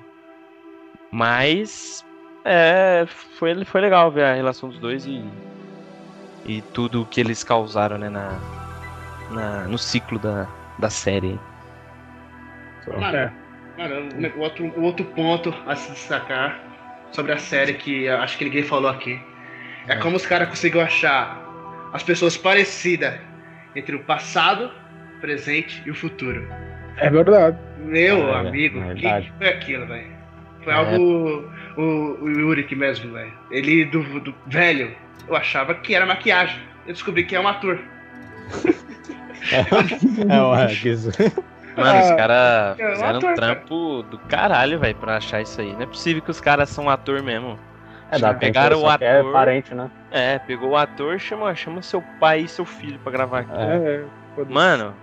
Mas. 1.11 2.03
É. 2.43 3.05
Foi, 3.37 3.63
foi 3.63 3.81
legal 3.81 4.11
ver 4.11 4.23
a 4.25 4.33
relação 4.33 4.69
dos 4.69 4.79
dois 4.79 5.05
e. 5.05 5.23
E 6.45 6.61
tudo 6.73 7.05
que 7.05 7.19
eles 7.21 7.43
causaram, 7.43 7.97
né? 7.97 8.09
Na, 8.09 8.37
na, 9.31 9.67
no 9.67 9.77
ciclo 9.77 10.19
da, 10.19 10.47
da 10.79 10.89
série. 10.89 11.39
Mano, 12.87 13.15
É. 13.17 13.31
mano, 13.77 14.09
o 14.35 14.39
outro, 14.41 14.65
o 14.77 14.81
outro 14.81 15.05
ponto 15.05 15.53
a 15.65 15.75
se 15.75 15.91
destacar 15.91 16.59
sobre 17.11 17.31
a 17.31 17.37
série 17.37 17.73
que 17.75 18.07
acho 18.09 18.37
que 18.37 18.45
ninguém 18.45 18.63
falou 18.63 18.89
aqui 18.89 19.19
é 19.87 19.95
como 19.97 20.15
os 20.17 20.25
caras 20.25 20.49
conseguiram 20.49 20.85
achar 20.85 21.39
as 21.93 22.03
pessoas 22.03 22.35
parecidas 22.35 23.13
entre 23.75 23.95
o 23.95 23.99
passado, 24.03 24.69
presente 25.21 25.81
e 25.85 25.91
o 25.91 25.95
futuro. 25.95 26.45
É 26.97 27.09
verdade. 27.09 27.57
Meu 27.79 28.29
É, 28.33 28.39
amigo, 28.47 28.79
é 28.79 28.91
o 28.91 28.95
que 28.95 29.01
verdade. 29.01 29.31
que 29.31 29.37
foi 29.37 29.47
aquilo, 29.49 29.87
velho? 29.87 30.11
Foi 30.63 30.73
É. 30.73 30.75
algo. 30.75 31.49
O, 31.77 31.81
o 32.23 32.29
Yurik 32.29 32.75
mesmo, 32.75 33.13
velho. 33.13 33.33
Ele 33.51 33.85
do, 33.85 34.19
do 34.19 34.33
velho, 34.47 34.95
eu 35.27 35.35
achava 35.35 35.73
que 35.75 35.93
era 35.95 36.05
maquiagem. 36.05 36.59
Eu 36.85 36.93
descobri 36.93 37.23
que 37.25 37.35
é 37.35 37.39
um 37.39 37.47
ator. 37.47 37.79
É, 39.51 40.41
uma, 40.41 40.71
isso. 40.71 41.09
Mano, 41.75 41.99
os 41.99 42.11
Ah, 42.11 42.15
caras 42.15 42.79
é 42.79 42.91
fizeram 42.91 43.19
um 43.19 43.35
trampo 43.35 44.03
do 44.03 44.17
caralho, 44.19 44.79
velho, 44.79 44.95
pra 44.95 45.17
achar 45.17 45.41
isso 45.41 45.59
aí. 45.59 45.73
Não 45.73 45.81
é 45.81 45.85
possível 45.85 46.21
que 46.21 46.31
os 46.31 46.39
caras 46.39 46.69
são 46.69 46.89
ator 46.89 47.21
mesmo. 47.21 47.59
É, 48.09 48.19
dá 48.19 48.29
pra 48.29 48.37
Pegaram 48.39 48.83
o 48.83 48.97
que 48.97 49.03
é 49.03 49.19
ator. 49.19 49.33
parente, 49.33 49.75
né? 49.75 49.91
É, 50.11 50.39
pegou 50.39 50.69
o 50.71 50.77
ator, 50.77 51.19
chama, 51.19 51.53
chama 51.55 51.81
seu 51.81 52.01
pai 52.19 52.41
e 52.41 52.47
seu 52.47 52.63
filho 52.63 52.99
pra 52.99 53.11
gravar 53.11 53.39
aqui. 53.39 53.51
É, 53.59 54.05
é, 54.39 54.45
Mano, 54.49 54.93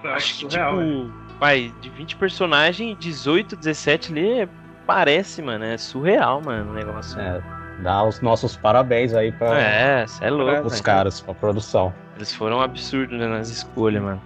Foi 0.00 0.12
acho 0.12 0.34
que 0.34 0.50
surreal, 0.50 0.70
tipo, 0.78 0.82
né? 1.04 1.10
pai, 1.38 1.74
de 1.80 1.90
20 1.90 2.16
personagens, 2.16 2.96
18, 2.98 3.56
17 3.56 4.12
ali 4.12 4.40
é- 4.42 4.48
parece, 4.86 5.42
mano, 5.42 5.64
é 5.64 5.76
surreal, 5.76 6.40
mano, 6.40 6.70
o 6.70 6.74
negócio. 6.74 7.20
É, 7.20 7.42
dá 7.80 8.02
os 8.04 8.20
nossos 8.20 8.56
parabéns 8.56 9.14
aí 9.14 9.30
pra 9.32 9.60
É, 9.60 10.04
é 10.20 10.30
louco, 10.30 10.66
os 10.66 10.72
velho. 10.72 10.84
caras, 10.84 11.20
pra 11.20 11.34
produção. 11.34 11.92
Eles 12.16 12.34
foram 12.34 12.60
absurdos 12.60 13.18
né, 13.18 13.26
nas 13.26 13.48
escolhas, 13.48 14.02
mano. 14.02 14.20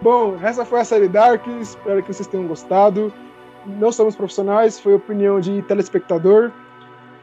Bom, 0.00 0.36
essa 0.42 0.64
foi 0.64 0.80
a 0.80 0.84
série 0.84 1.08
Dark. 1.08 1.46
Espero 1.60 2.02
que 2.02 2.12
vocês 2.12 2.26
tenham 2.26 2.46
gostado. 2.46 3.12
Não 3.64 3.90
somos 3.90 4.14
profissionais, 4.14 4.78
foi 4.78 4.94
opinião 4.94 5.40
de 5.40 5.62
telespectador. 5.62 6.52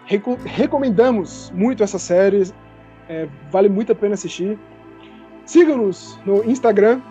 Reco- 0.06 0.38
recomendamos 0.44 1.52
muito 1.56 1.84
essa 1.84 1.98
série. 2.00 2.52
é, 3.08 3.28
vale 3.52 3.70
muito 3.70 3.92
a 3.92 3.96
pena 3.96 4.14
assistir. 4.16 4.58
Siga-nos 5.46 6.18
no 6.26 6.44
Instagram, 6.44 7.02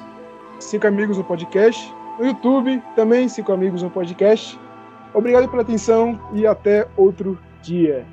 Cinco 0.59 0.87
Amigos 0.87 1.17
no 1.19 1.25
Podcast. 1.25 1.95
No 2.19 2.27
YouTube, 2.27 2.83
também 2.97 3.29
Cinco 3.29 3.53
Amigos 3.53 3.83
no 3.83 3.91
Podcast. 3.91 4.59
Obrigado 5.15 5.49
pela 5.49 5.63
atenção 5.63 6.19
e 6.33 6.47
até 6.47 6.87
outro 6.97 7.39
dia. 7.63 8.07